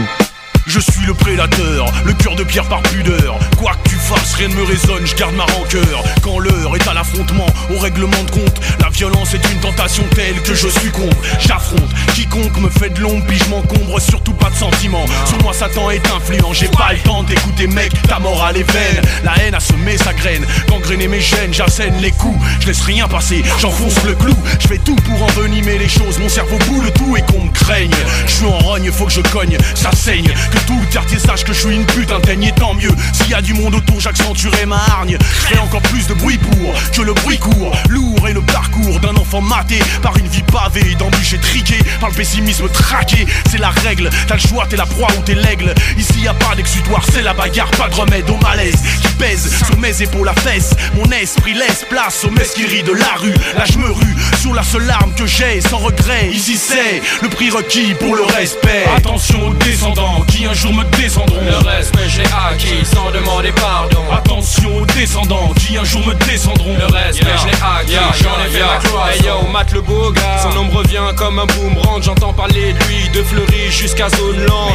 Je 0.67 0.81
suis 0.81 1.07
le 1.07 1.15
prédateur, 1.15 1.87
le 2.05 2.13
cœur 2.13 2.35
de 2.35 2.45
pierre 2.45 2.69
par 2.69 2.83
pudeur. 2.83 3.39
Quoi 3.57 3.73
que 3.83 3.89
tu 3.89 3.96
fasses, 4.07 4.35
rien 4.35 4.49
ne 4.49 4.55
me 4.55 4.63
résonne, 4.63 5.05
je 5.05 5.15
garde 5.15 5.35
ma 5.35 5.45
rancœur. 5.45 6.05
Quand 6.23 6.39
l'heure 6.39 6.77
est 6.77 6.89
à 6.89 6.95
l'affrontement, 6.95 7.47
au 7.75 7.79
règlement 7.79 8.23
de 8.25 8.31
compte, 8.31 8.61
la 8.81 8.89
violence 8.89 9.35
est 9.35 9.53
une 9.53 9.61
tentation 9.61 10.05
telle 10.15 10.41
que 10.43 10.55
je 10.55 10.69
con. 10.91 11.09
J'affronte 11.41 11.91
quiconque 12.15 12.59
me 12.61 12.71
fait 12.71 12.91
de 12.91 13.01
l'ombre, 13.01 13.25
puis 13.27 13.39
je 13.39 13.51
m'encombre, 13.51 14.01
surtout 14.01 14.33
pas 14.33 14.51
de 14.51 14.55
sentiments. 14.55 15.05
Sur 15.27 15.43
moi, 15.43 15.53
Satan 15.53 15.91
est 15.91 16.07
influent, 16.07 16.53
j'ai 16.53 16.69
pas 16.69 16.93
le 16.93 16.99
temps 17.01 17.23
d'écouter, 17.23 17.67
mec, 17.67 17.93
ta 18.09 18.19
morale 18.19 18.57
est 18.57 18.71
vaine. 18.71 19.03
La 19.25 19.35
haine 19.43 19.55
a 19.55 19.61
semé 19.61 19.97
sa 19.97 20.13
graine, 20.13 20.45
gangréner 20.69 21.09
mes 21.09 21.21
gènes, 21.21 21.53
j'assène 21.53 21.95
les 22.01 22.13
coups, 22.13 22.39
je 22.61 22.69
laisse 22.69 22.83
rien 22.83 23.09
passer, 23.09 23.43
j'enfonce 23.61 24.03
le 24.05 24.15
clou. 24.15 24.35
Je 24.61 24.69
fais 24.69 24.79
tout 24.79 24.97
pour 24.97 25.23
envenimer 25.23 25.79
les 25.79 25.89
choses, 25.89 26.19
mon 26.19 26.29
cerveau 26.29 26.59
boule 26.69 26.91
tout 26.93 27.17
et 27.17 27.23
qu'on 27.23 27.45
me 27.45 27.51
craigne. 27.51 27.95
Je 28.27 28.33
suis 28.33 28.47
en 28.47 28.59
rogne, 28.59 28.91
faut 28.93 29.07
que 29.07 29.13
je 29.13 29.21
cogne, 29.21 29.57
ça 29.75 29.91
saigne. 29.93 30.29
Que 30.53 30.59
tout 30.67 30.79
le 30.81 30.87
quartier 30.93 31.19
sache 31.19 31.45
que 31.45 31.53
je 31.53 31.61
suis 31.61 31.75
une 31.75 31.87
putain 31.87 32.21
teigne 32.21 32.45
et 32.45 32.53
tant 32.53 32.75
mieux. 32.75 32.95
S'il 33.13 33.31
y 33.31 33.35
a 33.35 33.43
du 33.43 33.55
monde 33.55 33.75
autour, 33.75 33.96
j'accentuerai 34.01 34.67
ma 34.67 34.77
hargne. 34.77 35.19
Je 35.51 35.59
encore 35.59 35.83
plus 35.83 36.07
de 36.07 36.15
bruit 36.15 36.39
pour 36.39 36.75
que 36.93 37.03
le 37.03 37.13
bruit 37.15 37.39
court. 37.39 37.73
Lourd 37.89 38.29
est 38.29 38.33
le 38.33 38.43
parcours 38.43 39.01
d'un 39.01 39.17
enfant 39.17 39.41
maté 39.41 39.79
par 40.03 40.17
une 40.17 40.29
vie 40.29 40.43
pavée, 40.43 40.95
d'embûches 40.95 41.41
triquées, 41.41 41.83
par 42.01 42.11
le 42.11 42.15
pessimisme 42.15 42.69
traqué. 42.69 43.27
C'est 43.51 43.59
la 43.59 43.71
règle, 43.71 44.11
t'as 44.27 44.35
le 44.35 44.41
choix, 44.41 44.67
t'es 44.67 44.77
la 44.77 44.87
proie 44.87 45.09
ou 45.19 45.23
t'es 45.23 45.35
l'aigle. 45.35 45.75
Ici 45.97 46.21
y 46.23 46.29
a 46.29 46.35
pas 46.35 46.55
d'exutoire, 46.55 47.03
c'est 47.13 47.23
la 47.23 47.35
bagarre, 47.35 47.71
pas 47.73 47.89
de 47.89 47.95
remède 47.95 48.29
au 48.31 48.37
malaise 48.37 48.77
qui 49.03 49.09
pèse 49.15 49.53
sur 49.65 49.79
mes 49.79 50.03
épaules 50.03 50.29
à 50.29 50.35
fesses. 50.35 50.75
Mon 50.95 51.11
esprit 51.11 51.55
laisse 51.55 51.85
place 51.89 52.25
aux 52.25 52.31
mesquineries 52.31 52.83
de 52.83 52.93
la 52.93 53.15
rue. 53.17 53.35
Là 53.57 53.65
je 53.65 53.79
me 53.79 53.91
rue 53.91 54.17
sur 54.41 54.55
la 54.55 54.63
seule 54.63 54.89
arme 54.91 55.13
que 55.15 55.27
j'ai, 55.27 55.61
sans 55.61 55.79
regret. 55.79 56.29
Ici 56.33 56.57
c'est 56.57 57.03
le 57.23 57.29
prix 57.29 57.51
requis 57.51 57.95
pour 57.95 58.15
le 58.15 58.23
respect. 58.23 58.85
Attention 58.97 59.49
aux 59.49 59.55
descendants 59.55 60.23
qui 60.29 60.47
un 60.47 60.55
jour 60.55 60.73
me 60.75 60.85
descendront. 60.97 61.41
Le 61.41 61.69
respect 61.69 62.09
je 62.09 62.21
l'ai 62.21 62.29
acquis 62.51 62.85
sans 62.85 63.11
demander 63.11 63.53
pardon. 63.53 63.86
Attention 64.13 64.77
aux 64.77 64.87
descendants 64.87 65.53
qui 65.55 65.77
un 65.79 65.85
jour 65.85 66.07
me 66.07 66.15
descendront. 66.27 66.77
Le 66.79 66.87
respect 66.87 67.27
je 67.41 67.47
l'ai 67.47 67.53
acquis, 67.53 68.23
j'en 68.23 68.45
ai 68.45 68.51
fait 68.51 68.61
ma 68.61 68.79
cloison. 68.79 69.07
Hey 69.13 69.23
yo, 69.25 69.51
Matt 69.53 69.73
le 69.73 69.81
beau 69.81 70.11
gars, 70.13 70.39
son 70.43 70.51
nom 70.51 70.69
revient 70.71 71.15
comme 71.17 71.39
un 71.39 71.47
boomerang. 71.47 72.03
J'entends 72.03 72.33
parler 72.33 72.73
de 72.73 72.79
lui, 72.85 73.09
de 73.11 73.23
Fleury 73.23 73.71
jusqu'à 73.71 74.09
Zone 74.09 74.45
Land. 74.47 74.73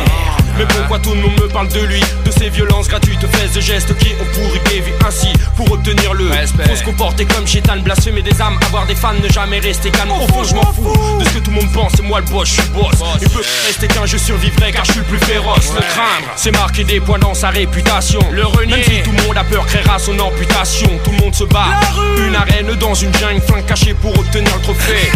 Mais 0.58 0.66
pourquoi 0.66 1.00
tout 1.00 1.12
le 1.12 1.22
monde 1.22 1.40
me 1.42 1.48
parle 1.48 1.68
de 1.70 1.80
lui 1.80 2.02
De 2.26 2.32
ces 2.32 2.50
violences 2.50 2.88
gratuites, 2.88 3.26
faits 3.28 3.56
et 3.56 3.62
gestes 3.62 3.96
qui 3.98 4.14
ont 4.22 4.26
pourri 4.34 4.60
des 4.70 4.82
vies 4.82 4.92
ainsi 5.06 5.30
Pour 5.56 5.72
obtenir 5.72 6.14
le 6.14 6.30
respect. 6.30 6.68
Faut 6.68 6.76
se 6.76 6.84
comporter 6.84 7.26
comme 7.26 7.48
chétan, 7.48 7.78
blasphémer 7.78 8.22
des 8.22 8.42
âmes 8.42 8.58
Avoir 8.68 8.86
des 8.86 8.96
fans, 8.96 9.14
ne 9.14 9.30
jamais 9.30 9.60
rester 9.60 9.90
calme. 9.92 10.12
Au 10.12 10.28
fond 10.28 10.44
je 10.44 10.56
m'en 10.56 10.74
fous 10.74 11.20
de 11.20 11.24
ce 11.24 11.30
que 11.30 11.40
tout 11.40 11.52
le 11.52 11.58
monde 11.58 11.72
pense. 11.74 11.94
C'est 11.96 12.04
moi 12.04 12.20
le 12.20 12.26
boss, 12.26 12.50
je 12.50 12.62
suis 12.62 12.70
boss. 12.72 12.96
Il 13.22 13.30
peut 13.30 13.44
rester 13.66 13.88
qu'un 13.88 14.06
je 14.06 14.18
survivrai 14.18 14.72
car 14.72 14.86
je 14.86 14.92
suis 14.92 15.00
le 15.02 15.06
plus 15.06 15.20
féroce. 15.20 15.72
Le 15.76 15.82
craindre, 15.82 16.28
c'est 16.36 16.52
marquer 16.52 16.84
des 16.84 17.00
points 17.00 17.20
dans 17.20 17.34
sa 17.34 17.50
réputation. 17.50 18.20
Le 18.32 18.46
renier, 18.46 18.76
même 18.76 18.84
si 18.84 19.02
tout 19.04 19.12
le 19.12 19.24
monde 19.24 19.38
a 19.38 19.44
peur 19.44 19.66
créera 19.66 20.00
son 20.00 20.18
amputation. 20.20 20.90
Tout 21.04 21.12
le 21.12 21.18
monde 21.18 21.36
se 21.36 21.44
bat, 21.46 21.80
une 22.18 22.36
arène 22.36 22.74
dans 22.76 22.94
une 22.94 23.14
jungle 23.16 23.42
Flingue 23.42 23.66
caché 23.66 23.94
pour 23.94 24.18
obtenir 24.18 24.56
le 24.56 24.62
trophée. 24.62 25.12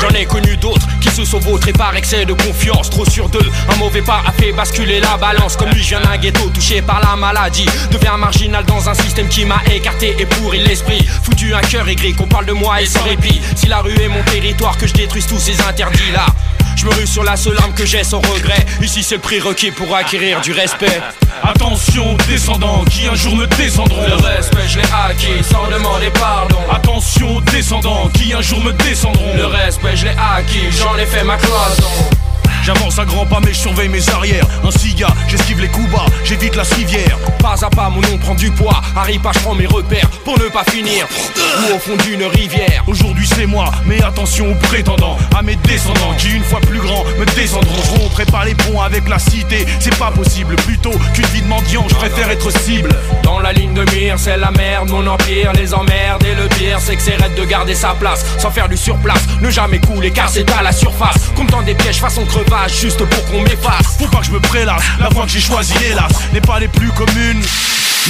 J'en 0.00 0.10
ai 0.10 0.24
connu 0.26 0.56
d'autres 0.56 0.86
qui 1.00 1.10
se 1.10 1.24
sont 1.24 1.38
vautrés 1.38 1.72
par 1.72 1.94
excès 1.96 2.24
de 2.24 2.32
confiance. 2.32 2.90
Trop 2.90 3.04
sûr 3.04 3.28
d'eux, 3.28 3.46
un 3.68 3.76
mauvais 3.76 4.02
pas 4.02 4.22
a 4.26 4.32
fait 4.38 4.52
basculer 4.52 5.00
la 5.00 5.16
balance. 5.16 5.56
Comme 5.56 5.70
lui 5.70 5.82
je 5.82 5.90
viens 5.90 6.00
d'un 6.00 6.16
ghetto 6.16 6.48
touché 6.50 6.82
par 6.82 7.00
la 7.00 7.16
maladie. 7.16 7.66
Deviens 7.90 8.16
marginal 8.16 8.64
dans 8.64 8.88
un 8.88 8.94
système 8.94 9.28
qui 9.28 9.44
m'a 9.44 9.60
écarté 9.72 10.16
et 10.18 10.26
pourri 10.26 10.58
l'esprit. 10.58 11.06
Foutu 11.22 11.54
un 11.54 11.60
cœur 11.60 11.88
aigri 11.88 12.14
qu'on 12.14 12.26
parle 12.26 12.46
de 12.46 12.52
moi 12.52 12.80
et 12.80 12.86
sans 12.86 13.02
répit. 13.02 13.40
Si 13.56 13.66
la 13.66 13.78
rue 13.78 14.00
est 14.00 14.08
mon 14.08 14.22
territoire 14.22 14.76
que 14.78 14.86
je 14.86 14.94
détruise 14.94 15.26
tous 15.26 15.38
ces 15.38 15.60
interdits 15.62 16.12
là 16.12 16.26
je 16.78 16.86
me 16.86 16.94
rue 16.94 17.08
sur 17.08 17.24
la 17.24 17.36
seule 17.36 17.58
arme 17.58 17.74
que 17.74 17.84
j'ai 17.84 18.04
sans 18.04 18.20
regret. 18.20 18.64
Ici 18.80 19.02
c'est 19.02 19.16
le 19.16 19.20
prix 19.20 19.40
requis 19.40 19.72
pour 19.72 19.92
acquérir 19.96 20.40
du 20.40 20.52
respect. 20.52 21.00
Attention 21.42 22.16
descendants 22.28 22.84
qui 22.84 23.08
un 23.08 23.16
jour 23.16 23.34
me 23.34 23.46
descendront. 23.46 24.06
Le 24.06 24.14
respect 24.14 24.68
je 24.68 24.78
l'ai 24.78 24.84
acquis 25.08 25.42
sans 25.42 25.66
demander 25.66 26.10
pardon. 26.10 26.58
Attention 26.70 27.40
descendants 27.52 28.08
qui 28.14 28.32
un 28.32 28.42
jour 28.42 28.62
me 28.62 28.72
descendront. 28.72 29.34
Le 29.36 29.46
respect 29.46 29.96
je 29.96 30.04
l'ai 30.04 30.16
acquis, 30.36 30.70
j'en 30.70 30.96
ai 30.96 31.06
fait 31.06 31.24
ma 31.24 31.36
cloison 31.36 32.27
J'avance 32.68 32.98
à 32.98 33.06
grands 33.06 33.24
pas 33.24 33.40
mais 33.42 33.54
je 33.54 33.60
surveille 33.60 33.88
mes 33.88 34.06
arrières 34.10 34.44
Un 34.62 34.70
cigare, 34.70 35.16
j'esquive 35.26 35.58
les 35.58 35.68
coups 35.68 35.90
bas, 35.90 36.04
j'évite 36.22 36.54
la 36.54 36.64
civière 36.64 37.16
Pas 37.38 37.64
à 37.64 37.70
pas, 37.70 37.88
mon 37.88 38.02
nom 38.02 38.18
prend 38.18 38.34
du 38.34 38.50
poids. 38.50 38.82
Arrive 38.94 39.22
pas, 39.22 39.30
je 39.32 39.38
prends 39.38 39.54
mes 39.54 39.64
repères 39.64 40.10
pour 40.22 40.38
ne 40.38 40.48
pas 40.48 40.64
finir. 40.64 41.06
Ou 41.60 41.74
au 41.74 41.78
fond 41.78 41.96
d'une 42.04 42.24
rivière. 42.24 42.84
Aujourd'hui 42.86 43.26
c'est 43.26 43.46
moi, 43.46 43.70
mais 43.86 44.02
attention 44.02 44.50
aux 44.50 44.66
prétendants, 44.66 45.16
à 45.34 45.40
mes 45.40 45.56
descendants 45.56 46.12
qui 46.18 46.28
une 46.30 46.44
fois 46.44 46.60
plus 46.60 46.78
grands 46.78 47.04
me 47.18 47.24
descendront. 47.34 47.74
Je 48.18 48.24
pas 48.24 48.44
les 48.44 48.54
ponts 48.54 48.80
avec 48.80 49.08
la 49.08 49.18
cité, 49.18 49.64
c'est 49.80 49.96
pas 49.96 50.10
possible. 50.10 50.56
Plutôt 50.56 50.92
qu'une 51.14 51.26
vie 51.26 51.40
de 51.40 51.46
mendiant, 51.46 51.86
je 51.88 51.94
préfère 51.94 52.28
être 52.30 52.50
cible. 52.50 52.90
Dans 53.22 53.38
la 53.38 53.52
ligne 53.52 53.72
de 53.72 53.84
mire, 53.94 54.18
c'est 54.18 54.36
la 54.36 54.50
merde, 54.50 54.90
mon 54.90 55.06
empire, 55.06 55.52
les 55.54 55.72
emmerdes 55.72 56.24
et 56.24 56.34
le 56.34 56.48
pire, 56.48 56.78
c'est 56.80 56.96
que 56.96 57.02
c'est 57.02 57.16
raide 57.16 57.34
de 57.34 57.44
garder 57.44 57.74
sa 57.74 57.90
place, 57.90 58.24
sans 58.38 58.50
faire 58.50 58.68
du 58.68 58.76
surplace, 58.76 59.22
ne 59.40 59.50
jamais 59.50 59.78
couler 59.78 60.10
car 60.10 60.28
c'est 60.28 60.50
à 60.50 60.62
la 60.62 60.72
surface. 60.72 61.30
Comme 61.36 61.46
dans 61.46 61.62
des 61.62 61.74
pièges 61.74 62.00
façon 62.00 62.24
juste 62.66 63.04
pour 63.04 63.24
qu'on 63.26 63.42
m'efface. 63.42 63.98
Faut 63.98 64.08
pas 64.08 64.18
que 64.18 64.26
je 64.26 64.32
me 64.32 64.40
prélasse, 64.40 64.82
la 64.98 65.08
voie 65.10 65.24
que 65.24 65.30
j'ai 65.30 65.40
choisie 65.40 65.74
hélas 65.84 66.10
n'est 66.32 66.40
pas 66.40 66.58
les 66.58 66.68
plus 66.68 66.90
communes. 66.92 67.42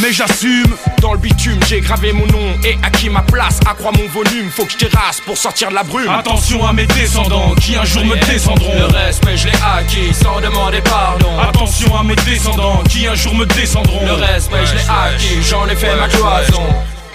Mais 0.01 0.13
j'assume. 0.13 0.77
Dans 1.01 1.13
le 1.13 1.19
bitume 1.19 1.59
j'ai 1.67 1.81
gravé 1.81 2.13
mon 2.13 2.27
nom. 2.27 2.57
Et 2.65 2.79
acquis 2.83 3.09
ma 3.09 3.23
place 3.23 3.59
Accrois 3.69 3.93
mon 3.93 4.07
volume, 4.09 4.51
faut 4.51 4.65
que 4.65 4.73
je 4.73 4.87
terrasse 4.87 5.21
pour 5.21 5.37
sortir 5.37 5.71
de 5.71 5.75
la 5.75 5.83
brume. 5.83 6.09
Attention 6.09 6.67
à 6.67 6.73
mes 6.73 6.87
descendants 6.87 7.55
qui 7.57 7.77
un 7.77 7.85
jour 7.85 8.05
me 8.05 8.17
descendront. 8.27 8.75
Le 8.75 8.87
respect 8.87 9.37
je 9.37 9.47
l'ai 9.47 9.59
acquis 9.77 10.15
sans 10.15 10.41
demander 10.41 10.81
pardon. 10.83 11.39
Attention 11.41 11.97
à 11.97 12.03
mes 12.05 12.17
descendants 12.17 12.83
qui 12.89 13.07
un 13.07 13.15
jour 13.15 13.35
me 13.35 13.45
descendront. 13.47 14.05
Le 14.07 14.13
respect 14.13 14.67
je 14.67 14.75
l'ai 14.75 14.89
acquis, 14.89 15.43
j'en 15.43 15.67
ai 15.67 15.77
fait 15.77 15.95
ma 15.97 16.09
cloison. 16.09 16.67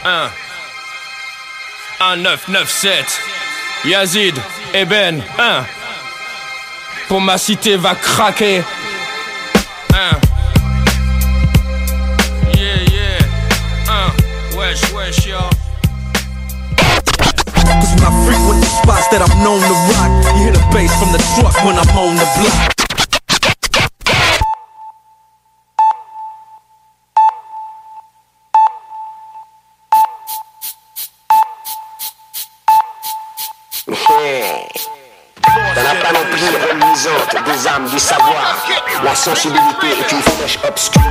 1 0.06 0.30
1 2.06 2.18
9 2.18 2.48
9 2.50 2.70
7 2.70 2.92
Yazid 3.86 4.36
et 4.74 4.86
Ben. 4.86 5.22
1 5.40 5.64
Pour 7.14 7.22
ma 7.22 7.38
cité 7.38 7.78
va 7.78 7.94
craquer. 7.94 8.64
1 9.94 10.18
Yeah 12.58 12.82
yeah. 12.92 13.20
1 14.52 14.58
Wesh 14.58 14.92
wesh 14.94 15.28
yo. 15.28 15.38
Cause 16.76 17.94
when 17.94 18.02
I 18.02 18.26
frequent 18.26 18.62
the 18.62 18.66
spots 18.66 19.08
that 19.10 19.22
I'm 19.22 19.44
known 19.44 19.62
to 19.62 19.76
rock, 19.94 20.10
you 20.26 20.42
hear 20.42 20.54
the 20.54 20.66
bass 20.74 20.92
from 20.98 21.12
the 21.12 21.22
truck 21.36 21.54
when 21.64 21.78
I'm 21.78 21.96
on 21.96 22.16
the 22.16 22.26
block. 22.42 22.83
Du 37.90 38.00
savoir, 38.00 38.58
la 39.04 39.16
sensibilité 39.16 39.88
est 39.88 40.12
une 40.12 40.22
flèche 40.22 40.60
obscure, 40.68 41.02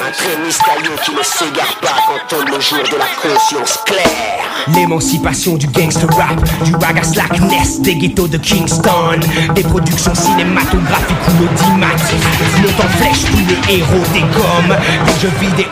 un 0.00 0.10
trait 0.10 0.36
mystérieux 0.44 0.96
qui 1.04 1.12
ne 1.14 1.22
s'égare 1.22 1.76
pas 1.80 1.96
quand 2.06 2.36
tombe 2.36 2.48
le 2.48 2.60
jour 2.60 2.78
de 2.90 2.96
la 2.96 3.06
conscience 3.20 3.78
claire. 3.84 4.40
L'émancipation 4.74 5.56
du 5.56 5.66
gangster 5.68 6.08
rap, 6.16 6.42
du 6.64 6.74
raga 6.74 7.02
slackness, 7.02 7.80
des 7.80 7.96
ghettos 7.96 8.28
de 8.28 8.38
Kingston, 8.38 9.20
des 9.54 9.62
productions 9.62 10.14
cinématographiques 10.14 11.16
ou 11.28 11.44
audimatifs. 11.44 12.62
Le 12.62 12.68
temps 12.70 12.88
flèche 12.98 13.24
tous 13.24 13.68
les 13.68 13.78
héros 13.78 14.06
des 14.12 14.20
gommes, 14.20 14.76
des 15.06 15.20
jeux 15.20 15.32
vidéo, 15.40 15.68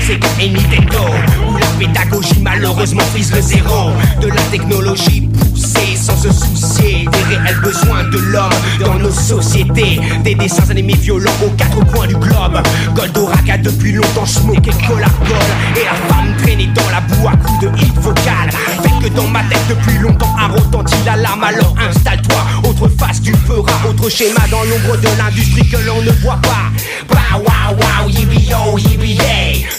c'est 0.00 0.20
et 0.42 0.50
Nintendo, 0.50 1.04
où 1.48 1.56
la 1.56 1.66
pédagogie 1.78 2.40
malheureusement 2.42 3.04
frise 3.12 3.32
le 3.32 3.40
zéro, 3.40 3.90
de 4.20 4.28
la 4.28 4.42
technologie 4.50 5.28
sans 5.58 6.16
se 6.16 6.32
soucier 6.32 7.06
des 7.10 7.36
réels 7.36 7.60
besoins 7.62 8.04
de 8.04 8.18
l'homme 8.18 8.52
dans 8.84 8.94
nos 8.94 9.10
sociétés, 9.10 10.00
des 10.22 10.34
dessins 10.34 10.70
animés 10.70 10.94
violents 10.94 11.30
aux 11.44 11.50
quatre 11.50 11.84
coins 11.92 12.06
du 12.06 12.16
globe. 12.16 12.60
Goldorak 12.94 13.48
a 13.50 13.58
depuis 13.58 13.92
longtemps 13.92 14.26
smoké 14.26 14.70
Cola 14.86 15.06
et 15.76 15.84
la 15.84 16.14
femme 16.14 16.36
traînée 16.42 16.68
dans 16.74 16.88
la 16.90 17.00
boue 17.00 17.28
à 17.28 17.36
coups 17.36 17.60
de 17.60 17.82
hit 17.82 17.94
vocal. 17.98 18.50
Fait 18.82 19.04
que 19.04 19.14
dans 19.14 19.26
ma 19.28 19.40
tête 19.44 19.66
depuis 19.68 19.98
longtemps 19.98 20.34
a 20.38 20.48
retenti 20.48 20.94
l'alarme, 21.04 21.44
alors 21.44 21.74
installe-toi. 21.88 22.68
Autre 22.68 22.88
face 22.98 23.20
tu 23.20 23.34
feras, 23.46 23.88
autre 23.88 24.08
schéma 24.08 24.40
dans 24.50 24.62
l'ombre 24.62 24.96
de 24.96 25.08
l'industrie 25.18 25.68
que 25.68 25.78
l'on 25.78 26.02
ne 26.02 26.10
voit 26.22 26.38
pas. 26.42 26.70
Bah 27.08 27.38
wow 27.38 27.76
wow, 27.76 28.08
yippee 28.08 28.48
yo, 28.48 28.78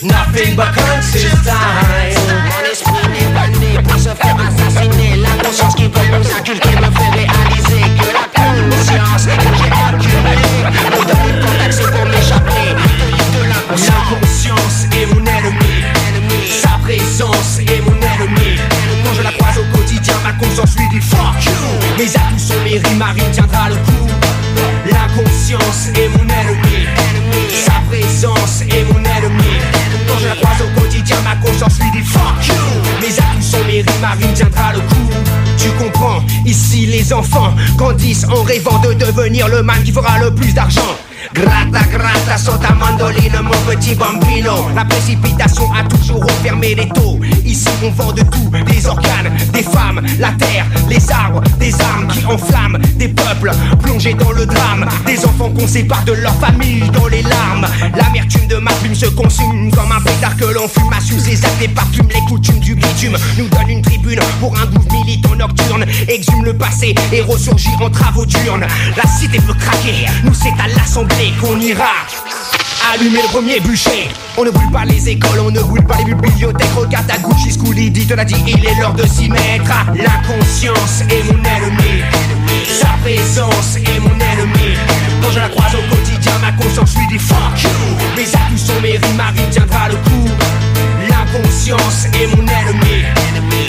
nothing 0.03 0.55
but 0.55 0.73
conscious 0.73 1.31
time. 1.43 2.15
Mon 2.49 2.71
esprit 2.71 3.09
n'est 3.11 3.33
pas 3.33 3.47
né 3.47 3.81
pour 3.83 3.99
se 3.99 4.09
faire 4.09 4.37
assassiner. 4.37 5.17
La 5.17 5.43
inculquer 5.77 6.75
me 6.75 6.89
fait 6.91 7.11
réaliser 7.13 7.83
que 7.97 8.07
la 8.13 8.25
conscience 8.33 9.25
que 9.25 9.49
j'ai 9.57 9.69
d'accès 11.57 11.83
pour 11.83 12.05
m'échapper. 12.05 12.75
L'inconscience 13.69 14.85
est 14.91 15.05
mon 15.13 15.19
ennemi, 15.19 15.83
sa 16.49 16.77
présence 16.83 17.59
est 17.59 17.81
mon 17.81 17.93
ennemi. 17.93 18.57
Quand 19.03 19.13
je 19.15 19.21
la 19.21 19.31
croise 19.31 19.57
au 19.59 19.77
quotidien, 19.77 20.15
ma 20.23 20.33
conscience 20.33 20.75
lui 20.77 20.89
dit 20.89 21.01
fuck 21.01 21.45
you. 21.45 21.51
Mes 21.97 22.15
atouts 22.15 22.39
sont 22.39 22.63
mes 22.63 22.79
rimes, 22.79 22.97
ma 22.97 23.11
rime 23.11 23.31
tiendra 23.31 23.69
le 23.69 23.75
coup. 23.75 24.07
L'inconscience 24.85 25.89
est 25.95 26.09
mon 26.09 26.23
ennemi, 26.23 26.87
sa 27.53 27.73
présence 27.89 28.61
est 28.61 28.83
mon 28.91 28.99
ennemi. 28.99 29.53
Quand 30.07 30.17
je 30.19 30.27
la 30.27 30.35
croise 30.35 30.61
au 30.61 30.79
quotidien, 30.79 31.17
ma 31.23 31.35
conscience 31.35 31.79
lui 31.79 31.91
dit 31.91 32.07
fuck 32.07 32.47
you. 32.47 32.68
Mes 33.69 33.81
atouts 33.81 33.91
sont 33.91 33.99
mes 33.99 34.01
rimes, 34.01 34.01
ma 34.01 34.09
rime 34.11 34.33
tiendra 34.33 34.73
le 34.73 34.79
coup. 34.79 35.09
Tu 35.57 35.69
comprends, 35.71 36.23
ici 36.45 36.87
les 36.87 37.13
enfants 37.13 37.53
grandissent 37.77 38.25
en 38.25 38.41
rêvant 38.41 38.79
de 38.79 38.93
devenir 38.93 39.47
le 39.47 39.61
man 39.61 39.83
qui 39.83 39.91
fera 39.91 40.17
le 40.17 40.33
plus 40.33 40.53
d'argent. 40.53 40.81
Grata, 41.31 41.83
grata, 41.91 42.37
sur 42.37 42.59
ta 42.59 42.73
mandoline, 42.73 43.39
mon 43.43 43.51
petit 43.71 43.93
bambino. 43.93 44.67
La 44.75 44.83
précipitation 44.83 45.71
a 45.73 45.83
toujours 45.83 46.23
enfermé 46.23 46.73
les 46.73 46.89
taux. 46.89 47.19
Ici, 47.45 47.67
on 47.83 47.91
vend 47.91 48.11
de 48.11 48.21
tout 48.21 48.49
des 48.65 48.87
organes, 48.87 49.31
des 49.53 49.61
femmes, 49.61 50.01
la 50.19 50.31
terre, 50.31 50.65
les 50.89 51.11
arbres, 51.11 51.43
des 51.59 51.71
armes 51.81 52.07
qui 52.07 52.25
enflamment, 52.25 52.79
des 52.95 53.09
peuples 53.09 53.51
plongés 53.83 54.15
dans 54.15 54.31
le 54.31 54.47
drame, 54.47 54.87
des 55.05 55.23
enfants 55.23 55.51
qu'on 55.51 55.67
sépare 55.67 56.03
de 56.05 56.13
leur 56.13 56.33
famille 56.39 56.89
dans 56.93 57.07
les 57.07 57.21
larmes. 57.21 57.67
L'amertume 57.95 58.47
de 58.47 58.55
ma 58.55 58.71
plume 58.73 58.95
se 58.95 59.05
consume 59.05 59.69
comme 59.71 59.91
un 59.91 60.01
pétard 60.01 60.35
que 60.35 60.45
l'on 60.45 60.67
fume. 60.67 60.91
Assume 60.97 61.19
ses 61.19 61.45
actes, 61.45 61.61
les 61.61 61.67
les 61.67 62.25
coutumes 62.27 62.59
du 62.59 62.73
bitume. 62.73 63.17
Nous 63.37 63.47
donne 63.49 63.69
une 63.69 63.81
tribune 63.83 64.19
pour 64.39 64.57
un 64.57 64.65
gouffre 64.65 64.91
militant 64.93 65.35
nocturne. 65.35 65.85
Exhume 66.07 66.43
le 66.43 66.57
passé 66.57 66.95
et 67.13 67.21
ressurgit 67.21 67.69
en 67.79 67.89
travaux 67.89 68.25
diurnes. 68.25 68.65
La 68.97 69.09
cité 69.09 69.39
peut 69.39 69.53
craquer, 69.53 70.07
nous 70.23 70.33
c'est 70.33 70.49
à 70.59 70.67
l'assemblée 70.75 71.18
qu'on 71.41 71.59
ira. 71.59 72.07
Allumer 72.93 73.21
le 73.21 73.27
premier 73.27 73.59
bûcher. 73.59 74.09
On 74.37 74.45
ne 74.45 74.51
brûle 74.51 74.71
pas 74.71 74.85
les 74.85 75.09
écoles, 75.09 75.39
on 75.41 75.51
ne 75.51 75.59
brûle 75.59 75.85
pas 75.85 75.97
les 75.97 76.13
bibliothèques. 76.13 76.73
Regarde 76.75 77.07
ta 77.07 77.17
Gucci 77.17 77.51
Scoolidi 77.51 78.07
te 78.07 78.13
l'a 78.13 78.23
dit, 78.23 78.35
il 78.47 78.65
est 78.65 78.75
l'heure 78.79 78.93
de 78.93 79.05
s'y 79.05 79.29
mettre. 79.29 79.71
L'inconscience 79.93 81.01
est 81.09 81.23
mon 81.25 81.43
ennemi. 81.43 82.03
Sa 82.65 82.87
présence 83.01 83.75
est 83.75 83.99
mon 83.99 84.15
ennemi. 84.15 84.77
Quand 85.21 85.31
je 85.31 85.39
la 85.39 85.49
croise 85.49 85.75
au 85.75 85.93
quotidien, 85.93 86.31
ma 86.41 86.51
conscience 86.53 86.95
lui 86.95 87.07
dit 87.07 87.19
fuck 87.19 87.63
you. 87.63 87.69
Mes 88.15 88.29
atouts 88.29 88.57
sont 88.57 88.81
mes 88.81 88.97
rimes, 88.97 89.17
ma 89.17 89.27
rime 89.27 89.49
tiendra 89.51 89.89
le 89.89 89.95
coup. 89.95 90.29
L'inconscience 91.09 92.05
est 92.13 92.27
mon 92.27 92.43
ennemi. 92.47 93.03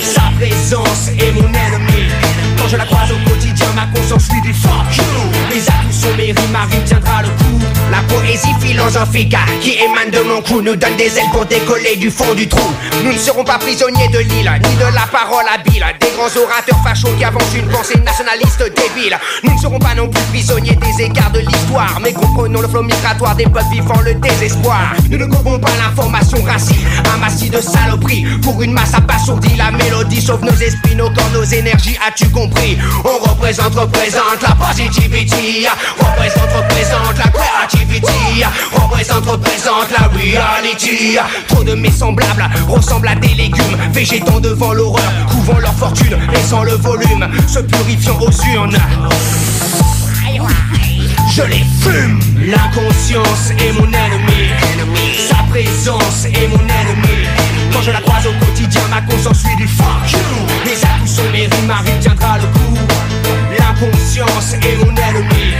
Sa 0.02 0.30
présence 0.38 1.08
est 1.18 1.32
mon 1.32 1.48
ennemi 1.48 2.29
Quand 2.60 2.68
je 2.68 2.76
la 2.76 2.84
croise 2.84 3.10
au 3.10 3.30
quotidien, 3.30 3.66
ma 3.74 3.86
conscience 3.98 4.28
lui 4.30 4.40
dit 4.42 4.52
fuck 4.52 4.96
you. 4.96 5.04
Mes 5.48 5.62
atouts 5.62 5.92
sont 5.92 6.16
mes 6.16 6.32
rimes, 6.32 6.52
ma 6.52 6.64
rime 6.64 6.84
tiendra 6.84 7.22
le 7.22 7.28
coup. 7.28 7.60
La 7.90 8.02
poésie 8.02 8.54
philosophique 8.60 9.34
qui 9.60 9.72
émane 9.78 10.10
de 10.12 10.20
mon 10.20 10.40
cou 10.42 10.60
Nous 10.62 10.76
donne 10.76 10.96
des 10.96 11.18
ailes 11.18 11.30
pour 11.32 11.44
décoller 11.46 11.96
du 11.96 12.10
fond 12.10 12.34
du 12.34 12.46
trou. 12.46 12.70
Nous 13.04 13.12
ne 13.12 13.18
serons 13.18 13.42
pas 13.42 13.58
prisonniers 13.58 14.08
de 14.08 14.18
l'île 14.18 14.50
Ni 14.62 14.74
de 14.76 14.94
la 14.94 15.06
parole 15.10 15.44
habile. 15.52 15.84
Des 16.00 16.10
grands 16.16 16.40
orateurs 16.40 16.78
fachos 16.84 17.12
qui 17.18 17.24
avancent 17.24 17.54
une 17.54 17.66
pensée 17.68 17.98
nationaliste 17.98 18.62
débile. 18.62 19.18
Nous 19.42 19.54
ne 19.54 19.58
serons 19.58 19.78
pas 19.78 19.94
non 19.94 20.08
plus 20.08 20.22
prisonniers 20.24 20.76
des 20.76 21.04
écarts 21.04 21.32
de 21.32 21.40
l'histoire 21.40 21.98
Mais 22.02 22.12
comprenons 22.12 22.60
le 22.60 22.68
flot 22.68 22.82
migratoire 22.82 23.34
des 23.34 23.44
peuples 23.44 23.64
vivant 23.72 24.00
le 24.04 24.14
désespoir. 24.14 24.94
Nous 25.10 25.18
ne 25.18 25.26
gobons 25.26 25.58
pas 25.58 25.72
l'information 25.78 26.42
raciste 26.44 26.86
Un 27.12 27.18
massif 27.18 27.50
de 27.50 27.60
saloperies. 27.60 28.24
Pour 28.42 28.62
une 28.62 28.72
masse 28.72 28.94
abasourdie 28.94 29.56
La 29.56 29.72
mélodie 29.72 30.20
sauve 30.20 30.44
nos 30.44 30.54
esprits, 30.54 30.94
nos 30.94 31.10
corps, 31.10 31.30
nos 31.32 31.44
énergies. 31.44 31.98
As-tu 32.06 32.28
compris? 32.28 32.49
On 33.04 33.28
représente, 33.30 33.74
représente 33.74 34.42
la 34.42 34.54
positivity 34.54 35.66
Représente, 35.98 36.52
représente 36.52 37.18
la 37.18 37.30
creativity 37.30 38.44
Représente, 38.72 39.26
représente 39.26 39.90
la 39.90 40.08
reality 40.08 41.18
Trop 41.48 41.64
de 41.64 41.74
mes 41.74 41.90
semblables 41.90 42.48
ressemblent 42.68 43.08
à 43.08 43.14
des 43.14 43.34
légumes 43.34 43.76
Végétant 43.92 44.40
devant 44.40 44.72
l'horreur, 44.72 45.10
couvant 45.28 45.58
leur 45.58 45.74
fortune 45.74 46.16
Laissant 46.32 46.62
le 46.62 46.72
volume, 46.72 47.28
se 47.46 47.60
purifiant 47.60 48.18
aux 48.20 48.30
urnes. 48.54 48.78
Je 51.32 51.42
les 51.42 51.64
fume. 51.80 52.20
L'inconscience 52.38 53.50
est 53.50 53.72
mon 53.72 53.86
ennemi. 53.86 54.50
Sa 55.28 55.36
présence 55.50 56.24
est 56.24 56.48
mon 56.48 56.58
ennemi 56.58 57.39
Quand 57.72 57.82
je 57.82 57.90
la 57.90 58.00
croise 58.00 58.26
au 58.26 58.44
quotidien, 58.44 58.82
ma 58.90 59.00
conscience 59.02 59.44
lui 59.44 59.56
dit 59.56 59.72
fuck 59.72 60.12
you. 60.12 60.18
Mes 60.64 60.72
atouts 60.72 61.06
sont 61.06 61.30
mes 61.32 61.46
rimes, 61.46 61.66
ma 61.66 61.78
rime 61.78 61.98
tiendra 62.00 62.38
le 62.38 62.46
coup. 62.46 62.78
L'inconscience 63.58 64.54
est 64.54 64.76
mon 64.84 64.94
ennemi. 64.94 65.54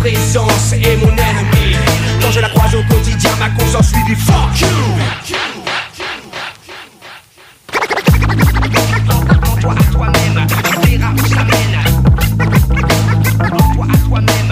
Présence 0.00 0.72
est 0.74 0.96
mon 0.98 1.08
ennemi. 1.08 1.74
Quand 2.20 2.30
je 2.30 2.38
la 2.38 2.48
croise 2.50 2.74
au 2.76 2.82
quotidien, 2.84 3.30
ma 3.40 3.48
conscience 3.50 3.92
lui 3.92 4.04
dit 4.04 4.14
fuck 4.14 4.60
you. 4.60 4.68
Toi 9.60 9.72
à 9.72 9.92
toi-même, 9.92 10.46
Toi 13.74 13.86
à 13.92 13.96
toi-même, 14.08 14.45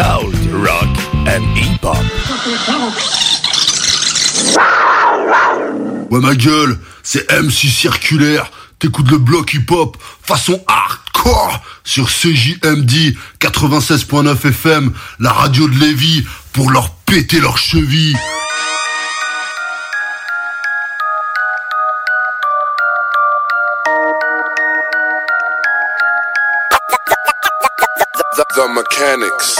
Rock 0.00 0.88
and. 1.26 1.44
Ouais 6.10 6.20
ma 6.20 6.34
gueule, 6.34 6.78
c'est 7.02 7.30
MC 7.30 7.68
Circulaire, 7.68 8.50
t'écoutes 8.78 9.10
le 9.10 9.18
bloc 9.18 9.52
hip-hop 9.52 9.98
façon 10.22 10.64
hardcore 10.66 11.60
sur 11.84 12.08
CJMD 12.08 13.14
96.9 13.40 14.48
FM, 14.48 14.92
la 15.18 15.32
radio 15.32 15.68
de 15.68 15.78
Lévis, 15.78 16.24
pour 16.54 16.70
leur 16.70 16.90
péter 16.90 17.38
leurs 17.38 17.58
chevilles. 17.58 18.16
The, 28.48 28.68
mechanics. 28.68 29.58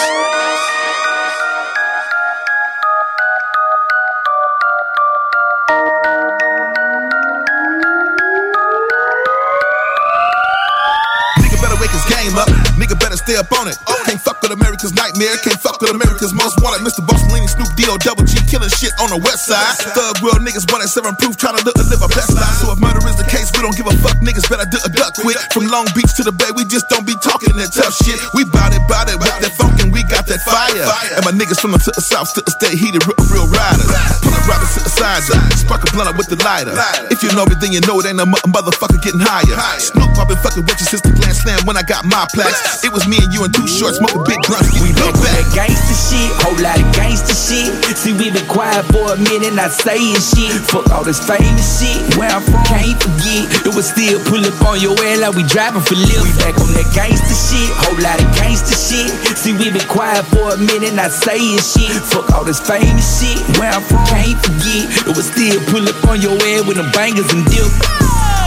Stay 13.31 13.39
up 13.39 13.51
on 13.55 13.70
it. 13.70 13.78
Oh, 13.86 13.94
can't 14.02 14.19
fuck 14.19 14.43
with 14.43 14.51
America's 14.51 14.90
nightmare. 14.90 15.39
Can't 15.47 15.61
fuck 15.62 15.78
with 15.78 15.94
America's 15.94 16.35
most 16.35 16.59
wanted. 16.59 16.82
Mr. 16.82 17.07
Mussolini, 17.07 17.47
Snoop 17.47 17.70
D.O. 17.78 17.94
Double 18.02 18.27
G 18.27 18.43
killing 18.51 18.70
shit 18.74 18.90
on 18.98 19.15
the 19.15 19.20
west 19.23 19.47
side. 19.47 19.78
Thug 19.94 20.19
world 20.19 20.43
niggas 20.43 20.66
want 20.74 20.82
at 20.82 20.90
seven 20.90 21.15
proof 21.15 21.39
trying 21.39 21.55
to 21.55 21.62
live, 21.62 21.78
live 21.86 22.02
our 22.02 22.11
best 22.11 22.35
life. 22.35 22.59
So 22.59 22.74
if 22.74 22.82
murder 22.82 22.98
is 23.07 23.15
the 23.15 23.28
case, 23.31 23.55
we 23.55 23.62
don't 23.62 23.77
give 23.78 23.86
a 23.86 23.94
fuck. 24.02 24.19
Niggas 24.19 24.51
better 24.51 24.66
do 24.66 24.82
a 24.82 24.90
duck 24.90 25.15
quick. 25.15 25.39
From 25.55 25.70
Long 25.70 25.86
Beach 25.94 26.11
to 26.19 26.27
the 26.27 26.35
Bay, 26.35 26.51
we 26.59 26.66
just 26.66 26.90
don't 26.90 27.07
be 27.07 27.15
talking 27.23 27.55
that 27.55 27.70
tough 27.70 27.94
shit. 27.94 28.19
We 28.35 28.43
bout 28.43 28.74
it, 28.74 28.82
bout 28.90 29.07
it 29.07 29.15
with 29.15 29.31
that 29.31 29.55
funk 29.55 29.78
and 29.78 29.94
we 29.94 30.02
got 30.11 30.27
that 30.27 30.43
fire. 30.43 30.90
And 31.15 31.23
my 31.23 31.31
niggas 31.31 31.62
from 31.62 31.70
the 31.70 31.81
the 31.81 32.02
south 32.02 32.35
to 32.35 32.43
the 32.43 32.51
state 32.55 32.78
heated 32.78 33.02
real, 33.07 33.19
real 33.31 33.48
riders. 33.51 33.90
Up 33.90 34.47
robbers 34.51 34.74
to 34.74 34.81
the 34.82 34.90
sides 34.90 35.31
up. 35.31 35.43
Spark 35.55 35.86
a 35.86 35.89
blunt 35.94 36.11
up 36.11 36.19
with 36.19 36.27
the 36.27 36.39
lighter. 36.43 36.74
If 37.15 37.23
you 37.23 37.31
know 37.39 37.47
me, 37.47 37.55
then 37.62 37.70
you 37.70 37.81
know 37.86 37.98
it 38.02 38.07
ain't 38.11 38.19
no 38.19 38.27
motherfucker 38.27 38.98
getting 39.02 39.23
higher. 39.23 39.55
Snoop, 39.78 40.19
I've 40.19 40.27
been 40.27 40.40
fucking 40.43 40.66
with 40.66 40.78
your 40.82 40.90
sister 40.90 41.15
Grand 41.15 41.36
Slam 41.36 41.62
when 41.66 41.78
I 41.78 41.82
got 41.86 42.02
my 42.05 42.27
plaques. 42.35 42.82
It 42.82 42.90
was 42.90 43.07
me 43.07 43.19
and 43.20 43.30
you 43.32 43.44
and 43.44 43.52
two 43.55 43.68
shorts 43.68 43.98
smoking 44.01 44.24
big 44.24 44.40
blunts. 44.48 44.72
We 44.80 44.90
Back 44.97 45.12
look 45.12 45.16
on 45.16 45.24
back. 45.24 45.36
that 45.36 45.48
gangsta 45.52 45.94
shit, 45.97 46.28
whole 46.42 46.59
lot 46.60 46.76
of 46.80 46.88
gangsta 46.97 47.34
shit. 47.36 47.68
See, 47.97 48.12
we 48.16 48.32
been 48.32 48.47
quiet 48.48 48.84
for 48.92 49.12
a 49.12 49.18
minute, 49.20 49.52
not 49.55 49.70
saying 49.72 50.16
shit. 50.20 50.52
Fuck 50.72 50.88
all 50.90 51.05
this 51.05 51.20
famous 51.20 51.64
shit. 51.80 52.01
Where 52.16 52.30
I'm 52.32 52.40
from, 52.42 52.62
can't 52.64 52.97
forget. 52.97 53.44
It 53.68 53.72
was 53.76 53.92
still 53.92 54.18
pull 54.26 54.40
up 54.40 54.56
on 54.64 54.80
your 54.80 54.97
air 55.05 55.20
like 55.20 55.36
we 55.36 55.44
driving 55.44 55.84
for 55.84 55.97
lift. 55.98 56.24
We 56.24 56.32
back 56.40 56.56
on 56.60 56.72
that 56.76 56.88
gangsta 56.97 57.34
shit, 57.36 57.68
whole 57.84 57.98
lot 58.01 58.16
of 58.18 58.28
gangsta 58.40 58.72
shit. 58.74 59.12
See, 59.36 59.52
we 59.52 59.68
been 59.70 59.84
quiet 59.88 60.24
for 60.32 60.55
a 60.55 60.59
minute, 60.59 60.94
not 60.97 61.12
saying 61.12 61.60
shit. 61.60 61.92
Fuck 62.09 62.32
all 62.32 62.44
this 62.44 62.60
famous 62.60 63.05
shit. 63.20 63.36
Where 63.60 63.70
I'm 63.70 63.84
from, 63.84 64.01
can't 64.09 64.36
forget. 64.40 64.88
It 65.09 65.14
was 65.16 65.28
still 65.28 65.60
pull 65.68 65.84
up 65.84 65.98
on 66.09 66.20
your 66.20 66.36
air 66.48 66.64
with 66.64 66.76
them 66.80 66.88
bangers 66.97 67.28
and 67.32 67.44
dip. 67.52 67.68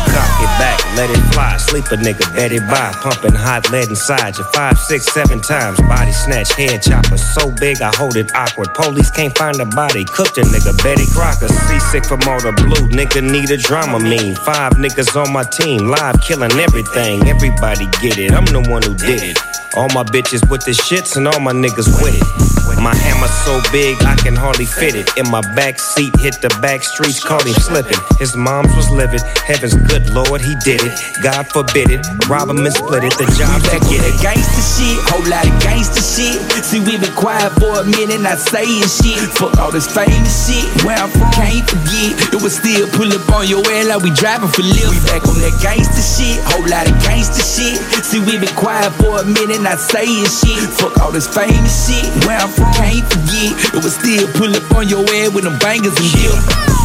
Cock 0.10 0.33
it 0.44 0.54
back, 0.60 0.78
let 0.96 1.10
it 1.10 1.24
fly. 1.34 1.58
Sleep 1.58 1.86
a 1.92 1.98
nigga, 1.98 2.28
bet 2.36 2.52
it 2.52 2.66
by. 2.68 2.92
Pumping 3.02 3.34
hot 3.34 3.72
lead 3.72 3.88
inside 3.90 4.38
you 4.38 4.44
five, 4.54 4.78
six, 4.78 5.06
seven 5.08 5.40
times. 5.42 5.80
Body 5.88 6.12
snatch, 6.12 6.52
head 6.54 6.82
chopper. 6.82 7.18
So 7.18 7.52
big, 7.52 7.82
I 7.82 7.92
hold 7.96 8.16
it 8.18 8.30
awkward. 8.36 8.74
Police 8.74 9.10
can't 9.12 9.36
find 9.38 9.60
a 9.60 9.66
body. 9.66 10.04
Cooked 10.06 10.38
a 10.38 10.42
nigga, 10.42 10.76
Betty 10.84 11.08
Crocker. 11.16 11.48
Seasick 11.48 12.06
from 12.06 12.22
all 12.28 12.42
the 12.42 12.52
blue. 12.52 12.88
Nigga 12.90 13.24
need 13.24 13.50
a 13.52 13.58
drama 13.58 14.00
mean. 14.00 14.36
Five 14.36 14.74
niggas 14.74 15.16
on 15.16 15.32
my 15.32 15.44
team. 15.44 15.88
Live 15.88 16.20
killing 16.22 16.52
everything. 16.60 17.28
Everybody 17.28 17.86
get 18.02 18.18
it. 18.18 18.34
I'm 18.34 18.46
the 18.46 18.62
one 18.70 18.84
who 18.84 18.96
did 18.96 19.24
it. 19.24 19.40
All 19.76 19.90
my 19.90 20.04
bitches 20.04 20.48
with 20.52 20.64
the 20.66 20.72
shits 20.72 21.18
and 21.18 21.28
all 21.28 21.40
my 21.40 21.54
niggas 21.54 21.90
with 22.04 22.14
it. 22.14 22.54
My 22.82 22.94
hammer 22.96 23.28
so 23.28 23.62
big 23.72 23.96
I 24.04 24.16
can 24.16 24.36
hardly 24.36 24.66
fit 24.66 24.96
it. 24.96 25.10
In 25.18 25.30
my 25.32 25.42
back 25.56 25.80
seat, 25.80 26.14
hit 26.20 26.42
the 26.42 26.50
back 26.62 26.84
streets, 26.84 27.24
caught 27.24 27.46
him 27.46 27.54
slipping. 27.54 27.98
His 28.20 28.36
mom's 28.36 28.76
was 28.76 28.90
livid. 28.90 29.22
Heaven's 29.48 29.74
good 29.88 30.10
Lord, 30.10 30.33
he 30.42 30.56
did 30.64 30.82
it. 30.82 30.94
God 31.22 31.46
forbid 31.52 31.92
it. 31.92 32.02
Rob 32.30 32.50
him 32.50 32.64
and 32.64 32.74
split 32.74 33.04
it. 33.04 33.14
The 33.20 33.28
job 33.38 33.62
to 33.62 33.70
back 33.70 33.84
get 33.92 34.02
it. 34.02 34.16
gangsta 34.24 34.64
shit, 34.64 34.98
whole 35.12 35.26
lot 35.30 35.46
of 35.46 35.54
gangsta 35.62 36.02
shit. 36.02 36.40
See, 36.64 36.80
we 36.80 36.98
been 36.98 37.14
quiet 37.14 37.52
for 37.60 37.82
a 37.82 37.86
minute, 37.86 38.22
not 38.22 38.40
saying 38.40 38.88
shit. 38.88 39.20
Fuck 39.36 39.60
all 39.60 39.70
this 39.70 39.86
famous 39.86 40.32
shit. 40.48 40.66
Where 40.82 40.98
I'm 40.98 41.12
from, 41.12 41.30
can't 41.36 41.66
forget. 41.68 42.34
It 42.34 42.42
was 42.42 42.58
still 42.58 42.88
pull 42.96 43.12
up 43.12 43.28
on 43.30 43.46
your 43.46 43.62
air 43.70 43.86
like 43.86 44.02
we 44.02 44.10
driving 44.16 44.50
for 44.50 44.64
lift. 44.64 44.90
We 44.90 45.00
back 45.06 45.22
on 45.28 45.38
that 45.44 45.56
gangsta 45.62 46.02
shit, 46.02 46.40
whole 46.54 46.66
lot 46.66 46.88
of 46.90 46.96
gangsta 47.04 47.44
shit. 47.44 47.78
See, 48.02 48.24
we 48.24 48.40
been 48.40 48.54
quiet 48.56 48.94
for 48.98 49.22
a 49.22 49.26
minute, 49.26 49.62
not 49.62 49.78
saying 49.78 50.26
shit. 50.30 50.58
Fuck 50.80 50.98
all 51.04 51.12
this 51.12 51.28
famous 51.30 51.74
shit. 51.86 52.06
Where 52.26 52.40
I'm 52.40 52.50
from, 52.50 52.72
can't 52.74 53.06
forget. 53.06 53.54
It 53.76 53.82
was 53.84 53.96
still 53.96 54.26
pull 54.34 54.50
up 54.50 54.66
on 54.74 54.88
your 54.90 55.06
air 55.14 55.30
with 55.30 55.44
them 55.44 55.60
bangers 55.60 55.94
and 55.94 56.10
dip. 56.16 56.83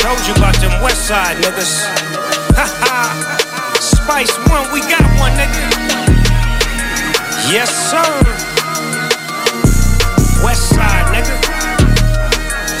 Told 0.00 0.26
you 0.26 0.34
about 0.34 0.56
them 0.56 0.82
West 0.82 1.06
Side 1.06 1.36
niggas. 1.36 1.84
Ha. 2.56 3.76
Spice 3.80 4.34
One, 4.48 4.72
we 4.72 4.80
got 4.80 5.04
one, 5.20 5.32
nigga. 5.32 5.60
Yes, 7.52 7.70
sir. 7.90 8.08
West 10.42 10.70
Side, 10.70 11.06
nigga. 11.14 11.36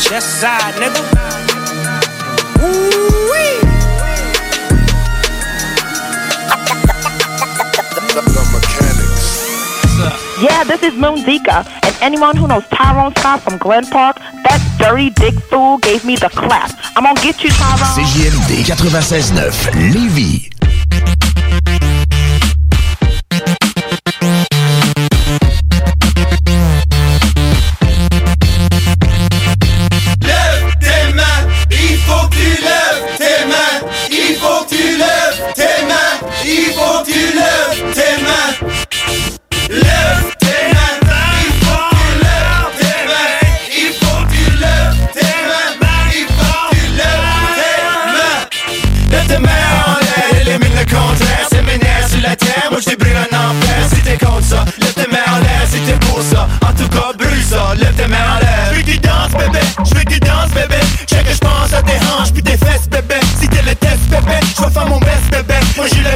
Chest 0.00 0.40
Side, 0.40 0.74
nigga. 0.80 1.39
Yeah, 10.40 10.64
this 10.64 10.82
is 10.82 10.94
Moon 10.94 11.16
Zika, 11.16 11.66
and 11.84 11.94
anyone 12.00 12.34
who 12.34 12.48
knows 12.48 12.66
Tyrone 12.68 13.14
Scott 13.16 13.42
from 13.42 13.58
Glen 13.58 13.84
Park, 13.84 14.16
that 14.16 14.76
dirty 14.78 15.10
dick 15.10 15.34
fool 15.34 15.76
gave 15.76 16.02
me 16.02 16.16
the 16.16 16.30
clap. 16.30 16.70
I'm 16.96 17.04
gonna 17.04 17.20
get 17.20 17.44
you, 17.44 17.50
Tyrone. 17.50 17.92
CJMD 17.92 18.64
96.9 18.64 19.92
Lévis. 19.92 21.89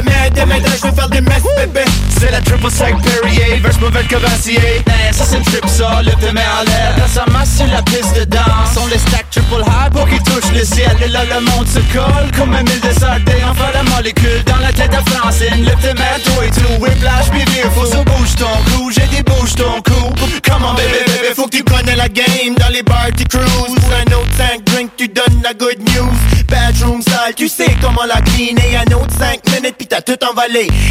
Moi 0.05 0.11
j'ai 0.11 0.11
le 0.11 0.14
maître 0.14 0.14
des 0.35 0.45
maîtres, 0.45 0.69
je 0.77 0.87
vais 0.87 0.95
faire 0.95 1.09
des 1.09 1.21
messes 1.21 1.43
bébé. 1.57 1.85
C'est 2.19 2.31
la 2.31 2.41
triple 2.41 2.69
sec 2.69 2.95
Perrier, 3.01 3.59
verse 3.61 3.79
mauvais 3.79 4.03
Cavassier. 4.03 4.59
Hey, 4.87 5.13
ça 5.13 5.25
c'est 5.25 5.37
une 5.37 5.43
trip 5.43 5.65
ça, 5.67 6.01
tes 6.19 6.31
mains 6.31 6.41
en 6.59 6.63
l'air. 6.63 6.95
Dans 6.97 7.07
sa 7.07 7.25
masse 7.31 7.57
sur 7.57 7.67
la 7.67 7.81
piste 7.81 8.15
de 8.15 8.25
danse, 8.25 8.77
on 8.81 8.87
les 8.87 8.97
stack 8.97 9.29
triple 9.31 9.63
high 9.65 9.91
pour 9.91 10.07
qu'ils 10.07 10.23
touchent 10.23 10.51
le 10.53 10.63
ciel. 10.63 10.95
Et 11.03 11.07
là 11.07 11.23
le 11.25 11.41
monde 11.41 11.67
se 11.67 11.79
colle 11.93 12.29
comme 12.37 12.53
un 12.53 12.63
mille 12.63 12.79
désordés. 12.81 13.43
Enfin 13.49 13.69
la 13.73 13.83
molécule 13.95 14.43
dans 14.45 14.57
la 14.57 14.71
tête 14.71 14.93
à 14.93 15.03
Francine. 15.09 15.65
Tes 15.81 15.93
mains, 15.93 16.19
toi 16.23 16.45
et 16.45 16.51
tout, 16.51 16.81
whiplash, 16.81 17.29
vieux, 17.33 17.69
faut 17.73 17.85
ça 17.85 18.03
bouge 18.03 18.35
ton 18.37 18.55
cou. 18.71 18.91
J'ai 18.91 19.07
des 19.15 19.23
bouges 19.23 19.55
ton 19.55 19.81
cou. 19.81 20.13
Comment 20.47 20.73
bébé, 20.73 21.03
bébé, 21.05 21.33
faut 21.35 21.45
que 21.45 21.57
tu 21.57 21.63
connais 21.63 21.95
la 21.95 22.09
game 22.09 22.55
dans 22.57 22.69
les 22.69 22.83
bars 22.83 23.07
tu 23.17 23.23
cruise 23.25 23.45
Pour 23.75 23.93
un 23.93 24.13
autre 24.17 24.35
5 24.37 24.63
drink 24.63 24.91
tu 24.97 25.07
donnes 25.07 25.41
la 25.43 25.53
good 25.53 25.79
news 25.79 26.13
Bedroom 26.47 27.01
sale 27.01 27.33
tu 27.35 27.47
sais 27.47 27.75
comment 27.81 28.05
la 28.05 28.21
cleaner 28.21 28.77
Un 28.77 28.93
autre 28.95 29.13
5 29.17 29.39
minutes 29.53 29.75
puis 29.77 29.87
t'as 29.87 30.01
tout 30.01 30.17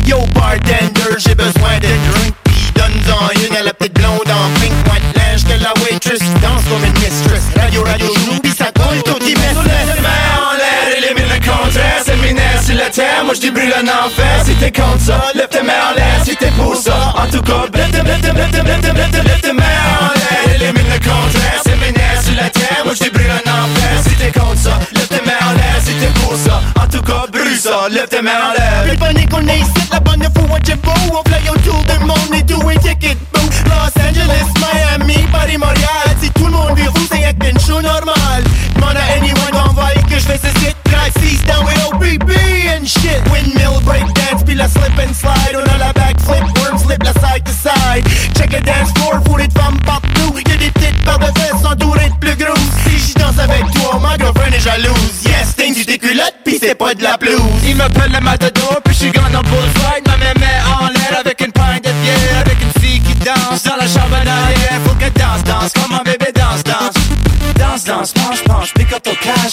Yo 0.06 0.18
bartender 0.32 1.18
j'ai 1.18 1.34
besoin 1.34 1.80
d'un 1.82 1.98
drink 2.08 2.34
Pis 2.44 2.70
donne-en 2.72 3.48
une 3.48 3.56
à 3.56 3.64
la 3.64 3.74
petite 3.74 3.94
blonde 3.94 4.30
en 4.30 4.60
pink 4.60 4.72
White 4.86 5.02
linge 5.16 5.42
que 5.42 5.60
la 5.60 5.74
waitress 5.82 6.20
danse 6.40 6.62
comme 6.70 6.84
une 6.84 6.92
mistress 6.92 7.42
Radio 7.56 7.82
radio 7.82 8.06
joue 8.14 8.38
pis 8.38 8.54
ça 8.56 8.66
colle 8.66 9.02
tout 9.02 9.18
y 9.26 9.34
met 9.34 9.58
en 9.58 10.54
l'air, 10.54 10.86
élimine 10.96 11.28
le 11.28 11.40
contraire 11.40 12.00
Séminaire 12.04 12.62
sur 12.62 12.76
la 12.76 12.90
terre, 12.90 13.24
moi 13.24 13.34
je 13.34 13.50
brûle 13.50 13.74
un 13.74 13.88
enfer 13.88 14.44
Si 14.44 14.54
t'es 14.54 14.70
contre 14.70 15.00
ça, 15.00 15.20
lève 15.34 15.48
tes 15.48 15.62
mains 15.62 15.90
en 15.90 15.94
l'air 15.96 16.20
Si 16.24 16.36
t'es 16.36 16.52
pour 16.52 16.76
ça, 16.76 17.12
en 17.16 17.26
tout 17.28 17.42
cas 17.42 17.64
Lève 17.74 17.90
tes, 17.90 18.02
lève 18.02 18.20
tes, 18.20 18.32
lève 18.32 18.50
tes, 18.50 18.62
lève 18.62 19.10
tes, 19.10 19.22
lève 19.22 19.40
tes, 19.40 19.52
mains 19.52 19.64
en 20.00 20.14
l'air 20.14 20.54
Élimine 20.54 20.92
le 20.92 20.98
contraire 21.00 21.60
Séminaire 21.64 22.22
sur 22.22 22.36
la 22.36 22.50
terre, 22.50 22.82
moi 22.84 22.94
je 22.94 23.10
brûle 23.10 23.32
un 23.32 23.50
enfer 23.50 23.94
Si 24.06 24.14
t'es 24.14 24.30
contre 24.30 24.58
ça, 24.58 24.78
lève 24.94 25.08
tes 25.08 25.26
mains 25.26 25.42
en 25.42 25.52
l'air 25.54 25.76
Si 25.82 25.92
t'es 25.94 26.20
pour 26.20 26.36
ça, 26.36 26.62
en 26.80 26.86
tout 26.86 27.02
cas 27.02 27.26
ça 27.64 27.88
Lève 27.90 28.08
tes 28.08 28.20
mains 28.20 28.50
en 28.50 28.52
l'air 28.52 28.84
Plus 28.84 28.98
panique 28.98 29.30
on 29.32 29.48
est 29.48 29.58
ici, 29.58 29.88
la 29.90 30.00
bonne 30.00 30.22
fou 30.34 30.44
what 30.50 30.68
you 30.68 30.76
beau 30.82 30.92
On 31.12 31.28
fly 31.28 31.48
autour 31.48 31.82
du 31.82 32.04
monde 32.04 32.34
et 32.34 32.44
tout 32.44 32.70
est 32.70 32.78
ticket 32.78 33.16
boo 33.32 33.40
Los 33.66 34.02
Angeles, 34.02 34.48
Miami, 34.60 35.26
Paris, 35.32 35.56
Montréal 35.56 36.08
Si 36.22 36.30
tout 36.30 36.46
le 36.46 36.52
monde 36.52 36.78
est 36.78 36.88
roux, 36.88 37.08
c'est 37.10 37.50
une 37.50 37.58
show 37.60 37.80
normale 37.80 38.44
Demande 38.74 38.96
à 38.96 39.16
anyone 39.16 39.50
d'envoyer 39.52 40.02
que 40.02 40.16
je 40.16 40.26
fais 40.26 40.38
ce 40.38 40.60
shit 40.60 40.76
Track 40.84 41.12
6 41.20 41.44
down 41.44 41.64
with 41.64 41.78
OBB 41.92 42.30
and 42.68 42.86
shit. 42.86 43.20
Windmill 43.32 43.80
breakdance, 43.84 44.44
puis 44.44 44.54
la 44.54 44.68
slip 44.68 44.92
and 44.98 45.14
slide. 45.14 45.56
On 45.56 45.74
a 45.74 45.78
la 45.78 45.92
backflip, 45.92 46.44
worm 46.58 46.78
slip, 46.78 47.02
la 47.02 47.12
side 47.14 47.44
to 47.44 47.52
side. 47.52 48.04
Check 48.36 48.52
le 48.52 48.60
dance 48.60 48.92
floor, 48.96 49.20
fourré 49.26 49.48
de 49.48 49.52
femmes 49.58 49.78
partout. 49.84 50.34
Y'a 50.36 50.56
des 50.56 50.70
petites 50.70 51.02
paires 51.04 51.18
de 51.18 51.38
fesses 51.38 51.64
entourées 51.64 52.10
de 52.10 52.16
plus 52.20 52.36
grosses 52.36 52.58
Si 52.86 53.12
je 53.12 53.14
danse 53.18 53.38
avec 53.38 53.64
toi, 53.72 53.98
ma 54.00 54.16
girlfriend 54.16 54.52
est 54.52 54.60
jalouse. 54.60 55.24
Yes, 55.24 55.56
t'es 55.56 55.72
du 55.72 55.84
tes 55.84 55.98
culottes, 55.98 56.36
pis 56.44 56.58
c'est 56.60 56.74
pas 56.74 56.94
de 56.94 57.02
la 57.02 57.18
pelouse 57.18 57.40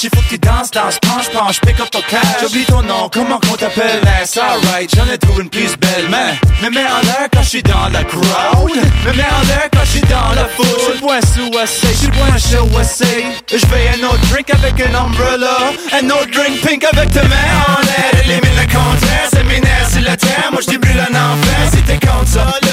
Il 0.03 0.09
faut 0.09 0.21
que 0.21 0.29
tu 0.29 0.39
danses, 0.39 0.71
danse, 0.71 0.97
penche, 0.99 1.29
penche, 1.29 1.61
pick 1.61 1.79
up 1.79 1.91
ton 1.91 2.01
cash. 2.01 2.21
J'oublie 2.41 2.65
ton 2.65 2.81
nom, 2.81 3.07
comment 3.13 3.39
qu'on 3.39 3.55
t'appelle? 3.55 4.01
Ness, 4.03 4.35
alright, 4.35 4.89
j'en 4.95 5.05
ai 5.05 5.17
trouvé 5.19 5.43
une 5.43 5.49
plus 5.49 5.77
belle 5.77 6.07
Mais, 6.09 6.39
me 6.63 6.73
mets 6.73 6.85
en 6.85 7.05
l'air 7.05 7.27
quand 7.31 7.43
je 7.43 7.49
suis 7.49 7.61
dans 7.61 7.87
la 7.93 8.03
crowd. 8.03 8.23
Me 8.25 9.13
mets 9.13 9.21
en 9.21 9.45
l'air 9.45 9.69
quand 9.71 9.83
je 9.83 9.91
suis 9.91 10.01
dans 10.01 10.33
la 10.33 10.47
foule. 10.55 10.95
Le 10.95 10.99
point 10.99 11.21
sous 11.21 11.51
j'suis 11.93 12.07
le 12.07 12.13
point 12.13 12.37
chez 12.37 12.55
USA 12.55 13.05
Je 13.47 14.01
un 14.01 14.07
autre 14.07 14.27
drink 14.31 14.49
avec 14.49 14.81
un 14.81 14.95
umbrella. 14.95 15.57
Un 15.93 16.09
autre 16.09 16.31
drink 16.31 16.61
pink 16.61 16.83
avec 16.83 17.11
tes 17.11 17.21
mains 17.21 17.51
en 17.67 17.81
l'air. 17.81 18.23
Élimine 18.23 18.57
le 18.57 18.65
contraire, 18.73 19.29
séminaire 19.31 19.87
sur 19.87 20.01
la 20.01 20.17
terre 20.17 20.49
Moi 20.51 20.61
je 20.61 20.77
brûle 20.77 20.99
un 20.99 21.13
enfer 21.13 21.69
si 21.75 21.81
t'es 21.83 21.99
contre 21.99 22.27
ça 22.27 22.70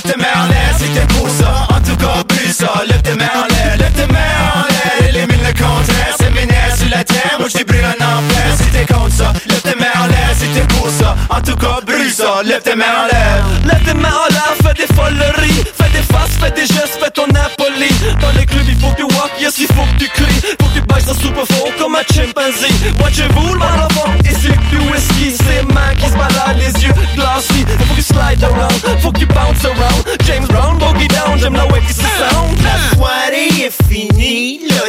En 11.31 11.41
tout 11.43 11.57
cas 11.57 11.81
brûle 11.85 12.11
ça, 12.11 12.43
lève 12.45 12.63
tes 12.63 12.75
mains 12.75 13.05
en 13.05 13.07
l'air. 13.07 13.45
Lève 13.65 13.85
tes 13.85 13.95
mains 13.95 14.09
en 14.09 14.33
l'air, 14.33 14.55
fais 14.63 14.75
des 14.75 14.93
foleries 14.95 15.63
Fais 15.77 15.91
des 15.91 16.03
faces, 16.13 16.37
fais 16.41 16.51
des 16.51 16.67
gestes, 16.67 16.99
fais 17.03 17.11
ton 17.11 17.27
Napoli. 17.27 17.91
Dans 18.21 18.31
les 18.39 18.47
clubs 18.47 18.67
il 18.69 18.79
faut 18.79 18.91
que 18.91 18.97
tu 18.97 19.03
walk, 19.05 19.31
yes 19.41 19.55
il 19.59 19.67
faut 19.67 19.85
que 19.95 20.05
tu 20.05 20.09
cries. 20.09 20.41
Faut 20.61 20.69
que 20.69 20.75
tu 20.75 20.81
baisses 20.81 21.09
un 21.09 21.15
super 21.15 21.47
fort 21.47 21.69
comme 21.79 21.97
un 21.97 22.03
chimpanzee 22.13 22.73
Watchez-vous 23.03 23.53
le 23.53 23.59
marathon, 23.59 24.09
ici 24.25 24.49
du 24.71 24.79
whisky 24.91 25.37
C'est 25.37 25.63
mains 25.75 25.95
qui 25.99 26.07
se 26.09 26.17
baladent, 26.17 26.59
les 26.59 26.85
yeux 26.85 26.95
glacis. 27.15 27.65
Faut 27.79 27.95
que 27.95 28.01
tu 28.01 28.03
slide 28.03 28.45
around, 28.45 29.01
faut 29.01 29.13
que 29.13 29.19
tu 29.19 29.27
bounce 29.27 29.65
around. 29.65 30.05
James 30.27 30.47
Brown, 30.47 30.79
boogie 30.79 31.09
down, 31.09 31.39
j'aime 31.39 31.55
la 31.55 31.67
way 31.67 31.81
qui 31.87 31.93
se 31.93 32.01
sound. 32.01 32.59
La 32.65 32.97
soirée 32.97 33.49
est 33.67 33.85
finie, 33.89 34.28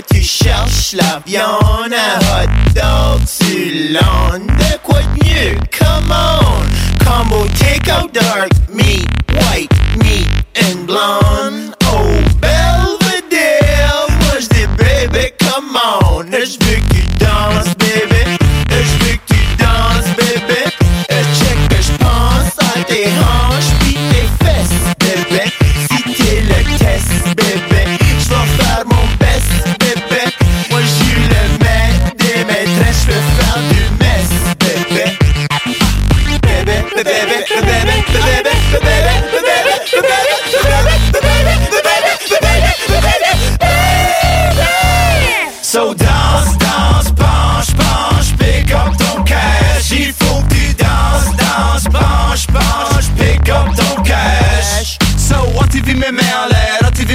tu 0.01 0.21
cherches 0.21 0.93
la 0.93 1.21
viande, 1.25 1.93
un 1.93 2.19
hot 2.19 2.49
dog 2.73 3.25
sur 3.25 3.91
l'onde. 3.91 4.47
De 4.47 4.77
quoi 4.83 5.01
mieux? 5.15 5.57
Come 5.71 6.11
on! 6.11 6.65
Combo 7.03 7.45
take 7.57 7.89
out 7.89 8.13
dark 8.13 8.51
meat, 8.69 9.07
white 9.33 9.71
meat 9.97 10.29
and 10.55 10.85
blonde. 10.87 11.68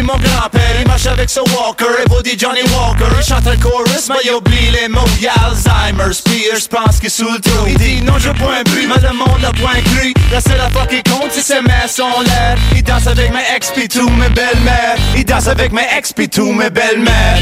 Mon 0.05 0.19
grand-père, 0.19 0.77
il 0.81 0.87
marche 0.87 1.07
avec 1.07 1.31
son 1.31 1.43
walker, 1.43 2.03
et 2.05 2.09
vous 2.09 2.23
dit 2.23 2.37
Johnny 2.39 2.61
Walker, 2.63 3.13
il 3.17 3.25
chante 3.25 3.47
un 3.47 3.57
chorus, 3.57 4.09
mais 4.09 4.17
il 4.25 4.33
oublie 4.33 4.71
les 4.71 4.89
mots, 4.89 5.01
y'a 5.21 5.33
Alzheimer's, 5.47 6.21
pire, 6.21 6.57
j'pense 6.57 7.01
qu'il 7.01 7.11
sous 7.11 7.31
le 7.31 7.41
trou. 7.41 7.67
Il 7.67 7.77
dit 7.77 8.03
non, 8.03 8.19
je 8.19 8.31
point 8.31 8.63
plus, 8.65 8.87
mais 8.87 9.01
le 9.01 9.15
monde 9.15 9.45
a 9.45 9.53
point 9.53 9.81
cru. 9.85 10.13
La 10.31 10.41
seule 10.41 10.61
qui 10.89 11.03
compte, 11.11 11.31
c'est 11.31 11.43
ses 11.43 11.61
mains 11.61 11.89
sont 11.89 12.21
l'air. 12.25 12.57
Il 12.75 12.83
danse 12.83 13.07
avec 13.07 13.31
mes 13.31 13.45
XP2, 13.59 14.11
mes 14.19 14.29
belles-mères. 14.29 14.97
Il 15.17 15.25
danse 15.25 15.49
avec 15.49 15.73
mes 15.73 15.87
XP2, 16.01 16.55
mes 16.55 16.71
belles-mères. 16.71 17.39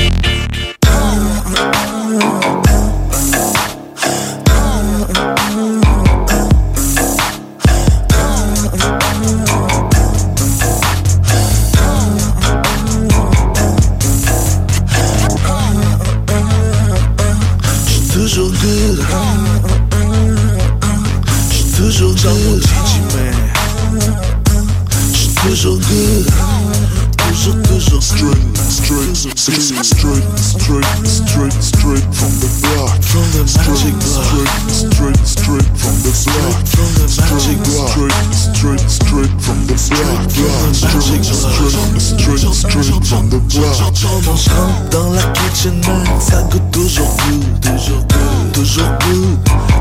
Straight, 29.42 30.22
straight, 30.38 30.84
straight, 31.08 31.52
straight, 31.52 32.14
from 32.14 32.41
the 43.32 43.38
block. 43.38 43.74
Je 44.28 44.50
rentre 44.50 44.90
dans 44.90 45.10
la 45.12 45.22
kitchenette, 45.22 46.20
ça 46.20 46.42
goûte 46.50 46.70
toujours 46.70 47.16
good, 47.28 47.60
toujours 47.60 47.98
good, 48.00 48.52
toujours 48.52 48.92
good, 49.00 49.38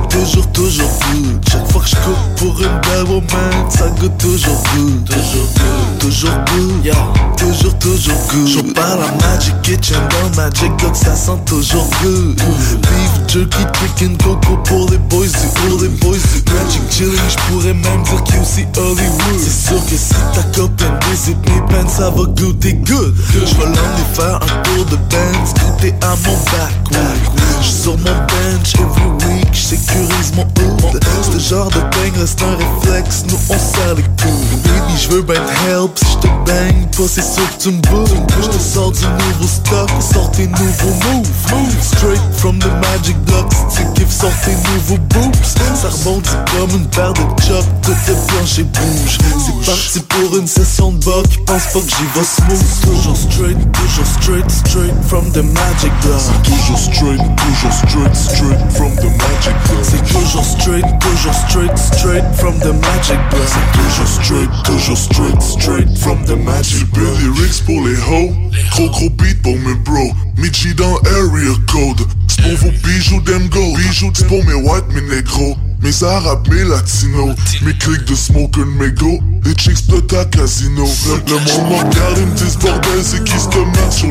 toujours, 0.10 0.48
toujours 0.52 0.90
good. 1.14 1.50
Chaque 1.52 1.72
fois 1.72 1.82
que 1.82 1.90
je 1.90 1.96
coupe 1.96 2.36
pour 2.38 2.60
une 2.62 2.80
belle 2.82 3.08
woman, 3.08 3.70
ça 3.70 3.88
goûte 4.00 4.18
toujours 4.18 4.64
good, 4.76 5.06
toujours 5.06 5.48
good, 5.56 6.00
toujours 6.00 6.38
good, 6.56 6.94
toujours, 7.38 7.80
toujours 7.80 8.16
good. 8.32 8.48
Je 8.48 8.62
parle 8.74 9.04
à 9.04 9.12
Magic 9.28 9.62
Kitchen 9.62 9.98
dans 10.10 10.42
Magic 10.42 10.72
Dog, 10.78 10.96
ça 10.96 11.16
sent 11.16 11.40
toujours 11.46 11.88
good. 12.02 12.36
Beef 12.36 13.28
jerky, 13.28 13.64
chicken, 13.80 14.18
coco 14.18 14.58
pour 14.64 14.90
les 14.90 14.98
boys 14.98 15.26
du, 15.26 15.48
pour 15.56 15.82
les 15.82 15.90
boys 15.90 16.18
du 16.18 16.54
Magic 16.54 16.82
Chilling, 16.90 17.30
je 17.30 17.36
pourrais 17.48 17.74
même 17.74 18.04
dire 18.04 18.24
qu'il 18.24 18.40
aussi 18.40 18.66
Hollywood. 18.78 19.40
C'est 19.40 19.52
que 19.90 19.98
si 19.98 20.14
ta 20.34 20.44
copine 20.56 21.00
visite 21.10 21.38
mes 21.50 21.62
pants, 21.62 21.88
ça 21.88 22.10
va 22.10 22.24
goûter 22.26 22.74
good. 22.74 23.14
Je 23.34 23.56
vais 23.56 23.66
l'emmener 23.66 24.06
faire 24.14 24.36
un 24.36 24.62
tour 24.64 24.86
de 24.86 24.96
Benz, 24.96 25.54
goûter 25.54 25.94
à 26.02 26.16
mon 26.26 26.38
back. 26.52 27.41
Je 27.82 27.86
sur 27.86 27.98
mon 27.98 28.04
bench 28.04 28.76
every 28.76 29.08
week, 29.26 29.48
j'sécurise 29.54 30.34
mon 30.36 30.44
hood. 30.44 31.04
Ce 31.34 31.40
genre 31.40 31.70
de 31.70 31.80
bang 31.80 32.16
reste 32.16 32.40
un 32.44 32.56
réflexe, 32.56 33.24
nous 33.28 33.40
on 33.50 33.58
serre 33.58 33.96
les 33.96 34.04
coudes. 34.04 34.62
Baby, 34.64 34.98
j'veux 35.02 35.24
ben 35.24 35.34
te 35.34 35.68
help, 35.68 35.98
si 35.98 36.06
j'te 36.12 36.28
bang, 36.46 36.88
pas 36.96 37.08
c'est 37.08 37.24
sûr 37.24 37.58
que 37.58 37.64
tu 37.64 37.72
me 37.72 37.82
bouges. 37.82 38.10
J'te 38.44 38.60
sors 38.62 38.92
du 38.92 39.04
nouveau 39.04 39.48
stock, 39.48 39.90
sors 40.00 40.30
tes 40.30 40.46
nouveaux 40.46 40.94
moves. 41.06 41.28
Straight 41.82 42.22
from 42.38 42.60
the 42.60 42.70
magic 42.82 43.18
blocks, 43.26 43.50
tu 43.76 43.84
kiffes, 43.96 44.12
sors 44.12 44.32
tes 44.46 44.52
nouveaux 44.52 45.02
boops. 45.10 45.56
Ça 45.74 45.90
rebondit 45.90 46.30
comme 46.52 46.70
une 46.78 46.88
paire 46.88 47.14
de 47.14 47.22
chocs, 47.42 47.66
tout 47.82 47.92
est 47.92 48.32
blanche 48.32 48.60
et 48.60 48.64
bouge. 48.64 49.18
C'est 49.18 49.66
parti 49.66 50.00
pour 50.02 50.38
une 50.38 50.48
session 50.48 50.92
de 50.92 51.04
buck, 51.04 51.26
pense 51.48 51.66
pas 51.74 51.80
que 51.80 51.90
j'y 51.90 52.06
vais 52.14 52.26
smooth. 52.26 52.94
Toujours 52.94 53.18
straight, 53.18 53.58
toujours 53.72 54.06
straight, 54.06 54.52
straight 54.52 54.94
from 55.08 55.32
the 55.32 55.44
magic 55.44 55.92
block. 56.04 56.22
Toujours 56.44 56.78
straight, 56.78 57.22
toujours 57.38 57.71
straight, 57.72 58.16
straight 58.16 58.72
from 58.72 58.96
the 58.96 59.10
magic. 59.18 59.56
C'est 59.84 60.04
toujours 60.14 60.44
straight, 60.44 60.86
toujours 61.00 61.34
straight, 61.34 61.78
straight 61.78 62.24
from 62.36 62.58
the 62.60 62.74
magic 62.74 63.20
block. 63.30 63.48
C'est 63.48 63.80
toujours 63.80 64.08
straight, 64.08 64.50
toujours 64.64 64.98
straight, 64.98 65.42
straight 65.42 65.98
from 65.98 66.24
the 66.26 66.36
magic 66.36 66.86
block. 66.92 67.18
Des 67.18 67.24
lyrics 67.24 67.64
pour 67.66 67.82
les 67.86 67.96
hoes, 67.96 68.34
trop 68.72 68.90
gros 68.90 69.10
beat 69.10 69.42
pour 69.42 69.58
mes 69.58 69.76
bros. 69.76 70.12
Michi 70.38 70.74
dans 70.76 70.98
area 71.06 71.54
code, 71.68 72.08
c'est 72.28 72.42
pour 72.42 72.58
vos 72.58 72.72
bijoux 72.84 73.22
them 73.22 73.48
go. 73.50 73.76
Bijoux 73.76 74.12
c'est 74.14 74.28
pour 74.28 74.44
mes 74.46 74.54
white, 74.54 74.86
mes 74.94 75.16
négros. 75.16 75.58
Mes 75.82 76.04
arabes, 76.04 76.48
mes 76.48 76.64
latinos, 76.64 77.36
mes 77.64 77.74
clics 77.74 78.06
de 78.06 78.14
smoker, 78.14 78.66
mes 78.66 78.92
go, 78.92 79.20
les 79.44 79.56
chicks 79.56 79.88
de 79.88 80.00
ta 80.00 80.26
casino. 80.26 80.86
Le, 81.08 81.34
monde 81.34 81.72
me 81.72 81.78
regarde, 81.78 82.18
ils 82.18 82.28
me 82.28 82.36
disent 82.36 82.58
bordel, 82.58 83.02
c'est 83.04 83.24
qui 83.24 83.34
ce 83.34 83.58
match 83.58 84.02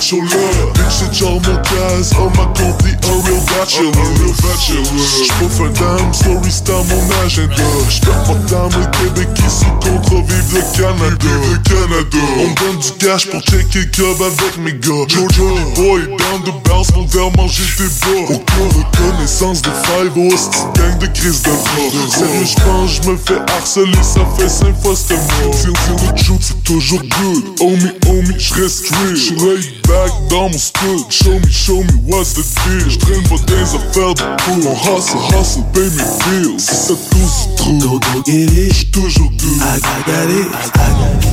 sur 0.00 0.18
le 0.18 0.30
Bitch, 0.74 0.90
c'est 0.90 1.14
genre 1.14 1.40
mon 1.40 1.56
case, 1.62 2.12
on 2.18 2.28
m'a 2.36 2.46
compris, 2.52 2.92
un 3.02 3.22
real 3.24 3.40
bachelor. 3.48 3.92
Un 3.96 4.20
real 4.20 4.34
bachelor. 4.42 4.84
J'pouffe 5.24 5.60
un 5.60 5.72
dame, 5.72 6.12
story 6.12 6.52
star 6.52 6.84
mon 6.84 7.24
agenda. 7.24 7.54
J'perds 7.88 8.24
pas 8.24 8.34
de 8.34 8.48
dame, 8.50 8.70
le 8.78 8.86
Québec 8.98 9.28
qui 9.34 9.42
sous 9.48 9.64
contre 9.80 10.22
vive 10.26 10.54
le 10.54 10.60
Canada. 10.76 11.32
Le 11.50 11.58
Canada. 11.68 12.18
On 12.38 12.48
me 12.48 12.54
donne 12.56 12.78
du 12.78 12.92
cash 12.98 13.26
pour 13.30 13.40
checker 13.40 13.88
club 13.90 14.16
avec 14.20 14.58
mes 14.58 14.74
gars. 14.74 15.06
Johnny 15.08 15.60
Boy, 15.76 16.02
down 16.18 16.42
the 16.44 16.68
bounce, 16.68 16.94
mon 16.94 17.06
verre 17.06 17.30
manger 17.36 17.64
tes 17.78 17.84
bas. 17.84 18.34
Aucune 18.34 18.82
reconnaissance 18.82 19.62
de 19.62 19.70
5 19.70 20.12
oh, 20.16 20.89
gang 20.90 20.98
de 20.98 21.06
crise 21.06 21.42
de 21.42 21.50
mort. 21.50 22.12
Sérieux, 22.12 22.44
j'pense, 22.44 23.00
j'me 23.02 23.16
fais 23.16 23.40
harceler, 23.52 24.02
ça 24.02 24.20
fait 24.36 24.48
5 24.48 24.74
fois 24.82 24.94
ce 24.96 25.14
mort. 25.14 25.54
Feel 25.54 25.72
the 25.96 26.14
truth, 26.16 26.40
c'est 26.40 26.64
toujours 26.64 27.00
good. 27.00 27.60
Homie, 27.60 27.92
homie, 28.06 28.34
j'reste 28.38 28.88
real. 28.90 29.16
J'suis 29.16 29.36
laid 29.36 29.64
back 29.86 30.10
dans 30.28 30.48
mon 30.48 30.58
stood. 30.58 31.10
Show 31.10 31.38
me, 31.38 31.50
show 31.50 31.82
me 31.82 31.92
what's 32.06 32.34
the 32.34 32.44
deal. 32.64 32.90
J'traîne 32.90 33.22
pas 33.24 33.36
des 33.46 33.62
affaires 33.62 34.14
de 34.14 34.22
poule. 34.42 34.66
On 34.66 34.96
hustle, 34.96 35.18
hustle, 35.30 35.64
pay 35.72 35.80
mes 35.80 36.46
bills. 36.46 36.58
Si 36.58 36.74
ça 36.74 36.94
touche 37.10 37.56
trop, 37.56 38.00
j'suis 38.26 38.90
toujours 38.90 39.30
good. 39.30 39.60
I 39.60 39.80
got 40.06 40.30
it, 40.30 40.46
I 40.46 40.68
got 40.74 40.90
it, 40.90 41.28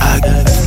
I 0.00 0.20
got 0.20 0.48
it. 0.48 0.60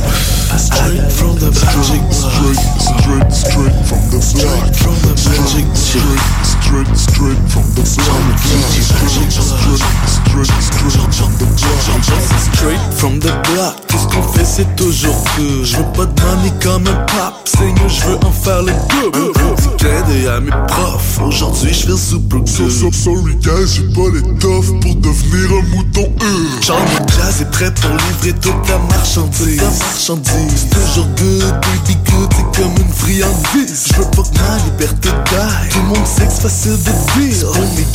Straight 0.54 1.12
from 1.12 1.34
the 1.36 1.50
magic 1.50 2.02
Straight, 2.14 2.62
straight, 2.78 3.32
straight 3.32 3.74
from 3.84 4.02
the 4.10 4.18
magic 4.22 4.54
Straight, 4.54 4.54
straight, 4.54 4.54
straight 4.54 4.78
from 4.78 4.96
the 5.02 5.12
block. 5.14 5.34
Straight, 5.34 5.70
straight, 5.74 6.22
straight, 6.44 6.96
straight 6.96 7.40
from 7.50 7.66
the 7.74 7.82
block. 7.82 8.03
Straight 12.52 12.80
from 12.96 13.18
the 13.18 13.32
block, 13.48 13.86
tout 13.88 13.98
ce 13.98 14.06
qu'on 14.06 14.22
fait 14.22 14.44
c'est 14.44 14.76
toujours 14.76 15.14
good 15.36 15.64
Je 15.64 15.76
veux 15.76 15.92
pas 15.92 16.06
de 16.06 16.20
money 16.22 16.52
comme 16.62 16.86
un 16.86 16.94
pop, 17.06 17.34
Seigneur 17.44 17.88
je 17.88 18.04
veux 18.06 18.16
en 18.24 18.32
faire 18.32 18.62
le 18.62 18.72
double 18.72 19.32
Un 19.40 19.54
petit 19.54 19.76
clin 19.78 20.02
d'œil 20.08 20.28
à 20.28 20.40
mes 20.40 20.50
profs, 20.68 21.20
aujourd'hui 21.22 21.72
je 21.72 21.86
feel 21.86 21.98
super 21.98 22.40
good. 22.40 22.70
So, 22.70 22.90
sorry 22.92 23.34
guys, 23.36 23.74
j'ai 23.74 23.82
pas 23.94 24.08
l'étoffe 24.12 24.72
pour 24.80 24.94
devenir 24.96 25.50
un 25.58 25.76
mouton 25.76 26.14
mon 26.64 27.06
jazz 27.08 27.42
est 27.42 27.50
prêt 27.50 27.72
pour 27.74 27.90
livrer 27.90 28.32
toute 28.40 28.68
la 28.68 28.78
marchandise. 28.78 29.56
La 29.56 29.70
marchandise, 29.70 30.66
toujours 30.70 31.06
good, 31.16 31.54
baby 31.60 31.98
good, 32.10 32.30
c'est 32.32 32.62
comme 32.62 32.72
une 32.78 32.92
friandise. 32.92 33.84
Je 33.88 33.96
veux 33.96 34.10
pas 34.10 34.22
que 34.22 34.38
ma 34.38 34.56
liberté 34.64 35.08
die, 35.10 35.68
tout 35.70 35.78
le 35.78 35.84
monde 35.86 36.06
sait 36.06 36.26
que 36.26 36.32
c'est 36.32 36.42
facile 36.42 36.72
de 36.72 37.28
dire 37.28 37.48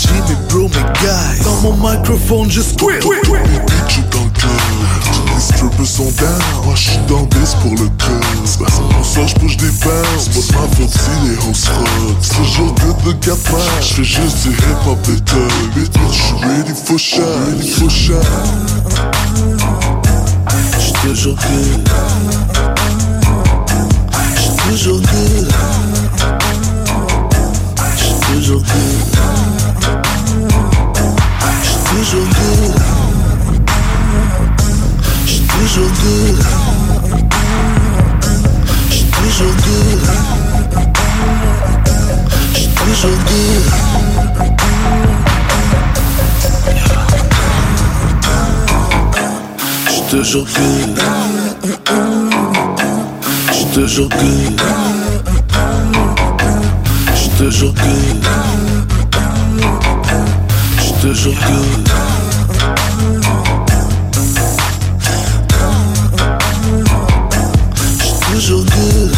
Mes 0.07 0.35
bro, 0.47 0.69
mes 0.69 0.99
guys 1.01 1.43
Dans 1.43 1.55
mon 1.61 1.73
microphone 1.73 2.49
je 2.49 2.61
squeal. 2.61 2.99
Les 3.01 3.59
bitches 3.59 3.99
dans 4.11 4.23
le 4.23 4.29
club. 4.29 4.51
Les 5.35 5.41
strippers 5.41 5.85
sont 5.85 6.11
down 6.17 6.41
Moi 6.63 6.73
j'suis 6.75 6.97
dans 7.07 7.23
10 7.23 7.55
pour 7.61 7.71
le 7.71 7.89
club. 7.97 8.23
On 8.97 9.03
sort 9.03 9.27
j'bouge 9.27 9.57
des 9.57 9.65
bounce 9.65 10.29
C'est 10.31 10.53
pas 10.53 10.61
ma 10.61 10.67
faute 10.75 10.89
si 10.89 11.27
les 11.27 11.49
hosts 11.49 11.67
rock 11.67 12.17
C'est 12.21 12.35
toujours 12.35 12.73
good 12.75 12.95
de 13.07 13.11
4 13.11 13.51
matchs 13.51 13.93
J'fais 13.93 14.03
juste 14.03 14.43
du 14.43 14.49
hip 14.49 14.87
hop 14.87 14.99
et 15.09 15.19
thug 15.21 15.51
Bitch 15.75 15.91
j'suis 16.11 16.47
ready 16.47 16.73
for 16.73 16.97
shot. 16.97 17.21
Ready 17.49 17.69
for 17.69 17.89
shot. 17.89 18.15
J'suis 20.79 20.93
toujours 21.03 21.35
good. 21.35 21.89
J'suis 24.35 24.71
toujours 24.71 25.01
good. 25.01 25.53
J'suis 27.97 28.33
toujours 28.33 28.61
good 28.61 29.58
toujours 31.89 32.21
good 32.21 32.75
J'suis 35.25 35.41
toujours 35.41 35.89
good 35.89 36.39
J'suis 38.89 39.05
toujours 39.05 39.55
good 39.55 40.01
J'suis 42.53 42.69
toujours 42.69 43.17
good 43.27 43.63
J'suis 49.87 50.01
toujours 50.09 50.45
good 50.45 50.99
J'suis 53.51 53.65
toujours 53.73 54.09
good 54.09 54.61
J'suis 57.15 57.29
toujours 57.37 57.73
good 57.73 58.68
toujours 61.01 61.33
good 61.33 61.89
J'suis 67.99 68.33
toujours 68.33 68.65
good 68.65 69.08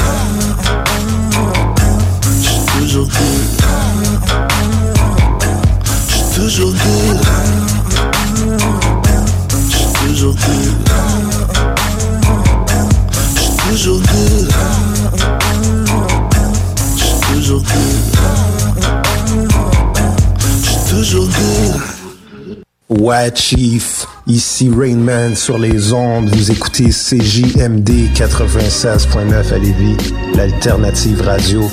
Ouais, 23.11 23.29
Chief, 23.35 24.07
ici 24.25 24.71
Rainman 24.73 25.35
sur 25.35 25.59
les 25.59 25.91
ondes. 25.91 26.29
Vous 26.29 26.49
écoutez 26.49 26.91
CJMD 26.91 28.09
96.9 28.15 29.53
à 29.53 29.57
Lévis, 29.57 29.97
l'alternative 30.33 31.19
radio. 31.19 31.69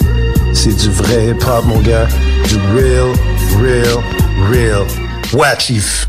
C'est 0.53 0.75
du 0.75 0.91
vrai 0.91 1.29
hip-hop, 1.29 1.65
mon 1.65 1.79
gars. 1.79 2.09
Du 2.49 2.57
real, 2.75 3.15
real, 3.63 4.03
real. 4.51 4.85
Ouais, 5.33 5.57
Chief. 5.61 6.09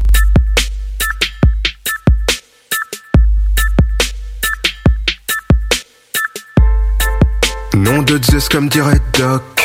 Nom 7.76 8.02
de 8.02 8.20
Zeus 8.24 8.50
comme 8.50 8.68
dirait 8.68 9.00
Doc. 9.20 9.59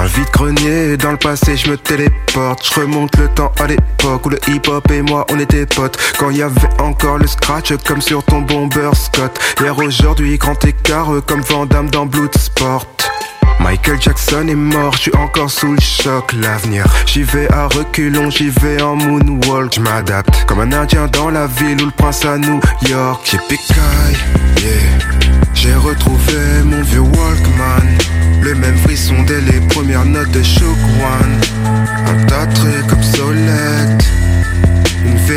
Un 0.00 0.06
vide-grenier 0.06 0.96
dans 0.96 1.10
le 1.10 1.18
passé, 1.18 1.58
je 1.58 1.70
me 1.70 1.76
téléporte. 1.76 2.66
Je 2.66 2.80
remonte 2.80 3.14
le 3.18 3.28
temps 3.28 3.52
à 3.60 3.66
l'époque 3.66 4.24
où 4.24 4.30
le 4.30 4.38
hip-hop 4.48 4.90
et 4.90 5.02
moi 5.02 5.26
on 5.30 5.38
était 5.38 5.66
potes. 5.66 5.98
Quand 6.18 6.30
y 6.30 6.40
avait 6.40 6.80
encore 6.80 7.18
le 7.18 7.26
scratch 7.26 7.74
comme 7.86 8.00
sur 8.00 8.24
ton 8.24 8.40
bomber 8.40 8.88
Scott. 8.94 9.38
Hier 9.60 9.78
aujourd'hui, 9.78 10.38
grand 10.38 10.64
écart 10.64 11.10
comme 11.26 11.42
Van 11.42 11.66
Damme 11.66 11.90
dans 11.90 12.06
Bloodsport. 12.06 12.86
Michael 13.58 14.00
Jackson 14.00 14.46
est 14.48 14.54
mort, 14.54 14.94
je 14.94 14.98
suis 14.98 15.16
encore 15.16 15.50
sous 15.50 15.72
le 15.72 15.80
choc, 15.80 16.32
l'avenir. 16.32 16.84
J'y 17.06 17.22
vais 17.22 17.50
à 17.52 17.66
reculons, 17.66 18.30
j'y 18.30 18.48
vais 18.48 18.80
en 18.80 18.96
moonwalk, 18.96 19.74
je 19.74 19.80
m'adapte. 19.80 20.44
Comme 20.46 20.60
un 20.60 20.72
indien 20.72 21.06
dans 21.08 21.30
la 21.30 21.46
ville 21.46 21.82
ou 21.82 21.86
le 21.86 21.90
prince 21.90 22.24
à 22.24 22.38
New 22.38 22.60
York. 22.88 23.20
J'ai 23.24 23.38
picaille, 23.48 24.16
yeah. 24.62 25.30
J'ai 25.54 25.74
retrouvé 25.74 26.62
mon 26.64 26.82
vieux 26.82 27.00
Walkman. 27.00 27.98
Le 28.42 28.54
même 28.54 28.76
frisson 28.78 29.14
dès 29.26 29.40
les 29.40 29.60
premières 29.68 30.06
notes 30.06 30.30
de 30.30 30.42
Shook 30.42 30.78
One. 31.02 31.40
Un 32.06 32.24
tas 32.26 32.46
de 32.46 32.54
trucs 32.54 32.92
obsolètes. 32.92 34.29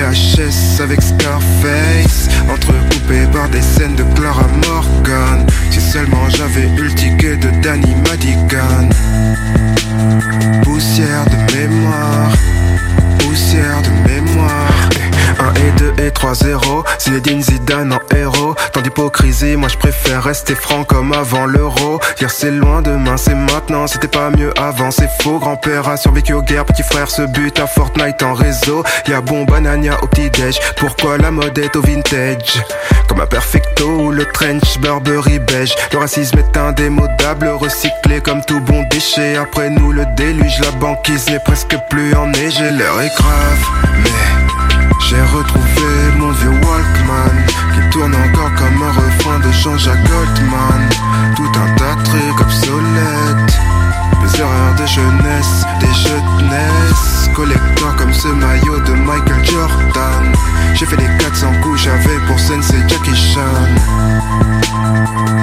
La 0.03 0.09
VHS 0.09 0.81
avec 0.81 1.01
Scarface. 1.01 2.27
Entrecoupé 2.49 3.25
par 3.31 3.47
des 3.47 3.61
scènes 3.61 3.95
de 3.95 4.03
Clara 4.15 4.47
Morgan. 4.67 5.47
Si 5.71 5.79
seulement 5.79 6.27
j'avais 6.29 6.67
eu 6.77 6.83
le 6.83 6.93
ticket 6.93 7.37
de 7.37 7.49
Danny 7.61 7.95
Madigan. 8.09 8.89
Poussière 10.63 11.23
de 11.27 11.55
mémoire. 11.55 12.33
Poussière 13.19 13.81
de 13.81 14.09
mémoire 14.09 14.32
héros. 18.15 18.55
Tant 18.71 18.81
d'hypocrisie, 18.81 19.55
moi 19.55 19.69
je 19.69 19.77
préfère 19.77 20.23
rester 20.23 20.55
franc 20.55 20.83
comme 20.83 21.13
avant 21.13 21.45
l'euro. 21.45 21.99
Hier 22.19 22.29
c'est 22.29 22.51
loin, 22.51 22.81
demain 22.81 23.17
c'est 23.17 23.35
maintenant. 23.35 23.87
C'était 23.87 24.07
pas 24.07 24.29
mieux 24.29 24.53
avant, 24.59 24.91
c'est 24.91 25.09
faux. 25.21 25.39
Grand-père 25.39 25.87
a 25.87 25.97
survécu 25.97 26.33
aux 26.33 26.41
guerres, 26.41 26.65
petit 26.65 26.83
frère 26.83 27.09
se 27.09 27.23
bute 27.23 27.59
à 27.59 27.67
Fortnite 27.67 28.23
en 28.23 28.33
réseau. 28.33 28.83
Y'a 29.07 29.21
bon 29.21 29.45
banania 29.45 29.97
au 30.01 30.07
petit-déj. 30.07 30.59
Pourquoi 30.77 31.17
la 31.17 31.31
mode 31.31 31.57
est 31.57 31.75
au 31.75 31.81
vintage? 31.81 32.63
Comme 33.07 33.21
un 33.21 33.25
perfecto 33.25 33.85
ou 33.85 34.11
le 34.11 34.25
trench 34.25 34.79
Burberry 34.79 35.39
beige. 35.39 35.75
Le 35.91 35.99
racisme 35.99 36.39
est 36.39 36.57
indémodable, 36.57 37.49
recyclé 37.49 38.21
comme 38.21 38.43
tout 38.45 38.61
bon 38.61 38.83
déchet. 38.89 39.37
Après 39.37 39.69
nous 39.69 39.91
le 39.91 40.05
déluge, 40.15 40.59
la 40.61 40.71
banquise 40.71 41.29
n'est 41.29 41.39
presque 41.39 41.75
plus 41.89 42.13
enneigée. 42.15 42.71
L'heure 42.71 43.01
est 43.01 43.13
grave, 43.15 43.67
mais 44.03 44.32
j'ai 44.99 45.21
retrouvé 45.21 46.17
mon 46.17 46.31
vieux 46.31 46.49
Walkman 46.49 47.45
qui 47.73 47.89
tourne 47.89 48.15
encore 48.15 48.53
comme 48.55 48.81
un 48.81 48.91
refrain 48.91 49.39
de 49.39 49.51
Jean-Jacques 49.51 50.03
Goldman. 50.03 50.89
Tout 51.35 51.51
un 51.59 51.75
tas 51.75 51.95
de 51.95 52.03
trucs 52.03 52.41
obsolètes. 52.41 53.59
Les 54.23 54.39
erreurs 54.39 54.75
de 54.79 54.85
jeunesse, 54.85 55.65
des 55.81 55.93
jeux 55.93 56.21
de 56.37 56.43
NES 56.45 57.33
Collector 57.35 57.95
comme 57.97 58.13
ce 58.13 58.29
maillot 58.29 58.79
de 58.79 58.93
Michael 58.93 59.43
Jordan 59.43 60.31
J'ai 60.75 60.85
fait 60.85 60.95
les 60.95 61.17
400 61.19 61.47
coups, 61.61 61.81
j'avais 61.81 62.19
pour 62.27 62.39
Sensei 62.39 62.77
Jackie 62.87 63.15
Chan 63.15 63.41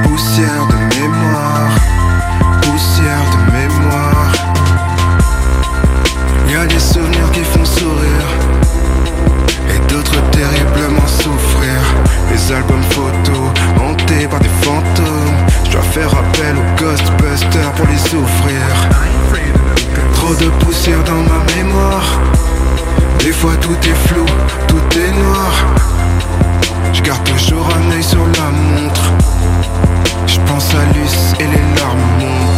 Poussière 0.05 0.67
de 0.69 1.01
mémoire 1.01 1.71
Poussière 2.63 3.25
de 3.33 3.53
mémoire 3.53 3.90
Albums 12.53 12.83
photos 12.91 13.53
hantés 13.81 14.27
par 14.27 14.41
des 14.41 14.49
fantômes. 14.63 15.37
Je 15.65 15.71
dois 15.71 15.83
faire 15.83 16.09
appel 16.09 16.57
aux 16.57 16.83
Ghostbusters 16.83 17.73
pour 17.77 17.87
les 17.87 17.97
souffrir 17.97 18.61
Trop 20.15 20.35
de 20.35 20.51
poussière 20.65 21.03
dans 21.05 21.23
ma 21.23 21.45
mémoire. 21.55 22.21
Des 23.21 23.33
fois 23.33 23.55
tout 23.61 23.77
est 23.83 24.09
flou, 24.09 24.25
tout 24.67 24.99
est 24.99 25.13
noir. 25.13 25.67
Je 26.93 27.03
garde 27.03 27.23
toujours 27.23 27.69
un 27.69 27.93
œil 27.93 28.03
sur 28.03 28.19
la 28.19 28.51
montre. 28.51 29.13
Je 30.27 30.41
pense 30.41 30.75
à 30.75 30.99
Luce 30.99 31.35
et 31.39 31.45
les 31.45 31.81
larmes 31.81 31.99
montent 32.19 32.50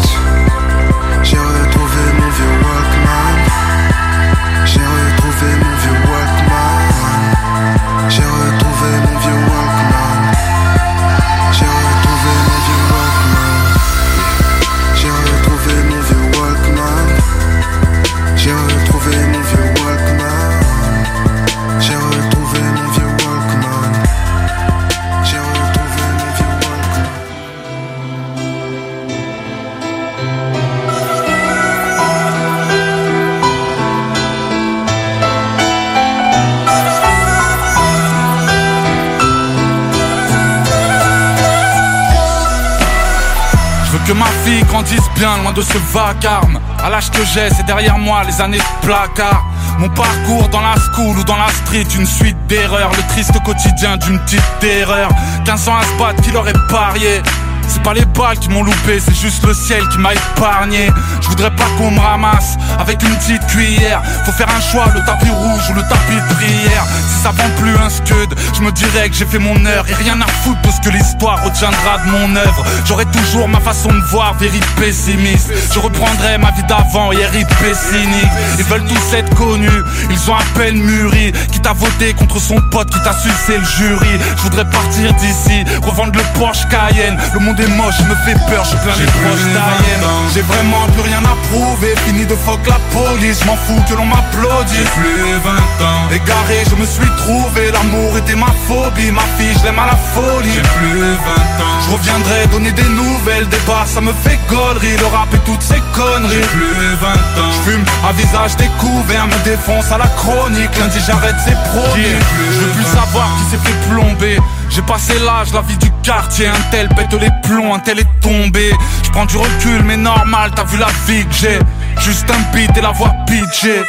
Je 44.45 44.51
veux 44.51 44.55
que 44.55 44.61
ma 44.61 44.61
fille 44.61 44.63
grandisse 44.65 45.11
bien 45.17 45.37
loin 45.39 45.53
de 45.53 45.63
ce 45.63 45.79
vacarme. 45.93 46.61
À 46.83 46.91
l'âge 46.91 47.11
que 47.11 47.25
j'ai, 47.25 47.49
c'est 47.51 47.67
derrière 47.67 47.99
moi 47.99 48.23
les 48.25 48.41
années 48.41 48.59
de 48.59 48.87
placard. 48.87 49.45
Mon 49.79 49.89
parcours 49.89 50.49
dans 50.49 50.61
la 50.61 50.75
school 50.77 51.19
ou 51.19 51.25
dans 51.25 51.37
la 51.37 51.49
street 51.49 51.87
Une 51.99 52.07
suite 52.07 52.37
d'erreurs, 52.47 52.91
le 52.91 53.03
triste 53.09 53.41
quotidien 53.45 53.97
d'une 53.97 54.19
petite 54.21 54.43
terreur. 54.61 55.09
15 55.45 55.69
ans 55.69 55.77
à 55.77 55.85
se 55.85 55.99
battre, 55.99 56.23
qui 56.23 56.31
l'aurait 56.31 56.53
parié 56.69 57.23
c'est 57.69 57.83
pas 57.83 57.95
les 57.95 58.05
balles 58.05 58.39
qui 58.39 58.49
m'ont 58.49 58.63
loupé, 58.63 59.01
c'est 59.01 59.15
juste 59.15 59.45
le 59.47 59.55
ciel 59.55 59.83
qui 59.89 59.99
m'a 59.99 60.13
épargné. 60.15 60.91
Je 61.21 61.29
voudrais 61.29 61.51
pas 61.51 61.65
qu'on 61.79 61.91
me 61.91 62.01
ramasse 62.01 62.57
avec 62.79 63.03
une 63.03 63.15
petite 63.17 63.47
cuillère. 63.47 64.03
Faut 64.25 64.33
faire 64.33 64.49
un 64.49 64.61
choix, 64.61 64.87
le 64.95 65.05
tapis 65.05 65.31
rouge 65.31 65.71
ou 65.71 65.75
le 65.75 65.83
tapis 65.83 66.17
de 66.17 66.35
prière. 66.35 66.85
Si 67.09 67.23
ça 67.23 67.31
vend 67.31 67.51
plus 67.59 67.77
un 67.77 67.91
scud, 67.91 68.35
je 68.55 68.63
me 68.63 68.73
dirais 68.73 69.09
que 69.09 69.17
j'ai 69.17 69.27
fait 69.27 69.39
mon 69.39 69.65
heure. 69.67 69.85
Et 69.89 69.95
rien 69.95 70.21
à 70.21 70.27
foutre 70.27 70.61
de 70.63 70.71
ce 70.71 70.81
que 70.81 70.91
l'histoire 70.91 71.43
retiendra 71.45 71.99
de 72.05 72.11
mon 72.11 72.37
œuvre. 72.37 72.65
J'aurai 72.87 73.07
toujours 73.07 73.49
ma 73.49 73.61
façon 73.61 73.89
de 73.89 74.01
voir, 74.11 74.35
very 74.35 74.61
pessimiste. 74.81 75.51
Je 75.73 75.79
reprendrai 75.79 76.39
ma 76.39 76.51
vie 76.53 76.65
d'avant, 76.65 77.13
hier 77.13 77.31
cynique. 77.75 78.33
Ils 78.59 78.65
veulent 78.65 78.85
tous 78.85 79.17
être 79.17 79.35
connus, 79.35 79.83
ils 80.11 80.31
ont 80.31 80.35
à 80.35 80.43
peine 80.55 80.77
mûri. 80.77 81.33
Qui 81.51 81.61
t'a 81.61 81.73
voté 81.73 82.15
contre 82.15 82.41
son 82.41 82.61
pote, 82.71 82.91
qui 82.91 83.01
t'a 83.03 83.13
sucé 83.13 83.59
le 83.59 83.65
jury. 83.65 84.19
Je 84.37 84.43
voudrais 84.43 84.69
partir 84.69 85.13
d'ici, 85.15 85.65
revendre 85.83 86.13
le 86.15 86.39
Porsche 86.39 86.67
Cayenne. 86.69 87.19
Le 87.35 87.41
monde 87.41 87.61
est 87.63 87.77
moche, 87.77 88.01
me 88.09 88.15
fait 88.27 88.39
peur, 88.51 88.65
je 88.65 88.77
plains 88.77 88.99
les 88.99 89.07
proches 89.07 89.47
d'Arienne. 89.55 90.05
J'ai 90.35 90.43
vraiment 90.43 90.87
plus 90.93 91.03
rien 91.03 91.23
à 91.25 91.37
prouver, 91.49 91.95
fini 92.07 92.27
de 92.27 92.35
fuck 92.35 92.61
la 92.67 92.81
police. 92.91 93.41
Je 93.41 93.47
m'en 93.47 93.57
fous 93.57 93.83
que 93.89 93.95
l'on 93.95 94.07
m'applaudisse. 94.07 94.77
J'ai 94.77 95.01
plus 95.01 95.33
20 95.45 95.87
ans, 95.87 96.09
égaré, 96.11 96.65
je 96.69 96.77
me 96.77 96.87
suis 96.87 97.11
trouvé. 97.19 97.71
L'amour 97.73 98.17
était 98.19 98.37
ma 98.37 98.53
phobie, 98.67 99.11
ma 99.11 99.27
fille, 99.39 99.55
je 99.59 99.65
l'aime 99.65 99.79
à 99.79 99.87
la 99.87 99.99
folie. 100.15 100.53
J'ai 100.55 100.63
plus 100.79 101.01
20 101.01 101.07
ans, 101.07 101.79
je 101.87 101.91
reviendrai 101.93 102.47
donner 102.51 102.73
des 102.73 102.89
nouvelles, 103.01 103.49
des 103.49 103.61
bars, 103.67 103.87
ça 103.87 104.01
me 104.01 104.13
fait 104.25 104.39
gollerie. 104.49 104.97
Le 104.99 105.07
rap 105.07 105.33
et 105.35 105.39
toutes 105.41 105.63
ces 105.63 105.83
conneries. 105.95 106.35
J'ai 106.35 106.47
plus 106.59 106.95
20 107.01 107.09
ans, 107.09 107.53
je 107.53 107.71
fume 107.71 107.85
à 108.09 108.13
visage 108.13 108.57
découvert, 108.57 109.27
me 109.27 109.45
défonce 109.45 109.91
à 109.93 109.99
la 109.99 110.09
chronique. 110.21 110.77
Lundi 110.79 110.99
j'arrête, 111.07 111.37
c'est 111.45 111.59
promis. 111.71 112.15
Je 112.53 112.59
veux 112.61 112.73
plus 112.73 112.85
savoir 112.85 113.29
qui 113.39 113.51
s'est 113.51 113.63
fait 113.63 113.89
plomber. 113.89 114.39
J'ai 114.75 114.83
passé 114.83 115.13
l'âge, 115.19 115.53
la 115.53 115.61
vie 115.61 115.77
du 115.77 115.91
quartier, 116.03 116.47
un 116.47 116.71
tel 116.71 116.89
pète 116.89 117.13
les 117.13 117.29
plombs, 117.43 117.75
un 117.75 117.79
tel 117.79 117.99
est 117.99 118.21
tombé. 118.23 118.71
Je 119.05 119.11
prends 119.11 119.27
du 119.27 119.37
recul, 119.37 119.83
mais 119.85 119.99
normal, 119.99 120.51
t'as 120.57 120.65
vu 120.65 120.79
la 120.79 120.87
vie 121.07 121.27
que 121.27 121.35
j'ai. 121.35 121.59
Juste 122.01 122.31
un 122.31 122.57
beat 122.57 122.75
et 122.77 122.81
la 122.81 122.93
voix 122.93 123.13
pitchée. 123.27 123.83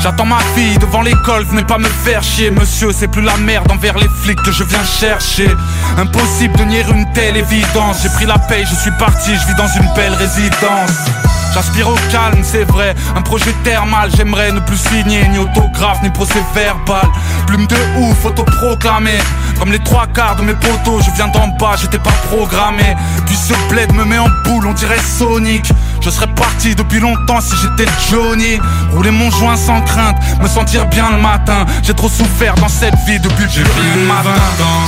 J'attends 0.00 0.26
ma 0.26 0.38
fille 0.54 0.78
devant 0.78 1.02
l'école, 1.02 1.44
venez 1.44 1.64
pas 1.64 1.76
me 1.76 1.88
faire 1.88 2.22
chier 2.22 2.50
Monsieur, 2.50 2.90
c'est 2.90 3.08
plus 3.08 3.20
la 3.20 3.36
merde 3.36 3.70
envers 3.70 3.98
les 3.98 4.08
flics 4.22 4.40
que 4.42 4.50
je 4.50 4.64
viens 4.64 4.82
chercher 4.82 5.48
Impossible 5.98 6.56
de 6.56 6.64
nier 6.64 6.84
une 6.90 7.12
telle 7.12 7.36
évidence 7.36 7.98
J'ai 8.02 8.08
pris 8.08 8.24
la 8.24 8.38
paye, 8.38 8.64
je 8.64 8.74
suis 8.76 8.92
parti, 8.92 9.32
je 9.36 9.46
vis 9.46 9.54
dans 9.56 9.68
une 9.68 9.94
belle 9.94 10.14
résidence 10.14 11.19
J'aspire 11.52 11.88
au 11.88 11.96
calme, 12.12 12.40
c'est 12.42 12.64
vrai, 12.64 12.94
un 13.16 13.22
projet 13.22 13.52
thermal 13.64 14.10
J'aimerais 14.16 14.52
ne 14.52 14.60
plus 14.60 14.76
signer 14.76 15.26
ni 15.28 15.38
autographe 15.38 16.02
ni 16.02 16.10
procès 16.10 16.42
verbal. 16.54 17.08
Plume 17.46 17.66
de 17.66 17.76
ouf, 17.98 18.24
autoproclamé 18.24 19.18
Comme 19.58 19.72
les 19.72 19.80
trois 19.80 20.06
quarts 20.06 20.36
de 20.36 20.42
mes 20.42 20.54
potos, 20.54 21.04
je 21.04 21.10
viens 21.12 21.28
d'en 21.28 21.48
bas, 21.58 21.76
j'étais 21.80 21.98
pas 21.98 22.12
programmé. 22.30 22.96
Puis 23.26 23.36
ce 23.36 23.54
bled 23.68 23.92
me 23.92 24.04
met 24.04 24.18
en 24.18 24.28
boule, 24.44 24.66
on 24.66 24.72
dirait 24.72 24.98
Sonic 24.98 25.72
je 26.00 26.10
serais 26.10 26.26
parti 26.28 26.74
depuis 26.74 27.00
longtemps 27.00 27.40
si 27.40 27.54
j'étais 27.56 27.90
Johnny. 28.10 28.58
Rouler 28.92 29.10
mon 29.10 29.30
joint 29.30 29.56
sans 29.56 29.80
crainte, 29.82 30.16
me 30.40 30.48
sentir 30.48 30.86
bien 30.86 31.10
le 31.12 31.20
matin. 31.20 31.66
J'ai 31.82 31.94
trop 31.94 32.08
souffert 32.08 32.54
dans 32.56 32.68
cette 32.68 32.94
vie 33.06 33.20
depuis 33.20 33.44
le 33.44 33.64
plus 33.64 34.06
matin. 34.06 34.40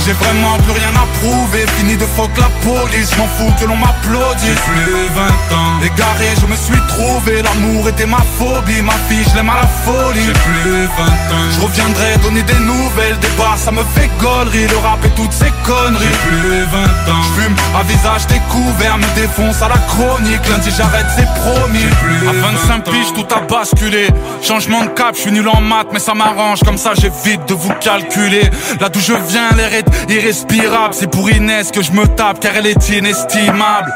J'ai 0.05 0.13
vraiment 0.13 0.57
plus 0.57 0.71
rien 0.71 0.91
à 0.95 1.05
prouver, 1.19 1.65
fini 1.77 1.95
de 1.95 2.05
fuck 2.05 2.31
la 2.37 2.49
police 2.67 3.15
m'en 3.17 3.27
fous 3.27 3.53
que 3.59 3.65
l'on 3.65 3.77
m'applaudisse. 3.77 4.45
J'ai 4.45 4.83
plus 4.83 5.07
20 5.15 5.57
ans. 5.57 5.79
Égaré, 5.83 6.29
je 6.41 6.45
me 6.47 6.55
suis 6.55 6.81
trouvé, 6.87 7.41
l'amour 7.41 7.87
était 7.89 8.05
ma 8.05 8.23
phobie. 8.37 8.81
Ma 8.81 8.93
fille, 9.07 9.25
je 9.29 9.35
l'aime 9.35 9.49
à 9.49 9.61
la 9.61 9.67
folie. 9.67 10.25
J'ai 10.25 10.33
plus 10.33 10.85
20 10.85 11.03
ans. 11.03 11.49
Je 11.51 11.59
reviendrai 11.61 12.17
donner 12.23 12.43
des 12.43 12.59
nouvelles, 12.59 13.17
des 13.19 13.29
bars, 13.37 13.57
ça 13.57 13.71
me 13.71 13.83
fait 13.95 14.09
gollerie 14.19 14.67
Le 14.67 14.77
rap 14.77 15.03
et 15.05 15.09
toutes 15.11 15.31
ces 15.31 15.51
conneries. 15.65 16.03
J'ai 16.03 16.29
plus 16.29 16.63
20 16.65 17.13
ans. 17.13 17.21
Je 17.23 17.41
fume 17.41 17.55
à 17.77 17.83
visage 17.83 18.27
découvert, 18.27 18.97
me 18.97 19.15
défonce 19.15 19.61
à 19.61 19.69
la 19.69 19.77
chronique. 19.77 20.47
Lundi 20.49 20.69
j'arrête 20.75 21.02
c'est 21.15 21.27
promis 21.41 21.85
À 22.27 22.31
25 22.31 22.83
piges 22.83 23.13
tout 23.13 23.25
a 23.35 23.41
basculé. 23.41 24.07
Changement 24.41 24.83
de 24.83 24.89
cap, 24.89 25.15
je 25.15 25.21
suis 25.21 25.31
nul 25.31 25.47
en 25.47 25.61
maths 25.61 25.87
mais 25.91 25.99
ça 25.99 26.13
m'arrange. 26.13 26.59
Comme 26.63 26.77
ça 26.77 26.93
j'évite 26.95 27.47
de 27.47 27.53
vous 27.53 27.73
calculer. 27.79 28.49
Là 28.79 28.89
d'où 28.89 28.99
je 28.99 29.13
viens 29.13 29.49
l'air 29.55 29.73
est 29.73 30.11
irrespirable. 30.11 30.93
C'est 30.93 31.09
pour 31.09 31.29
Inès 31.29 31.71
que 31.71 31.81
je 31.81 31.91
me 31.91 32.07
tape 32.07 32.39
car 32.39 32.55
elle 32.55 32.67
est 32.67 32.89
inestimable. 32.89 33.93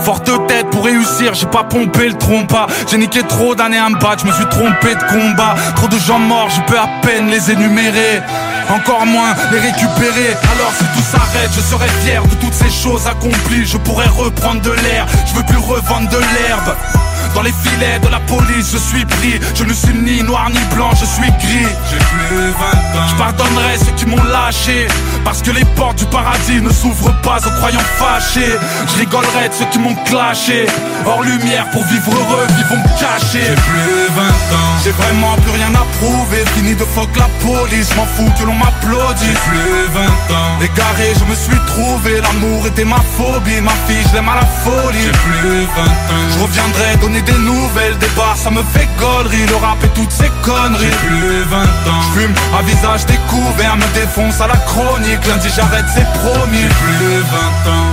Forte 0.00 0.30
tête 0.48 0.68
pour 0.70 0.84
réussir, 0.84 1.34
j'ai 1.34 1.46
pas 1.46 1.64
pompé 1.64 2.08
le 2.08 2.14
trompa. 2.14 2.66
J'ai 2.90 2.98
niqué 2.98 3.22
trop 3.22 3.54
d'années 3.54 3.78
à 3.78 3.88
me 3.88 3.96
battre, 3.96 4.22
je 4.22 4.26
me 4.26 4.32
suis 4.32 4.46
trompé 4.46 4.94
de 4.94 5.02
combat. 5.04 5.54
Trop 5.76 5.88
de 5.88 5.98
gens 5.98 6.18
morts, 6.18 6.48
je 6.50 6.60
peux 6.62 6.78
à 6.78 6.88
peine 7.02 7.28
les 7.28 7.50
énumérer. 7.50 8.22
Encore 8.70 9.04
moins 9.06 9.34
les 9.52 9.58
récupérer. 9.58 10.36
Alors 10.54 10.72
si 10.76 10.84
tout 10.94 11.02
s'arrête, 11.02 11.50
je 11.54 11.60
serai 11.60 11.88
fier 12.04 12.22
de 12.22 12.34
toutes 12.36 12.54
ces 12.54 12.70
choses 12.70 13.06
accomplies. 13.06 13.66
Je 13.66 13.76
pourrais 13.76 14.06
reprendre 14.06 14.60
de 14.62 14.70
l'air, 14.70 15.06
je 15.26 15.34
veux 15.34 15.44
plus 15.44 15.58
revendre 15.58 16.08
de 16.08 16.18
l'herbe. 16.32 17.11
Dans 17.34 17.42
les 17.42 17.52
filets 17.52 17.98
de 17.98 18.08
la 18.08 18.20
police, 18.20 18.72
je 18.72 18.78
suis 18.78 19.04
pris. 19.06 19.40
Je 19.54 19.64
ne 19.64 19.72
suis 19.72 19.94
ni 19.94 20.22
noir 20.22 20.50
ni 20.50 20.60
blanc, 20.74 20.90
je 21.00 21.06
suis 21.06 21.30
gris. 21.30 21.72
J'ai 21.90 21.96
plus 21.96 22.36
20 22.38 23.00
ans. 23.00 23.08
Je 23.08 23.14
pardonnerai 23.16 23.78
ceux 23.78 23.92
qui 23.92 24.06
m'ont 24.06 24.22
lâché. 24.24 24.86
Parce 25.24 25.40
que 25.40 25.50
les 25.50 25.64
portes 25.76 25.98
du 25.98 26.04
paradis 26.06 26.60
ne 26.60 26.70
s'ouvrent 26.70 27.14
pas 27.22 27.38
aux 27.38 27.50
croyants 27.58 27.88
fâchés. 27.96 28.58
Je 28.86 28.98
rigolerai 28.98 29.48
de 29.48 29.54
ceux 29.54 29.64
qui 29.66 29.78
m'ont 29.78 29.94
clashé. 30.04 30.66
Hors 31.06 31.22
lumière 31.22 31.68
pour 31.70 31.82
vivre 31.84 32.12
heureux, 32.12 32.46
vivons 32.56 32.82
me 32.82 33.00
cacher. 33.00 33.46
J'ai 33.48 33.54
plus 33.54 34.08
20 34.14 34.22
ans. 34.22 34.72
J'ai 34.84 34.90
vraiment 34.90 35.34
plus 35.36 35.52
rien 35.52 35.72
à 35.74 35.84
prouver. 35.98 36.44
Fini 36.54 36.74
de 36.74 36.84
fuck 36.84 37.16
la 37.16 37.28
police, 37.40 37.96
m'en 37.96 38.04
fous 38.04 38.30
que 38.38 38.44
l'on 38.44 38.54
m'applaudisse. 38.54 39.26
J'ai 39.26 39.50
plus 39.50 39.88
20 39.94 40.36
ans. 40.36 40.60
Égaré, 40.60 41.14
je 41.18 41.24
me 41.24 41.34
suis 41.34 41.60
trouvé. 41.72 42.20
L'amour 42.20 42.66
était 42.66 42.84
ma 42.84 43.00
phobie. 43.16 43.60
Ma 43.62 43.72
fille, 43.86 44.04
je 44.10 44.16
l'aime 44.16 44.28
à 44.28 44.36
la 44.36 44.46
folie. 44.64 45.00
J'ai 45.02 45.10
plus 45.10 45.60
20 45.64 45.82
ans. 45.82 46.28
Je 46.34 46.38
reviendrai 46.42 46.96
donner 47.00 47.21
des 47.24 47.38
nouvelles. 47.38 47.96
Des 47.98 48.08
bars, 48.16 48.36
ça 48.36 48.50
me 48.50 48.62
fait 48.62 48.88
gollerie. 48.98 49.46
Le 49.46 49.56
rap 49.56 49.82
et 49.84 49.88
toutes 49.88 50.10
ces 50.10 50.30
conneries. 50.42 50.84
J'ai 50.84 51.06
plus 51.06 51.42
20 51.44 51.58
ans. 51.58 52.02
Je 52.14 52.20
fume 52.20 52.34
à 52.58 52.62
visage 52.62 53.06
découvert. 53.06 53.76
Me 53.76 53.94
défonce 53.94 54.40
à 54.40 54.46
la 54.48 54.56
chronique. 54.56 55.26
Lundi, 55.26 55.48
j'arrête, 55.54 55.86
c'est 55.94 56.06
promis. 56.20 56.62
J'ai 56.62 56.68
plus 56.68 57.20
20 57.20 57.70
ans. 57.72 57.92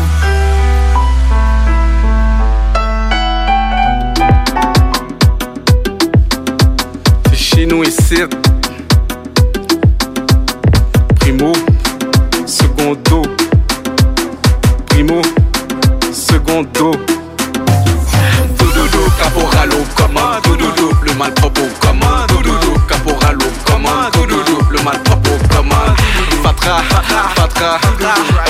C'est 7.29 7.37
chez 7.37 7.65
nous 7.65 7.83
ici. 7.83 8.23
Primo, 11.19 11.53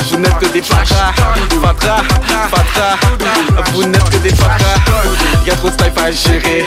vous 0.09 0.17
n'êtes 0.17 0.37
que 0.39 0.47
des 0.47 0.61
fatras. 0.61 1.13
Fatra, 1.61 2.03
fatra, 2.49 2.97
vous 3.73 3.83
n'êtes 3.83 4.09
que 4.09 4.17
des 4.17 4.29
fatras. 4.29 4.75
Y'a 5.45 5.55
trop 5.55 5.69
de 5.69 5.73
style 5.73 5.91
à 5.97 6.11
gérer. 6.11 6.65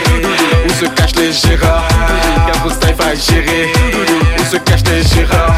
Où 0.65 0.73
se 0.73 0.85
cachent 0.85 1.15
les 1.15 1.31
gérards? 1.31 1.87
Y'a 2.47 2.53
trop 2.53 2.69
de 2.69 2.73
style 2.73 2.95
à 2.99 3.15
gérer. 3.15 3.71
Où 4.39 4.45
se 4.45 4.57
cachent 4.57 4.83
les 4.85 5.03
gérards? 5.03 5.55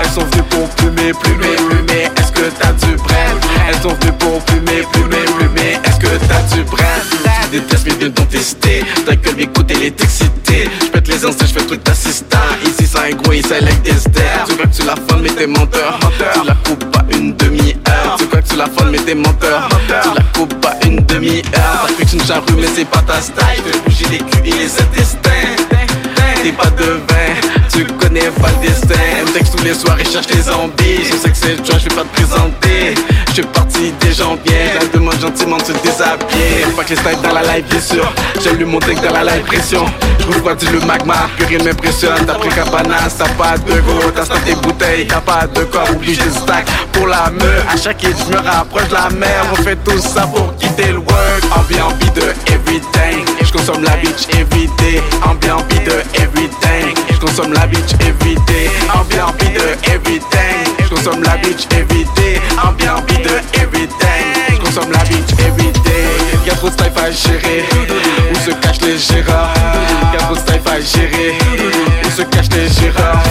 Elles 0.00 0.10
sont 0.10 0.24
venues 0.24 0.42
pour 0.50 0.68
plumer, 0.70 1.12
plumer, 1.12 1.56
plumer. 1.68 2.10
Est-ce 2.16 2.32
que 2.32 2.50
t'as 2.60 2.72
du 2.72 2.96
brand 2.96 3.38
Elles 3.68 3.80
sont 3.82 3.94
venues 4.00 4.12
pour 4.18 4.40
plumer, 4.44 4.82
plumer, 4.92 5.24
plumer. 5.38 5.78
Est-ce 5.84 5.98
que 5.98 6.16
t'as 6.26 6.54
du 6.54 6.62
brand 6.64 6.84
Tu 7.42 7.58
détestes 7.58 7.86
mais 7.86 7.94
viens 7.98 8.08
donc 8.10 8.28
tester. 8.28 8.84
Ta 9.06 9.16
gueule 9.16 9.36
m'écoute, 9.36 9.70
elle 9.70 9.84
est. 9.84 10.04
Les 11.24 11.30
instants, 11.30 11.46
j'fais 11.46 11.64
truc 11.66 11.82
d'assistant. 11.82 12.36
Ici 12.66 12.86
c'est 12.86 12.98
un 12.98 13.16
gros, 13.16 13.32
ici 13.32 13.48
like 13.48 13.82
there. 13.82 14.44
Tu 14.46 14.54
vois 14.56 14.66
que 14.66 14.76
tu 14.76 14.82
la 14.84 14.94
fondes 14.94 15.22
mais 15.22 15.30
t'es 15.30 15.46
menteur. 15.46 15.98
Tu 16.18 16.46
la 16.46 16.54
coupes 16.54 16.84
pas 16.90 17.02
une 17.16 17.34
demi-heure. 17.36 18.16
Tu 18.18 18.26
crois 18.26 18.42
que 18.42 18.48
tu 18.48 18.56
la 18.56 18.66
fondes 18.66 18.90
mais 18.90 18.98
t'es 18.98 19.14
menteur. 19.14 19.66
Tu 19.88 20.08
la 20.14 20.22
coupes 20.34 20.60
pas 20.60 20.74
une 20.84 20.96
demi-heure. 20.96 21.86
Ça 21.88 21.94
fait 21.96 22.12
une 22.12 22.24
charrue 22.26 22.52
mais 22.58 22.66
c'est 22.76 22.84
pas 22.84 23.00
ta 23.00 23.22
style. 23.22 23.36
Fais 23.64 23.78
bouger 23.78 24.04
les 24.10 24.18
culs 24.18 24.44
et 24.44 24.50
les 24.50 24.82
intestins. 24.82 25.30
T'es 26.42 26.52
pas 26.52 26.68
de 26.68 26.84
vin, 26.84 27.53
tu 27.74 27.84
connais 27.84 28.30
pas 28.40 28.48
le 28.50 28.68
destin. 28.68 28.94
Texte 29.32 29.56
tous 29.56 29.64
les 29.64 29.74
soirs 29.74 29.98
et 30.00 30.04
cherche 30.04 30.28
les 30.28 30.42
zombies. 30.42 31.04
Je 31.10 31.16
sais 31.16 31.30
que 31.30 31.36
c'est 31.36 31.56
toi, 31.62 31.76
je 31.78 31.88
vais 31.88 31.94
pas 31.94 32.02
te 32.02 32.14
présenter. 32.14 32.94
Je 33.28 33.32
suis 33.32 33.42
parti 33.42 33.92
des 34.00 34.12
janvier, 34.12 34.70
elle 34.80 34.90
demande 34.90 35.20
gentiment 35.20 35.56
de 35.56 35.64
se 35.64 35.72
déshabiller. 35.72 36.66
Pas 36.76 36.84
que 36.84 36.90
les 36.90 36.96
styles 36.96 37.20
dans 37.22 37.32
la 37.32 37.42
live, 37.42 37.64
bien 37.68 37.80
sûr. 37.80 38.12
J'ai 38.42 38.52
lu 38.54 38.64
mon 38.64 38.78
deck 38.78 39.00
dans 39.02 39.12
la 39.12 39.24
live 39.24 39.44
pression. 39.44 39.84
Je 40.20 40.26
refroidis 40.26 40.66
le 40.66 40.80
magma, 40.80 41.28
que 41.36 41.44
rien 41.44 41.58
m'impressionne. 41.64 42.24
T'as 42.26 42.34
pris 42.34 42.48
cabana, 42.50 42.96
t'as 43.18 43.28
pas 43.30 43.58
de 43.58 43.80
go, 43.80 44.10
t'as 44.14 44.24
stocké 44.24 44.54
des 44.54 44.60
bouteilles, 44.60 45.06
t'as 45.08 45.20
pas 45.20 45.46
de 45.46 45.64
corps, 45.64 45.90
obligé 45.90 46.22
de 46.22 46.30
stack 46.30 46.66
pour 46.92 47.08
la 47.08 47.30
meuf. 47.30 47.64
À 47.72 47.76
chaque 47.76 48.02
hit, 48.04 48.16
je 48.24 48.32
me 48.32 48.40
rapproche 48.40 48.88
de 48.88 48.94
la 48.94 49.10
mer. 49.10 49.44
On 49.52 49.56
fait 49.62 49.76
tout 49.84 49.98
ça 49.98 50.28
pour 50.28 50.54
quitter 50.56 50.92
le 50.92 50.98
work. 50.98 51.42
Envie, 51.56 51.80
envie 51.80 52.10
de 52.10 52.32
everything. 52.52 53.24
Je 53.42 53.50
consomme 53.50 53.82
la 53.82 53.96
bitch 53.96 54.28
everyday. 54.38 55.02
Envie, 55.24 55.50
envie 55.50 55.80
de 55.80 56.22
everything. 56.22 56.94
Je 57.10 57.18
consomme 57.18 57.52
la 57.52 57.63
bitch 57.66 57.94
everyday. 58.00 58.68
Envie, 58.94 59.20
envie 59.20 59.52
de 59.52 59.76
everything. 59.90 60.64
Je 60.82 60.88
consomme 60.88 61.22
la 61.22 61.36
bitch 61.38 61.66
everyday. 61.72 62.40
Envie, 62.62 62.88
envie 62.88 63.22
de 63.22 63.40
everything. 63.60 64.24
Je 64.50 64.58
consomme 64.58 64.92
la 64.92 65.04
bitch 65.04 65.32
everyday. 65.38 66.04
Y'a 66.46 66.54
trop 66.54 66.68
de 66.68 66.72
style 66.72 66.92
à 66.96 67.10
gérer. 67.10 67.64
Où 68.30 68.34
se 68.36 68.50
cachent 68.50 68.80
les 68.82 68.98
gérards? 68.98 69.54
Y'a 70.12 70.18
trop 70.18 70.34
de 70.34 70.40
style 70.40 70.60
à 70.66 70.80
gérer. 70.80 71.34
Où 72.04 72.10
se 72.10 72.22
cachent 72.22 72.50
les 72.50 72.68
gérards? 72.68 73.22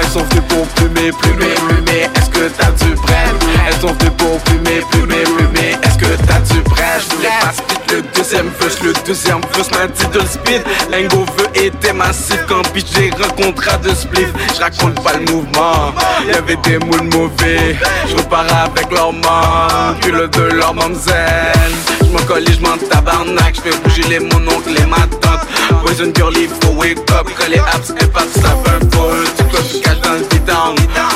Elles 0.00 0.08
sont 0.08 0.24
venues 0.24 0.42
pour 0.48 0.66
plumer, 0.68 1.12
plumer, 1.12 1.54
plumer. 1.68 2.08
Est-ce 2.16 2.30
que 2.30 2.48
t'as 2.48 2.70
du 2.72 2.94
brand 2.94 3.34
Elles 3.66 3.80
sont 3.80 3.94
venues 3.94 4.10
pour 4.16 4.38
plumer, 4.40 4.82
plumer, 4.90 5.22
plumer. 5.22 5.76
Est-ce 5.84 5.98
que 5.98 6.16
t'as 6.26 6.40
du 6.40 6.60
brand 6.62 7.00
Je 7.00 7.16
voulais 7.16 7.28
pas 7.40 7.77
le 7.92 8.02
deuxième 8.14 8.48
verse, 8.60 8.80
le 8.82 8.92
deuxième 9.06 9.40
verse 9.54 9.70
m'a 9.70 9.86
dit 9.86 10.06
de 10.12 10.20
speed. 10.20 10.62
Lingo 10.90 11.24
veut 11.36 11.64
était 11.64 11.92
massif 11.92 12.38
quand 12.48 12.62
bitch 12.72 12.86
j'ai 12.94 13.10
rencontré 13.10 13.70
de 13.82 13.94
spliff. 13.94 14.28
Je 14.54 14.60
raconte 14.60 15.02
pas 15.02 15.14
le 15.14 15.30
mouvement, 15.32 15.94
y'avait 16.26 16.56
des 16.56 16.78
moules 16.78 17.08
mauvais. 17.12 17.76
Je 18.08 18.16
repars 18.16 18.46
avec 18.64 18.90
leur 18.90 19.12
manque, 19.12 20.06
le 20.06 20.28
de 20.28 20.42
leur 20.56 20.74
mamzelle. 20.74 21.74
Je 22.00 22.06
m'en 22.06 22.22
colle 22.26 22.44
je 22.48 22.60
m'en 22.60 22.76
tabarnak, 22.76 23.54
je 23.56 23.70
fais 23.70 23.78
bouger 23.82 24.02
les 24.08 24.20
mon 24.20 24.46
oncle 24.48 24.76
et 24.76 24.86
ma 24.86 25.06
tante. 25.20 25.46
Poison 25.84 26.12
girl, 26.14 26.36
il 26.36 26.48
faut 26.48 26.74
wake 26.74 26.98
up, 27.12 27.28
que 27.38 27.50
les 27.50 27.58
apps 27.58 27.92
et 28.00 28.06
pas 28.06 28.20
ça 28.20 28.54
fait 28.64 28.86
peu. 28.86 29.24
Tu 29.36 29.44
tu 29.44 29.80
caches 29.80 30.00
dans 30.00 30.12
le 30.14 30.24
bidon, 30.30 30.74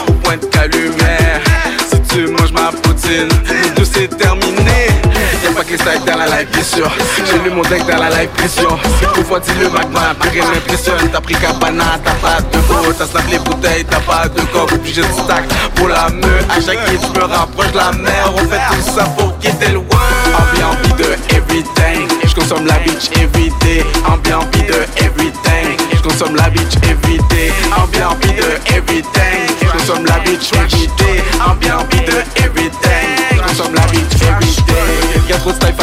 au 0.09 0.13
point 0.13 0.37
de 0.37 0.47
calumet. 0.47 1.41
Si 1.91 2.01
tu 2.15 2.27
manges 2.29 2.53
ma 2.53 2.71
poutine, 2.71 3.29
nous 3.79 3.85
c'est 3.85 4.09
terminé. 4.17 4.82
Pas. 5.63 5.69
J'ai 7.25 7.39
lu 7.39 7.51
mon 7.55 7.63
deck 7.63 7.87
dans 7.87 7.99
la 7.99 8.11
live 8.11 8.29
pression. 8.31 8.77
Une 9.17 9.25
fois 9.25 9.41
le 9.61 9.69
magma, 9.69 10.15
plus 10.19 10.31
rien. 10.31 10.45
T'as 11.13 11.21
pris 11.21 11.35
cabana, 11.35 12.01
t'as 12.05 12.15
pas 12.15 12.41
de 12.41 12.59
go, 12.67 12.93
t'as 12.99 13.07
snap 13.07 13.23
les 13.31 13.39
bouteilles, 13.39 13.85
t'as 13.85 14.01
pas 14.01 14.27
de 14.29 14.41
coq, 14.53 14.73
obligé 14.73 15.03
de 15.03 15.07
stack 15.07 15.45
pour 15.77 15.87
la 15.89 16.09
meuf. 16.09 16.45
À 16.51 16.61
chaque 16.61 16.79
hit, 16.91 17.01
je 17.01 17.21
me 17.21 17.25
rapproche 17.25 17.73
la 17.75 17.93
mer. 17.93 18.33
On 18.35 18.39
fait 18.39 18.61
tout 18.71 18.91
ça 18.93 19.05
pour 19.17 19.39
quitter. 19.39 19.77
Envie, 19.77 20.65
envie 20.65 20.93
de 20.95 21.37
everything. 21.37 22.09
Je 22.25 22.35
consomme 22.35 22.67
la 22.67 22.79
bitch 22.81 23.11
everyday. 23.17 23.85
Envie 24.05 24.63
de 24.63 24.85
everything. 24.97 25.77
Je 25.95 26.03
consomme 26.03 26.35
la 26.35 26.51
bitch 26.51 26.75
everyday. 26.83 27.53
Envie 27.77 28.33
de 28.35 28.75
everything. 28.75 29.47
Je 29.63 29.79
consomme 29.79 30.07
la 30.07 30.19
bitch 30.21 30.53
everyday. 30.55 31.23
Envie 31.47 32.01
de 32.05 32.43
everything. 32.43 32.82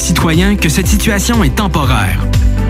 citoyens 0.00 0.56
que 0.56 0.68
cette 0.68 0.86
situation 0.86 1.44
est 1.44 1.54
temporaire. 1.54 2.29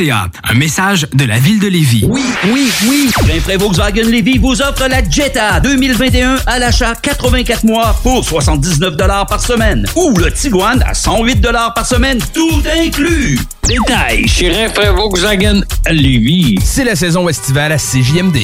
Un 0.00 0.54
message 0.54 1.08
de 1.12 1.24
la 1.24 1.40
ville 1.40 1.58
de 1.58 1.66
Lévis. 1.66 2.06
Oui, 2.08 2.22
oui, 2.52 2.70
oui. 2.88 3.10
Rainfray 3.26 3.56
Volkswagen 3.56 4.04
Lévis 4.04 4.38
vous 4.38 4.62
offre 4.62 4.86
la 4.88 5.02
Jetta 5.08 5.58
2021 5.58 6.36
à 6.46 6.60
l'achat 6.60 6.94
84 6.94 7.64
mois 7.64 7.98
pour 8.04 8.24
79 8.24 8.96
par 8.96 9.42
semaine. 9.42 9.86
Ou 9.96 10.16
le 10.16 10.30
Tiguan 10.30 10.84
à 10.86 10.94
108 10.94 11.44
par 11.74 11.84
semaine, 11.84 12.20
tout 12.32 12.62
inclus. 12.80 13.40
Détail 13.66 14.28
chez 14.28 14.50
Rainfray 14.50 14.94
Volkswagen 14.94 15.62
Lévis. 15.90 16.60
C'est 16.62 16.84
la 16.84 16.94
saison 16.94 17.28
estivale 17.28 17.72
à 17.72 17.78
CJMD. 17.78 18.38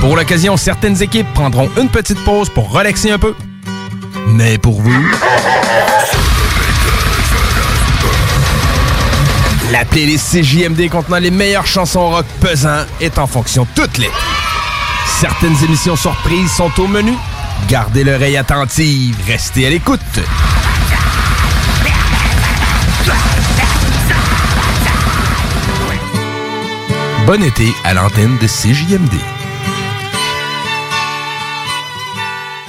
Pour 0.00 0.16
l'occasion, 0.16 0.56
certaines 0.56 1.02
équipes 1.02 1.30
prendront 1.34 1.68
une 1.78 1.90
petite 1.90 2.24
pause 2.24 2.48
pour 2.48 2.72
relaxer 2.72 3.10
un 3.10 3.18
peu. 3.18 3.34
Mais 4.28 4.56
pour 4.56 4.80
vous... 4.80 4.92
La 9.72 9.86
playlist 9.86 10.32
CJMD 10.32 10.90
contenant 10.90 11.18
les 11.18 11.30
meilleures 11.30 11.66
chansons 11.66 12.10
rock 12.10 12.26
pesant 12.40 12.84
est 13.00 13.18
en 13.18 13.26
fonction 13.26 13.66
toute 13.74 13.96
l'été. 13.96 14.12
Certaines 15.06 15.56
émissions 15.64 15.96
surprises 15.96 16.52
sont 16.52 16.70
au 16.78 16.86
menu. 16.86 17.14
Gardez 17.70 18.04
l'oreille 18.04 18.36
attentive, 18.36 19.16
restez 19.26 19.66
à 19.66 19.70
l'écoute. 19.70 20.00
Bon 27.26 27.42
été 27.42 27.72
à 27.84 27.94
l'antenne 27.94 28.36
de 28.42 28.46
CJMD. 28.46 29.14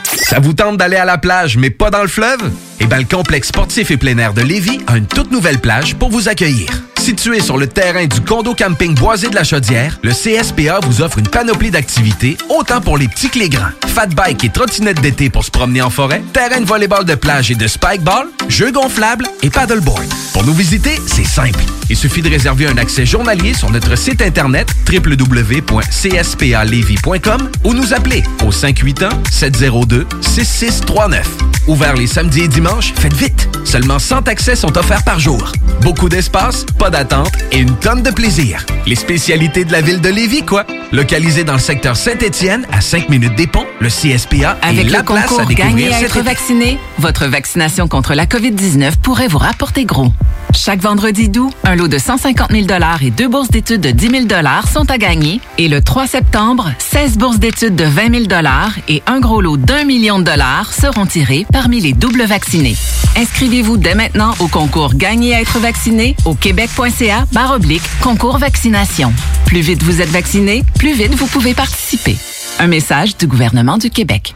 Ça 0.06 0.40
vous 0.40 0.54
tente 0.54 0.78
d'aller 0.78 0.96
à 0.96 1.04
la 1.04 1.18
plage, 1.18 1.58
mais 1.58 1.70
pas 1.70 1.90
dans 1.90 2.02
le 2.02 2.08
fleuve? 2.08 2.50
Eh 2.80 2.86
bien, 2.86 3.00
le 3.00 3.04
complexe 3.04 3.50
sportif 3.50 3.92
et 3.92 3.98
plein 3.98 4.18
air 4.20 4.34
de 4.34 4.42
Lévis 4.42 4.80
a 4.88 4.96
une 4.96 5.08
toute 5.08 5.32
nouvelle 5.32 5.60
plage 5.60 5.96
pour 5.96 6.10
vous 6.10 6.30
accueillir. 6.30 6.70
Situé 7.04 7.42
sur 7.42 7.58
le 7.58 7.68
terrain 7.68 8.06
du 8.06 8.22
condo 8.22 8.56
camping 8.56 8.96
boisé 8.96 9.28
de 9.28 9.36
la 9.36 9.44
Chaudière, 9.44 10.00
le 10.04 10.12
CSPA 10.12 10.80
vous 10.84 11.02
offre 11.02 11.18
une 11.18 11.28
panoplie 11.28 11.70
d'activités, 11.70 12.38
autant 12.48 12.80
pour 12.80 12.98
les 12.98 13.10
petits 13.10 13.30
que 13.30 13.40
les 13.40 13.50
grands. 13.50 13.74
Fat 13.88 14.08
bike 14.08 14.46
et 14.46 14.50
trottinette 14.50 15.02
d'été 15.02 15.30
pour 15.30 15.44
se 15.44 15.52
promener 15.52 15.82
en 15.82 15.90
forêt, 15.90 16.24
terrain 16.32 16.62
de 16.62 16.66
volleyball 16.66 17.04
de 17.04 17.16
plage 17.16 17.52
et 17.52 17.56
de 17.56 17.68
spikeball, 17.68 18.30
jeux 18.48 18.72
gonflables 18.72 19.28
et 19.42 19.50
paddleboard. 19.50 20.08
Pour 20.32 20.46
nous 20.46 20.54
visiter, 20.54 20.98
c'est 21.06 21.26
simple. 21.26 21.60
Il 21.89 21.97
suffit 21.97 22.22
de 22.22 22.30
réserver 22.30 22.68
un 22.68 22.77
accès 22.77 23.05
journalier 23.05 23.53
sur 23.53 23.69
notre 23.69 23.97
site 23.97 24.22
internet 24.22 24.69
www.cspalevy.com 24.91 27.49
ou 27.64 27.73
nous 27.73 27.93
appeler 27.93 28.23
au 28.45 28.51
581-702-6639. 28.51 31.22
Ouvert 31.68 31.95
les 31.95 32.07
samedis 32.07 32.41
et 32.41 32.47
dimanches, 32.47 32.93
faites 32.95 33.14
vite! 33.14 33.49
Seulement 33.64 33.99
100 33.99 34.27
accès 34.27 34.55
sont 34.55 34.76
offerts 34.77 35.03
par 35.03 35.19
jour. 35.19 35.51
Beaucoup 35.81 36.10
d'espace, 36.10 36.65
pas 36.77 36.89
d'attente 36.89 37.31
et 37.51 37.60
une 37.60 37.76
tonne 37.77 38.03
de 38.03 38.11
plaisir. 38.11 38.65
Les 38.85 38.95
spécialités 38.95 39.64
de 39.64 39.72
la 39.72 39.81
ville 39.81 40.01
de 40.01 40.10
Lévis, 40.10 40.43
quoi. 40.43 40.65
Localisé 40.91 41.43
dans 41.43 41.53
le 41.53 41.60
secteur 41.60 41.95
Saint-Étienne, 41.95 42.68
à 42.72 42.81
5 42.81 43.10
minutes 43.10 43.35
des 43.35 43.47
ponts, 43.47 43.65
le 43.80 43.88
CSPA 43.88 44.57
Avec 44.61 44.88
est 44.88 44.89
la 44.89 44.99
le 44.99 45.05
place 45.05 45.27
concours 45.27 45.41
à 45.41 45.45
Gagner 45.45 45.85
découvrir 45.85 45.93
à 45.93 45.99
cet 45.99 46.10
être 46.10 46.22
vacciné, 46.22 46.80
votre 46.99 47.27
vaccination 47.27 47.88
contre 47.88 48.14
la 48.14 48.26
COVID-19 48.26 48.97
pourrait 49.01 49.27
vous 49.27 49.39
rapporter 49.39 49.85
gros. 49.85 50.11
Chaque 50.53 50.81
vendredi 50.81 51.30
d'août, 51.30 51.51
un 51.64 51.73
lot 51.76 51.88
de 51.88 51.98
150 51.98 52.52
000 52.52 52.68
et 53.02 53.12
deux 53.12 53.28
bourses 53.28 53.50
d'études 53.50 53.82
de 53.82 53.91
10 53.91 54.28
000 54.28 54.41
sont 54.72 54.90
à 54.90 54.98
gagner. 54.98 55.40
Et 55.58 55.68
le 55.68 55.82
3 55.82 56.08
septembre, 56.08 56.72
16 56.80 57.18
bourses 57.18 57.40
d'études 57.40 57.76
de 57.76 57.86
20 57.86 58.28
000 58.28 58.41
et 58.88 59.04
un 59.08 59.20
gros 59.20 59.41
lot 59.41 59.58
d'un 59.58 59.84
million 59.84 60.20
de 60.20 60.24
dollars 60.24 60.74
seront 60.74 61.06
tirés 61.06 61.45
parmi 61.52 61.80
les 61.80 61.94
doubles 61.94 62.24
vaccinés. 62.24 62.76
Inscrivez-vous 63.16 63.78
dès 63.78 63.95
maintenant 63.95 64.34
au 64.40 64.48
concours 64.48 64.94
Gagner 64.95 65.36
à 65.36 65.41
être 65.41 65.60
vacciné 65.60 66.16
au 66.26 66.36
québec.ca 66.36 67.26
oblique 67.54 67.84
concours 68.02 68.38
vaccination. 68.38 69.14
Plus 69.45 69.62
vite 69.62 69.84
vous 69.84 70.02
êtes 70.02 70.10
vacciné, 70.10 70.64
plus 70.78 70.94
vite 70.94 71.14
vous 71.16 71.28
pouvez 71.28 71.54
participer. 71.54 72.18
Un 72.60 72.68
message 72.68 73.18
du 73.18 73.28
gouvernement 73.28 73.78
du 73.78 73.90
Québec. 73.90 74.36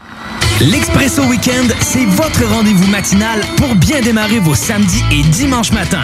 L'Expresso 0.60 1.22
Weekend, 1.24 1.72
c'est 1.80 2.04
votre 2.04 2.44
rendez-vous 2.44 2.88
matinal 2.88 3.40
pour 3.56 3.74
bien 3.76 4.00
démarrer 4.00 4.40
vos 4.40 4.54
samedis 4.56 5.04
et 5.12 5.22
dimanches 5.22 5.72
matins. 5.72 6.02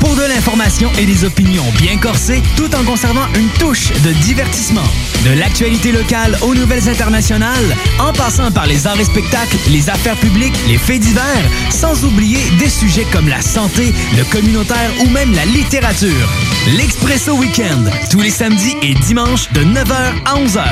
Pour 0.00 0.16
de 0.16 0.22
l'information 0.22 0.90
et 0.98 1.04
des 1.04 1.24
opinions 1.24 1.64
bien 1.76 1.98
corsées, 1.98 2.42
tout 2.56 2.74
en 2.74 2.82
conservant 2.84 3.26
une 3.34 3.48
touche 3.58 3.92
de 4.02 4.12
divertissement. 4.12 4.84
De 5.24 5.38
l'actualité 5.38 5.92
locale 5.92 6.36
aux 6.42 6.54
nouvelles 6.54 6.88
internationales, 6.88 7.76
en 7.98 8.12
passant 8.12 8.50
par 8.50 8.66
les 8.66 8.86
arts 8.86 8.98
et 8.98 9.04
spectacles, 9.04 9.56
les 9.68 9.90
affaires 9.90 10.16
publiques, 10.16 10.58
les 10.66 10.78
faits 10.78 11.00
divers, 11.00 11.44
sans 11.70 12.04
oublier 12.04 12.40
des 12.58 12.68
sujets 12.68 13.06
comme 13.12 13.28
la 13.28 13.42
santé, 13.42 13.94
le 14.16 14.24
communautaire 14.24 14.90
ou 15.04 15.10
même 15.10 15.32
la 15.34 15.44
littérature. 15.44 16.28
L'Expresso 16.76 17.34
Weekend, 17.34 17.90
tous 18.10 18.20
les 18.20 18.30
samedis 18.30 18.76
et 18.82 18.94
dimanches 18.94 19.52
de 19.52 19.62
9h 19.62 19.94
à 20.24 20.34
11h. 20.36 20.64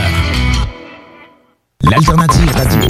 L'alternative 1.83 2.51
radio. 2.55 2.89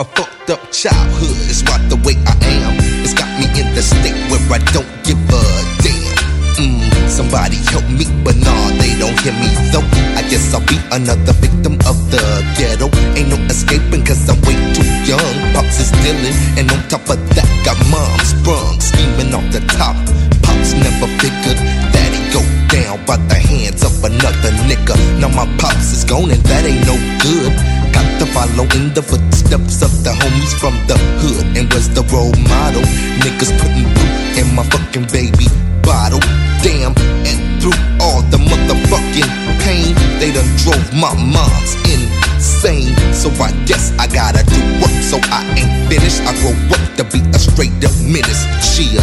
A 0.00 0.04
fucked 0.04 0.50
up 0.50 0.60
childhood 0.70 1.36
is 1.50 1.64
what 1.64 1.80
the 1.88 1.96
way 2.04 2.14
I 2.26 2.36
am. 2.62 2.76
It's 3.02 3.14
got 3.14 3.26
me 3.40 3.46
in 3.58 3.74
the 3.74 3.82
state 3.82 4.14
where 4.27 4.27
I 4.50 4.58
don't 4.72 4.88
give 5.04 5.20
a 5.28 5.42
damn. 5.84 6.16
Mm, 6.56 7.08
somebody 7.08 7.56
help 7.68 7.84
me, 7.88 8.08
but 8.24 8.34
nah, 8.36 8.68
they 8.80 8.96
don't 8.98 9.14
hear 9.20 9.36
me 9.36 9.52
though. 9.70 9.84
I 10.16 10.24
guess 10.26 10.54
I'll 10.54 10.64
be 10.66 10.80
another 10.90 11.32
victim 11.36 11.74
of 11.84 11.96
the 12.10 12.22
ghetto. 12.56 12.88
Ain't 13.14 13.28
no 13.28 13.36
escaping 13.46 14.04
cause 14.04 14.28
I'm 14.28 14.40
way 14.42 14.56
too 14.72 14.88
young. 15.04 15.34
Pops 15.52 15.78
is 15.78 15.92
dealing, 16.02 16.34
and 16.58 16.66
on 16.72 16.80
top 16.88 17.04
of 17.12 17.20
that, 17.36 17.48
got 17.64 17.76
mom 17.92 18.18
sprung, 18.24 18.80
scheming 18.80 19.34
off 19.36 19.46
the 19.52 19.60
top. 19.76 19.94
Pops 20.42 20.72
never 20.74 21.06
figured 21.20 21.60
that 21.92 22.10
he 22.10 22.20
go 22.32 22.42
down 22.72 23.04
by 23.04 23.16
the 23.28 23.36
hands 23.36 23.84
of 23.84 23.92
another 24.02 24.50
nigga. 24.64 24.96
Now 25.20 25.28
my 25.28 25.46
pops 25.58 25.92
is 25.92 26.04
gone, 26.04 26.30
and 26.30 26.42
that 26.48 26.64
ain't 26.64 26.84
no 26.88 26.96
good. 27.20 27.77
Got 27.92 28.08
to 28.20 28.26
follow 28.26 28.66
in 28.76 28.94
the 28.94 29.02
footsteps 29.02 29.82
of 29.82 29.92
the 30.04 30.10
homies 30.10 30.54
from 30.58 30.74
the 30.86 30.96
hood. 31.20 31.56
And 31.56 31.72
was 31.72 31.88
the 31.88 32.02
role 32.12 32.34
model. 32.48 32.82
Niggas 33.22 33.52
putting 33.60 33.88
poop 33.96 34.12
in 34.38 34.54
my 34.54 34.64
fucking 34.64 35.06
baby 35.12 35.46
bottle. 35.82 36.20
Damn, 36.62 36.92
and 37.24 37.38
through 37.62 37.78
all 38.00 38.20
the 38.28 38.36
motherfucking 38.36 39.30
pain, 39.64 39.94
they 40.20 40.32
done 40.32 40.48
drove 40.56 40.92
my 40.92 41.14
mom's 41.14 41.74
insane. 41.88 42.94
So 43.12 43.30
I 43.42 43.52
guess 43.64 43.92
I 43.98 44.06
gotta 44.06 44.44
do 44.44 44.60
work, 44.82 44.96
so 45.02 45.18
I 45.30 45.42
ain't 45.56 45.88
finished. 45.88 46.20
I 46.22 46.32
grow 46.40 46.54
up 46.74 46.84
to 46.96 47.04
be 47.04 47.20
a 47.30 47.38
straight 47.38 47.78
up 47.84 47.94
menace. 48.02 48.44
Chia. 48.60 49.02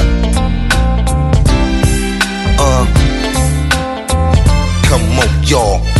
Uh, 2.60 2.86
come 4.90 5.20
on, 5.20 5.44
y'all. 5.44 5.95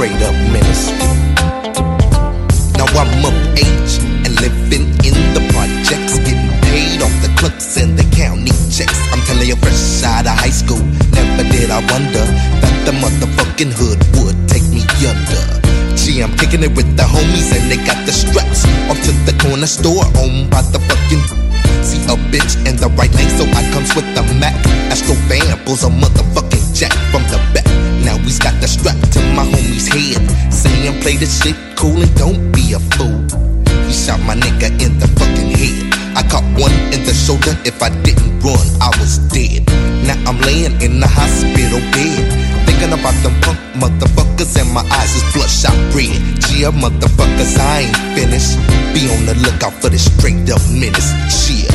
Straight 0.00 0.22
up 0.24 0.32
menace. 0.48 0.88
Now 2.80 2.88
I'm 2.96 3.20
of 3.20 3.36
age 3.52 4.00
and 4.24 4.32
living 4.40 4.88
in 5.04 5.12
the 5.36 5.44
projects, 5.52 6.16
getting 6.24 6.48
paid 6.64 7.04
off 7.04 7.12
the 7.20 7.28
clerks 7.36 7.76
and 7.76 7.98
the 7.98 8.08
county 8.16 8.48
checks. 8.72 8.96
I'm 9.12 9.20
telling 9.28 9.44
you, 9.44 9.56
fresh 9.60 10.00
out 10.08 10.24
of 10.24 10.32
high 10.32 10.56
school, 10.56 10.80
never 11.12 11.44
did 11.52 11.68
I 11.68 11.84
wonder 11.92 12.24
that 12.64 12.76
the 12.88 12.96
motherfucking 12.96 13.76
hood 13.76 14.00
would 14.16 14.40
take 14.48 14.64
me 14.72 14.80
under. 15.04 15.44
Gee, 16.00 16.24
I'm 16.24 16.32
kicking 16.40 16.64
it 16.64 16.72
with 16.72 16.96
the 16.96 17.04
homies 17.04 17.52
and 17.52 17.68
they 17.68 17.76
got 17.84 18.00
the 18.08 18.12
straps. 18.16 18.64
Off 18.88 18.96
to 19.04 19.12
the 19.28 19.36
corner 19.36 19.68
store 19.68 20.08
owned 20.16 20.48
by 20.48 20.64
the 20.72 20.80
fucking. 20.80 21.20
See 21.84 22.00
a 22.08 22.16
bitch 22.32 22.56
in 22.64 22.80
the 22.80 22.88
right 22.96 23.12
lane, 23.12 23.28
so 23.36 23.44
I 23.52 23.68
comes 23.68 23.92
with 23.92 24.08
the 24.16 24.24
Mac. 24.40 24.56
Astro 24.88 25.12
Van 25.28 25.60
pulls 25.68 25.84
a 25.84 25.92
motherfucking 25.92 26.72
jack 26.72 26.96
from 27.12 27.20
the 27.28 27.36
back. 27.52 27.68
Now 28.04 28.16
he's 28.18 28.38
got 28.38 28.54
the 28.60 28.68
strap 28.68 28.98
to 29.14 29.20
my 29.34 29.44
homie's 29.44 29.88
head. 29.88 30.20
Saying 30.52 31.00
play 31.00 31.16
the 31.16 31.26
shit 31.26 31.56
cool 31.76 32.00
and 32.00 32.14
don't 32.16 32.52
be 32.52 32.72
a 32.72 32.80
fool. 32.96 33.20
He 33.86 33.92
shot 33.92 34.20
my 34.26 34.34
nigga 34.34 34.68
in 34.80 34.98
the 34.98 35.08
fucking 35.18 35.52
head. 35.54 35.90
I 36.16 36.22
caught 36.28 36.44
one 36.58 36.74
in 36.92 37.04
the 37.04 37.14
shoulder. 37.14 37.54
If 37.64 37.82
I 37.82 37.90
didn't 38.02 38.40
run, 38.40 38.60
I 38.80 38.90
was 38.98 39.18
dead. 39.30 39.66
Now 40.06 40.18
I'm 40.28 40.40
laying 40.42 40.80
in 40.80 41.00
the 41.00 41.08
hospital 41.08 41.80
bed. 41.94 42.24
Thinking 42.66 42.92
about 42.92 43.16
them 43.22 43.34
punk 43.40 43.58
motherfuckers 43.80 44.60
and 44.60 44.70
my 44.72 44.84
eyes 44.92 45.14
is 45.16 45.24
bloodshot 45.32 45.76
red. 45.94 46.20
Yeah, 46.52 46.72
motherfuckers, 46.74 47.56
I 47.58 47.88
ain't 47.88 47.96
finished. 48.18 48.58
Be 48.92 49.08
on 49.08 49.24
the 49.26 49.34
lookout 49.40 49.74
for 49.80 49.88
the 49.88 49.98
straight 49.98 50.50
up 50.50 50.60
menace. 50.70 51.10
Cheer. 51.30 51.69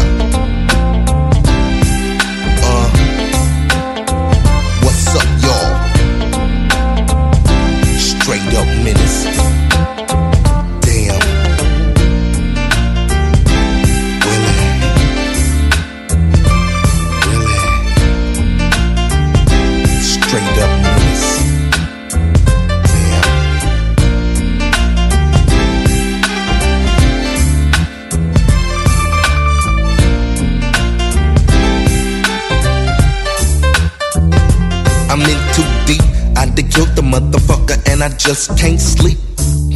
And 37.96 38.04
I 38.04 38.10
just 38.18 38.58
can't 38.58 38.80
sleep. 38.80 39.18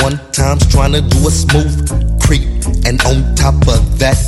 One 0.03 0.19
time's 0.33 0.67
trying 0.67 0.91
to 0.91 0.99
do 0.99 1.19
a 1.25 1.31
smooth 1.31 1.71
creep, 2.19 2.43
and 2.83 2.99
on 3.07 3.33
top 3.35 3.55
of 3.71 3.81
that, 3.99 4.19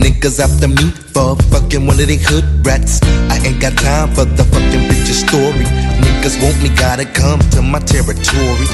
niggas 0.00 0.40
after 0.40 0.66
me 0.66 0.88
for 1.12 1.36
fucking 1.52 1.86
one 1.86 2.00
of 2.00 2.08
they 2.08 2.16
hood 2.16 2.48
rats. 2.64 3.02
I 3.28 3.36
ain't 3.44 3.60
got 3.60 3.76
time 3.76 4.14
for 4.14 4.24
the 4.24 4.44
fucking 4.44 4.88
bitch's 4.88 5.20
story. 5.28 5.68
Niggas 6.00 6.40
want 6.40 6.56
me, 6.62 6.70
gotta 6.74 7.04
come 7.04 7.40
to 7.52 7.60
my 7.60 7.80
territory, 7.80 8.68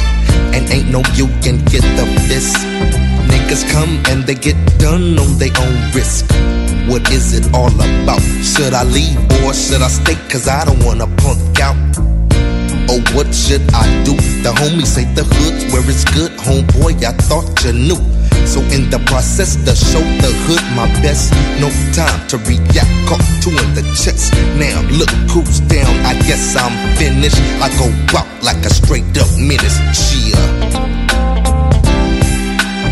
and 0.55 0.71
ain't 0.71 0.89
no 0.89 1.03
you 1.19 1.27
can 1.43 1.59
get 1.67 1.83
the 1.99 2.07
fist. 2.31 2.63
Niggas 3.27 3.67
come 3.73 3.91
and 4.07 4.23
they 4.23 4.37
get 4.37 4.57
done 4.79 5.19
on 5.19 5.39
their 5.39 5.55
own 5.59 5.91
risk. 5.91 6.31
What 6.87 7.11
is 7.11 7.35
it 7.35 7.53
all 7.53 7.75
about? 7.75 8.23
Should 8.47 8.73
I 8.73 8.85
leave 8.85 9.19
or 9.43 9.53
should 9.53 9.83
I 9.83 9.89
stay? 9.89 10.15
Cause 10.31 10.47
I 10.47 10.65
don't 10.65 10.85
wanna 10.85 11.09
punk 11.17 11.59
out. 11.59 12.12
Oh, 12.93 13.01
what 13.17 13.35
should 13.35 13.65
I 13.73 13.89
do? 14.05 14.13
The 14.45 14.53
homies 14.53 14.93
say 14.93 15.05
the 15.15 15.25
hood's 15.25 15.73
where 15.73 15.81
it's 15.89 16.05
good, 16.13 16.31
homeboy. 16.33 17.01
I 17.01 17.13
thought 17.25 17.49
you 17.65 17.73
knew. 17.73 17.97
So 18.45 18.61
in 18.69 18.91
the 18.91 19.01
process 19.09 19.57
to 19.65 19.73
show 19.75 20.05
the 20.21 20.29
hood 20.45 20.61
my 20.77 20.85
best, 21.01 21.33
no 21.57 21.73
time 21.97 22.21
to 22.29 22.37
react. 22.45 22.93
Caught 23.09 23.25
two 23.41 23.49
in 23.49 23.73
the 23.73 23.81
chest. 23.97 24.35
Now 24.61 24.85
look 24.93 25.09
who's 25.33 25.61
down. 25.73 25.89
I 26.05 26.13
guess 26.29 26.55
I'm 26.55 26.77
finished. 27.01 27.41
I 27.65 27.73
go 27.81 27.89
out 28.19 28.29
like 28.45 28.61
a 28.61 28.69
straight 28.69 29.17
up 29.17 29.31
menace. 29.41 29.81
Cheer. 29.97 30.37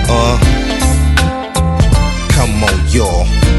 Uh, 0.08 0.40
come 2.32 2.64
on, 2.64 2.88
y'all. 2.88 3.49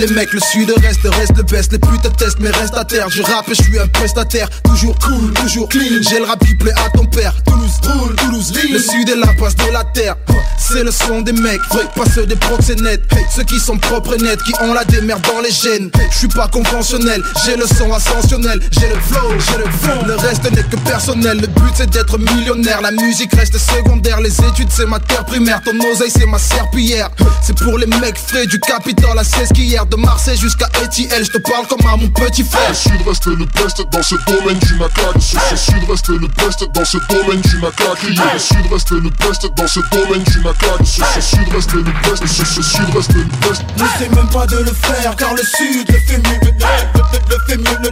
Les 0.00 0.06
mecs, 0.14 0.32
le 0.32 0.40
sud 0.40 0.72
reste, 0.82 1.00
reste 1.04 1.36
le 1.36 1.42
best, 1.42 1.72
les 1.72 1.78
putes 1.78 2.16
testent 2.16 2.38
mais 2.40 2.49
Je 2.62 3.22
rappe 3.22 3.48
et 3.48 3.54
je 3.54 3.62
suis 3.62 3.78
un 3.78 3.86
prestataire, 3.88 4.48
toujours 4.62 4.94
cool, 4.98 5.32
toujours 5.32 5.66
clean. 5.66 6.02
J'ai 6.06 6.18
le 6.18 6.26
rap 6.26 6.44
qui 6.44 6.54
plaît 6.54 6.74
à 6.76 6.90
ton 6.90 7.06
père. 7.06 7.34
Toulouse, 7.46 7.80
roule, 7.82 8.14
Toulouse, 8.16 8.52
lean. 8.54 8.74
Le 8.74 8.78
sud 8.78 9.08
est 9.08 9.16
la 9.16 9.32
base 9.32 9.56
de 9.56 9.72
la 9.72 9.82
terre. 9.84 10.16
C'est 10.58 10.84
le 10.84 10.90
son 10.92 11.22
des 11.22 11.32
mecs, 11.32 11.60
pas 11.70 12.04
ceux 12.14 12.26
des 12.26 12.36
proxénètes. 12.36 13.02
Ceux 13.34 13.44
qui 13.44 13.58
sont 13.58 13.78
propres 13.78 14.14
et 14.14 14.22
nets, 14.22 14.42
qui 14.42 14.52
ont 14.60 14.74
la 14.74 14.84
démerde 14.84 15.22
dans 15.22 15.40
les 15.40 15.50
gènes. 15.50 15.90
Je 16.12 16.18
suis 16.18 16.28
pas 16.28 16.48
conventionnel, 16.48 17.22
j'ai 17.44 17.56
le 17.56 17.66
son 17.66 17.92
ascensionnel, 17.92 18.60
j'ai 18.72 18.88
le 18.88 19.00
flow, 19.00 19.30
j'ai 19.38 19.58
le 19.58 19.70
flow. 19.80 20.06
Le 20.06 20.16
reste 20.16 20.50
n'est 20.52 20.62
que 20.62 20.76
personnel, 20.76 21.40
le 21.40 21.46
but 21.46 21.72
c'est 21.74 21.88
d'être 21.88 22.18
millionnaire. 22.18 22.82
La 22.82 22.92
musique 22.92 23.32
reste 23.34 23.56
secondaire, 23.56 24.20
les 24.20 24.38
études 24.38 24.68
c'est 24.70 24.86
ma 24.86 25.00
terre 25.00 25.24
primaire. 25.24 25.62
Ton 25.64 25.76
oseille 25.90 26.10
c'est 26.10 26.26
ma 26.26 26.38
serpillière. 26.38 27.08
C'est 27.42 27.56
pour 27.58 27.78
les 27.78 27.86
mecs 27.86 28.18
frais 28.18 28.46
du 28.46 28.60
Capitole 28.60 29.18
à 29.18 29.24
16 29.24 29.48
qu'hier, 29.54 29.86
de 29.86 29.96
Marseille 29.96 30.36
jusqu'à 30.36 30.68
ETL. 30.84 31.24
Je 31.24 31.30
te 31.30 31.38
parle 31.38 31.66
comme 31.66 31.86
à 31.86 31.96
mon 31.96 32.08
petit 32.08 32.44
frère. 32.44 32.49
Le 32.68 32.74
sud 32.74 33.02
reste 33.06 33.26
le 33.26 33.44
best 33.46 33.82
dans 33.90 34.02
ce 34.02 34.14
domaine 34.26 34.58
du 34.58 34.74
macaque. 34.74 35.20
Ce 35.20 35.36
ce 35.50 35.56
sud 35.56 35.82
reste 35.90 36.08
le 36.08 36.26
best 36.28 36.64
dans 36.72 36.84
ce 36.84 36.98
domaine 37.08 37.40
du 37.40 37.56
macaque. 37.58 38.02
Le 38.02 38.38
sud 38.38 38.66
reste 38.72 38.90
le 38.92 39.10
best 39.10 39.46
dans 39.56 39.66
ce 39.66 39.80
domaine 39.90 40.22
du 40.24 40.40
macaque. 40.40 40.84
Ce 40.84 41.02
ce 41.14 41.20
sud 41.20 41.48
reste 41.54 41.72
le 41.72 41.82
best. 41.82 42.26
Ce 42.26 42.44
ce 42.44 42.62
sud 42.62 42.94
reste 42.94 43.12
le 43.14 43.24
best. 43.48 43.62
N'essaie 43.76 44.08
même 44.14 44.28
pas 44.28 44.46
de 44.46 44.58
le 44.58 44.72
faire 44.72 45.16
car 45.16 45.34
le 45.34 45.42
sud 45.42 45.88
le 45.88 45.98
fait 46.06 46.18
mieux, 46.18 46.38
le, 46.42 47.38
fait 47.46 47.56
mieux, 47.56 47.78
le, 47.82 47.88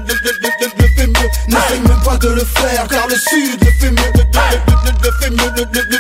fait 0.97 1.07
mieux. 1.07 1.29
N'essaie 1.49 1.81
même 1.89 2.01
pas 2.05 2.17
de 2.17 2.29
le 2.29 2.45
faire 2.45 2.87
car 2.89 3.07
le 3.09 3.15
sud 3.17 3.61
le 3.65 3.71
fait 3.81 3.91
mieux, 3.91 4.13
le, 4.15 5.11
fait 5.21 5.31
mieux, 5.31 5.51
le- 5.57 5.69
le- 5.73 5.87
le 5.91 5.99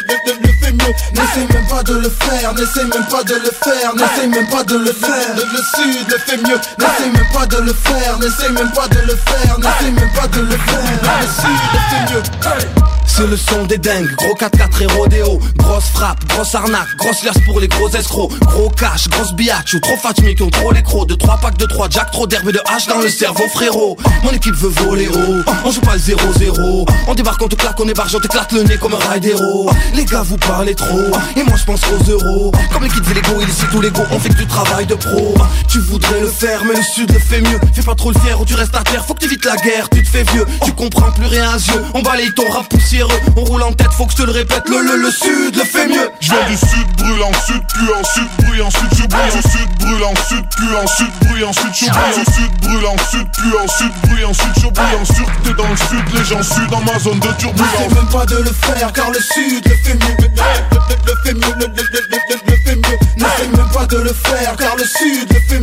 pas 1.79 1.85
de 1.85 1.95
le 1.95 2.11
faire, 2.11 2.55
n'essaie 2.55 2.85
même 2.85 3.07
pas 3.09 3.23
de 3.23 3.35
le 3.35 3.51
faire, 3.63 3.95
n'essaie 3.95 4.27
même 4.27 4.49
pas 4.49 4.65
de 4.65 4.79
le 4.79 4.93
faire. 4.93 5.37
Le, 5.37 5.43
sud 5.43 6.11
le 6.11 6.19
fait 6.19 6.37
mieux, 6.39 6.59
n'essaie 6.79 7.11
même 7.11 7.33
pas 7.33 7.47
de 7.47 7.59
le 7.59 7.73
faire, 7.73 8.19
n'essaie 8.19 8.51
même 8.51 8.73
pas 8.73 8.89
de 8.89 8.99
le 9.07 9.17
faire, 9.17 9.59
n'essaie 9.59 9.93
même 9.93 10.13
pas 10.13 10.27
de 10.27 10.41
le 10.41 10.57
faire. 10.57 11.21
Le 11.21 11.27
sud 11.27 11.61
le 11.73 11.79
fait 11.79 12.15
mieux. 12.15 12.89
C'est 13.19 13.27
le 13.27 13.37
son 13.37 13.65
des 13.65 13.79
dingues, 13.79 14.15
gros 14.17 14.35
4-4 14.35 14.83
et 14.83 14.87
rodéo. 14.87 15.41
Grosse 15.57 15.89
frappe, 15.93 16.25
grosse 16.29 16.55
arnaque, 16.55 16.87
grosse 16.99 17.25
liasse 17.25 17.39
pour 17.47 17.59
les 17.59 17.67
gros 17.67 17.89
escrocs. 17.89 18.31
Gros 18.43 18.71
cash, 18.71 19.09
grosse 19.09 19.33
biatch 19.33 19.75
ou 19.75 19.81
trop 19.81 19.97
fatigués 19.97 20.37
qui 20.37 20.43
ont 20.45 20.51
trop 20.51 20.71
les 20.71 20.85
crocs 20.85 21.09
De 21.09 21.15
3 21.17 21.39
packs 21.39 21.59
de 21.59 21.67
3 21.67 21.89
jack, 21.91 22.13
trop 22.13 22.29
d'herbe 22.29 22.49
et 22.49 22.53
de 22.53 22.61
hache 22.73 22.87
dans 22.87 23.01
le 23.01 23.09
cerveau 23.09 23.43
frérot. 23.49 23.97
Mon 24.23 24.31
équipe 24.31 24.55
veut 24.55 24.69
voler 24.69 25.09
haut, 25.09 25.43
on 25.65 25.71
joue 25.73 25.81
pas 25.81 25.95
le 25.95 26.01
0-0 26.01 26.87
On 27.09 27.15
débarque, 27.15 27.43
on 27.43 27.49
te 27.49 27.57
claque, 27.57 27.81
on 27.81 27.89
ébarque, 27.89 28.15
on 28.15 28.21
t'éclate 28.21 28.53
le 28.53 28.63
nez 28.63 28.77
comme 28.77 28.95
un 28.95 29.13
ride 29.13 29.25
héros 29.25 29.69
Les 29.95 30.05
gars 30.05 30.23
vous 30.23 30.37
parlez 30.37 30.77
trop, 30.77 31.11
et 31.35 31.43
moi 31.43 31.57
je 31.57 31.65
pense 31.69 31.83
aux 31.93 32.11
euros. 32.11 32.51
Comme 32.73 32.85
les 32.85 32.89
kids 32.89 33.11
et 33.11 33.15
l'ego, 33.15 33.35
il 33.43 33.49
est 33.49 33.71
tout 33.71 33.81
l'ego. 33.83 34.01
On 34.11 34.19
fait 34.19 34.31
que 34.31 34.39
du 34.39 34.47
travail 34.47 34.87
de 34.87 34.95
pro. 34.95 35.35
Tu 35.69 35.79
voudrais 35.81 36.21
le 36.21 36.29
faire 36.29 36.65
mais 36.65 36.75
le 36.75 36.83
sud 36.83 37.13
le 37.13 37.19
fait 37.19 37.43
mieux. 37.43 37.61
Fais 37.75 37.83
pas 37.83 37.95
trop 37.95 38.11
le 38.11 38.19
fier 38.21 38.41
ou 38.41 38.47
tu 38.47 38.55
restes 38.55 38.75
à 38.75 38.83
terre. 38.83 39.05
Faut 39.05 39.13
que 39.13 39.21
tu 39.21 39.27
évites 39.27 39.45
la 39.45 39.57
guerre, 39.57 39.91
tu 39.91 40.03
te 40.03 40.09
fais 40.09 40.25
vieux. 40.33 40.47
Tu 40.65 40.73
comprends 40.73 41.13
plus 41.13 41.27
rien 41.27 41.51
à 41.51 41.57
yeux. 41.57 41.85
On 41.93 42.01
balaye 42.01 42.33
ton 42.35 42.49
rap 42.51 42.69
poussiéreux. 42.71 43.21
On 43.37 43.45
roule 43.45 43.63
en 43.63 43.73
tête, 43.73 43.93
faut 43.93 44.07
que 44.07 44.13
je 44.13 44.17
te 44.17 44.23
le 44.23 44.33
répète. 44.33 44.63
Le 44.67 44.81
le 44.81 44.97
le 44.97 45.11
sud 45.11 45.57
le 45.57 45.65
fait 45.65 45.87
mieux. 45.89 46.09
Je 46.21 46.31
viens 46.33 46.47
du 46.49 46.57
sud, 46.57 46.89
brûle 46.97 47.23
en 47.23 47.33
sud, 47.45 47.63
puis 47.75 47.93
en 47.93 48.05
sud, 48.05 48.29
brûle 48.39 48.63
en 48.63 48.71
sud, 48.71 48.89
je 48.93 49.07
brûle 49.07 49.33
en 49.35 49.43
sud, 49.43 49.69
brûle 49.79 50.05
en 50.05 50.15
sud, 50.17 50.45
puis 50.57 50.75
en 50.75 50.87
sud, 50.87 51.11
brûle 51.21 51.45
en 51.45 51.53
sud, 51.53 51.69
je 51.75 51.91
brûle 51.91 52.17
en 52.17 52.27
sud, 52.33 52.49
brûle 52.63 52.87
en 52.87 52.97
sud, 52.97 53.27
puis 53.37 53.53
en 53.59 53.69
sud, 53.69 53.93
brûle 54.05 54.25
en 54.25 54.35
sud, 54.35 54.53
je 54.57 54.69
brûle 54.69 54.97
en 55.01 55.05
sud, 55.05 55.27
t'es 55.45 55.53
dans 55.53 55.69
le 55.69 55.77
sud, 55.77 56.05
les 56.15 56.25
gens 56.25 56.43
sud. 56.43 56.71
Dans 56.71 56.81
ma 56.81 56.99
zone 56.99 57.21
de 57.21 57.29
turbulence. 57.39 57.95
Même 57.95 58.07
pas 58.07 58.25
de 58.25 58.37
le 58.37 58.53
faire 58.53 58.93
car 58.93 59.11
le 59.11 59.21
sud 59.21 59.65
le 59.67 59.75
fait 59.85 59.95
mieux, 59.95 60.17
le 60.19 61.15
fait 61.25 61.35
mieux, 61.35 61.58
mieux. 61.67 62.99
N'essaie 63.17 63.49
même 63.57 63.69
pas 63.73 63.87
de 63.87 63.99
le 63.99 64.13
faire 64.13 64.57
car 64.57 64.77
le 64.77 64.85
sud 64.85 65.33
le 65.33 65.41
fait 65.41 65.61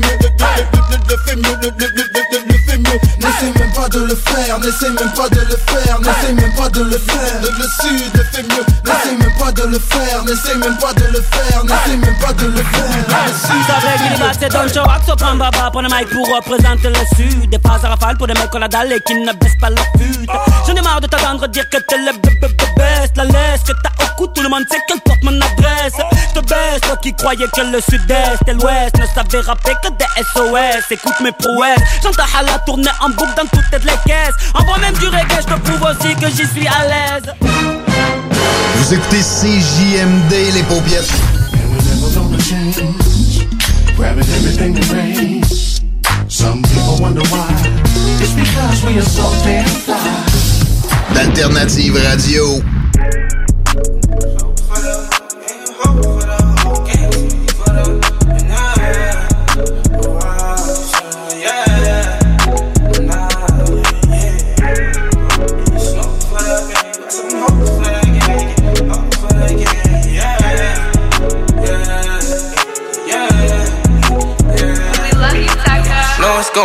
le 1.09 1.17
fait 1.25 1.35
mieux, 1.35 2.14
de 3.95 4.01
le 4.01 4.15
faire, 4.15 4.59
n'essaie 4.59 4.89
même 4.89 5.11
pas 5.15 5.29
de 5.29 5.39
le 5.39 5.55
faire, 5.67 5.99
n'essaie 6.01 6.33
même 6.33 6.53
pas 6.55 6.69
de 6.69 6.83
le 6.83 6.97
faire. 6.97 7.41
Le, 7.41 7.47
le 7.47 7.63
sud 7.63 8.11
le 8.13 8.23
fait 8.23 8.43
mieux, 8.43 8.65
n'essaie 8.83 9.15
même 9.15 9.37
pas 9.39 9.51
de 9.53 9.63
le 9.63 9.79
faire, 9.79 10.23
n'essaie 10.25 10.57
même 10.57 10.77
pas 10.77 10.93
de 10.93 11.05
le 11.13 11.21
faire, 11.21 11.63
n'essaie 11.63 11.97
même 11.97 12.17
pas 12.19 12.33
de 12.33 12.45
le 12.47 12.57
faire. 12.57 13.25
Le 13.25 14.33
c'est 14.37 14.49
Don 14.49 14.67
Show 14.67 14.89
Axo 14.89 15.15
prend 15.15 15.35
baba 15.35 15.71
pour 15.71 15.81
le 15.81 15.87
mic 15.87 16.09
pour 16.09 16.27
représenter 16.27 16.89
le 16.89 17.15
sud. 17.15 17.49
Des 17.49 17.59
phrases 17.59 17.85
à 17.85 17.89
rafale 17.89 18.17
pour 18.17 18.27
des 18.27 18.33
mecs 18.33 18.49
qu'on 18.49 18.61
a 18.61 18.67
dalle 18.67 18.91
et 18.91 18.99
qui 18.99 19.15
ne 19.15 19.31
baissent 19.31 19.59
pas 19.61 19.69
leur 19.69 19.85
pute. 19.93 20.29
J'en 20.67 20.75
ai 20.75 20.81
marre 20.81 20.99
de 20.99 21.07
t'entendre 21.07 21.47
dire 21.47 21.69
que 21.69 21.77
t'es 21.77 21.97
le 21.97 22.11
best 22.75 23.15
La 23.15 23.23
laisse 23.23 23.61
que 23.65 23.71
t'as 23.81 24.03
au 24.03 24.15
cou 24.17 24.27
tout 24.27 24.41
le 24.41 24.49
monde 24.49 24.63
sait 24.69 24.79
qu'elle 24.87 24.99
porte 25.01 25.23
mon 25.23 25.35
adresse. 25.39 25.93
Te 26.33 26.39
baisse 26.41 26.81
toi 26.81 26.97
qui 26.97 27.13
croyais 27.13 27.47
que 27.47 27.61
le 27.61 27.79
sud-est 27.79 28.41
et 28.47 28.53
l'ouest 28.53 28.97
Ne 28.99 29.05
savaient 29.05 29.45
rapper 29.45 29.73
que 29.81 29.89
des 29.89 30.23
SOS 30.33 30.91
Écoute 30.91 31.19
mes 31.21 31.31
prouesses. 31.31 31.79
J'entends 32.03 32.23
Hala 32.37 32.59
tourner 32.65 32.91
en 33.01 33.09
boucle 33.09 33.33
dans 33.37 33.47
toutes 33.47 33.73
Envoie 34.53 34.77
même 34.79 34.93
du 34.95 35.07
reggae 35.07 35.41
je 35.41 35.53
te 35.53 35.59
prouve 35.59 35.81
aussi 35.89 36.15
que 36.15 36.27
j'y 36.29 36.47
suis 36.47 36.67
à 36.67 36.85
l'aise 36.87 37.33
Vous 38.77 38.93
écoutez 38.93 39.21
CJMD, 39.21 40.31
les 40.53 40.63
rains. 44.91 45.41
Some 46.27 46.61
people 46.63 46.97
wonder 46.99 47.21
why. 47.31 47.47
It's 48.19 48.33
because 48.33 48.83
we 48.85 48.97
are 48.97 49.01
so 49.01 49.23
damn. 49.43 49.65
D'Alternative 51.13 51.95
Radio. 51.95 52.84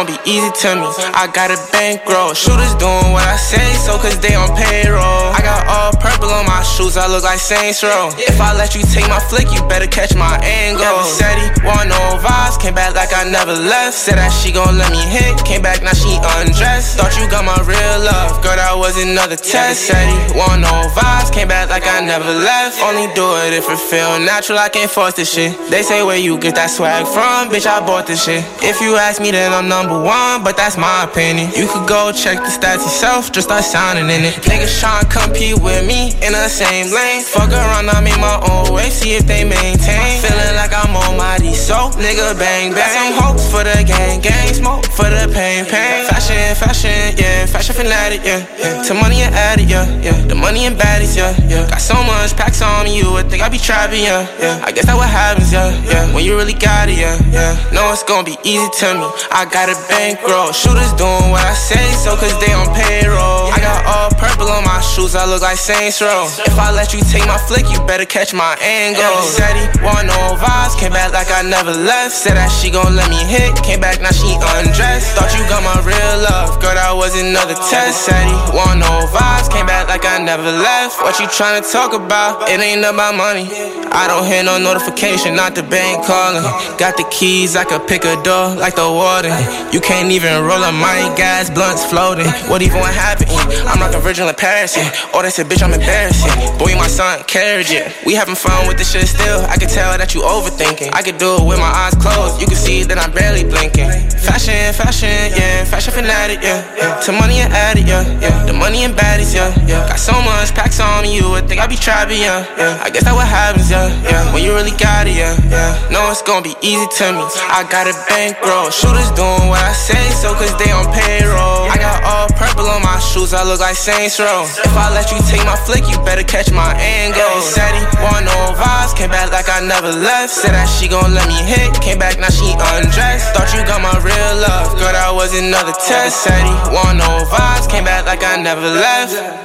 It's 0.01 0.25
be 0.25 0.31
easy 0.31 0.49
to 0.65 0.81
me. 0.81 0.89
I 1.13 1.29
got 1.29 1.53
a 1.53 1.59
bankroll. 1.73 2.33
Shooters 2.33 2.73
doing 2.81 3.13
what 3.13 3.27
I 3.29 3.37
say, 3.37 3.69
so 3.85 4.01
cause 4.01 4.17
they 4.21 4.33
on 4.33 4.49
payroll. 4.57 5.29
I 5.37 5.41
got 5.45 5.69
all 5.69 5.93
purple 6.01 6.33
on 6.33 6.47
my 6.47 6.63
shoes, 6.63 6.97
I 6.97 7.05
look 7.05 7.23
like 7.23 7.39
Saints 7.39 7.83
Row. 7.83 8.09
If 8.17 8.41
I 8.41 8.57
let 8.57 8.75
you 8.75 8.81
take 8.81 9.09
my 9.09 9.21
flick, 9.21 9.53
you 9.53 9.61
better 9.69 9.87
catch 9.87 10.17
my 10.17 10.41
angle. 10.41 11.05
Said 11.05 11.37
he 11.37 11.49
want 11.67 11.93
no 11.93 12.01
vibes, 12.17 12.57
came 12.57 12.75
back 12.75 12.95
like 12.95 13.13
I 13.13 13.29
never 13.29 13.53
left. 13.53 13.93
Said 13.93 14.17
that 14.17 14.33
she 14.33 14.53
gon' 14.53 14.79
let 14.79 14.89
me 14.89 15.05
hit, 15.05 15.37
came 15.45 15.61
back 15.61 15.83
now 15.85 15.93
she 15.93 16.17
undressed. 16.41 16.97
Thought 16.97 17.21
you 17.21 17.29
got 17.29 17.45
my 17.45 17.61
real 17.69 17.97
love, 18.01 18.41
girl, 18.41 18.57
that 18.57 18.73
was 18.73 18.97
another 18.97 19.37
test. 19.37 19.85
Said 19.85 20.09
he 20.09 20.17
want 20.33 20.65
no 20.65 20.89
vibes, 20.97 21.29
came 21.29 21.49
back 21.49 21.69
like 21.69 21.85
I 21.85 22.01
never 22.01 22.33
left. 22.33 22.81
Only 22.81 23.13
do 23.13 23.27
it 23.45 23.53
if 23.53 23.69
it 23.69 23.79
feel 23.79 24.17
natural, 24.17 24.59
I 24.59 24.69
can't 24.73 24.91
force 24.91 25.13
this 25.15 25.29
shit. 25.29 25.53
They 25.69 25.83
say 25.83 26.03
where 26.03 26.17
you 26.17 26.39
get 26.41 26.55
that 26.57 26.71
swag 26.73 27.05
from, 27.05 27.53
bitch, 27.53 27.69
I 27.69 27.85
bought 27.85 28.07
this 28.07 28.25
shit. 28.25 28.41
If 28.65 28.81
you 28.81 28.97
ask 28.97 29.21
me, 29.21 29.31
then 29.31 29.53
I'm 29.53 29.69
number 29.69 29.90
one, 29.99 30.43
but 30.43 30.57
that's 30.57 30.77
my 30.77 31.05
opinion. 31.05 31.51
You 31.57 31.67
could 31.67 31.89
go 31.89 32.13
check 32.13 32.39
the 32.39 32.51
stats 32.51 32.83
yourself, 32.87 33.33
just 33.33 33.49
start 33.49 33.65
sounding 33.65 34.11
in 34.11 34.25
it. 34.25 34.35
Niggas 34.47 34.79
tryna 34.79 35.11
compete 35.11 35.59
with 35.59 35.87
me 35.87 36.15
in 36.23 36.33
the 36.33 36.49
same 36.49 36.93
lane. 36.95 37.23
Fuck 37.23 37.51
around, 37.51 37.91
I 37.91 38.01
make 38.01 38.19
my 38.19 38.39
own 38.51 38.73
way, 38.73 38.91
see 38.91 39.15
if 39.15 39.27
they 39.27 39.45
maintain. 39.45 40.21
Feeling 40.23 40.55
like 40.57 40.73
I'm 40.73 40.95
almighty, 40.95 41.55
so 41.55 41.91
nigga 41.99 42.39
bang 42.39 42.73
bang. 42.73 42.95
Some 42.95 43.13
hopes 43.19 43.51
for 43.51 43.65
the 43.65 43.83
gang, 43.83 44.21
gang 44.21 44.55
smoke 44.55 44.87
for 44.87 45.09
the 45.11 45.31
pain, 45.33 45.65
pain. 45.67 46.07
Fashion, 46.07 46.55
fashion, 46.55 47.17
yeah, 47.19 47.47
fashion 47.47 47.75
fanatic, 47.75 48.23
yeah, 48.25 48.47
yeah. 48.59 48.83
To 48.83 48.95
money 48.95 49.23
and 49.23 49.35
addict, 49.35 49.71
yeah, 49.71 49.87
yeah. 50.01 50.19
The 50.27 50.35
money 50.35 50.67
and 50.67 50.77
baddies, 50.77 51.17
yeah, 51.17 51.35
yeah. 51.49 51.69
Got 51.69 51.81
so 51.81 51.95
much 52.05 52.37
packs 52.37 52.63
on 52.63 52.85
me, 52.85 52.99
you 52.99 53.11
would 53.13 53.31
think 53.31 53.43
I 53.43 53.49
be 53.49 53.59
trapping, 53.59 54.05
yeah, 54.05 54.27
yeah. 54.39 54.65
I 54.65 54.73
guess 54.73 54.87
that 54.87 54.97
what 54.97 55.09
happens, 55.09 55.53
yeah, 55.53 55.71
yeah. 55.85 56.15
When 56.15 56.25
you 56.25 56.37
really 56.37 56.55
got 56.55 56.89
it, 56.89 56.99
yeah, 56.99 57.19
yeah. 57.31 57.57
It's 57.91 58.05
gonna 58.05 58.23
be 58.23 58.39
easy 58.45 58.71
to 58.81 58.95
me. 58.95 59.07
I 59.33 59.45
got 59.51 59.69
a 59.69 59.75
bankroll. 59.89 60.53
Shooters 60.53 60.93
doing 60.95 61.31
what 61.31 61.45
I 61.45 61.55
say, 61.55 61.93
so 61.97 62.17
cause 62.17 62.35
they 62.41 62.53
on 62.53 62.69
payroll. 62.75 63.49
I 63.53 63.59
got 63.61 63.81
all 63.87 64.11
purple 64.19 64.49
on 64.49 64.65
my 64.65 64.81
shoes, 64.81 65.15
I 65.15 65.25
look 65.25 65.43
like 65.43 65.57
Saints 65.57 66.01
Row. 66.03 66.27
If 66.45 66.59
I 66.59 66.71
let 66.73 66.93
you 66.93 67.01
take 67.01 67.27
my 67.27 67.39
flick, 67.39 67.71
you 67.71 67.79
better 67.87 68.05
catch 68.05 68.35
my 68.35 68.57
angle. 68.61 69.23
Said 69.23 69.57
he 69.57 69.67
want 69.81 70.07
no 70.07 70.37
vibes, 70.37 70.79
came 70.79 70.93
back 70.93 71.13
like 71.13 71.31
I 71.31 71.43
never 71.43 71.73
left. 71.73 72.13
Said 72.13 72.37
that 72.37 72.51
she 72.51 72.71
gon' 72.71 72.97
let 72.97 73.09
me 73.09 73.21
hit, 73.25 73.57
came 73.63 73.81
back 73.81 74.01
now 74.01 74.13
she 74.13 74.35
undressed. 74.59 75.17
Thought 75.17 75.33
you 75.37 75.43
got 75.49 75.63
my 75.63 75.79
real 75.85 76.17
love, 76.27 76.61
girl, 76.61 76.75
that 76.75 76.93
was 76.93 77.17
another 77.17 77.55
test. 77.71 78.05
Said 78.05 78.27
he 78.27 78.37
want 78.53 78.81
no 78.81 79.09
vibes, 79.09 79.49
came 79.51 79.67
back 79.67 79.89
like 79.89 80.05
I 80.05 80.19
never 80.19 80.51
left. 80.51 81.01
What 81.03 81.19
you 81.19 81.27
tryna 81.27 81.65
talk 81.65 81.93
about? 81.93 82.49
It 82.49 82.61
ain't 82.61 82.85
about 82.85 83.15
money. 83.15 83.49
I 83.93 84.07
don't 84.07 84.27
hear 84.27 84.43
no 84.43 84.59
notification, 84.59 85.35
not 85.35 85.55
the 85.55 85.63
bank 85.63 86.07
calling. 86.07 86.43
Got 86.79 86.97
the 86.97 87.05
keys, 87.11 87.57
I 87.57 87.65
could 87.65 87.87
pick 87.87 88.05
a 88.05 88.21
door 88.23 88.55
like 88.55 88.77
the 88.77 88.89
warden. 88.89 89.33
You 89.73 89.81
can't 89.81 90.11
even 90.11 90.43
roll 90.43 90.63
a 90.63 90.73
mine, 90.73 91.15
gas, 91.15 91.49
blunts 91.49 91.85
floating. 91.85 92.27
What 92.51 92.61
even 92.63 92.83
happened? 92.83 93.31
I'm 93.71 93.79
like 93.79 93.95
a 93.95 94.01
virgin 94.01 94.27
in 94.27 94.35
Paris. 94.35 94.75
Oh, 95.15 95.23
they 95.23 95.31
said, 95.31 95.47
bitch, 95.47 95.63
I'm 95.63 95.73
embarrassing. 95.73 96.59
Boy, 96.59 96.75
my 96.75 96.89
son, 96.89 97.23
carriage, 97.25 97.71
yeah. 97.71 97.93
We 98.05 98.15
having 98.15 98.35
fun 98.35 98.67
with 98.67 98.79
this 98.79 98.91
shit 98.91 99.07
still. 99.07 99.47
I 99.47 99.57
can 99.57 99.69
tell 99.69 99.97
that 99.97 100.13
you 100.13 100.23
overthinking. 100.23 100.91
I 100.93 101.03
could 101.03 101.19
do 101.19 101.39
it 101.39 101.47
with 101.47 101.59
my 101.63 101.71
eyes 101.71 101.95
closed. 101.95 102.41
You 102.41 102.49
can 102.51 102.57
see 102.59 102.83
that 102.83 102.99
I'm 102.99 103.15
barely 103.15 103.45
blinking. 103.47 103.87
Fashion, 104.19 104.75
fashion, 104.75 105.39
yeah. 105.39 105.63
Fashion 105.65 105.95
fanatic, 105.95 106.43
yeah. 106.43 106.67
yeah. 106.75 106.99
To 107.07 107.13
money 107.13 107.39
and 107.39 107.53
addict, 107.55 107.87
yeah. 107.87 108.03
yeah. 108.19 108.45
The 108.47 108.53
money 108.53 108.83
and 108.83 108.95
baddies, 108.95 109.31
yeah. 109.35 109.55
yeah. 109.71 109.87
Got 109.87 110.03
so 110.03 110.19
much 110.19 110.51
packs 110.51 110.81
on 110.81 111.07
me, 111.07 111.15
you 111.15 111.31
would 111.31 111.47
think 111.47 111.61
I 111.61 111.69
be 111.71 111.77
trapping, 111.77 112.19
yeah. 112.19 112.43
yeah. 112.59 112.83
I 112.83 112.91
guess 112.91 113.05
that 113.05 113.15
what 113.15 113.29
happens, 113.29 113.71
yeah. 113.71 113.87
yeah. 114.03 114.35
When 114.35 114.43
you 114.43 114.51
really 114.51 114.75
got 114.75 115.07
it, 115.07 115.15
yeah. 115.15 115.39
yeah. 115.47 115.79
Know 115.95 116.11
it's 116.11 116.23
gonna 116.23 116.43
be 116.43 116.59
easy 116.59 116.87
to 116.99 117.07
me. 117.15 117.23
I 117.55 117.63
got 117.71 117.87
a 117.87 117.95
bankroll. 118.11 118.71
Shooters 118.71 119.15
doing 119.15 119.47
what 119.47 119.60
I 119.61 119.73
say 119.73 120.01
so, 120.17 120.33
cause 120.35 120.57
they 120.57 120.73
on 120.73 120.89
payroll. 120.91 121.69
I 121.69 121.77
got 121.77 122.01
all 122.03 122.29
purple 122.33 122.67
on 122.67 122.83
my 122.83 122.99
shoes, 122.99 123.33
I 123.33 123.45
look 123.45 123.61
like 123.61 123.77
Saints 123.77 124.19
Row. 124.19 124.49
If 124.49 124.75
I 124.75 124.89
let 124.93 125.13
you 125.13 125.19
take 125.29 125.45
my 125.45 125.57
flick, 125.69 125.85
you 125.87 126.01
better 126.03 126.25
catch 126.25 126.51
my 126.51 126.73
angle. 126.81 127.41
Said 127.45 127.71
he 127.77 127.85
want 128.01 128.25
no 128.25 128.57
vibes, 128.57 128.97
came 128.97 129.11
back 129.11 129.31
like 129.31 129.49
I 129.49 129.61
never 129.61 129.93
left. 129.93 130.33
Said 130.33 130.57
that 130.57 130.67
she 130.67 130.89
gon' 130.89 131.13
let 131.13 131.29
me 131.29 131.39
hit, 131.45 131.77
came 131.85 131.99
back, 131.99 132.19
now 132.19 132.33
she 132.33 132.51
undressed. 132.57 133.37
Thought 133.37 133.53
you 133.53 133.61
got 133.69 133.85
my 133.85 133.95
real 134.01 134.33
love, 134.41 134.73
girl, 134.81 134.93
that 134.97 135.13
was 135.13 135.37
another 135.37 135.77
test. 135.77 136.25
Said 136.25 136.41
he 136.41 136.55
want 136.73 136.99
no 136.99 137.29
vibes, 137.29 137.69
came 137.69 137.85
back 137.85 138.07
like 138.07 138.25
I 138.25 138.41
never 138.41 138.65
left. 138.65 139.41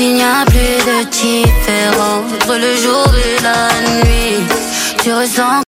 il 0.00 0.14
n'y 0.14 0.22
a 0.22 0.44
plus 0.44 0.54
de 0.54 1.10
différence 1.10 2.32
entre 2.32 2.56
le 2.56 2.76
jour 2.76 3.06
et 3.16 3.42
la 3.42 3.68
nuit. 4.04 4.46
Tu 5.02 5.12
ressens 5.12 5.67